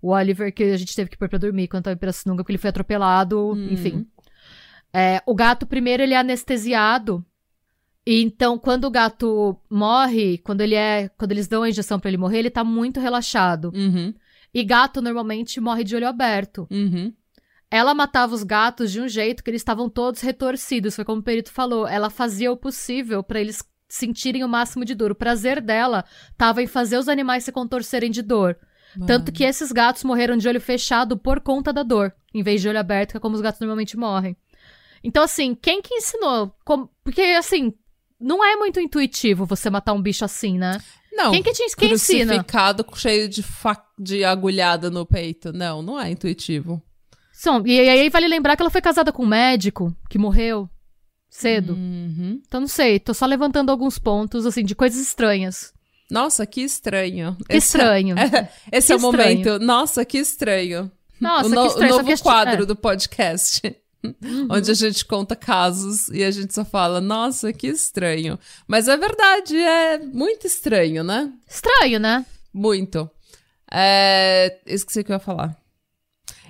o 0.00 0.12
Oliver, 0.12 0.54
que 0.54 0.62
a 0.62 0.76
gente 0.76 0.94
teve 0.94 1.10
que 1.10 1.16
pôr 1.16 1.28
pra 1.28 1.38
dormir 1.40 1.66
quando 1.66 1.82
tava 1.84 1.94
em 1.94 1.98
Pirassununga, 1.98 2.44
porque 2.44 2.52
ele 2.52 2.58
foi 2.58 2.70
atropelado, 2.70 3.36
Uhum. 3.48 3.72
enfim. 3.72 4.06
É, 4.92 5.20
o 5.26 5.34
gato, 5.34 5.66
primeiro, 5.66 6.04
ele 6.04 6.14
é 6.14 6.18
anestesiado. 6.18 7.24
E 8.08 8.22
então, 8.22 8.56
quando 8.58 8.84
o 8.84 8.90
gato 8.90 9.54
morre, 9.68 10.38
quando 10.38 10.62
ele 10.62 10.74
é. 10.74 11.10
Quando 11.18 11.32
eles 11.32 11.46
dão 11.46 11.62
a 11.62 11.68
injeção 11.68 12.00
para 12.00 12.08
ele 12.08 12.16
morrer, 12.16 12.38
ele 12.38 12.48
tá 12.48 12.64
muito 12.64 12.98
relaxado. 12.98 13.70
Uhum. 13.74 14.14
E 14.54 14.64
gato 14.64 15.02
normalmente 15.02 15.60
morre 15.60 15.84
de 15.84 15.94
olho 15.94 16.08
aberto. 16.08 16.66
Uhum. 16.70 17.12
Ela 17.70 17.92
matava 17.92 18.34
os 18.34 18.42
gatos 18.42 18.90
de 18.90 18.98
um 18.98 19.06
jeito 19.06 19.44
que 19.44 19.50
eles 19.50 19.60
estavam 19.60 19.90
todos 19.90 20.22
retorcidos. 20.22 20.96
Foi 20.96 21.04
como 21.04 21.20
o 21.20 21.22
perito 21.22 21.52
falou. 21.52 21.86
Ela 21.86 22.08
fazia 22.08 22.50
o 22.50 22.56
possível 22.56 23.22
para 23.22 23.42
eles 23.42 23.62
sentirem 23.86 24.42
o 24.42 24.48
máximo 24.48 24.86
de 24.86 24.94
dor. 24.94 25.10
O 25.10 25.14
prazer 25.14 25.60
dela 25.60 26.02
estava 26.30 26.62
em 26.62 26.66
fazer 26.66 26.96
os 26.96 27.10
animais 27.10 27.44
se 27.44 27.52
contorcerem 27.52 28.10
de 28.10 28.22
dor. 28.22 28.56
Mano. 28.96 29.06
Tanto 29.06 29.30
que 29.30 29.44
esses 29.44 29.70
gatos 29.70 30.02
morreram 30.02 30.38
de 30.38 30.48
olho 30.48 30.62
fechado 30.62 31.18
por 31.18 31.40
conta 31.40 31.74
da 31.74 31.82
dor, 31.82 32.14
em 32.32 32.42
vez 32.42 32.62
de 32.62 32.70
olho 32.70 32.80
aberto, 32.80 33.10
que 33.10 33.16
é 33.18 33.20
como 33.20 33.34
os 33.34 33.42
gatos 33.42 33.60
normalmente 33.60 33.98
morrem. 33.98 34.34
Então, 35.04 35.22
assim, 35.22 35.54
quem 35.54 35.82
que 35.82 35.94
ensinou? 35.94 36.56
Como... 36.64 36.90
Porque, 37.04 37.20
assim, 37.20 37.74
não 38.20 38.44
é 38.44 38.56
muito 38.56 38.80
intuitivo 38.80 39.46
você 39.46 39.70
matar 39.70 39.92
um 39.92 40.02
bicho 40.02 40.24
assim, 40.24 40.58
né? 40.58 40.78
Não. 41.12 41.30
Quem 41.32 41.42
que 41.42 41.52
te 41.52 41.76
quem 41.76 41.92
ensina? 41.92 42.34
Crucificado 42.34 42.86
cheio 42.94 43.28
de, 43.28 43.42
fa... 43.42 43.82
de 43.98 44.24
agulhada 44.24 44.90
no 44.90 45.04
peito. 45.06 45.52
Não, 45.52 45.82
não 45.82 46.00
é 46.00 46.10
intuitivo. 46.10 46.82
Sim, 47.32 47.62
e 47.66 47.78
aí 47.80 48.08
vale 48.08 48.26
lembrar 48.26 48.56
que 48.56 48.62
ela 48.62 48.70
foi 48.70 48.80
casada 48.80 49.12
com 49.12 49.22
um 49.22 49.28
médico 49.28 49.94
que 50.10 50.18
morreu 50.18 50.68
cedo. 51.30 51.74
Uhum. 51.74 52.40
Então, 52.46 52.60
não 52.60 52.68
sei, 52.68 52.98
tô 52.98 53.14
só 53.14 53.26
levantando 53.26 53.70
alguns 53.70 53.98
pontos, 53.98 54.44
assim, 54.46 54.64
de 54.64 54.74
coisas 54.74 55.00
estranhas. 55.00 55.72
Nossa, 56.10 56.46
que 56.46 56.62
estranho. 56.62 57.36
Que 57.48 57.56
esse 57.56 57.76
estranho. 57.76 58.16
É, 58.18 58.48
esse 58.72 58.88
Que 58.88 58.92
é 58.92 58.96
o 58.96 58.98
estranho. 58.98 59.38
momento. 59.38 59.58
Nossa, 59.64 60.04
que 60.04 60.18
estranho. 60.18 60.90
Nossa, 61.20 61.46
o, 61.46 61.50
no- 61.50 61.62
que 61.62 61.68
estranho. 61.68 61.94
o 61.94 61.98
novo 61.98 62.22
quadro 62.22 62.62
é. 62.62 62.66
do 62.66 62.74
podcast. 62.76 63.76
Onde 64.50 64.70
a 64.70 64.74
gente 64.74 65.04
conta 65.04 65.34
casos 65.34 66.08
e 66.08 66.22
a 66.22 66.30
gente 66.30 66.54
só 66.54 66.64
fala, 66.64 67.00
nossa, 67.00 67.52
que 67.52 67.66
estranho. 67.66 68.38
Mas 68.66 68.88
é 68.88 68.96
verdade, 68.96 69.56
é 69.56 69.98
muito 69.98 70.46
estranho, 70.46 71.02
né? 71.02 71.32
Estranho, 71.46 71.98
né? 71.98 72.24
Muito. 72.52 73.10
É... 73.70 74.60
Esqueci 74.66 75.00
o 75.00 75.04
que 75.04 75.12
eu 75.12 75.16
ia 75.16 75.20
falar. 75.20 75.56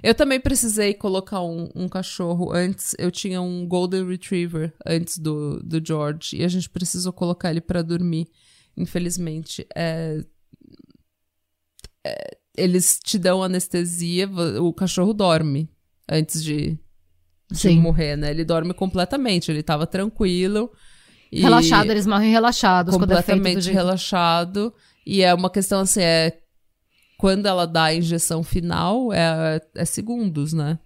Eu 0.03 0.14
também 0.14 0.38
precisei 0.38 0.94
colocar 0.94 1.42
um, 1.42 1.70
um 1.74 1.88
cachorro 1.88 2.53
antes. 2.53 2.94
Eu 2.99 3.11
tinha 3.11 3.40
um 3.40 3.66
Golden 3.66 4.07
Retriever 4.07 4.72
antes 4.86 5.18
do, 5.18 5.61
do 5.61 5.84
George. 5.84 6.36
E 6.36 6.44
a 6.44 6.49
gente 6.49 6.70
precisou 6.70 7.12
colocar 7.12 7.51
ele 7.51 7.61
pra 7.61 7.82
dormir. 7.82 8.28
infelizmente. 8.76 9.66
É, 9.74 10.24
é, 12.07 12.38
eles 12.57 12.99
te 13.03 13.18
dão 13.18 13.42
anestesia, 13.42 14.28
o 14.61 14.72
cachorro 14.72 15.12
dorme 15.12 15.68
antes 16.09 16.42
de, 16.42 16.78
Sim. 17.51 17.80
morrer, 17.80 18.16
né? 18.16 18.30
Ele 18.30 18.44
dorme 18.44 18.74
completamente, 18.74 19.51
ele 19.51 19.62
tava 19.62 19.86
tranquilo. 19.86 20.70
e- 21.32 21.40
Relaxado, 21.40 21.90
eles 21.90 22.07
morrem 22.07 22.30
relaxados 22.30 22.94
é 22.94 22.99
completamente 22.99 23.61
jeito. 23.62 23.76
relaxado. 23.76 24.72
E 25.07 25.22
é 25.22 25.32
uma 25.34 25.51
questão 25.51 25.80
assim, 25.80 26.01
é 26.03 26.38
quando 27.18 27.46
ela 27.46 27.66
dá 27.66 27.84
a 27.84 27.94
injeção 27.94 28.42
final, 28.42 29.12
é, 29.12 29.61
é 29.74 29.84
segundos, 29.84 30.53
né? 30.53 30.78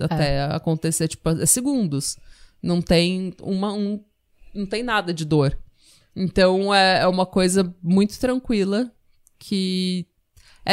Até 0.00 0.42
acontecer, 0.44 1.08
tipo, 1.08 1.28
é 1.30 1.46
segundos. 1.46 2.16
Não 2.62 2.82
tem 2.82 3.32
uma, 3.40 3.72
um, 3.72 4.02
não 4.54 4.66
tem 4.66 4.82
nada 4.82 5.12
de 5.14 5.24
dor. 5.24 5.56
Então 6.16 6.74
é, 6.74 7.02
é 7.02 7.06
uma 7.06 7.24
coisa 7.24 7.72
muito 7.82 8.18
tranquila 8.18 8.90
que 9.38 10.06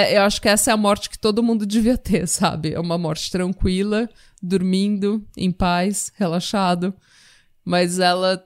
é, 0.02 0.18
eu 0.18 0.24
acho 0.24 0.42
que 0.42 0.50
essa 0.50 0.72
é 0.72 0.74
a 0.74 0.78
morte 0.78 1.10
que 1.10 1.18
todo 1.18 1.44
mundo 1.44 1.66
devia 1.68 1.98
ter, 1.98 2.28
sabe? 2.28 2.74
É 2.74 2.80
uma 2.80 2.98
morte 2.98 3.32
tranquila, 3.32 4.10
dormindo, 4.42 5.26
em 5.38 5.52
paz, 5.52 6.12
relaxado. 6.16 6.94
Mas 7.64 8.00
ela 8.00 8.44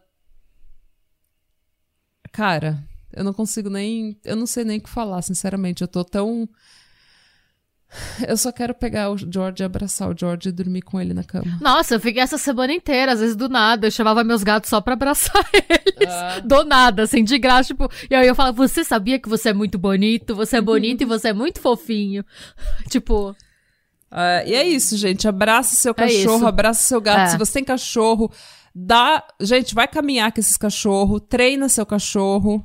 Cara, 2.32 2.84
eu 3.12 3.24
não 3.24 3.34
consigo 3.34 3.70
nem. 3.70 4.20
Eu 4.24 4.36
não 4.36 4.46
sei 4.46 4.64
nem 4.64 4.78
o 4.78 4.82
que 4.82 4.90
falar, 4.90 5.22
sinceramente. 5.22 5.82
Eu 5.82 5.88
tô 5.88 6.04
tão. 6.04 6.48
Eu 8.28 8.38
só 8.38 8.52
quero 8.52 8.74
pegar 8.76 9.10
o 9.10 9.18
George 9.18 9.64
e 9.64 9.66
abraçar 9.66 10.10
o 10.10 10.16
George 10.18 10.50
e 10.50 10.52
dormir 10.52 10.82
com 10.84 11.02
ele 11.02 11.14
na 11.14 11.24
cama. 11.24 11.58
Nossa, 11.60 11.96
eu 11.96 12.00
fiquei 12.00 12.22
essa 12.22 12.38
semana 12.38 12.72
inteira, 12.72 13.14
às 13.14 13.20
vezes 13.20 13.36
do 13.36 13.50
nada. 13.50 13.88
Eu 13.88 13.92
chamava 13.92 14.24
meus 14.24 14.44
gatos 14.44 14.70
só 14.70 14.80
pra 14.80 14.94
abraçar 14.94 15.44
eles. 15.54 16.08
Ah. 16.14 16.40
Do 16.40 16.64
nada, 16.66 17.04
assim, 17.04 17.24
de 17.24 17.38
graça. 17.40 17.70
Tipo, 17.70 17.90
e 18.10 18.14
aí 18.14 18.28
eu 18.28 18.36
falava, 18.36 18.56
você 18.56 18.84
sabia 18.84 19.18
que 19.20 19.28
você 19.28 19.50
é 19.50 19.54
muito 19.54 19.78
bonito? 19.80 20.36
Você 20.36 20.58
é 20.58 20.62
bonito 20.62 21.02
e 21.02 21.06
você 21.06 21.30
é 21.30 21.34
muito 21.34 21.60
fofinho. 21.60 22.24
tipo, 22.90 23.36
Ah, 24.12 24.44
e 24.46 24.54
é 24.54 24.68
isso, 24.68 24.96
gente. 24.96 25.28
Abraça 25.28 25.76
seu 25.76 25.92
É 25.92 25.96
cachorro, 25.96 26.38
isso. 26.38 26.48
abraça 26.48 26.84
seu 26.84 27.02
gato. 27.02 27.20
É. 27.22 27.28
Se 27.28 27.38
você 27.38 27.54
tem 27.54 27.64
cachorro, 27.64 28.32
dá. 28.76 29.24
Gente, 29.42 29.74
vai 29.74 29.88
caminhar 29.88 30.32
com 30.32 30.40
esses 30.40 30.58
cachorros, 30.58 31.22
treina 31.28 31.68
seu 31.68 31.86
cachorro, 31.88 32.64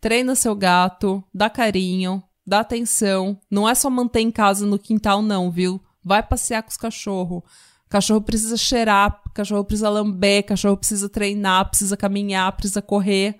treina 0.00 0.34
seu 0.34 0.54
gato, 0.54 1.22
dá 1.34 1.50
carinho, 1.50 2.22
dá 2.46 2.60
atenção. 2.60 3.38
Não 3.50 3.68
é 3.68 3.74
só 3.74 3.88
manter 3.88 4.20
em 4.20 4.30
casa 4.30 4.66
no 4.66 4.78
quintal, 4.78 5.22
não, 5.22 5.50
viu? 5.50 5.80
Vai 6.02 6.22
passear 6.22 6.62
com 6.62 6.70
os 6.70 6.76
cachorros. 6.76 7.42
Cachorro 7.88 8.20
precisa 8.20 8.56
cheirar, 8.56 9.22
cachorro 9.32 9.64
precisa 9.64 9.88
lamber, 9.88 10.44
cachorro 10.44 10.76
precisa 10.76 11.08
treinar, 11.08 11.68
precisa 11.68 11.96
caminhar, 11.96 12.52
precisa 12.52 12.82
correr. 12.82 13.36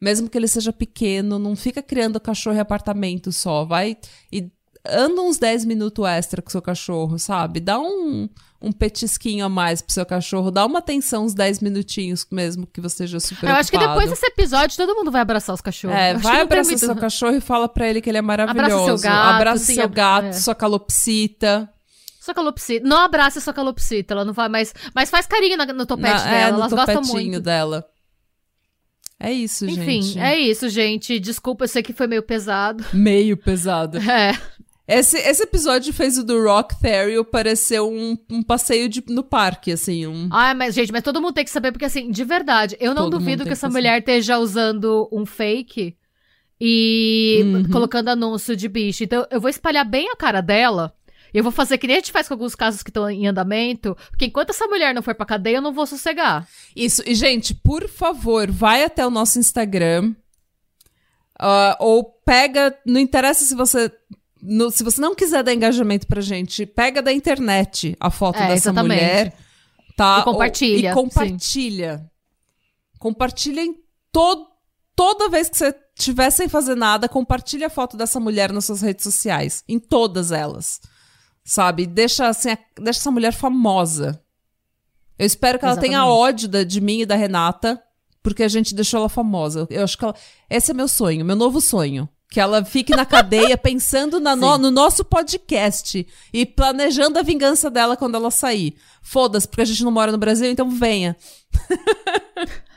Mesmo 0.00 0.28
que 0.28 0.36
ele 0.36 0.48
seja 0.48 0.72
pequeno, 0.72 1.38
não 1.38 1.54
fica 1.54 1.82
criando 1.82 2.18
cachorro 2.18 2.56
em 2.56 2.60
apartamento 2.60 3.30
só. 3.30 3.64
Vai 3.64 3.96
e 4.32 4.50
anda 4.86 5.20
uns 5.22 5.38
10 5.38 5.64
minutos 5.64 6.04
extra 6.06 6.42
com 6.42 6.50
seu 6.50 6.62
cachorro, 6.62 7.18
sabe? 7.18 7.60
Dá 7.60 7.78
um, 7.78 8.28
um 8.62 8.70
petisquinho 8.72 9.44
a 9.44 9.48
mais 9.48 9.82
pro 9.82 9.92
seu 9.92 10.06
cachorro, 10.06 10.50
dá 10.50 10.64
uma 10.64 10.78
atenção 10.78 11.24
uns 11.24 11.34
10 11.34 11.60
minutinhos 11.60 12.26
mesmo 12.30 12.66
que 12.66 12.80
você 12.80 13.04
esteja 13.04 13.20
super 13.20 13.48
eu 13.50 13.54
acho 13.56 13.70
que 13.70 13.78
depois 13.78 14.08
desse 14.10 14.24
episódio 14.26 14.76
todo 14.76 14.94
mundo 14.94 15.10
vai 15.10 15.20
abraçar 15.22 15.54
os 15.54 15.60
cachorros. 15.60 15.96
É, 15.96 16.14
vai 16.14 16.40
abraçar 16.42 16.70
muito- 16.70 16.86
seu 16.86 16.96
cachorro 16.96 17.36
e 17.36 17.40
fala 17.40 17.68
pra 17.68 17.88
ele 17.88 18.00
que 18.00 18.08
ele 18.10 18.18
é 18.18 18.22
maravilhoso. 18.22 18.84
seu 18.98 18.98
gato, 19.10 19.34
Abraça 19.36 19.64
sim, 19.64 19.74
seu 19.74 19.84
é- 19.84 19.88
gato, 19.88 20.26
é. 20.26 20.32
sua 20.32 20.54
calopsita. 20.54 21.68
Sua 22.20 22.32
calopsita. 22.34 22.86
Não 22.86 22.98
abraça 22.98 23.40
sua 23.40 23.52
calopsita, 23.52 24.14
ela 24.14 24.24
não 24.24 24.32
vai 24.32 24.48
mais. 24.48 24.72
Mas 24.94 25.10
faz 25.10 25.26
carinho 25.26 25.56
na- 25.56 25.66
no 25.66 25.84
topete 25.84 26.14
Na- 26.14 26.24
dela, 26.24 26.36
é, 26.36 26.50
no 26.52 26.58
elas 26.58 26.72
gostam 26.72 27.02
muito. 27.02 27.40
dela. 27.40 27.84
É 29.18 29.32
isso, 29.32 29.66
Enfim, 29.66 30.02
gente. 30.02 30.18
é 30.18 30.38
isso, 30.38 30.68
gente. 30.68 31.18
Desculpa, 31.20 31.64
eu 31.64 31.68
sei 31.68 31.82
que 31.82 31.92
foi 31.92 32.06
meio 32.08 32.22
pesado. 32.24 32.84
Meio 32.92 33.36
pesado. 33.36 33.98
É. 33.98 34.32
Esse, 34.98 35.16
esse 35.18 35.42
episódio 35.42 35.92
fez 35.92 36.18
o 36.18 36.24
do 36.24 36.42
Rock 36.42 36.74
Theory 36.80 37.24
parecer 37.24 37.80
um, 37.80 38.16
um 38.30 38.42
passeio 38.42 38.88
de- 38.88 39.04
no 39.08 39.22
parque, 39.22 39.72
assim. 39.72 40.06
Um... 40.06 40.28
Ai, 40.30 40.54
mas, 40.54 40.74
gente, 40.74 40.92
mas 40.92 41.02
todo 41.02 41.20
mundo 41.20 41.34
tem 41.34 41.44
que 41.44 41.50
saber, 41.50 41.72
porque 41.72 41.84
assim, 41.84 42.10
de 42.10 42.24
verdade, 42.24 42.76
eu 42.80 42.94
não 42.94 43.04
Todo 43.04 43.18
duvido 43.18 43.44
que 43.44 43.50
essa 43.52 43.68
que 43.68 43.72
mulher 43.74 43.98
esteja 44.00 44.38
usando 44.38 45.08
um 45.12 45.24
fake 45.26 45.96
e 46.60 47.40
Uhum. 47.44 47.70
colocando 47.70 48.08
anúncio 48.08 48.54
de 48.56 48.68
bicho. 48.68 49.02
Então, 49.02 49.26
eu 49.30 49.40
vou 49.40 49.50
espalhar 49.50 49.84
bem 49.84 50.10
a 50.10 50.16
cara 50.16 50.40
dela. 50.40 50.94
Eu 51.34 51.42
vou 51.42 51.50
fazer 51.50 51.78
que 51.78 51.86
nem 51.86 51.96
a 51.96 51.98
gente 52.00 52.12
faz 52.12 52.28
com 52.28 52.34
alguns 52.34 52.54
casos 52.54 52.82
que 52.82 52.90
estão 52.90 53.08
em 53.10 53.26
andamento, 53.26 53.96
porque 54.10 54.26
enquanto 54.26 54.50
essa 54.50 54.66
mulher 54.66 54.94
não 54.94 55.02
for 55.02 55.14
pra 55.14 55.24
cadeia, 55.24 55.56
eu 55.56 55.62
não 55.62 55.72
vou 55.72 55.86
sossegar. 55.86 56.46
Isso. 56.76 57.02
E, 57.06 57.14
gente, 57.14 57.54
por 57.54 57.88
favor, 57.88 58.50
vai 58.50 58.84
até 58.84 59.06
o 59.06 59.10
nosso 59.10 59.38
Instagram. 59.38 60.14
ah, 61.38 61.76
ou 61.80 62.04
pega. 62.24 62.76
Não 62.86 63.00
interessa 63.00 63.44
se 63.44 63.54
você. 63.54 63.90
No- 64.42 64.70
se 64.70 64.82
você 64.82 65.00
não 65.00 65.14
quiser 65.14 65.42
dar 65.44 65.54
engajamento 65.54 66.06
pra 66.06 66.20
gente, 66.20 66.66
pega 66.66 67.00
da 67.00 67.12
internet 67.12 67.96
a 68.00 68.10
foto 68.10 68.36
É, 68.36 68.48
dessa 68.48 68.70
exatamente. 68.70 69.00
mulher. 69.00 69.36
Tá? 69.96 70.20
E 70.20 70.24
compartilha, 70.24 70.90
Ou- 70.94 71.00
e 71.00 71.04
compartilha. 71.04 72.10
Compartilha 72.98 73.60
em 73.62 73.76
todo. 74.10 74.46
Toda 74.94 75.28
vez 75.28 75.48
que 75.48 75.56
você 75.56 75.74
estiver 75.96 76.30
sem 76.30 76.48
fazer 76.48 76.74
nada, 76.74 77.08
compartilha 77.08 77.66
a 77.66 77.70
foto 77.70 77.96
dessa 77.96 78.20
mulher 78.20 78.52
nas 78.52 78.64
suas 78.66 78.80
redes 78.82 79.02
sociais. 79.04 79.64
Em 79.68 79.78
todas 79.78 80.32
elas. 80.32 80.80
Sabe? 81.44 81.86
Deixa, 81.86 82.28
assim, 82.28 82.50
a- 82.50 82.58
deixa 82.80 83.00
essa 83.00 83.10
mulher 83.10 83.32
famosa. 83.32 84.22
Eu 85.18 85.26
espero 85.26 85.58
que 85.58 85.64
ela 85.64 85.76
tenha 85.76 85.98
Exatamente. 85.98 86.18
ódio 86.20 86.48
da- 86.48 86.64
de 86.64 86.80
mim 86.80 87.00
e 87.00 87.06
da 87.06 87.16
Renata, 87.16 87.82
porque 88.22 88.42
a 88.42 88.48
gente 88.48 88.74
deixou 88.74 88.98
ela 89.00 89.08
famosa. 89.08 89.66
Eu 89.70 89.82
acho 89.82 89.96
que 89.98 90.04
ela. 90.04 90.14
Esse 90.48 90.70
é 90.70 90.74
meu 90.74 90.88
sonho, 90.88 91.24
meu 91.24 91.36
novo 91.36 91.60
sonho. 91.60 92.08
Que 92.32 92.40
ela 92.40 92.64
fique 92.64 92.96
na 92.96 93.04
cadeia 93.04 93.58
pensando 93.60 94.18
na 94.18 94.34
no, 94.34 94.56
no 94.56 94.70
nosso 94.70 95.04
podcast 95.04 96.06
e 96.32 96.46
planejando 96.46 97.18
a 97.18 97.22
vingança 97.22 97.70
dela 97.70 97.94
quando 97.94 98.14
ela 98.14 98.30
sair. 98.30 98.74
Foda-se, 99.02 99.46
porque 99.46 99.60
a 99.60 99.66
gente 99.66 99.84
não 99.84 99.90
mora 99.92 100.10
no 100.10 100.16
Brasil, 100.16 100.50
então 100.50 100.70
venha. 100.70 101.14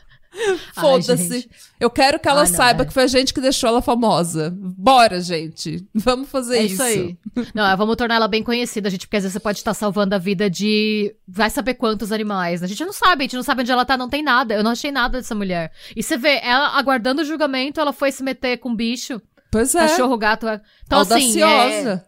Foda-se. 0.73 1.49
Eu 1.79 1.89
quero 1.89 2.19
que 2.19 2.27
ela 2.27 2.41
Ai, 2.41 2.49
não, 2.49 2.53
saiba 2.53 2.83
é. 2.83 2.85
que 2.85 2.91
foi 2.91 3.03
a 3.03 3.07
gente 3.07 3.33
que 3.33 3.39
deixou 3.39 3.69
ela 3.69 3.81
famosa. 3.81 4.53
Bora, 4.53 5.21
gente. 5.21 5.87
Vamos 5.95 6.27
fazer 6.29 6.57
É 6.57 6.63
isso. 6.63 6.73
isso 6.73 6.83
aí. 6.83 7.17
Não, 7.53 7.65
é, 7.65 7.75
vamos 7.77 7.95
tornar 7.95 8.15
ela 8.15 8.27
bem 8.27 8.43
conhecida, 8.43 8.89
gente, 8.89 9.07
porque 9.07 9.15
às 9.15 9.23
vezes 9.23 9.33
você 9.33 9.39
pode 9.39 9.59
estar 9.59 9.73
salvando 9.73 10.15
a 10.15 10.17
vida 10.17 10.49
de. 10.49 11.15
Vai 11.25 11.49
saber 11.49 11.75
quantos 11.75 12.11
animais. 12.11 12.59
né? 12.59 12.65
A 12.65 12.67
gente 12.67 12.83
não 12.83 12.91
sabe, 12.91 13.23
a 13.23 13.25
gente 13.25 13.35
não 13.37 13.43
sabe 13.43 13.61
onde 13.61 13.71
ela 13.71 13.85
tá, 13.85 13.95
não 13.95 14.09
tem 14.09 14.21
nada. 14.21 14.53
Eu 14.53 14.63
não 14.63 14.71
achei 14.71 14.91
nada 14.91 15.17
dessa 15.19 15.33
mulher. 15.33 15.71
E 15.95 16.03
você 16.03 16.17
vê, 16.17 16.41
ela 16.43 16.77
aguardando 16.77 17.21
o 17.21 17.25
julgamento, 17.25 17.79
ela 17.79 17.93
foi 17.93 18.11
se 18.11 18.21
meter 18.21 18.57
com 18.57 18.75
bicho, 18.75 19.21
Pois 19.51 19.73
é. 19.75 19.79
cachorro, 19.87 20.17
gato. 20.17 20.47
é- 20.47 20.61
Então, 20.85 20.99
assim. 20.99 21.39
É... 21.41 21.43
Audaciosa. 21.43 22.05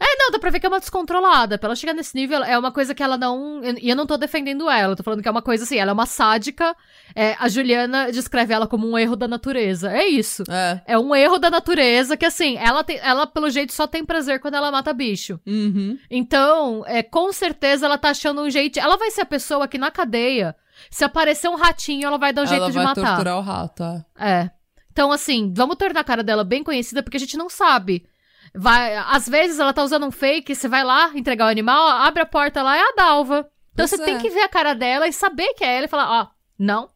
é, 0.00 0.16
não, 0.18 0.30
dá 0.30 0.38
pra 0.38 0.50
ver 0.50 0.58
que 0.60 0.66
é 0.66 0.68
uma 0.68 0.80
descontrolada. 0.80 1.58
Pra 1.58 1.68
ela 1.68 1.76
chegar 1.76 1.92
nesse 1.92 2.16
nível, 2.16 2.42
é 2.42 2.58
uma 2.58 2.72
coisa 2.72 2.94
que 2.94 3.02
ela 3.02 3.16
não. 3.18 3.60
E 3.80 3.88
eu 3.90 3.94
não 3.94 4.06
tô 4.06 4.16
defendendo 4.16 4.68
ela, 4.68 4.92
eu 4.92 4.96
tô 4.96 5.02
falando 5.02 5.20
que 5.22 5.28
é 5.28 5.30
uma 5.30 5.42
coisa 5.42 5.64
assim, 5.64 5.76
ela 5.76 5.90
é 5.90 5.92
uma 5.92 6.06
sádica. 6.06 6.74
É, 7.14 7.36
a 7.38 7.48
Juliana 7.48 8.10
descreve 8.10 8.52
ela 8.54 8.66
como 8.66 8.88
um 8.90 8.96
erro 8.98 9.14
da 9.14 9.28
natureza. 9.28 9.92
É 9.92 10.06
isso. 10.08 10.42
É. 10.48 10.80
É 10.86 10.98
um 10.98 11.14
erro 11.14 11.38
da 11.38 11.50
natureza 11.50 12.16
que, 12.16 12.24
assim, 12.24 12.56
ela, 12.56 12.82
tem, 12.82 12.98
ela 13.02 13.26
pelo 13.26 13.50
jeito 13.50 13.72
só 13.72 13.86
tem 13.86 14.04
prazer 14.04 14.40
quando 14.40 14.54
ela 14.54 14.70
mata 14.72 14.92
bicho. 14.92 15.38
Uhum. 15.46 15.98
Então, 16.10 16.82
é, 16.86 17.02
com 17.02 17.30
certeza 17.32 17.84
ela 17.86 17.98
tá 17.98 18.10
achando 18.10 18.40
um 18.40 18.50
jeito. 18.50 18.80
Ela 18.80 18.96
vai 18.96 19.10
ser 19.10 19.20
a 19.20 19.26
pessoa 19.26 19.68
que 19.68 19.76
na 19.78 19.90
cadeia, 19.90 20.56
se 20.90 21.04
aparecer 21.04 21.48
um 21.48 21.56
ratinho, 21.56 22.06
ela 22.06 22.16
vai 22.18 22.32
dar 22.32 22.42
um 22.42 22.46
jeito 22.46 22.62
ela 22.62 22.70
de 22.70 22.76
vai 22.76 22.84
matar. 22.86 23.04
torturar 23.16 23.36
o 23.36 23.42
rato, 23.42 23.82
é. 23.84 24.04
É. 24.18 24.50
Então, 24.92 25.12
assim, 25.12 25.52
vamos 25.54 25.76
tornar 25.76 26.00
a 26.00 26.04
cara 26.04 26.22
dela 26.22 26.44
bem 26.44 26.62
conhecida, 26.62 27.02
porque 27.02 27.16
a 27.16 27.20
gente 27.20 27.36
não 27.36 27.48
sabe. 27.48 28.06
Vai, 28.54 28.96
às 28.96 29.28
vezes 29.28 29.58
ela 29.58 29.72
tá 29.72 29.82
usando 29.82 30.06
um 30.06 30.10
fake, 30.10 30.54
você 30.54 30.66
vai 30.68 30.82
lá 30.82 31.12
entregar 31.14 31.46
o 31.46 31.50
animal, 31.50 31.86
abre 31.88 32.22
a 32.22 32.26
porta 32.26 32.62
lá, 32.62 32.76
é 32.76 32.80
a 32.80 32.92
Dalva. 32.96 33.48
Então 33.72 33.86
você 33.86 34.00
é. 34.00 34.04
tem 34.04 34.18
que 34.18 34.30
ver 34.30 34.40
a 34.42 34.48
cara 34.48 34.74
dela 34.74 35.06
e 35.06 35.12
saber 35.12 35.54
que 35.54 35.64
é 35.64 35.76
ela 35.76 35.86
e 35.86 35.88
falar, 35.88 36.22
ó, 36.22 36.28
não. 36.58 36.90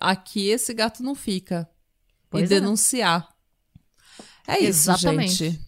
Aqui 0.00 0.48
esse 0.48 0.72
gato 0.72 1.02
não 1.02 1.14
fica. 1.14 1.68
Pois 2.30 2.50
e 2.50 2.54
é. 2.54 2.60
denunciar. 2.60 3.28
É, 4.46 4.58
isso, 4.58 4.90
Exatamente. 4.90 5.32
gente. 5.32 5.60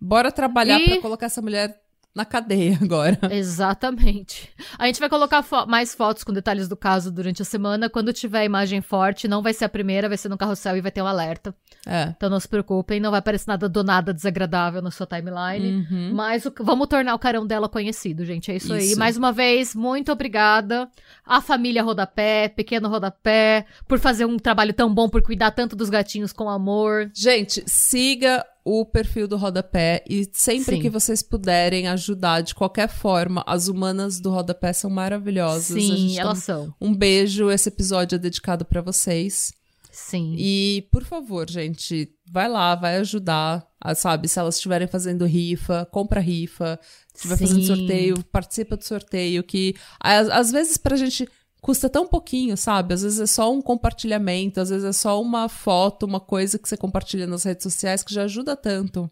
Bora 0.00 0.30
trabalhar 0.32 0.78
E- 0.80 0.84
pra 0.84 1.00
colocar 1.00 1.26
essa 1.26 1.40
mulher 1.42 1.80
na 2.18 2.24
cadeia 2.24 2.76
agora. 2.82 3.16
Exatamente. 3.30 4.50
A 4.78 4.86
gente 4.86 4.98
vai 5.00 5.08
colocar 5.08 5.42
fo- 5.42 5.66
mais 5.66 5.94
fotos 5.94 6.24
com 6.24 6.32
detalhes 6.32 6.68
do 6.68 6.76
caso 6.76 7.10
durante 7.12 7.40
a 7.42 7.44
semana. 7.44 7.88
Quando 7.88 8.12
tiver 8.12 8.44
imagem 8.44 8.80
forte, 8.80 9.28
não 9.28 9.40
vai 9.42 9.54
ser 9.54 9.64
a 9.64 9.68
primeira, 9.68 10.08
vai 10.08 10.18
ser 10.18 10.28
no 10.28 10.36
carrossel 10.36 10.76
e 10.76 10.80
vai 10.80 10.90
ter 10.90 11.00
um 11.00 11.06
alerta. 11.06 11.54
É. 11.86 12.12
Então 12.16 12.28
não 12.28 12.40
se 12.40 12.48
preocupem, 12.48 12.98
não 13.00 13.10
vai 13.10 13.20
aparecer 13.20 13.48
nada 13.48 13.68
do 13.68 13.84
nada 13.84 14.12
desagradável 14.12 14.82
na 14.82 14.90
sua 14.90 15.06
timeline. 15.06 15.86
Uhum. 15.90 16.10
Mas 16.14 16.44
o- 16.44 16.52
vamos 16.60 16.88
tornar 16.88 17.14
o 17.14 17.18
carão 17.18 17.46
dela 17.46 17.68
conhecido, 17.68 18.24
gente. 18.24 18.50
É 18.50 18.56
isso, 18.56 18.72
aí. 18.72 18.86
Isso. 18.90 18.98
Mais 18.98 19.16
uma 19.16 19.32
vez, 19.32 19.74
muito 19.74 20.10
obrigada 20.10 20.88
à 21.24 21.40
família 21.40 21.82
Rodapé, 21.82 22.48
Pequeno 22.48 22.88
Rodapé, 22.88 23.64
por 23.86 23.98
fazer 23.98 24.24
um 24.24 24.36
trabalho 24.38 24.72
tão 24.74 24.92
bom, 24.92 25.08
por 25.08 25.22
cuidar 25.22 25.52
tanto 25.52 25.76
dos 25.76 25.88
gatinhos 25.88 26.32
com 26.32 26.48
amor. 26.50 27.10
Gente, 27.14 27.62
siga 27.66 28.44
o 28.68 28.84
perfil 28.84 29.26
do 29.26 29.38
Rodapé 29.38 30.04
e 30.06 30.28
sempre 30.30 30.76
Sim. 30.76 30.82
que 30.82 30.90
vocês 30.90 31.22
puderem 31.22 31.88
ajudar 31.88 32.42
de 32.42 32.54
qualquer 32.54 32.88
forma, 32.88 33.42
as 33.46 33.66
humanas 33.66 34.20
do 34.20 34.30
Rodapé 34.30 34.74
são 34.74 34.90
maravilhosas. 34.90 35.82
Sim, 35.82 36.14
tá 36.16 36.20
elas 36.20 36.38
são. 36.40 36.74
Um 36.78 36.94
beijo, 36.94 37.50
esse 37.50 37.70
episódio 37.70 38.16
é 38.16 38.18
dedicado 38.18 38.66
pra 38.66 38.82
vocês. 38.82 39.54
Sim. 39.90 40.34
E, 40.38 40.86
por 40.92 41.02
favor, 41.02 41.48
gente, 41.48 42.12
vai 42.30 42.46
lá, 42.46 42.74
vai 42.74 42.98
ajudar. 42.98 43.66
sabe, 43.96 44.28
se 44.28 44.38
elas 44.38 44.56
estiverem 44.56 44.86
fazendo 44.86 45.24
rifa, 45.24 45.86
compra 45.90 46.20
rifa. 46.20 46.78
Se 47.14 47.26
estiver 47.26 47.38
fazendo 47.38 47.64
sorteio, 47.64 48.22
participa 48.24 48.76
do 48.76 48.84
sorteio. 48.84 49.42
Que 49.42 49.74
às, 49.98 50.28
às 50.28 50.52
vezes 50.52 50.76
pra 50.76 50.94
gente 50.94 51.26
custa 51.60 51.88
tão 51.88 52.06
pouquinho, 52.06 52.56
sabe? 52.56 52.94
Às 52.94 53.02
vezes 53.02 53.20
é 53.20 53.26
só 53.26 53.52
um 53.52 53.60
compartilhamento, 53.60 54.60
às 54.60 54.70
vezes 54.70 54.84
é 54.84 54.92
só 54.92 55.20
uma 55.20 55.48
foto, 55.48 56.04
uma 56.06 56.20
coisa 56.20 56.58
que 56.58 56.68
você 56.68 56.76
compartilha 56.76 57.26
nas 57.26 57.44
redes 57.44 57.62
sociais 57.62 58.02
que 58.02 58.12
já 58.14 58.22
ajuda 58.24 58.56
tanto. 58.56 59.10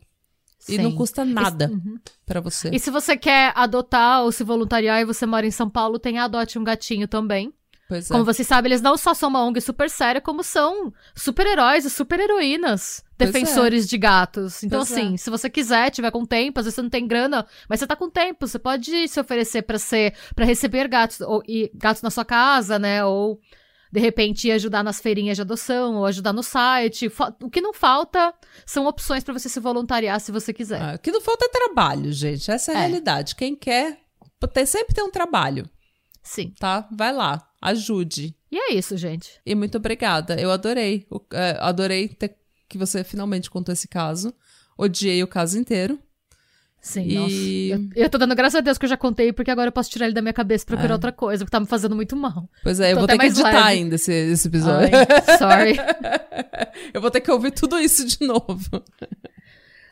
E 0.68 0.76
Sim. 0.76 0.82
não 0.82 0.92
custa 0.92 1.24
nada 1.24 1.70
Uhum. 1.70 1.98
pra 2.24 2.40
você. 2.40 2.70
E 2.72 2.78
se 2.80 2.90
você 2.90 3.16
quer 3.16 3.52
adotar 3.54 4.22
ou 4.24 4.32
se 4.32 4.42
voluntariar 4.42 5.00
e 5.00 5.04
você 5.04 5.24
mora 5.24 5.46
em 5.46 5.50
São 5.50 5.70
Paulo, 5.70 5.98
tem 5.98 6.18
Adote 6.18 6.58
um 6.58 6.64
Gatinho 6.64 7.06
também. 7.06 7.52
Pois 7.88 8.10
é. 8.10 8.12
Como 8.12 8.24
vocês 8.24 8.46
sabem, 8.48 8.70
eles 8.72 8.82
não 8.82 8.96
só 8.96 9.14
são 9.14 9.28
uma 9.28 9.44
ONG 9.44 9.60
super 9.60 9.88
séria, 9.88 10.20
como 10.20 10.42
são 10.42 10.92
super-heróis 11.14 11.84
e 11.84 11.90
super-heroínas 11.90 13.04
é. 13.18 13.24
defensores 13.26 13.88
de 13.88 13.96
gatos. 13.96 14.62
Então, 14.64 14.80
Pois 14.80 14.92
assim, 14.92 15.14
é. 15.14 15.16
se 15.16 15.30
você 15.30 15.48
quiser, 15.48 15.90
tiver 15.90 16.10
com 16.10 16.24
tempo, 16.24 16.58
às 16.58 16.64
vezes 16.66 16.74
você 16.74 16.82
não 16.82 16.90
tem 16.90 17.06
grana, 17.06 17.46
mas 17.68 17.78
você 17.80 17.86
tá 17.86 17.94
com 17.96 18.10
tempo, 18.10 18.46
você 18.46 18.58
pode 18.58 19.06
se 19.08 19.20
oferecer 19.20 19.62
pra 19.62 19.78
ser, 19.78 20.14
para 20.34 20.44
receber 20.44 20.88
gatos, 20.88 21.20
ou, 21.20 21.42
e 21.46 21.70
gatos 21.74 22.02
na 22.02 22.10
sua 22.10 22.24
casa, 22.24 22.78
né? 22.78 23.04
Ou 23.04 23.38
de 23.92 24.00
repente 24.00 24.48
ir 24.48 24.52
ajudar 24.52 24.82
nas 24.82 25.00
feirinhas 25.00 25.36
de 25.36 25.42
adoção, 25.42 25.94
ou 25.94 26.06
ajudar 26.06 26.32
no 26.32 26.42
site. 26.42 27.10
O 27.40 27.48
que 27.48 27.60
não 27.60 27.72
falta 27.72 28.34
são 28.66 28.84
opções 28.86 29.22
pra 29.22 29.32
você 29.32 29.48
se 29.48 29.60
voluntariar 29.60 30.20
se 30.20 30.32
você 30.32 30.52
quiser. 30.52 30.82
Ah, 30.82 30.94
o 30.96 30.98
que 30.98 31.12
não 31.12 31.20
falta 31.20 31.46
é 31.46 31.48
trabalho, 31.48 32.12
gente. 32.12 32.50
Essa 32.50 32.72
é 32.72 32.74
a 32.74 32.78
É. 32.78 32.80
realidade. 32.88 33.36
Quem 33.36 33.54
quer, 33.54 33.98
tem- 34.52 34.66
sempre 34.66 34.92
tem 34.92 35.04
um 35.04 35.10
trabalho, 35.10 35.70
Sim. 36.22 36.52
tá? 36.58 36.86
Vai 36.92 37.12
lá, 37.12 37.40
ajude. 37.70 38.34
E 38.50 38.56
é 38.58 38.74
isso, 38.74 38.96
gente. 38.96 39.30
E 39.44 39.54
muito 39.54 39.76
obrigada. 39.78 40.40
Eu 40.40 40.50
adorei. 40.50 41.06
O- 41.10 41.20
é, 41.32 41.56
adorei 41.60 42.08
ter- 42.08 42.36
que 42.68 42.78
você 42.78 43.02
finalmente 43.04 43.50
contou 43.50 43.72
esse 43.72 43.86
caso. 43.88 44.32
Odiei 44.78 45.22
o 45.22 45.26
caso 45.26 45.58
inteiro. 45.58 45.98
Sim, 46.80 47.02
E- 47.08 47.14
nossa. 47.14 47.82
Eu, 47.98 48.04
eu 48.04 48.10
tô 48.10 48.16
dando 48.18 48.34
graças 48.36 48.54
a 48.56 48.60
Deus 48.60 48.78
que 48.78 48.84
eu 48.84 48.88
já 48.88 48.96
contei, 48.96 49.32
porque 49.32 49.50
agora 49.50 49.68
eu 49.68 49.72
posso 49.72 49.90
tirar 49.90 50.06
ele 50.06 50.14
da 50.14 50.22
minha 50.22 50.32
cabeça 50.32 50.62
e 50.64 50.66
procurar 50.66 50.90
É. 50.90 50.92
outra 50.92 51.10
coisa, 51.10 51.44
porque 51.44 51.50
tá 51.50 51.58
me 51.58 51.66
fazendo 51.66 51.96
muito 51.96 52.14
mal. 52.14 52.48
Pois 52.62 52.78
é, 52.78 52.92
eu 52.92 52.96
vou 52.98 53.06
ter 53.08 53.18
que 53.18 53.26
editar 53.26 53.50
leve. 53.50 53.58
ainda 53.68 53.94
esse, 53.96 54.12
esse 54.12 54.46
episódio. 54.46 54.90
Ai, 54.96 55.38
sorry. 55.38 55.76
eu 56.94 57.00
vou 57.00 57.10
ter 57.10 57.20
que 57.20 57.30
ouvir 57.30 57.50
tudo 57.50 57.78
isso 57.80 58.06
de 58.06 58.18
novo. 58.24 58.84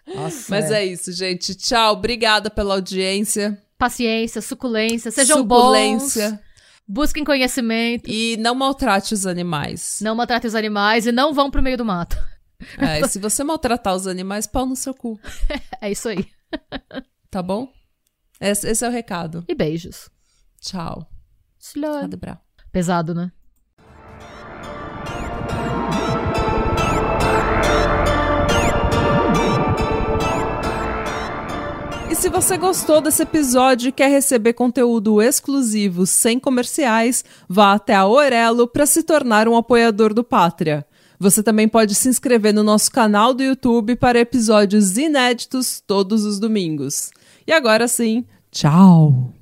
Nossa. 0.07 0.47
Mas 0.51 0.71
é 0.71 0.85
isso, 0.85 1.11
gente. 1.13 1.55
Tchau. 1.55 1.95
Obrigada 1.95 2.51
pela 2.51 2.75
audiência. 2.75 3.59
Paciência, 3.79 4.41
suculência, 4.41 5.11
sejam 5.11 5.39
Suculência. 5.39 6.31
bons, 6.31 6.41
busquem 6.87 7.25
conhecimento, 7.25 8.09
E 8.11 8.37
não 8.39 8.55
maltrate 8.55 9.15
os 9.15 9.27
animais. 9.27 9.99
não 10.03 10.15
maltratem 10.15 10.49
os 10.49 10.55
animais 10.55 11.07
e 11.07 11.13
não 11.13 11.33
vão 11.35 11.51
pro 11.51 11.63
meio 11.63 11.77
do 11.77 11.85
mato. 11.85 12.17
É, 12.79 13.01
e 13.01 13.09
se 13.09 13.19
você 13.19 13.45
maltratar 13.45 13.95
os 13.95 14.07
animais, 14.07 14.47
pau 14.47 14.65
no 14.65 14.77
seu 14.77 14.95
cu. 14.95 15.19
É 15.83 15.91
isso 15.91 16.09
aí. 16.09 16.27
Tá 17.31 17.43
bom? 17.43 17.69
Esse, 18.41 18.69
esse 18.71 18.85
é 18.85 18.89
o 18.89 18.93
recado. 18.93 19.45
E 19.49 19.55
beijos. 19.55 20.09
Tchau. 20.61 21.05
Bra. 22.17 22.41
Pesado, 22.71 23.13
né? 23.13 23.33
E 32.15 32.17
se 32.17 32.29
você 32.29 32.57
gostou 32.57 33.01
desse 33.01 33.25
episódio 33.25 33.89
e 33.89 33.93
quer 33.93 34.09
receber 34.09 34.53
conteúdo 34.53 35.21
exclusivo 35.21 36.07
sem 36.07 36.39
comerciais, 36.39 37.25
vá 37.49 37.73
até 37.73 37.93
a 37.93 38.07
Orelo 38.07 38.69
para 38.69 38.87
se 38.87 39.03
tornar 39.03 39.49
um 39.49 39.57
apoiador 39.57 40.15
do 40.15 40.23
Pátria. 40.23 40.87
Você 41.19 41.43
também 41.43 41.67
pode 41.67 41.93
se 41.93 42.09
inscrever 42.09 42.55
no 42.55 42.63
nosso 42.63 42.89
canal 42.93 43.35
do 43.35 43.43
YouTube 43.43 43.97
para 43.97 44.21
episódios 44.21 44.97
inéditos 44.97 45.83
todos 45.85 46.25
os 46.25 46.39
domingos. 46.39 47.11
E 47.49 47.53
agora 47.53 47.89
sim, 47.89 48.25
tchau! 48.49 49.33